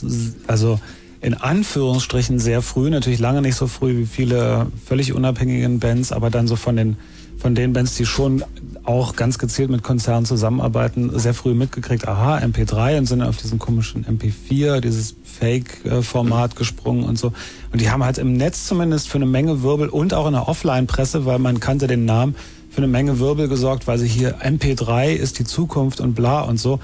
[0.48, 0.80] also
[1.22, 6.30] in Anführungsstrichen sehr früh, natürlich lange nicht so früh wie viele völlig unabhängigen Bands, aber
[6.30, 6.96] dann so von den
[7.40, 8.44] von den Bands, die schon
[8.90, 13.60] auch ganz gezielt mit Konzernen zusammenarbeiten, sehr früh mitgekriegt, aha, MP3 und sind auf diesen
[13.60, 17.32] komischen MP4, dieses Fake-Format gesprungen und so.
[17.72, 20.48] Und die haben halt im Netz zumindest für eine Menge Wirbel und auch in der
[20.48, 22.36] Offline-Presse, weil man kannte den Namen,
[22.72, 26.58] für eine Menge Wirbel gesorgt, weil sie hier MP3 ist die Zukunft und bla und
[26.60, 26.80] so.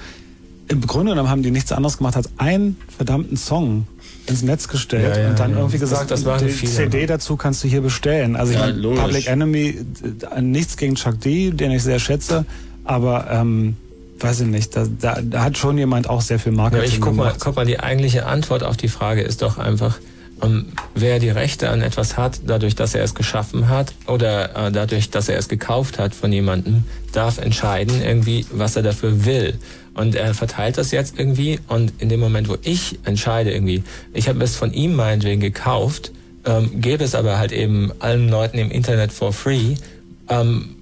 [0.68, 3.88] Im Grunde genommen haben die nichts anderes gemacht als einen verdammten Song
[4.26, 5.58] ins Netz gestellt Ja, ja, und dann ja.
[5.58, 6.72] irgendwie Das- gesagt, das waren die viele.
[6.72, 8.36] CD dazu kannst du hier bestellen.
[8.36, 8.96] Also ich Ja, meine.
[9.00, 9.78] Public Enemy,
[10.36, 12.44] äh, nichts gegen Chuck D, den ich sehr schätze,
[12.84, 13.76] Aber ähm,
[14.20, 17.00] weiß ich nicht, da, da, da hat schon jemand auch sehr viel Ja, Marketing ich
[17.00, 17.40] guck mal, gemacht.
[17.40, 19.98] guck mal, die eigentliche Antwort auf die Frage ist doch einfach,
[20.42, 24.70] ähm, wer die Rechte an etwas hat, dadurch, dass er es geschaffen hat oder äh,
[24.72, 29.54] dadurch, dass er es gekauft hat von jemandem, darf entscheiden irgendwie, was er dafür will.
[29.96, 34.28] Und er verteilt das jetzt irgendwie und in dem Moment, wo ich entscheide irgendwie, ich
[34.28, 36.12] habe es von ihm meinetwegen gekauft,
[36.44, 39.74] ähm, gebe es aber halt eben allen Leuten im Internet for free,
[40.28, 40.76] ähm,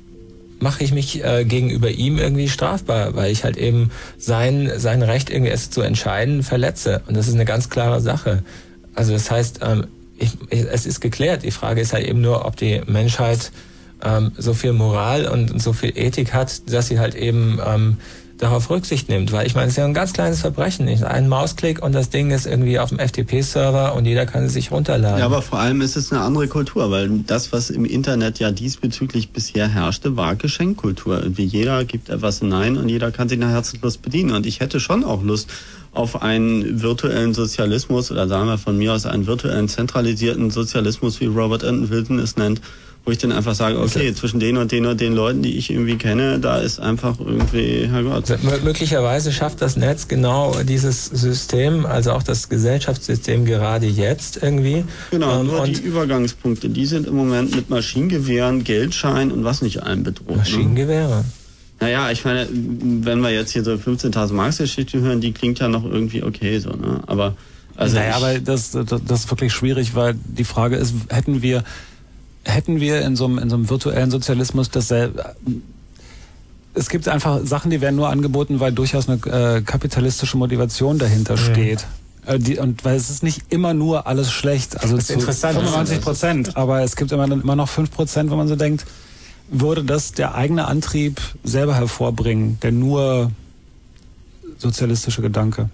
[0.59, 5.31] mache ich mich äh, gegenüber ihm irgendwie strafbar, weil ich halt eben sein, sein Recht,
[5.31, 7.02] irgendwie es zu entscheiden, verletze.
[7.07, 8.43] Und das ist eine ganz klare Sache.
[8.94, 9.86] Also das heißt, ähm,
[10.18, 11.44] ich, ich, es ist geklärt.
[11.44, 13.52] Die Frage ist halt eben nur, ob die Menschheit
[14.02, 17.99] ähm, so viel Moral und so viel Ethik hat, dass sie halt eben ähm,
[18.38, 19.32] darauf Rücksicht nimmt.
[19.32, 20.88] Weil ich meine, es ist ja ein ganz kleines Verbrechen.
[21.04, 24.70] Ein Mausklick und das Ding ist irgendwie auf dem FTP-Server und jeder kann es sich
[24.70, 25.18] runterladen.
[25.18, 28.50] Ja, aber vor allem ist es eine andere Kultur, weil das, was im Internet ja
[28.50, 31.22] diesbezüglich bisher herrschte, war Geschenkkultur.
[31.22, 34.32] Irgendwie jeder gibt etwas hinein und jeder kann sich nach Herzenslust bedienen.
[34.32, 35.48] Und ich hätte schon auch Lust
[35.92, 41.26] auf einen virtuellen Sozialismus oder sagen wir von mir aus einen virtuellen zentralisierten Sozialismus, wie
[41.26, 42.60] Robert Anton Wilson es nennt,
[43.07, 45.70] wo ich dann einfach sage, okay, zwischen den und den und den Leuten, die ich
[45.70, 48.31] irgendwie kenne, da ist einfach irgendwie, Herrgott.
[48.31, 54.84] Mö- Möglicherweise schafft das Netz genau dieses System, also auch das Gesellschaftssystem gerade jetzt irgendwie.
[55.10, 59.83] Genau, Ähm, nur die Übergangspunkte, die sind im Moment mit Maschinengewehren, Geldschein und was nicht
[59.83, 60.36] allem bedroht.
[60.39, 61.16] Maschinengewehre?
[61.18, 61.24] Ne?
[61.81, 65.68] Naja, ich meine, wenn wir jetzt hier so 15.000 Marks Geschichte hören, die klingt ja
[65.68, 67.00] noch irgendwie okay so, ne?
[67.07, 67.34] Aber
[67.76, 71.65] also naja, aber das, das, das ist wirklich schwierig, weil die Frage ist, hätten wir,
[72.44, 75.34] hätten wir in so einem, in so einem virtuellen Sozialismus dasselbe,
[76.74, 81.36] es gibt einfach Sachen, die werden nur angeboten, weil durchaus eine äh, kapitalistische Motivation dahinter
[81.36, 81.86] steht.
[82.26, 85.14] Äh, Die, und weil es ist nicht immer nur alles schlecht, also Das ist zu
[85.14, 85.55] interessant.
[85.56, 88.86] 95 Prozent, aber es gibt immer, immer noch 5 Prozent, wo man so denkt,
[89.50, 93.31] würde das der eigene Antrieb selber hervorbringen, der nur
[94.58, 95.68] sozialistische Gedanke?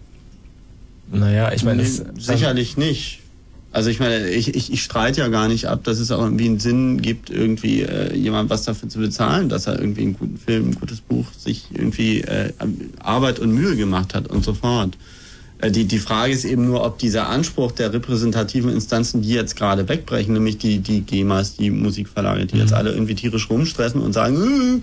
[1.13, 3.21] Naja, ich meine, nee, sicherlich nicht.
[3.73, 6.47] Also ich meine, ich, ich, ich streite ja gar nicht ab, dass es auch irgendwie
[6.47, 10.39] einen Sinn gibt, irgendwie äh, jemand was dafür zu bezahlen, dass er irgendwie einen guten
[10.39, 12.53] Film, ein gutes Buch, sich irgendwie äh,
[12.99, 14.97] Arbeit und Mühe gemacht hat und so fort.
[15.61, 19.57] Äh, die, die Frage ist eben nur, ob dieser Anspruch der repräsentativen Instanzen, die jetzt
[19.57, 24.13] gerade wegbrechen, nämlich die, die GEMAs, die Musikverlage, die jetzt alle irgendwie tierisch rumstressen und
[24.13, 24.83] sagen, äh, Mhm.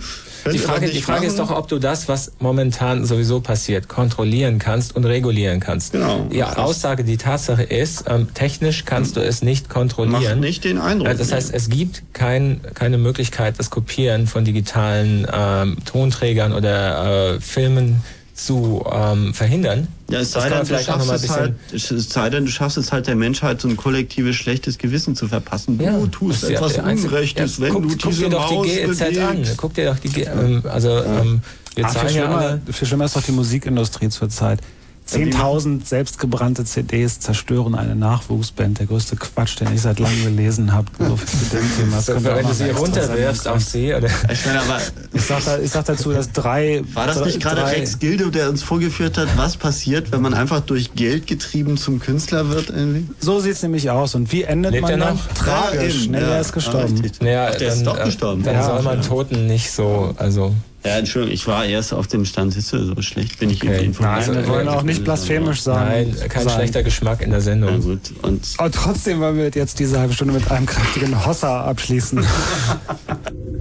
[0.52, 4.96] Die Frage, die Frage ist doch, ob du das, was momentan sowieso passiert, kontrollieren kannst
[4.96, 5.92] und regulieren kannst.
[5.92, 6.28] Genau.
[6.32, 10.22] Die Aussage, die Tatsache ist, ähm, technisch kannst du es nicht kontrollieren.
[10.22, 11.10] Macht nicht den Eindruck.
[11.10, 17.36] Äh, Das heißt, es gibt kein, keine Möglichkeit, das Kopieren von digitalen ähm, Tonträgern oder
[17.36, 18.02] äh, Filmen
[18.34, 19.88] zu ähm, verhindern.
[20.10, 22.30] Ja, es sei, denn, du vielleicht auch noch schaffst mal ein es halt, es sei
[22.30, 25.78] denn, du schaffst es halt der Menschheit so ein kollektives schlechtes Gewissen zu verpassen.
[25.78, 28.74] Du tust ja etwas Unrechtes, ja, wenn guck, du guck diese dir doch Maus die
[28.74, 29.44] GEZ an.
[29.58, 31.42] Guck dir doch die G ähm, also ähm,
[31.76, 32.62] wir Ah, viel, zahlen ja schlimmer, alle.
[32.72, 34.62] viel schlimmer ist doch die Musikindustrie zurzeit.
[35.08, 38.80] 10.000 selbstgebrannte CDs zerstören eine Nachwuchsband.
[38.80, 40.88] Der größte Quatsch, den ich seit langem gelesen habe.
[41.00, 41.96] So viel zu dem Thema.
[41.98, 44.80] Das könnte auch Wenn du sie runterwirfst auf sie oder Ich meine, aber
[45.14, 46.82] Ich sag, da, ich sag dazu, dass drei.
[46.94, 50.60] war das nicht gerade Rex Gildo, der uns vorgeführt hat, was passiert, wenn man einfach
[50.62, 52.70] durch Geld getrieben zum Künstler wird?
[52.70, 53.08] Irgendwie?
[53.20, 54.16] So sieht's nämlich aus.
[54.16, 55.16] Und wie endet Lebt man er dann?
[55.16, 55.28] noch?
[55.34, 56.08] Tragisch.
[56.10, 56.28] nee, ja.
[56.28, 57.02] er ist gestorben.
[57.04, 57.24] Ah.
[57.24, 58.44] Naja, Ach, der ist dann, doch äh, gestorben.
[58.44, 59.08] Dann Ja, soll man ja.
[59.08, 60.54] Toten nicht so, also
[60.88, 63.68] Ja, Entschuldigung, ich war erst auf dem Stand, siehst du, so schlecht bin ich Okay.
[63.68, 64.28] irgendwie informiert.
[64.28, 66.16] Nein, wir wollen auch nicht blasphemisch sein.
[66.18, 66.54] nein, kein sein.
[66.56, 67.72] schlechter Geschmack in der Sendung.
[67.72, 68.00] Ja, gut.
[68.22, 72.24] Und Aber trotzdem wollen wir jetzt diese halbe Stunde mit einem kräftigen Hossa abschließen.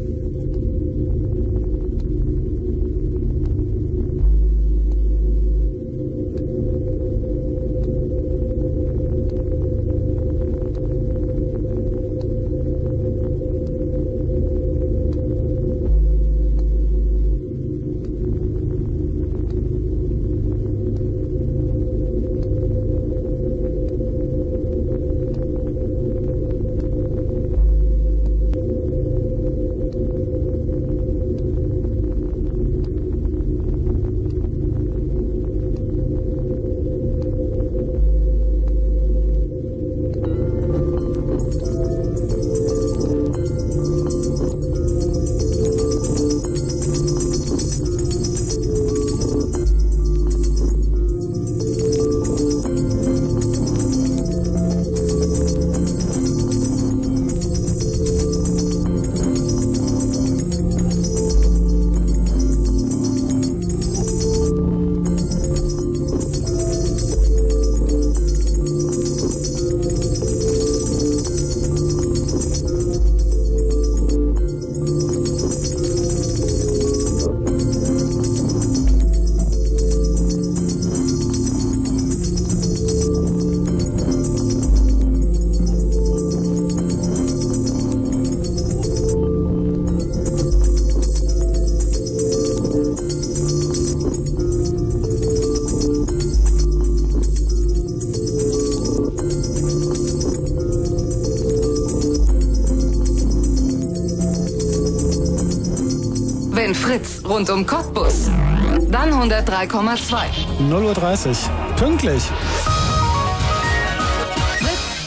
[110.70, 111.36] 0.30 Uhr.
[111.76, 112.22] Pünktlich.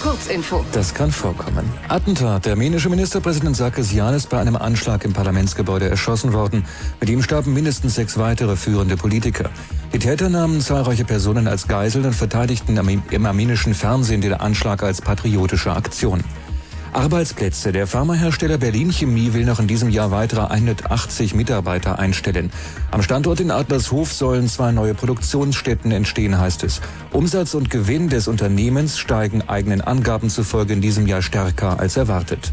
[0.01, 0.65] Kurzinfo.
[0.71, 1.69] Das kann vorkommen.
[1.87, 2.45] Attentat.
[2.45, 6.65] Der armenische Ministerpräsident Sarkisyan ist bei einem Anschlag im Parlamentsgebäude erschossen worden.
[6.99, 9.49] Mit ihm starben mindestens sechs weitere führende Politiker.
[9.93, 12.77] Die Täter nahmen zahlreiche Personen als Geiseln und verteidigten
[13.11, 16.23] im armenischen Fernsehen den Anschlag als patriotische Aktion.
[16.99, 17.71] Arbeitsplätze.
[17.71, 22.51] Der Pharmahersteller Berlin Chemie will noch in diesem Jahr weitere 180 Mitarbeiter einstellen.
[22.91, 26.81] Am Standort in Adlershof sollen zwei neue Produktionsstätten entstehen, heißt es.
[27.11, 32.51] Umsatz und Gewinn des Unternehmens steigen eigenen Angaben zufolge in diesem Jahr stärker als erwartet.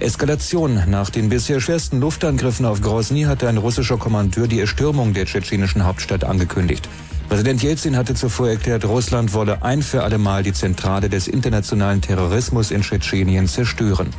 [0.00, 0.82] Eskalation.
[0.88, 5.84] Nach den bisher schwersten Luftangriffen auf Grozny hatte ein russischer Kommandeur die Erstürmung der tschetschenischen
[5.84, 6.88] Hauptstadt angekündigt.
[7.32, 12.02] Präsident Jelzin hatte zuvor erklärt, Russland wolle ein für alle Mal die Zentrale des internationalen
[12.02, 14.10] Terrorismus in Tschetschenien zerstören.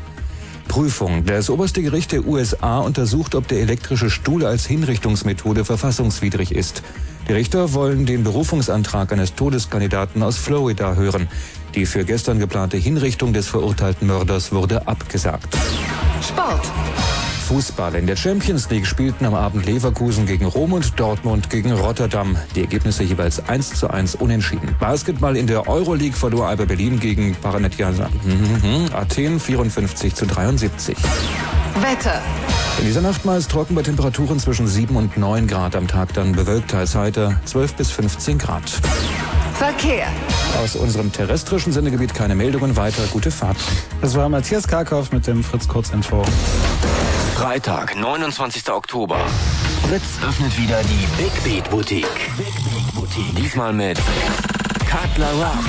[0.67, 1.23] Prüfung.
[1.23, 6.81] Das oberste Gericht der USA untersucht, ob der elektrische Stuhl als Hinrichtungsmethode verfassungswidrig ist.
[7.27, 11.27] Die Richter wollen den Berufungsantrag eines Todeskandidaten aus Florida hören.
[11.75, 15.55] Die für gestern geplante Hinrichtung des verurteilten Mörders wurde abgesagt.
[16.19, 16.71] Sport.
[17.53, 17.93] Fußball.
[17.93, 22.35] In der Champions League spielten am Abend Leverkusen gegen Rom und Dortmund gegen Rotterdam.
[22.55, 24.75] Die Ergebnisse jeweils 1 zu 1 unentschieden.
[24.79, 27.97] Basketball in der Euroleague verlor Alba Berlin gegen Paranetias
[28.91, 30.97] Athen 54 zu 73.
[31.75, 32.23] Wetter.
[32.79, 35.75] In dieser Nacht meist trocken bei Temperaturen zwischen 7 und 9 Grad.
[35.75, 38.63] Am Tag dann bewölkt, teils heiter 12 bis 15 Grad.
[39.53, 40.07] Verkehr.
[40.63, 43.03] Aus unserem terrestrischen Sendegebiet keine Meldungen weiter.
[43.11, 43.57] Gute Fahrt.
[44.01, 46.23] Das war Matthias Karkow mit dem Fritz Kurzinfo.
[47.43, 48.71] Freitag, 29.
[48.71, 49.19] Oktober.
[49.85, 52.31] Fritz öffnet wieder die Big Beat Boutique.
[53.37, 53.99] Diesmal mit
[54.89, 55.65] Cutler Rock.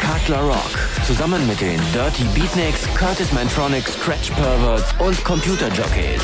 [0.00, 0.70] Cutler Rock.
[1.08, 6.22] Zusammen mit den Dirty Beatniks, Curtis Mantronics, Scratch Perverts und Computer Jockeys.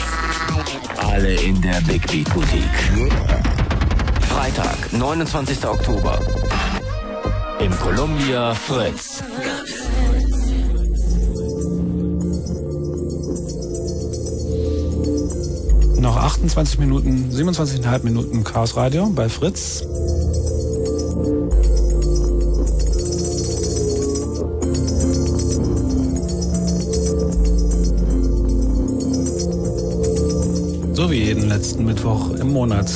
[0.98, 3.12] Alle in der Big Beat Boutique.
[4.28, 5.66] Freitag, 29.
[5.66, 6.20] Oktober.
[7.58, 9.24] Im Columbia Fritz.
[16.01, 19.85] Noch 28 Minuten, 27,5 Minuten Chaos Radio bei Fritz.
[30.93, 32.89] So wie jeden letzten Mittwoch im Monat.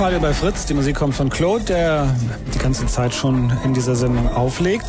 [0.00, 0.64] Radio bei Fritz.
[0.64, 2.16] Die Musik kommt von Claude, der
[2.54, 4.86] die ganze Zeit schon in dieser Sendung auflegt.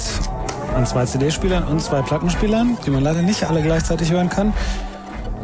[0.74, 4.54] An zwei CD-Spielern und zwei Plattenspielern, die man leider nicht alle gleichzeitig hören kann.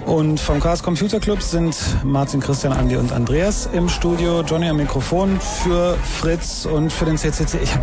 [0.05, 4.41] Und vom Chaos Computer Club sind Martin, Christian, Andi und Andreas im Studio.
[4.41, 7.59] Johnny am Mikrofon für Fritz und für den CCC.
[7.61, 7.77] Ich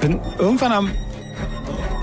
[0.00, 0.90] bin irgendwann am,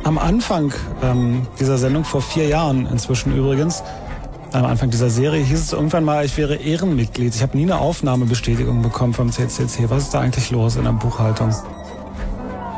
[0.06, 3.84] am Anfang ähm, dieser Sendung, vor vier Jahren inzwischen übrigens,
[4.54, 7.34] am Anfang dieser Serie hieß es irgendwann mal, ich wäre Ehrenmitglied.
[7.36, 9.90] Ich habe nie eine Aufnahmebestätigung bekommen vom CCC.
[9.90, 11.54] Was ist da eigentlich los in der Buchhaltung?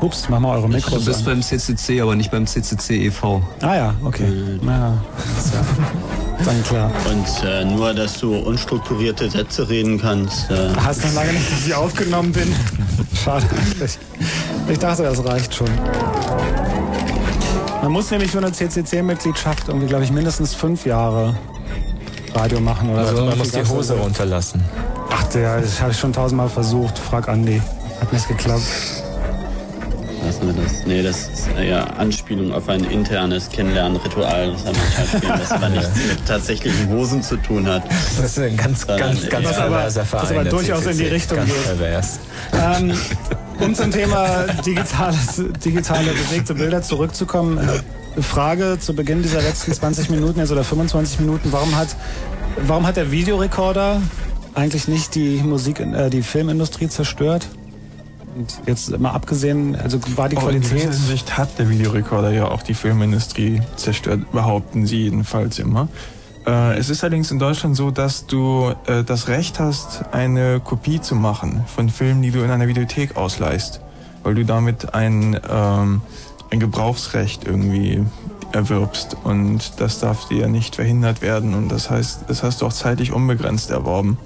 [0.02, 1.26] Ups, mach mal eure Mikros Du bist an.
[1.26, 3.42] beim CCC, aber nicht beim CCC e.V.
[3.62, 4.26] Ah ja, okay.
[4.66, 4.94] Ja,
[5.38, 5.62] ist ja
[6.46, 6.92] dann klar.
[7.10, 10.50] Und äh, nur, dass du unstrukturierte Sätze reden kannst.
[10.52, 12.54] Äh, Hast noch lange nicht, dass ich aufgenommen bin.
[13.24, 13.98] Schade eigentlich.
[14.70, 15.70] Ich dachte, das reicht schon.
[17.82, 21.36] Man muss nämlich für eine CCC-Mitgliedschaft irgendwie, glaube ich, mindestens fünf Jahre
[22.36, 23.26] Radio machen oder so.
[23.26, 24.64] Man muss die Hose gab's- runterlassen.
[25.10, 26.98] Ach, der, das habe ich schon tausendmal versucht.
[26.98, 27.62] Frag Andi.
[28.02, 28.64] Hat nicht geklappt.
[30.26, 30.86] Lassen wir das.
[30.88, 34.76] Nee, das ist ja Anspielung auf ein internes Kennenlernritual, das haben
[35.18, 37.84] spielen, das aber nichts mit tatsächlichen Hosen zu tun hat.
[38.18, 40.24] Das ist ein ganz, ganz, ganz Was aber- perverser Verein.
[40.26, 41.04] was aber durchaus in die.
[41.06, 41.64] Richtung ganz geht.
[41.64, 42.20] pervers.
[42.54, 42.94] Ähm,
[43.60, 47.60] um zum Thema digitales, digitale bewegte Bilder zurückzukommen.
[47.60, 51.52] äh, Frage zu Beginn dieser letzten 20 Minuten jetzt oder 25 Minuten.
[51.52, 51.90] Warum hat,
[52.64, 54.02] warum hat der Videorekorder
[54.54, 57.48] eigentlich nicht die Musik, äh, die Filmindustrie zerstört?
[58.36, 60.70] Und jetzt mal abgesehen, also war die in Qualität.
[60.70, 65.88] gewisser Hinsicht hat der Videorekorder ja auch die Filmindustrie zerstört, behaupten sie jedenfalls immer.
[66.46, 71.00] Äh, es ist allerdings in Deutschland so, dass du äh, das Recht hast, eine Kopie
[71.00, 73.80] zu machen von Filmen, die du in einer Videothek ausleihst,
[74.24, 76.02] weil du damit ein, ähm,
[76.52, 78.04] ein Gebrauchsrecht irgendwie
[78.56, 82.74] erwirbst und das darf dir nicht verhindert werden und das heißt, das hast du auch
[82.74, 84.18] zeitlich unbegrenzt erworben.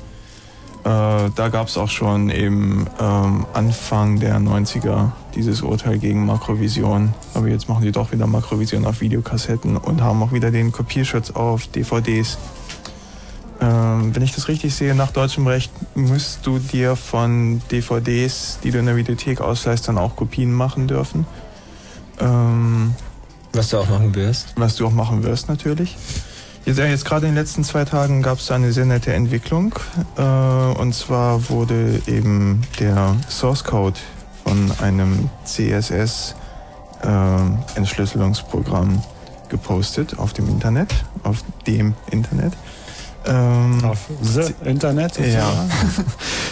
[0.83, 7.13] Äh, da gab es auch schon eben ähm, Anfang der 90er dieses Urteil gegen Makrovision.
[7.33, 11.31] Aber jetzt machen sie doch wieder Makrovision auf Videokassetten und haben auch wieder den Kopierschutz
[11.31, 12.37] auf DVDs.
[13.59, 18.71] Ähm, wenn ich das richtig sehe, nach deutschem Recht musst du dir von DVDs, die
[18.71, 21.27] du in der Videothek ausleihst, dann auch Kopien machen dürfen.
[22.21, 22.95] Ähm,
[23.53, 24.53] was du auch machen wirst.
[24.55, 25.97] Was du auch machen wirst, natürlich.
[26.65, 29.73] Jetzt, ja, jetzt gerade in den letzten zwei Tagen gab es eine sehr nette Entwicklung.
[30.17, 33.99] Äh, und zwar wurde eben der Source Code
[34.43, 36.35] von einem CSS
[37.03, 39.01] äh, Entschlüsselungsprogramm
[39.49, 42.53] gepostet auf dem Internet, auf dem Internet.
[43.25, 45.17] Ähm, auf the Internet?
[45.17, 45.23] Ja.
[45.25, 46.05] sozusagen?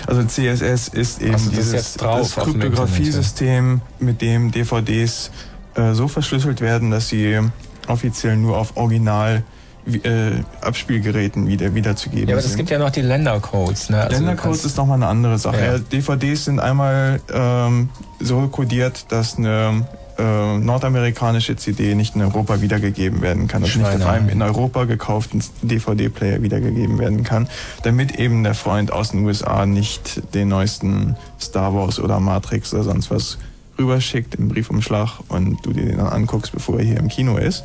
[0.08, 5.32] Also CSS ist eben das dieses das Kryptografiesystem, mit dem DVDs
[5.78, 7.40] äh, so verschlüsselt werden, dass sie
[7.88, 9.44] offiziell nur auf Original
[9.88, 13.90] äh, Abspielgeräten wieder wiederzugeben Ja, aber es gibt ja noch die Ländercodes.
[13.90, 14.02] Ne?
[14.02, 15.58] Also Ländercodes ist nochmal eine andere Sache.
[15.58, 15.74] Ja.
[15.74, 15.80] Ja.
[15.80, 17.90] DVDs sind einmal ähm,
[18.20, 23.64] so kodiert, dass eine äh, nordamerikanische CD nicht in Europa wiedergegeben werden kann.
[23.64, 27.48] Also nicht auf einem in Europa gekauften DVD-Player wiedergegeben werden kann,
[27.84, 32.84] damit eben der Freund aus den USA nicht den neuesten Star Wars oder Matrix oder
[32.84, 33.38] sonst was
[33.78, 37.64] rüberschickt im Briefumschlag und du dir den dann anguckst, bevor er hier im Kino ist.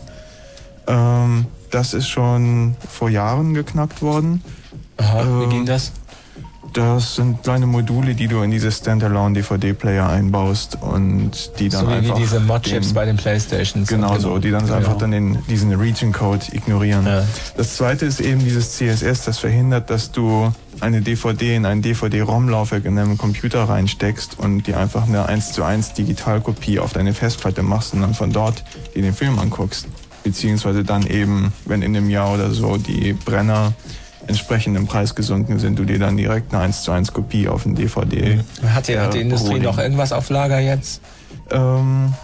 [0.87, 4.43] Ähm, das ist schon vor Jahren geknackt worden.
[4.99, 5.93] Aha, wie Ähm, ging das?
[6.73, 11.91] Das sind kleine Module, die du in diese Standalone DVD-Player einbaust und die dann So
[11.91, 13.89] wie, einfach wie diese Mod-Chips bei den Playstations.
[13.89, 14.77] Genau so, die dann Genau.
[14.77, 17.07] einfach dann den, diesen Region-Code ignorieren.
[17.57, 22.87] Das zweite ist eben dieses CSS, das verhindert, dass du eine DVD in einen DVD-ROM-Laufwerk
[22.87, 27.63] in deinem Computer reinsteckst und dir einfach eine 1 zu 1 Digitalkopie auf deine Festplatte
[27.63, 29.87] machst und dann von dort dir den Film anguckst.
[30.25, 33.73] Beziehungsweise dann eben, wenn in einem Jahr oder so die Brenner
[34.27, 37.67] entsprechend im Preis gesunken sind, du dir dann direkt eine 1 zu 1 Kopie auf
[37.67, 39.63] ein DVD Hat die, hat die äh, Industrie holen.
[39.63, 41.01] noch irgendwas auf Lager jetzt?
[41.51, 42.15] Ähm,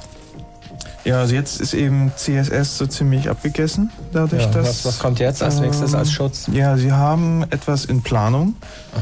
[1.04, 4.66] ja, also jetzt ist eben CSS so ziemlich abgegessen, dadurch, Ja, dass...
[4.68, 6.46] was- was kommt jetzt als nächstes als Schutz?
[6.52, 8.54] Ja, sie haben etwas in Planung.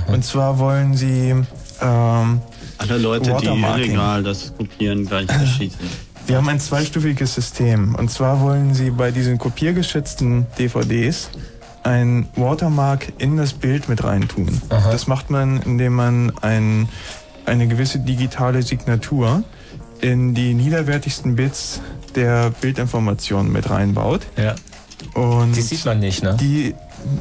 [0.06, 1.34] Und zwar wollen sie...
[1.82, 2.40] Ähm,
[2.78, 5.78] Alle Leute, die illegal das kopieren, gleich erschießen.
[6.26, 7.94] Wir haben ein zweistufiges System.
[7.94, 11.30] Und zwar wollen Sie bei diesen kopiergeschützten DVDs
[11.86, 14.60] ein Watermark in das Bild mit reintun.
[14.68, 16.88] Das macht man, indem man ein,
[17.44, 19.44] eine gewisse digitale Signatur
[20.00, 21.80] in die niederwertigsten Bits
[22.16, 24.22] der Bildinformation mit reinbaut.
[24.36, 24.56] Ja.
[25.14, 26.36] Und Die sieht man nicht, ne?
[26.40, 26.74] Die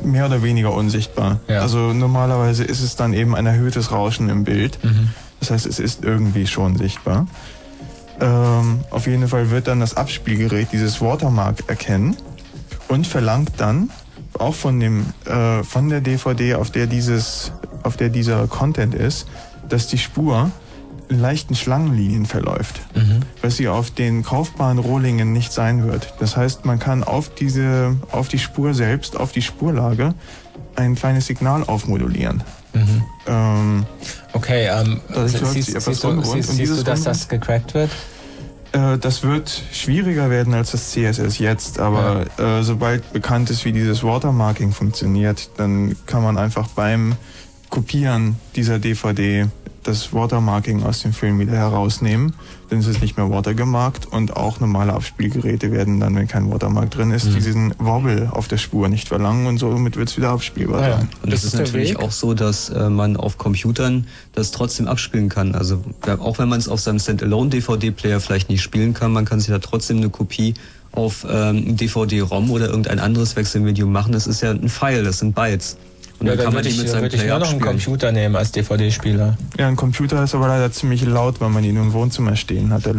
[0.03, 1.41] mehr oder weniger unsichtbar.
[1.47, 1.61] Ja.
[1.61, 4.83] Also normalerweise ist es dann eben ein erhöhtes Rauschen im Bild.
[4.83, 5.09] Mhm.
[5.41, 7.27] Das heißt, es ist irgendwie schon sichtbar.
[8.19, 12.17] Ähm, auf jeden Fall wird dann das Abspielgerät dieses Watermark erkennen
[12.87, 13.91] und verlangt dann
[14.39, 17.51] auch von dem äh, von der DVD, auf der dieses
[17.83, 19.27] auf der dieser Content ist,
[19.69, 20.51] dass die Spur
[21.07, 23.19] in leichten Schlangenlinien verläuft, Mhm.
[23.41, 26.13] was sie auf den kaufbaren Rohlingen nicht sein wird.
[26.19, 30.15] Das heißt, man kann auf diese, auf die Spur selbst, auf die Spurlage
[30.75, 32.43] ein kleines Signal aufmodulieren.
[32.73, 33.03] Mhm.
[33.27, 33.85] Ähm,
[34.33, 35.45] Okay, ähm, siehst,
[35.79, 37.91] siehst, du, siehst, siehst du, dass das gecrackt wird?
[38.75, 43.71] Äh, das wird schwieriger werden als das CSS jetzt, aber äh, sobald bekannt ist, wie
[43.71, 47.15] dieses Watermarking funktioniert, dann kann man einfach beim
[47.69, 49.47] Kopieren dieser DVD
[49.83, 52.33] das Watermarking aus dem Film wieder herausnehmen.
[52.69, 56.91] Dann ist es nicht mehr watergemarkt und auch normale Abspielgeräte werden dann, wenn kein Watermark
[56.91, 57.33] drin ist, Mhm.
[57.35, 61.09] diesen Wobble auf der Spur nicht verlangen und somit wird es wieder abspielbar sein.
[61.23, 65.53] Und es ist, natürlich auch so, dass äh, man auf Computern das trotzdem abspielen kann.
[65.53, 69.39] Also ja, auch wenn man es auf seinem Standalone-DVD-Player vielleicht nicht spielen kann, man kann
[69.39, 70.53] sich da trotzdem eine Kopie
[70.91, 74.13] auf ähm, DVD-ROM oder irgendein anderes Wechselmedium machen.
[74.13, 75.77] Das ist ja ein File, das sind Bytes.
[76.19, 77.51] Und ja, dann kann man würde die ich, mit seinem würde ich Player nur noch
[77.53, 77.61] einen.
[77.61, 79.37] Computer nehmen als DVD-Spieler.
[79.59, 82.85] Ja, ein Computer ist aber leider ziemlich laut, weil man ihn im Wohnzimmer stehen hat.
[82.85, 82.93] Da,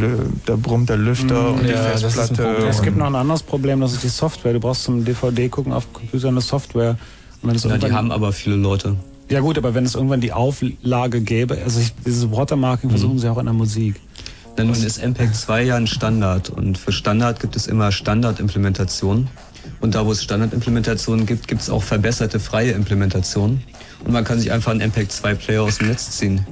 [0.45, 2.45] da brummt der Lüfter und die Festplatte.
[2.69, 4.53] Es gibt noch ein anderes Problem, das ist die Software.
[4.53, 6.97] Du brauchst zum DVD gucken auf Computer eine Software.
[7.43, 8.97] Und wenn Ja, die haben aber viele Leute.
[9.29, 12.93] Ja gut, aber wenn es irgendwann die Auflage gäbe, also ich, dieses Watermarking Mhm.
[12.93, 13.97] versuchen sie auch in der Musik.
[14.57, 19.29] Denn nun ist MPEG 2 ja ein Standard und für Standard gibt es immer Standardimplementationen.
[19.87, 23.63] Und da, wo es Standardimplementationen gibt, gibt es auch verbesserte freie Implementationen.
[24.05, 26.45] Und man kann sich einfach einen MPEG 2 Player aus dem Netz ziehen.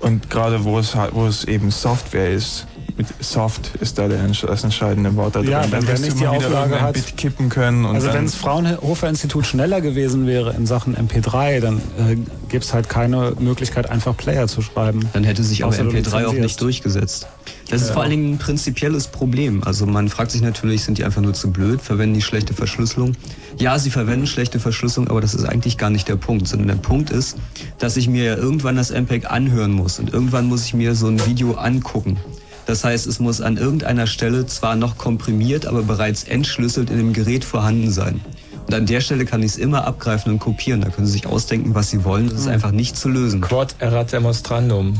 [0.00, 2.66] Und gerade wo es halt, wo es eben Software ist,
[2.96, 5.50] mit Soft ist da der, das entscheidende Wort da drin.
[5.50, 6.94] Ja, Dann wenn, wenn wirst nicht du die Auflage hat.
[6.94, 7.84] Bit kippen können.
[7.84, 12.16] Und also dann, wenn das Fraunhofer Institut schneller gewesen wäre in Sachen MP3, dann äh,
[12.48, 15.00] gäbe es halt keine Möglichkeit, einfach Player zu schreiben.
[15.12, 17.26] Dann hätte sich aber du MP3 auch nicht durchgesetzt.
[17.70, 19.62] Das ist vor allen Dingen ein prinzipielles Problem.
[19.62, 23.12] Also man fragt sich natürlich, sind die einfach nur zu blöd, verwenden die schlechte Verschlüsselung?
[23.58, 26.74] Ja, sie verwenden schlechte Verschlüsselung, aber das ist eigentlich gar nicht der Punkt, sondern der
[26.74, 27.36] Punkt ist,
[27.78, 31.06] dass ich mir ja irgendwann das MPEG anhören muss und irgendwann muss ich mir so
[31.06, 32.16] ein Video angucken.
[32.66, 37.12] Das heißt, es muss an irgendeiner Stelle zwar noch komprimiert, aber bereits entschlüsselt in dem
[37.12, 38.20] Gerät vorhanden sein.
[38.66, 40.80] Und an der Stelle kann ich es immer abgreifen und kopieren.
[40.80, 42.28] Da können Sie sich ausdenken, was Sie wollen.
[42.28, 42.52] Das ist Hm.
[42.52, 43.40] einfach nicht zu lösen.
[43.40, 44.98] Quod erat demonstrandum.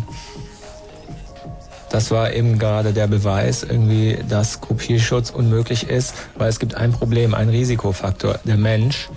[1.91, 6.93] Das war eben gerade der Beweis, irgendwie, dass Kopierschutz unmöglich ist, weil es gibt ein
[6.93, 8.39] Problem, ein Risikofaktor.
[8.45, 9.09] Der Mensch,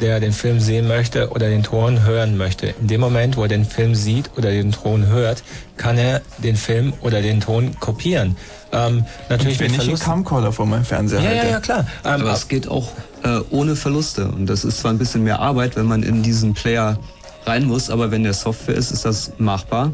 [0.00, 2.74] der den Film sehen möchte oder den Ton hören möchte.
[2.80, 5.42] In dem Moment, wo er den Film sieht oder den Ton hört,
[5.76, 8.36] kann er den Film oder den Ton kopieren.
[8.72, 9.98] Ähm, natürlich wenn mit ich einen.
[9.98, 11.46] Camcorder vor meinem Fernseher Ja, halte.
[11.46, 11.86] ja, ja, klar.
[12.04, 12.88] Ähm, Aber es geht auch
[13.24, 14.26] äh, ohne Verluste.
[14.26, 16.98] Und das ist zwar ein bisschen mehr Arbeit, wenn man in diesen Player
[17.46, 19.92] rein muss, aber wenn der Software ist, ist das machbar.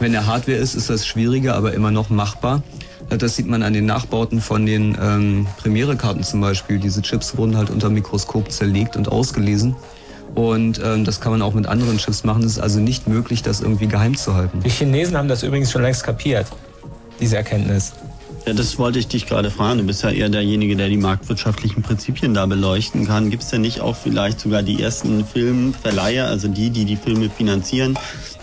[0.00, 2.62] Wenn der Hardware ist, ist das schwieriger, aber immer noch machbar.
[3.10, 6.78] Äh, Das sieht man an den Nachbauten von den ähm, Premiere-Karten zum Beispiel.
[6.78, 9.76] Diese Chips wurden halt unter Mikroskop zerlegt und ausgelesen.
[10.34, 12.42] Und ähm, das kann man auch mit anderen Chips machen.
[12.42, 14.60] Es ist also nicht möglich, das irgendwie geheim zu halten.
[14.62, 16.46] Die Chinesen haben das übrigens schon längst kapiert,
[17.18, 17.92] diese Erkenntnis.
[18.46, 19.78] Ja, das wollte ich dich gerade fragen.
[19.78, 23.30] Du bist ja eher derjenige, der die marktwirtschaftlichen Prinzipien da beleuchten kann.
[23.30, 27.30] Gibt es denn nicht auch vielleicht sogar die ersten Filmverleiher, also die, die die Filme
[27.30, 27.98] finanzieren,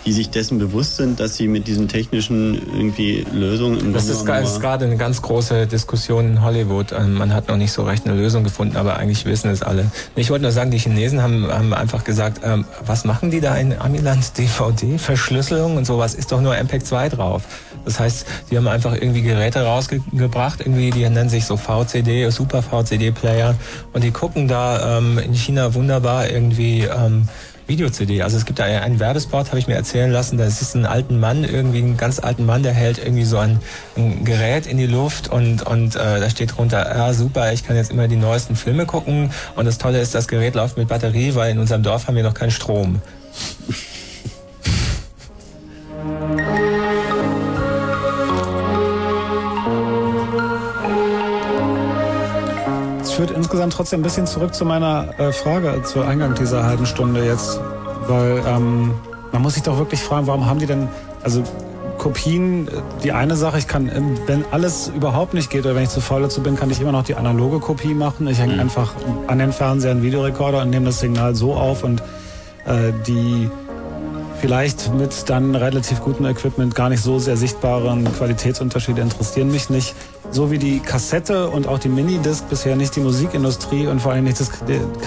[0.06, 4.26] die sich dessen bewusst sind, dass sie mit diesen technischen irgendwie Lösungen im Das ist,
[4.26, 6.92] ist gerade eine ganz große Diskussion in Hollywood.
[6.92, 9.90] Ähm, Man hat noch nicht so recht eine Lösung gefunden, aber eigentlich wissen es alle.
[10.14, 13.56] Ich wollte nur sagen, die Chinesen haben, haben einfach gesagt, ähm, was machen die da
[13.56, 14.96] in Amiland DVD?
[14.96, 17.42] Verschlüsselung und sowas ist doch nur MPEG 2 drauf.
[17.84, 22.62] Das heißt, die haben einfach irgendwie Geräte rausgebracht, irgendwie, die nennen sich so VCD, Super
[22.62, 23.56] VCD Player
[23.92, 27.28] und die gucken da ähm, in China wunderbar irgendwie ähm,
[27.66, 28.22] Video-CD.
[28.22, 31.18] Also es gibt da einen Werbespot, habe ich mir erzählen lassen, da ist ein alten
[31.18, 33.60] Mann, irgendwie einen ganz alten Mann, der hält irgendwie so ein,
[33.96, 37.76] ein Gerät in die Luft und, und äh, da steht drunter, ja super, ich kann
[37.76, 41.34] jetzt immer die neuesten Filme gucken und das Tolle ist, das Gerät läuft mit Batterie,
[41.34, 43.00] weil in unserem Dorf haben wir noch keinen Strom.
[53.16, 57.24] führt insgesamt trotzdem ein bisschen zurück zu meiner äh, Frage, zu Eingang dieser halben Stunde
[57.24, 57.58] jetzt,
[58.06, 58.92] weil ähm,
[59.32, 60.88] man muss sich doch wirklich fragen, warum haben die denn,
[61.22, 61.42] also
[61.96, 62.72] Kopien, äh,
[63.02, 66.02] die eine Sache, ich kann, ähm, wenn alles überhaupt nicht geht oder wenn ich zu
[66.02, 68.28] faul dazu bin, kann ich immer noch die analoge Kopie machen.
[68.28, 68.92] Ich hänge einfach
[69.28, 72.02] an den Fernseher einen Videorekorder und nehme das Signal so auf und
[72.66, 73.48] äh, die
[74.40, 79.94] vielleicht mit dann relativ gutem Equipment gar nicht so sehr sichtbaren Qualitätsunterschiede interessieren mich nicht.
[80.32, 84.24] So wie die Kassette und auch die Minidisc bisher nicht die Musikindustrie und vor allem
[84.24, 84.50] nicht das,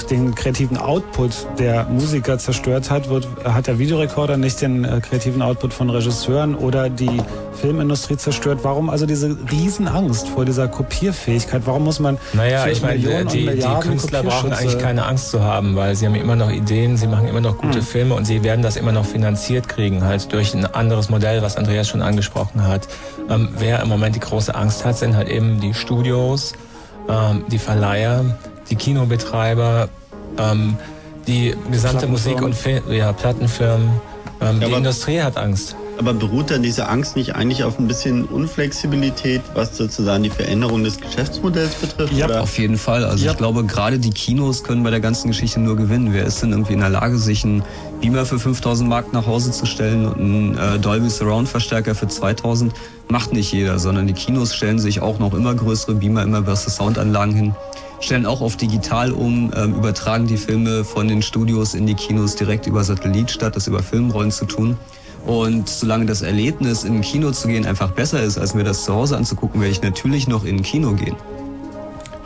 [0.09, 5.41] den kreativen Output der Musiker zerstört hat, wird, hat der Videorekorder nicht den äh, kreativen
[5.41, 7.21] Output von Regisseuren oder die
[7.59, 8.59] Filmindustrie zerstört.
[8.63, 11.63] Warum also diese Riesenangst vor dieser Kopierfähigkeit?
[11.65, 15.43] Warum muss man Naja, ich meine, Millionen die, die Künstler brauchen eigentlich keine Angst zu
[15.43, 17.85] haben, weil sie haben immer noch Ideen, sie machen immer noch gute Hm.
[17.85, 21.57] Filme und sie werden das immer noch finanziert kriegen, halt durch ein anderes Modell, was
[21.57, 22.87] Andreas schon angesprochen hat.
[23.29, 26.53] Ähm, wer im Moment die große Angst hat, sind halt eben die Studios,
[27.09, 28.23] ähm, die Verleiher,
[28.69, 29.89] die Kinobetreiber,
[30.37, 30.77] ähm,
[31.27, 33.89] die gesamte Musik- und Fil ja, Plattenfirmen.
[34.41, 35.75] Ähm, Ja, die Industrie hat Angst.
[35.97, 40.85] Aber beruht dann diese Angst nicht eigentlich auf ein bisschen Unflexibilität, was sozusagen die Veränderung
[40.85, 42.13] des Geschäftsmodells betrifft?
[42.13, 42.41] oder?
[42.41, 43.03] Auf jeden Fall.
[43.03, 46.13] Also ich glaube, gerade die Kinos können bei der ganzen Geschichte nur gewinnen.
[46.13, 47.63] Wer ist denn irgendwie in der Lage, sich einen
[48.01, 52.07] Beamer für 5000 Mark nach Hause zu stellen und einen äh, Dolby Surround Verstärker für
[52.07, 52.73] 2000?
[53.09, 56.71] Macht nicht jeder, sondern die Kinos stellen sich auch noch immer größere Beamer, immer bessere
[56.71, 57.55] Soundanlagen hin.
[57.99, 62.35] Stellen auch auf digital um, ähm, übertragen die Filme von den Studios in die Kinos
[62.35, 64.77] direkt über Satellit, statt das über Filmrollen zu tun.
[65.25, 68.85] Und solange das Erlebnis, in ein Kino zu gehen, einfach besser ist, als mir das
[68.85, 71.15] zu Hause anzugucken, werde ich natürlich noch in ein Kino gehen.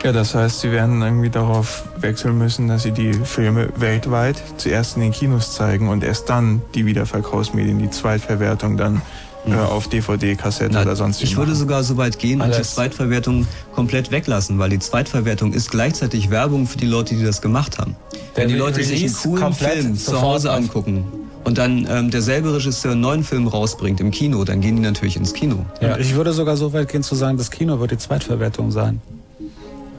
[0.04, 4.96] Ja, das heißt, sie werden irgendwie darauf wechseln müssen, dass sie die Filme weltweit zuerst
[4.96, 9.00] in den Kinos zeigen und erst dann die Wiederverkaufsmedien, die Zweitverwertung dann
[9.46, 11.58] äh, auf DVD, Kassette oder sonst Ich würde machen.
[11.60, 12.60] sogar so weit gehen und die.
[12.60, 17.78] Zweitverwertung komplett weglassen, weil die Zweitverwertung ist gleichzeitig Werbung für die Leute, die das gemacht
[17.78, 17.96] haben.
[18.34, 21.04] Wenn die Leute sich einen coolen komplett Film zu Hause angucken
[21.44, 25.16] und dann ähm, derselbe Regisseur einen neuen Film rausbringt im Kino, dann gehen die natürlich
[25.16, 25.64] ins Kino.
[25.80, 29.00] Und Ich würde sogar so weit gehen zu sagen, das Kino wird die Zweitverwertung sein.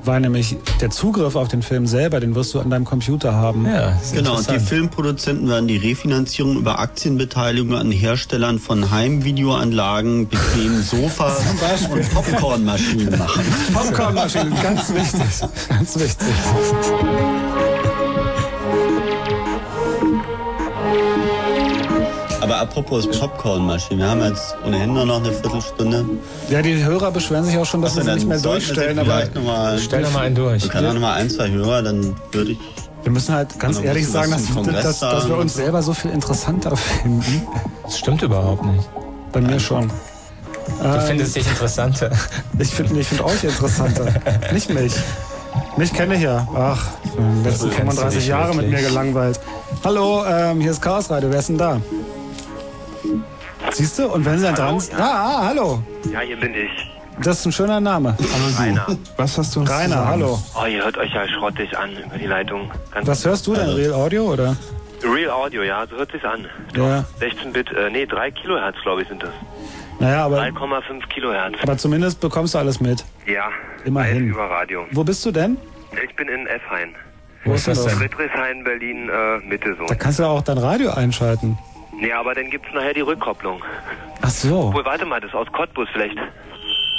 [0.05, 3.65] Weil nämlich der Zugriff auf den Film selber, den wirst du an deinem Computer haben.
[4.13, 11.39] Genau, und die Filmproduzenten werden die Refinanzierung über Aktienbeteiligung an Herstellern von Heimvideoanlagen, bequemen Sofas
[11.91, 13.43] und Popcornmaschinen machen.
[13.73, 15.49] Popcornmaschinen, ganz wichtig.
[15.69, 16.27] Ganz wichtig.
[22.69, 26.05] Apropos Popcornmaschinen, wir haben jetzt ohnehin nur noch eine Viertelstunde.
[26.49, 28.99] Ja, die Hörer beschweren sich auch schon, dass Ach sie nicht mehr durchstellen.
[28.99, 30.63] Aber vielleicht noch mal- Stell doch mal einen durch.
[30.63, 32.57] Wir können auch noch mal ein, zwei Hörer, dann würde ich.
[33.03, 36.75] wir müssen halt ganz ehrlich sagen, dass, dass, dass wir uns selber so viel interessanter
[37.01, 37.43] finden.
[37.83, 38.87] Das stimmt überhaupt nicht.
[39.31, 39.91] Bei mir schon.
[40.81, 42.09] Du findest dich interessanter.
[42.59, 44.05] Ich finde ich find euch interessanter.
[44.53, 44.93] nicht mich.
[45.77, 46.47] Mich kenne ich ja.
[46.55, 46.87] Ach,
[47.17, 48.81] in den letzten Du kennst 35 dich Jahre mit wirklich.
[48.81, 49.39] mir gelangweilt.
[49.83, 51.29] Hallo, ähm, hier ist Chaos Radio.
[51.29, 51.81] Wer ist denn da?
[53.71, 54.07] Siehst du?
[54.07, 54.99] Und wenn sie dann dran sind.
[54.99, 55.03] Ah,
[55.39, 55.81] ah, hallo.
[56.11, 56.69] Ja, hier bin ich.
[57.21, 58.15] Das ist ein schöner Name.
[58.59, 58.85] Rainer.
[59.17, 60.07] Was hast du uns Rainer, zu sagen?
[60.09, 60.39] hallo.
[60.61, 62.69] Oh, ihr hört euch ja schrottig an über die Leitung.
[62.91, 63.69] Ganz Was hörst du denn?
[63.69, 64.55] Real Audio oder?
[65.03, 66.45] Real Audio, ja, so hört sich's an.
[66.75, 67.05] Ja.
[67.19, 69.29] 16 Bit, äh, nee, 3 Kilohertz, glaube ich, sind das.
[69.99, 71.55] Naja, aber, 3,5 Kilohertz.
[71.61, 73.05] aber zumindest bekommst du alles mit.
[73.25, 73.49] Ja,
[73.85, 74.27] Immerhin.
[74.29, 74.85] über Radio.
[74.91, 75.57] Wo bist du denn?
[76.03, 76.95] Ich bin in Effhain.
[77.45, 77.95] Wo ist das denn?
[77.97, 79.85] Friedrichshain, Berlin, äh, Mitte so.
[79.85, 81.57] Da kannst du auch dein Radio einschalten.
[81.99, 83.61] Nee, aber dann gibt's nachher die Rückkopplung.
[84.21, 84.67] Ach so.
[84.67, 86.17] Obwohl, warte mal, das ist aus Cottbus vielleicht.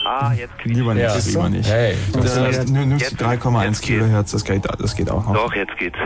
[0.07, 1.17] Ah, jetzt Lieber nicht, Ja.
[1.17, 1.69] lieber nicht.
[1.69, 5.25] Hey, das äh, ist- nur, nur jetzt- 3,1 jetzt Kilohertz, das geht, das geht auch
[5.27, 5.35] noch.
[5.35, 5.99] Doch, jetzt geht's.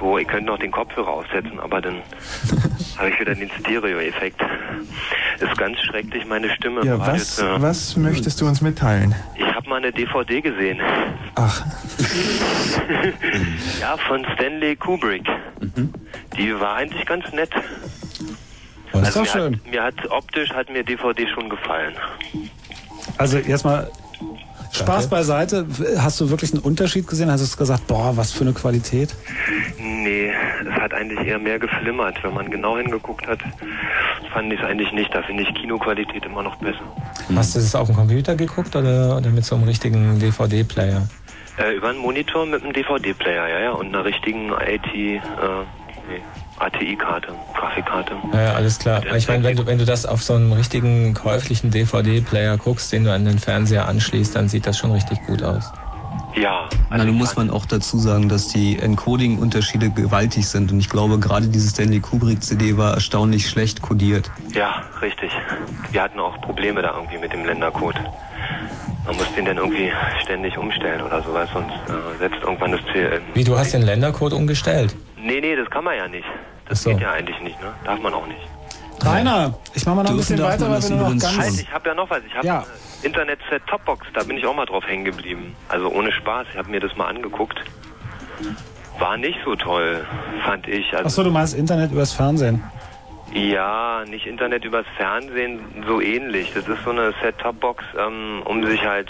[0.00, 1.96] So, ihr könnt noch den Kopfhörer aufsetzen, aber dann
[2.98, 4.40] habe ich wieder den Stereo-Effekt.
[5.38, 6.80] Ist ganz schrecklich, meine Stimme.
[6.80, 7.62] im Ja, was, hören.
[7.62, 9.14] was möchtest du uns mitteilen?
[9.36, 10.80] Ich habe mal eine DVD gesehen.
[11.36, 11.62] Ach,
[13.80, 15.24] ja, von Stanley Kubrick.
[16.36, 17.50] Die war eigentlich ganz nett.
[18.92, 19.54] Das ist doch mir schön.
[19.54, 21.94] Hat, mir hat optisch hat mir DVD schon gefallen.
[23.16, 23.90] Also erstmal
[24.72, 25.66] Spaß beiseite.
[25.98, 27.30] Hast du wirklich einen Unterschied gesehen?
[27.30, 29.14] Hast du gesagt, boah, was für eine Qualität?
[29.78, 32.22] Nee, es hat eigentlich eher mehr geflimmert.
[32.22, 33.40] Wenn man genau hingeguckt hat,
[34.32, 35.12] fand ich es eigentlich nicht.
[35.14, 36.80] Da finde ich Kinoqualität immer noch besser.
[37.34, 41.06] Hast du das auf dem Computer geguckt oder, oder mit so einem richtigen DVD-Player?
[41.58, 45.18] Äh, über einen Monitor mit einem DVD-Player, ja, ja, und einer richtigen AT, äh,
[46.08, 46.22] nee,
[46.60, 48.12] ATI-Karte, Grafikkarte.
[48.32, 49.02] Ja, alles klar.
[49.16, 53.04] Ich meine, wenn du, wenn du das auf so einem richtigen käuflichen DVD-Player guckst, den
[53.04, 55.72] du an den Fernseher anschließt, dann sieht das schon richtig gut aus.
[56.36, 56.68] Ja.
[56.90, 60.70] Na, nun muss man auch dazu sagen, dass die Encoding-Unterschiede gewaltig sind.
[60.70, 64.30] Und ich glaube, gerade diese Stanley Kubrick-CD war erstaunlich schlecht codiert.
[64.54, 65.32] Ja, richtig.
[65.90, 67.96] Wir hatten auch Probleme da irgendwie mit dem Ländercode.
[69.06, 69.90] Man muss den dann irgendwie
[70.22, 73.20] ständig umstellen oder sowas, sonst äh, setzt irgendwann das CL.
[73.34, 74.94] Wie, du hast den Ländercode umgestellt?
[75.22, 76.26] Nee, nee, das kann man ja nicht.
[76.68, 77.72] Das geht ja eigentlich nicht, ne?
[77.84, 78.40] Darf man auch nicht.
[79.02, 81.38] Rainer, ich mach mal noch ein bisschen weiter, weil wir nur noch ganz...
[81.38, 82.20] Halt, ich habe ja noch was.
[82.26, 82.58] Ich habe Ja.
[82.58, 82.66] eine
[83.02, 85.56] Internet-Set-Top-Box, da bin ich auch mal drauf hängen geblieben.
[85.68, 87.58] Also ohne Spaß, ich habe mir das mal angeguckt.
[88.98, 90.04] War nicht so toll,
[90.44, 90.92] fand ich.
[90.92, 92.62] Also, Achso, du meinst Internet übers Fernsehen.
[93.32, 96.52] Ja, nicht Internet übers Fernsehen, so ähnlich.
[96.54, 99.08] Das ist so eine Set-Top-Box, ähm, um sich halt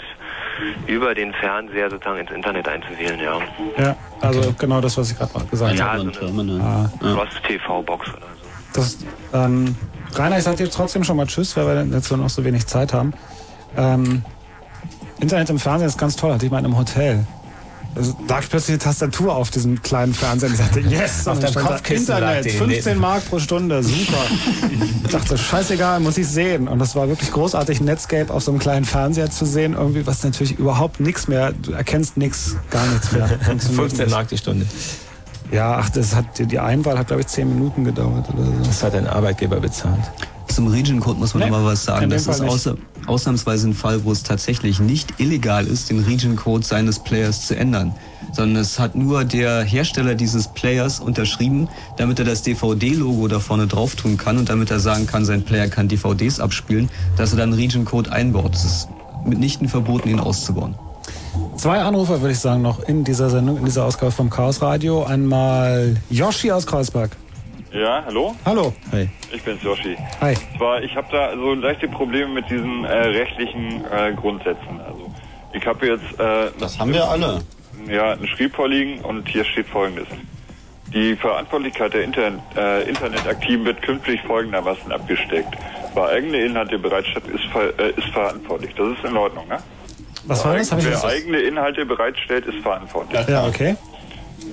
[0.87, 3.39] über den Fernseher sozusagen ins Internet einzuwählen, ja.
[3.83, 6.11] Ja, also genau das, was ich gerade mal gesagt Ja, habe.
[6.13, 6.89] so eine Ah.
[7.13, 8.25] Rost-TV-Box oder so.
[8.73, 8.97] Das,
[9.33, 9.75] ähm,
[10.15, 12.93] Rainer, ich sag dir trotzdem schon mal Tschüss, weil wir jetzt noch so wenig Zeit
[12.93, 13.13] haben.
[13.77, 14.23] Ähm,
[15.19, 17.25] Internet im Fernsehen ist ganz toll, hatte ich mal in einem Hotel.
[18.27, 22.15] Lag plötzlich eine Tastatur auf diesem kleinen Fernseher und ich dachte, yes, Auf dem Kopfkissen
[22.15, 22.49] Internet, die.
[22.49, 24.23] 15 Mark pro Stunde, super.
[25.03, 26.67] ich dachte, scheißegal, muss ich sehen.
[26.67, 30.23] Und das war wirklich großartig, Netscape auf so einem kleinen Fernseher zu sehen, irgendwie, was
[30.23, 33.27] natürlich überhaupt nichts mehr, du erkennst nichts, gar nichts mehr.
[33.45, 34.13] Funktioniert 15 nicht.
[34.13, 34.65] Mark die Stunde.
[35.51, 38.53] Ja, ach, das hat, die Einwahl hat, glaube ich, 10 Minuten gedauert oder so.
[38.63, 39.99] Das hat ein Arbeitgeber bezahlt.
[40.47, 42.09] Zum Region-Code muss man Nee, mal was sagen.
[42.09, 42.75] Das ist außer,
[43.07, 47.93] ausnahmsweise ein Fall, wo es tatsächlich nicht illegal ist, den Region-Code seines Players zu ändern.
[48.31, 53.67] Sondern es hat nur der Hersteller dieses Players unterschrieben, damit er das DVD-Logo da vorne
[53.67, 57.37] drauf tun kann und damit er sagen kann, sein Player kann DVDs abspielen, dass er
[57.37, 58.55] dann Region-Code einbaut.
[58.55, 58.89] Es ist
[59.25, 60.75] mitnichten verboten, ihn auszubauen.
[61.55, 65.03] Zwei Anrufer, würde ich sagen, noch in dieser Sendung, in dieser Ausgabe vom Chaos Radio.
[65.03, 67.11] Einmal Yoshi aus Kreuzberg.
[67.71, 68.35] Ja, hallo?
[68.45, 68.73] Hallo.
[68.91, 69.09] Hey.
[69.31, 69.97] Ich bin's, Yoshi.
[70.19, 70.35] Hi.
[70.57, 74.79] Zwar, ich habe da so leichte Probleme mit diesen äh, rechtlichen äh, Grundsätzen.
[74.85, 75.13] Also,
[75.53, 76.19] ich habe jetzt...
[76.19, 77.41] Äh, Das haben wir alle.
[77.87, 80.07] Ja, ein Schrieb vorliegen und hier steht folgendes.
[80.93, 85.55] Die Verantwortlichkeit der Internet, äh, Internetaktiven wird künftig folgendermaßen abgesteckt.
[85.93, 88.75] Wer eigene Inhalte bereitstellt, ist, ver äh, ist verantwortlich.
[88.75, 89.59] Das ist in Ordnung, ne?
[90.25, 90.71] Was war das?
[90.71, 93.25] Hab ich Wer eigene Inhalte bereitstellt, ist verantwortlich.
[93.29, 93.77] Ja, okay.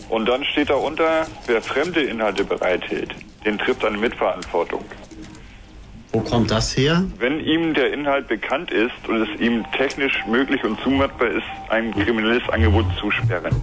[0.08, 3.14] Und dann steht darunter, wer fremde Inhalte bereithält,
[3.44, 4.84] den trifft eine Mitverantwortung.
[6.12, 7.04] Wo kommt das her?
[7.18, 11.92] Wenn ihm der Inhalt bekannt ist und es ihm technisch möglich und zumutbar ist, ein
[11.92, 13.54] kriminelles Angebot zu sperren.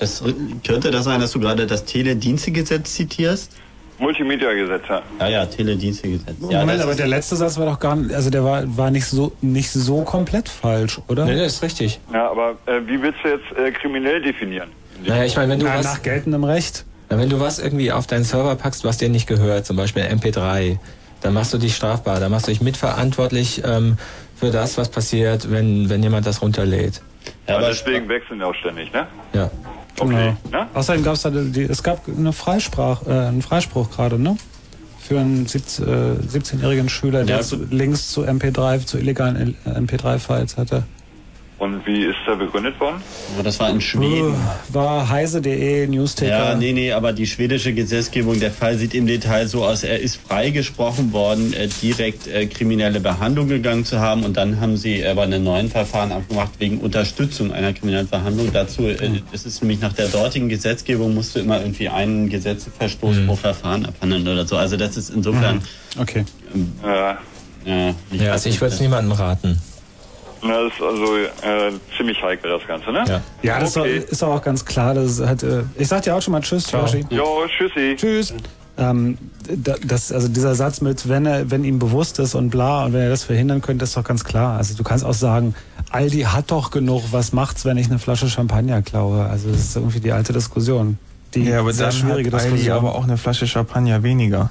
[0.00, 0.22] Es,
[0.66, 3.52] könnte das sein, dass du gerade das Teledienstegesetz zitierst?
[3.98, 5.02] Multimedia-Gesetze.
[5.20, 6.36] Ja, ja, Teledienstegesetz.
[6.50, 9.06] Ja, Moment, aber der letzte Satz war doch gar nicht, also der war, war nicht
[9.06, 11.24] so nicht so komplett falsch, oder?
[11.24, 11.98] Nee, das ist richtig.
[12.12, 14.68] Ja, aber äh, wie willst du jetzt äh, kriminell definieren?
[15.04, 16.84] Naja, ich meine, wenn du Na, was, nach geltendem Recht.
[17.08, 20.18] Wenn du was irgendwie auf deinen Server packst, was dir nicht gehört, zum Beispiel ein
[20.18, 20.78] MP3,
[21.20, 23.96] dann machst du dich strafbar, dann machst du dich mitverantwortlich ähm,
[24.36, 27.00] für das, was passiert, wenn, wenn jemand das runterlädt.
[27.48, 29.06] Ja, aber deswegen wechseln wir auch ständig, ne?
[29.32, 29.50] Ja.
[29.98, 30.34] Okay.
[30.44, 30.62] Genau.
[30.64, 30.68] Ne?
[30.74, 34.36] Außerdem gab es da die, es gab eine Freisprach, äh, einen Freispruch gerade, ne?
[35.00, 35.88] Für einen 17, äh,
[36.26, 37.42] 17-jährigen Schüler, der Ja.
[37.42, 40.82] zu, Links zu MP3, zu illegalen äh, MP3-Files hatte.
[41.58, 43.00] Und wie ist der begründet worden?
[43.34, 44.34] Aber das war in Schweden.
[44.68, 46.50] War heise.de, Newsticker.
[46.50, 49.98] Ja, nee, nee, aber die schwedische Gesetzgebung, der Fall sieht im Detail so aus, er
[49.98, 55.02] ist freigesprochen worden, äh, direkt äh, kriminelle Behandlung gegangen zu haben und dann haben sie
[55.06, 58.52] aber einen neuen Verfahren abgemacht wegen Unterstützung einer kriminellen Verhandlung.
[58.52, 63.26] Dazu, äh, das ist nämlich nach der dortigen Gesetzgebung, musst du immer irgendwie einen Gesetzesverstoß
[63.26, 64.58] pro Verfahren abhandeln oder so.
[64.58, 65.62] Also das ist insofern...
[65.98, 66.26] Okay.
[66.54, 67.18] Ähm, Ja.
[67.64, 69.60] Ja, also ich würde es niemandem raten.
[70.42, 73.04] Das ist also äh, ziemlich heikel, das Ganze, ne?
[73.08, 73.20] Ja.
[73.42, 74.02] Ja, das Okay.
[74.08, 74.94] ist auch ganz klar.
[74.94, 77.04] Das hat, äh, ich sag dir auch schon mal Tschüss, Joshi.
[77.10, 77.96] Jo, tschüssi.
[77.96, 78.34] Tschüss.
[78.78, 79.16] Ähm,
[79.48, 82.92] da- das, also dieser Satz mit, wenn er, wenn ihm bewusst ist und bla und
[82.92, 84.58] wenn er das verhindern könnte, ist doch ganz klar.
[84.58, 85.54] Also du kannst auch sagen,
[85.90, 89.24] Aldi hat doch genug, was macht's, wenn ich eine Flasche Champagner klaue?
[89.24, 90.98] Also das ist irgendwie die alte Diskussion.
[91.34, 92.76] Die ja, aber sehr dann schwierige hat Aldi Diskussion.
[92.76, 94.50] aber auch eine Flasche Champagner weniger.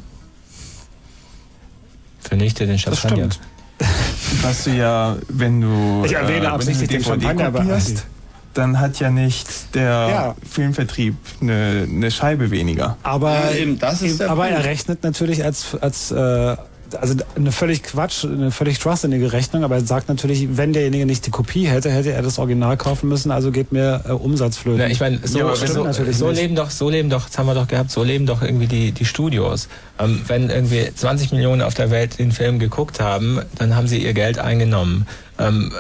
[2.21, 3.31] Vernichte den Das Champagner.
[3.31, 3.39] stimmt.
[4.41, 8.05] Was du ja, wenn du, Ich erwähne äh, absichtlich wenn du den DVD kopierst,
[8.53, 10.35] dann hat ja nicht der Ja.
[10.49, 12.97] Filmvertrieb eine, eine Scheibe weniger.
[13.03, 14.59] Aber, Ja, eben, das ist aber Punkt.
[14.59, 16.55] er rechnet natürlich als, als äh,
[16.99, 21.25] also eine völlig Quatsch, eine völlig trustsinnige Rechnung, aber er sagt natürlich, wenn derjenige nicht
[21.25, 24.81] die Kopie hätte, hätte er das Original kaufen müssen, also geht mir äh, Umsatz flöten.
[24.81, 27.55] Ja, ich meine, so, Ja, so, so leben doch, so leben doch, das haben wir
[27.55, 29.67] doch gehabt, so leben doch irgendwie die, die Studios.
[29.99, 34.03] Ähm, wenn irgendwie 20 Millionen auf der Welt den Film geguckt haben, dann haben sie
[34.03, 35.07] ihr Geld eingenommen.
[35.39, 35.71] Ähm,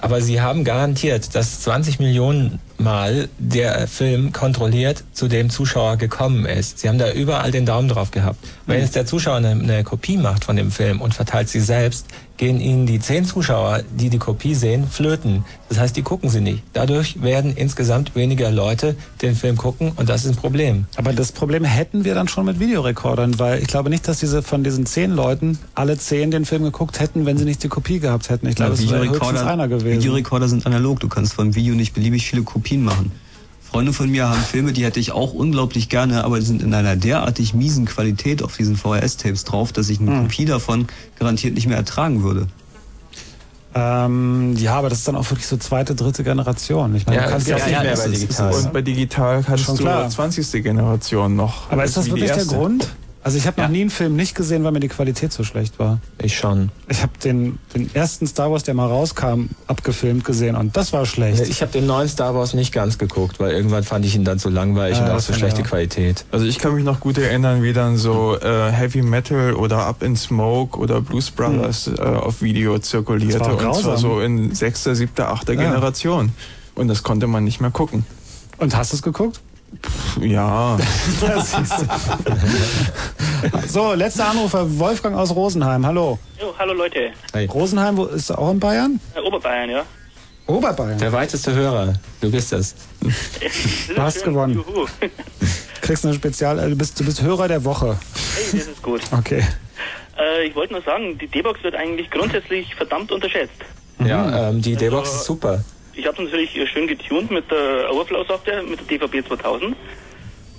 [0.00, 6.44] aber sie haben garantiert, dass 20 Millionen Mal der Film kontrolliert zu dem Zuschauer gekommen
[6.44, 6.80] ist.
[6.80, 8.38] Sie haben da überall den Daumen drauf gehabt.
[8.66, 12.06] Wenn jetzt der Zuschauer eine, eine Kopie macht von dem Film und verteilt sie selbst,
[12.36, 15.44] gehen ihnen die zehn Zuschauer, die die Kopie sehen, flöten.
[15.68, 16.62] Das heißt, die gucken sie nicht.
[16.72, 20.86] Dadurch werden insgesamt weniger Leute den Film gucken und das ist ein Problem.
[20.96, 24.42] Aber das Problem hätten wir dann schon mit Videorekordern, weil ich glaube nicht, dass diese
[24.42, 28.00] von diesen zehn Leuten alle zehn den Film geguckt hätten, wenn sie nicht die Kopie
[28.00, 28.48] gehabt hätten.
[28.48, 29.98] Ich glaube, es wäre höchstens einer gewesen.
[29.98, 31.00] Videorekorder sind analog.
[31.00, 33.12] Du kannst vom Video nicht beliebig viele Kopien machen.
[33.74, 36.72] Freunde von mir haben Filme, die hätte ich auch unglaublich gerne, aber die sind in
[36.74, 40.22] einer derartig miesen Qualität auf diesen VHS-Tapes drauf, dass ich eine Hm.
[40.22, 40.86] Kopie davon
[41.18, 42.46] garantiert nicht mehr ertragen würde.
[43.74, 46.94] Ähm, ja, aber das ist dann auch wirklich so zweite, dritte Generation.
[46.94, 49.44] Ich meine, Ja, du kannst ja, ja, ja, nicht das mehr ist- Und bei digital
[49.48, 50.08] hast Schon du klar.
[50.08, 50.62] 20.
[50.62, 51.68] Generation noch.
[51.72, 52.44] Aber ist das wirklich der.
[52.44, 52.94] Grund?
[53.24, 55.78] Also ich habe noch nie einen Film nicht gesehen, weil mir die Qualität so schlecht
[55.78, 55.98] war.
[56.22, 56.70] Ich schon.
[56.90, 61.06] Ich habe den, den ersten Star Wars, der mal rauskam, abgefilmt gesehen und das war
[61.06, 61.48] schlecht.
[61.48, 64.38] Ich habe den neuen Star Wars nicht ganz geguckt, weil irgendwann fand ich ihn dann
[64.38, 65.66] zu langweilig Ja, und auch so schlechte auch.
[65.68, 66.26] Qualität.
[66.32, 70.02] Also ich kann mich noch gut erinnern, wie dann so äh, Heavy Metal oder Up
[70.02, 73.38] in Smoke oder Blues Brothers äh, auf Video zirkulierte.
[73.38, 75.62] Das war und zwar so in sechster, siebter, achter Ja.
[75.62, 76.32] Generation.
[76.74, 78.04] Und das konnte man nicht mehr gucken.
[78.58, 79.40] Und hast du es geguckt?
[80.20, 80.76] Ja.
[81.20, 81.58] Das du.
[83.68, 85.84] so, letzter Anrufer, Wolfgang aus Rosenheim.
[85.86, 86.18] Hallo.
[86.40, 87.10] Jo, hallo Leute.
[87.52, 89.00] Rosenheim, wo ist auch in Bayern?
[89.14, 89.82] Äh, Oberbayern, ja.
[90.46, 90.98] Oberbayern.
[90.98, 91.94] Der weiteste Hörer.
[92.20, 92.74] Du bist es.
[93.00, 93.10] Du
[94.02, 94.54] hast gewonnen.
[94.54, 94.86] Juhu.
[95.80, 97.98] Kriegst eine Spezial, äh, du bist, du bist Hörer der Woche.
[98.34, 99.00] Hey, das ist gut.
[99.10, 99.42] Okay.
[100.18, 103.52] Äh, ich wollte nur sagen, die D-Box wird eigentlich grundsätzlich verdammt unterschätzt.
[104.04, 105.64] Ja, ähm, die D-Box Also- ist super.
[105.96, 109.76] Ich habe natürlich äh, schön getuned mit der Overflow-Software, mit der DVB 2000.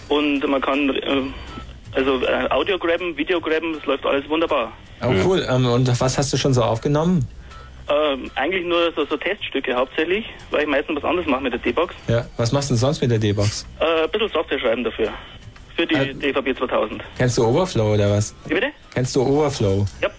[0.08, 1.22] Und man kann äh,
[1.94, 4.72] also äh, Audio grabben, Video grabben, das läuft alles wunderbar.
[5.02, 5.46] Oh, cool.
[5.50, 7.28] Ähm, und was hast du schon so aufgenommen?
[7.88, 11.60] Ähm, eigentlich nur so, so Teststücke hauptsächlich, weil ich meistens was anderes mache mit der
[11.60, 11.94] D-Box.
[12.08, 12.26] Ja.
[12.38, 13.66] Was machst du denn sonst mit der D-Box?
[13.80, 15.10] Äh, ein bisschen Software schreiben dafür.
[15.76, 17.04] Für die DVB 2000.
[17.18, 18.34] Kennst du Overflow oder was?
[18.48, 18.68] Wie bitte?
[18.94, 19.86] Kennst du Overflow?
[20.02, 20.10] Ja.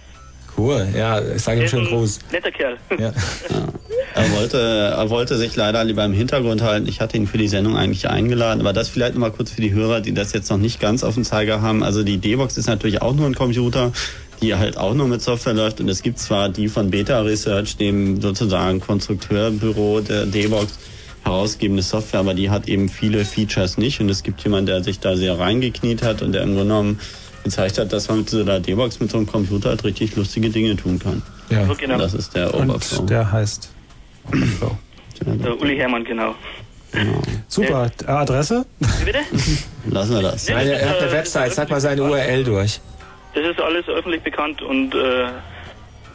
[0.57, 0.87] Cool.
[0.95, 2.19] Ja, ich sage ihm schönen ein Gruß.
[2.31, 2.77] Netter Kerl.
[2.99, 3.13] Ja.
[4.17, 6.89] Er wollte, er wollte sich leider lieber im Hintergrund halten.
[6.89, 8.61] Ich hatte ihn für die Sendung eigentlich eingeladen.
[8.61, 11.15] Aber das vielleicht nochmal kurz für die Hörer, die das jetzt noch nicht ganz auf
[11.15, 11.83] dem Zeiger haben.
[11.83, 13.93] Also die D-Box ist natürlich auch nur ein Computer,
[14.41, 15.81] die halt auch nur mit Software läuft.
[15.81, 20.79] Und es gibt zwar die von Beta Research, dem sozusagen Konstrukteurbüro der D-Box,
[21.23, 24.01] herausgebende Software, aber die hat eben viele Features nicht.
[24.01, 27.01] Und es gibt jemanden, der sich da sehr reingekniet hat und der im Grunde genommen
[27.45, 30.49] gezeigt hat, dass man mit so einer D-Box mit so einem Computer halt richtig lustige
[30.49, 31.23] Dinge tun kann.
[31.51, 31.65] Ja.
[31.75, 31.99] genau.
[31.99, 33.01] Das ist der Overflow.
[33.01, 33.76] Und der heißt
[34.33, 34.77] Overflow.
[35.25, 36.35] Der Uli Hermann, genau.
[37.49, 37.91] Super.
[38.07, 38.65] Äh, Adresse?
[39.05, 39.19] Bitte?
[39.87, 40.49] Lassen wir das.
[40.49, 42.81] Er er hat eine Website, sag mal seine URL durch.
[43.35, 45.27] Das ist alles öffentlich bekannt und äh,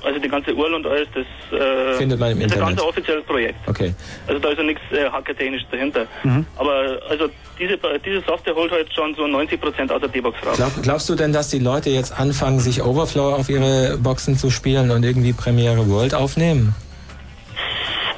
[0.04, 2.78] also die ganze URL und alles, das äh, Findet man im ist ein Internet.
[2.78, 3.56] ganz offizielles Projekt.
[3.68, 3.94] Okay.
[4.28, 6.06] Also da ist ja nichts äh, hackertechnisch dahinter.
[6.24, 6.46] Mhm.
[6.58, 7.28] Aber also
[7.60, 10.58] diese, diese Software holt halt schon so 90% aus der D-Box raus.
[10.58, 14.50] Glaub, glaubst du denn, dass die Leute jetzt anfangen, sich Overflow auf ihre Boxen zu
[14.50, 16.74] spielen und irgendwie Premiere World aufnehmen?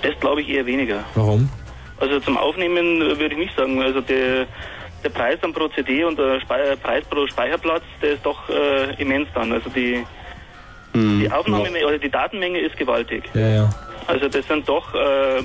[0.03, 1.03] Das glaube ich eher weniger.
[1.15, 1.49] Warum?
[1.99, 3.81] Also zum Aufnehmen würde ich nicht sagen.
[3.81, 4.45] Also der,
[5.03, 8.49] der Preis dann pro CD und der Spei äh, Preis pro Speicherplatz, der ist doch
[8.49, 9.51] äh, immens dann.
[9.51, 10.03] Also die,
[10.93, 13.23] die Aufnahmemenge oder die Datenmenge ist gewaltig.
[13.33, 13.69] Ja, ja.
[14.07, 15.39] Also das sind doch äh,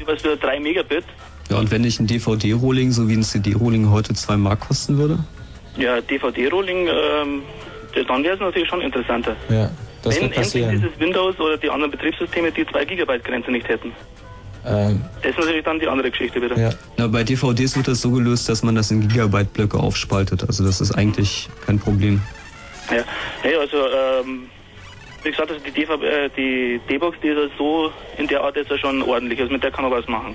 [0.00, 1.04] über so 3 Megabit.
[1.50, 5.18] Ja, und wenn nicht ein DVD-Rolling, so wie ein CD-Rolling heute 2 Mark kosten würde?
[5.76, 7.42] Ja, DVD-Rolling, ähm,
[8.06, 9.36] dann wäre es natürlich schon interessanter.
[9.48, 9.70] Ja,
[10.02, 10.70] das Wenn wird passieren.
[10.70, 13.92] endlich dieses Windows oder die anderen Betriebssysteme die 2 Gigabyte Grenze nicht hätten.
[14.64, 16.56] Ähm, Das ist natürlich dann die andere Geschichte wieder.
[16.56, 16.70] ja.
[16.96, 20.44] Na, bei DVDs wird das so gelöst, dass man das in Gigabyte-Blöcke aufspaltet.
[20.44, 22.20] Also das ist eigentlich kein Problem.
[22.90, 23.02] Ja,
[23.44, 24.44] nee, also ähm,
[25.24, 28.56] wie gesagt, also die, DV, äh, die D-Box, die ist ja so in der Art
[28.56, 29.40] ist ja schon ordentlich.
[29.40, 30.34] Also mit der kann man was machen.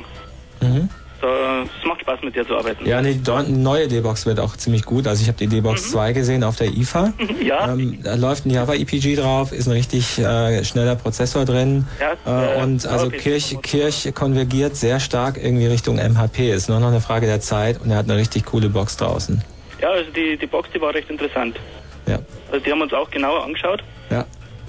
[0.61, 0.89] Mhm.
[1.21, 2.85] Es macht Spaß mit der zu arbeiten.
[2.85, 3.19] Ja, die
[3.51, 5.07] neue D-Box wird auch ziemlich gut.
[5.07, 7.13] Also ich habe die D-Box 2 gesehen auf der IFA.
[7.41, 7.71] Ja.
[7.71, 11.87] Ähm, da läuft ein Java EPG drauf, ist ein richtig äh, schneller Prozessor drin.
[11.99, 13.17] Ja, äh, äh, und also okay.
[13.17, 16.51] Kirch, Kirch konvergiert sehr stark irgendwie Richtung MHP.
[16.51, 19.41] Ist nur noch eine Frage der Zeit und er hat eine richtig coole Box draußen.
[19.81, 21.57] Ja, also die, die Box, die war recht interessant.
[22.05, 22.19] Ja.
[22.51, 23.83] Also die haben uns auch genauer angeschaut.
[24.09, 24.25] Ja.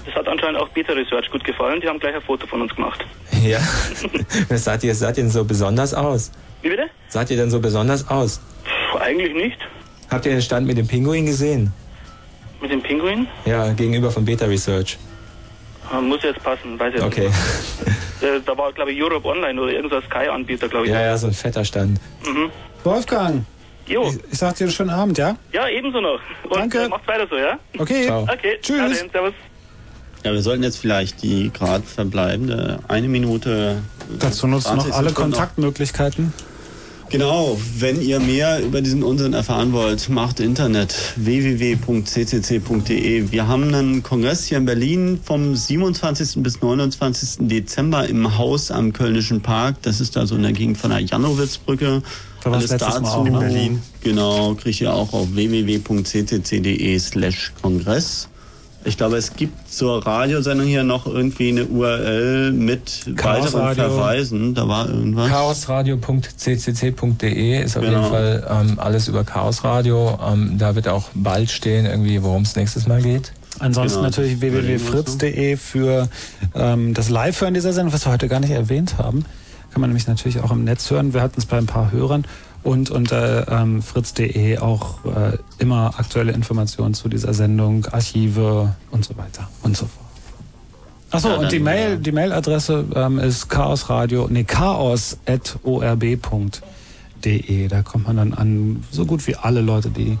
[0.09, 1.79] Das hat anscheinend auch Beta Research gut gefallen.
[1.81, 3.05] Die haben gleich ein Foto von uns gemacht.
[3.43, 3.59] Ja.
[4.49, 6.31] Was seid ihr, seid ihr denn so besonders aus?
[6.63, 6.89] Wie bitte?
[7.09, 8.41] Seid ihr denn so besonders aus?
[8.91, 9.57] Puh, eigentlich nicht.
[10.09, 11.71] Habt ihr den Stand mit dem Pinguin gesehen?
[12.59, 13.27] Mit dem Pinguin?
[13.45, 14.97] Ja, gegenüber von Beta Research.
[15.93, 17.27] Äh, Muss jetzt passen, weiß ich Okay.
[17.27, 17.35] nicht.
[18.21, 20.91] Äh, da war, glaube ich, Europe Online oder irgendein Sky-Anbieter, glaube ich.
[20.91, 22.01] Ja, ja, so ein fetter Stand.
[22.27, 22.51] Mhm.
[22.83, 23.45] Wolfgang.
[23.87, 24.09] Jo.
[24.09, 25.37] Ich, ich sag dir einen schönen Abend, ja?
[25.53, 26.19] Ja, ebenso noch.
[26.43, 26.79] Und Danke.
[26.83, 27.57] Äh, macht's weiter so, ja?
[27.77, 28.03] Okay.
[28.07, 28.23] Ciao.
[28.23, 28.59] Okay.
[28.61, 28.81] Tschüss.
[28.81, 29.33] Ade, servus.
[30.25, 33.77] Ja, wir sollten jetzt vielleicht die gerade verbleibende eine Minute.
[34.19, 36.33] Dazu nutzt 20 noch alle Sekunden noch- Kontaktmöglichkeiten.
[37.11, 40.93] Genau, wenn ihr mehr über diesen Unsinn erfahren wollt, macht Internet
[42.09, 43.31] www.ccc.de.
[43.31, 46.43] Wir haben einen Kongress hier in Berlin vom 27.
[46.43, 47.47] bis 29.
[47.47, 49.77] Dezember im Haus am Kölnischen Park.
[49.81, 52.03] Das ist da so in der Gegend von der Janowitzbrücke.
[52.43, 53.29] Da auch, ne?
[53.29, 53.81] In Berlin.
[54.01, 58.27] Genau, kriegt ihr auch auf www.ccc.de slash Kongress.
[58.85, 63.83] Ich glaube, es gibt zur Radiosendung hier noch irgendwie eine URL mit Chaos weiteren Radio.
[63.89, 64.53] Verweisen.
[64.55, 65.29] Da war irgendwas.
[65.29, 67.97] Chaosradio.ccc.de ist auf Genau.
[67.99, 70.17] jeden Fall ähm, alles über Chaosradio.
[70.25, 73.33] Ähm, da wird auch bald stehen, irgendwie, worum es nächstes Mal geht.
[73.59, 74.07] Ansonsten Genau.
[74.09, 76.07] natürlich www.fritz.de für
[76.55, 79.25] ähm, das Live-Hören dieser Sendung, was wir heute gar nicht erwähnt haben.
[79.71, 81.13] Kann man nämlich natürlich auch im Netz hören.
[81.13, 82.25] Wir hatten es bei ein paar Hörern.
[82.61, 89.15] Und unter ähm, fritz.de auch äh, immer aktuelle Informationen zu dieser Sendung, Archive und so
[89.17, 90.05] weiter und so fort.
[91.11, 95.17] Achso, Ja, und die Mail, die Mailadresse ähm, ist chaosradio, nee, chaos.orb.de.
[97.67, 100.19] Da kommt man dann an so gut wie alle Leute, die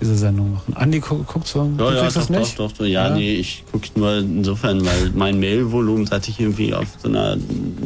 [0.00, 0.74] diese Sendung machen.
[0.74, 1.70] Andi, gu guckst du?
[1.78, 2.58] Ja, ja, doch, nicht?
[2.58, 2.86] doch, doch, doch.
[2.86, 7.36] Ja, nee, ich gucke nur insofern, weil mein Mailvolumen, seit ich irgendwie auf so einer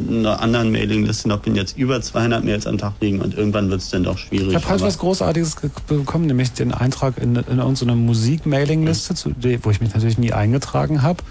[0.09, 3.81] einer anderen Mailingliste noch bin, jetzt über 200 Mails am Tag liegen und irgendwann wird
[3.81, 4.49] es dann doch schwierig.
[4.49, 9.63] Ich habe halt was Großartiges ge- bekommen, nämlich den Eintrag in, in irgendeiner Musik-Mailing-Liste, der-
[9.65, 11.23] wo ich mich natürlich nie eingetragen habe.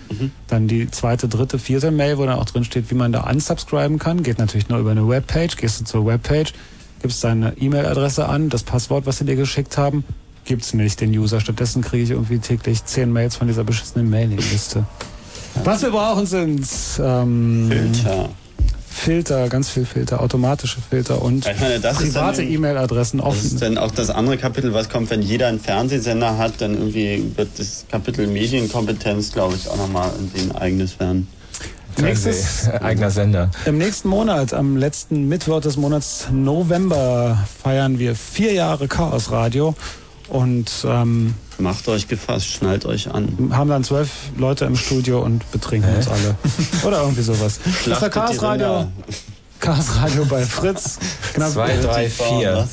[0.49, 3.99] Dann die zweite, dritte, vierte Mail, wo dann auch drin steht, wie man da unsubscriben
[3.99, 4.23] kann.
[4.23, 5.57] Geht natürlich nur über eine Webpage.
[5.57, 6.53] Gehst du zur Webpage,
[7.03, 10.05] gibst deine E-Mail-Adresse an, das Passwort, was sie dir geschickt haben,
[10.45, 11.41] gibt's nicht den User.
[11.41, 14.85] Stattdessen kriege ich irgendwie täglich zehn Mails von dieser beschissenen Mailing-Liste.
[15.63, 16.67] Was wir brauchen sind
[17.01, 18.29] ähm, Filter.
[18.91, 23.45] Filter, ganz viel Filter, automatische Filter und meine, das private E-Mail-Adressen Das offen.
[23.47, 27.33] ist dann auch das andere Kapitel, was kommt, wenn jeder einen Fernsehsender hat, dann irgendwie
[27.37, 31.27] wird das Kapitel Medienkompetenz, glaube ich, auch nochmal irgendwie ein eigenes werden.
[32.01, 33.51] Nächstes- eigener Sender.
[33.67, 39.75] Im nächsten Monat, am letzten Mittwoch des Monats November, feiern wir vier Jahre Chaos Radio
[40.35, 43.51] und ähm, Macht euch gefasst, schnallt euch an.
[43.53, 46.35] haben dann zwölf Leute im Studio und betrinken uns alle.
[46.83, 47.61] Oder irgendwie sowas.
[47.87, 48.89] Das war Chaos Radio.
[49.61, 50.99] Chaos Radio bei Fritz.
[51.35, 52.69] Knapp Zwei, drei, vier.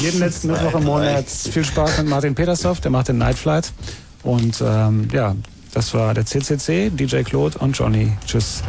[0.00, 1.26] Jeden letzten Mittwoch im Monat.
[1.28, 3.72] Viel Spaß mit Martin Petersdorf, der macht den Night Flight.
[4.22, 5.34] Und ähm, ja,
[5.74, 8.12] das war der CCC, DJ Claude und Johnny.
[8.24, 8.62] Tschüss.